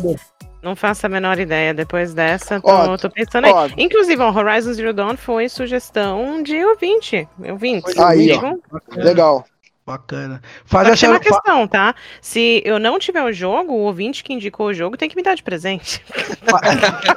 Não 0.62 0.76
faço 0.76 1.06
a 1.06 1.10
menor 1.10 1.40
ideia. 1.40 1.74
Depois 1.74 2.14
dessa, 2.14 2.60
tô, 2.60 2.68
Ó, 2.70 2.98
tô 2.98 3.10
pensando 3.10 3.46
aí. 3.46 3.52
ó. 3.54 3.70
Inclusive, 3.78 4.22
o 4.22 4.34
Horizon 4.36 4.74
Zero 4.74 4.94
Dawn 4.94 5.16
foi 5.16 5.48
sugestão 5.50 6.42
de 6.44 6.64
ouvinte. 6.66 7.28
Ouvinte. 7.50 7.86
Aí, 8.00 8.32
ó. 8.34 8.56
Legal. 8.96 9.46
Bacana. 9.86 10.42
Faz 10.66 10.86
Só 10.88 10.92
a 10.92 10.96
que 10.96 11.00
tem 11.00 11.10
uma 11.12 11.20
questão, 11.22 11.66
tá? 11.66 11.96
Se 12.22 12.62
eu 12.66 12.78
não 12.78 13.00
tiver 13.00 13.24
o 13.24 13.32
jogo, 13.32 13.72
o 13.72 13.84
ouvinte 13.84 14.22
que 14.22 14.34
indicou 14.34 14.68
o 14.68 14.74
jogo 14.74 14.98
tem 14.98 15.08
que 15.08 15.16
me 15.16 15.24
dar 15.24 15.34
de 15.34 15.42
presente. 15.42 16.04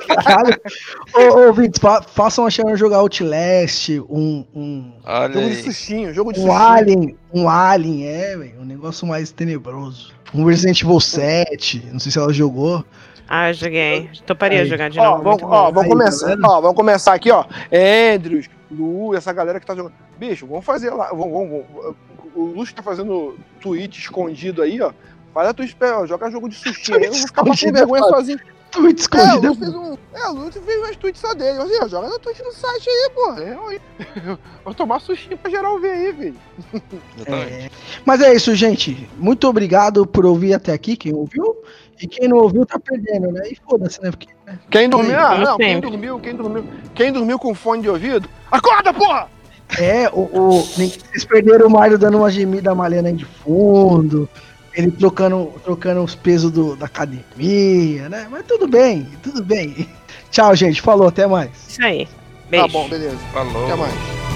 Ô, 1.15 1.21
ô, 1.21 1.47
ouvintes, 1.49 1.81
fa- 1.81 2.03
façam 2.03 2.47
a 2.47 2.51
Sharon 2.51 2.77
jogar 2.77 2.99
Outlast, 2.99 3.89
um, 4.09 4.45
um, 4.55 4.93
Jogo 5.33 5.33
de 5.33 5.39
aí. 5.57 5.63
sushinho, 5.65 6.15
jogo 6.15 6.33
de 6.33 6.41
um. 6.41 6.53
Alien, 6.53 7.17
um 7.33 7.49
Alien, 7.49 8.07
é, 8.07 8.37
velho, 8.37 8.61
um 8.61 8.65
negócio 8.65 9.07
mais 9.07 9.33
tenebroso. 9.33 10.13
Um 10.33 10.45
Resident 10.45 10.81
Evil 10.83 11.01
7, 11.01 11.89
não 11.93 11.99
sei 11.99 12.13
se 12.13 12.19
ela 12.19 12.33
jogou. 12.33 12.85
Ah, 13.33 13.51
eu 13.51 13.55
joguei. 13.55 14.11
Toparia 14.27 14.63
Aí. 14.63 14.67
jogar 14.67 14.91
de 14.91 14.99
Ó, 14.99 15.05
novo. 15.19 15.23
vamos, 15.23 15.43
ó, 15.45 15.65
vamos 15.71 15.83
Aí, 15.85 15.89
começar, 15.89 16.27
galera. 16.31 16.49
ó, 16.49 16.61
vamos 16.61 16.77
começar 16.77 17.15
aqui, 17.15 17.31
ó. 17.31 17.45
Andrews, 18.15 18.51
Lu, 18.69 19.15
essa 19.15 19.33
galera 19.33 19.61
que 19.61 19.67
tá 19.67 19.75
jogando. 19.77 19.95
Bicho, 20.19 20.49
vamos 20.49 20.65
fazer 20.65 20.91
lá. 20.91 21.11
Vamos, 21.11 21.31
vamos, 21.33 21.65
vamos. 21.73 21.97
O 22.35 22.43
Lúcio 22.47 22.75
tá 22.75 22.83
fazendo 22.83 23.39
tweet 23.61 23.99
escondido 24.01 24.63
aí, 24.63 24.81
ó. 24.83 24.93
Faz 25.33 25.49
a 25.49 25.55
tua 25.55 25.65
espera, 25.65 26.01
ó, 26.01 26.07
joga 26.07 26.29
jogo 26.31 26.49
de 26.49 26.57
sushi 26.57 26.93
aí. 26.93 27.05
Eu 27.05 27.13
vou 27.13 27.21
ficar 27.27 27.43
Escondido, 27.43 27.73
vergonha 27.73 28.03
fala. 28.03 28.17
sozinho. 28.17 28.41
Tweet 28.73 29.01
É, 29.01 29.01
o 29.01 29.01
escondido. 29.01 29.55
Fez 29.57 29.75
um. 29.75 29.99
É, 30.15 30.29
o 30.29 30.33
Lúcio 30.33 30.63
fez 30.63 30.79
umas 30.79 30.97
tweets 30.97 31.21
só 31.21 31.35
dele. 31.35 31.59
Assim, 31.59 31.79
ó, 31.83 31.89
joga 31.89 32.09
na 32.09 32.19
tweet 32.19 32.43
no 32.43 32.53
site 32.53 32.89
aí, 32.89 33.11
pô. 33.15 33.33
É, 33.35 33.57
ó, 33.57 34.37
Vou 34.65 34.75
tomar 34.75 35.01
sushi 35.01 35.35
pra 35.37 35.51
geral 35.51 35.79
ver 35.81 35.91
aí, 35.93 36.13
velho. 36.13 36.35
Exatamente. 37.17 37.67
É. 37.67 37.71
Mas 38.05 38.21
é 38.23 38.35
isso, 38.35 38.55
gente. 38.55 39.09
Muito 39.17 39.49
obrigado 39.49 40.07
por 40.07 40.25
ouvir 40.27 40.55
até 40.55 40.73
aqui, 40.73 40.97
quem 40.97 41.13
ouviu. 41.15 41.57
E 42.03 42.07
quem 42.07 42.29
não 42.29 42.39
ouviu 42.39 42.65
tá 42.65 42.79
perdendo, 42.79 43.31
né? 43.33 43.43
E 43.51 43.57
foda-se, 43.69 44.01
né? 44.03 44.11
Porque 44.11 44.29
Quem 44.71 44.89
dormiu, 44.89 45.19
ah, 45.19 45.37
não, 45.39 45.57
quem 45.59 45.81
dormiu, 45.81 46.19
quem 46.19 46.35
dormiu. 46.35 46.65
Quem 46.95 47.13
dormiu 47.13 47.39
com 47.39 47.55
fone 47.55 47.83
de 47.83 47.89
ouvido, 47.91 48.29
acorda, 48.51 48.93
porra! 48.95 49.29
É, 49.79 50.09
o, 50.09 50.23
o- 50.33 50.63
vocês 50.63 51.25
perderam 51.25 51.67
o 51.67 51.71
Mário 51.71 51.97
dando 51.99 52.19
uma 52.19 52.31
gemida 52.31 52.75
malhando 52.75 53.09
aí 53.09 53.15
de 53.15 53.25
fundo, 53.25 54.29
ele 54.75 54.91
trocando, 54.91 55.53
trocando 55.63 56.03
os 56.03 56.15
pesos 56.15 56.51
do- 56.51 56.75
da 56.75 56.87
academia, 56.87 58.09
né? 58.09 58.27
Mas 58.31 58.45
tudo 58.47 58.67
bem, 58.67 59.07
tudo 59.23 59.45
bem. 59.45 59.89
Tchau, 60.31 60.55
gente. 60.57 60.81
Falou, 60.81 61.09
até 61.09 61.27
mais. 61.27 61.51
Isso 61.69 61.85
aí. 61.85 62.09
Beijo. 62.49 62.67
Tá 62.67 62.73
bom, 62.73 62.89
beleza. 62.89 63.17
Falou. 63.33 63.65
Até 63.67 63.77
mais. 63.77 64.30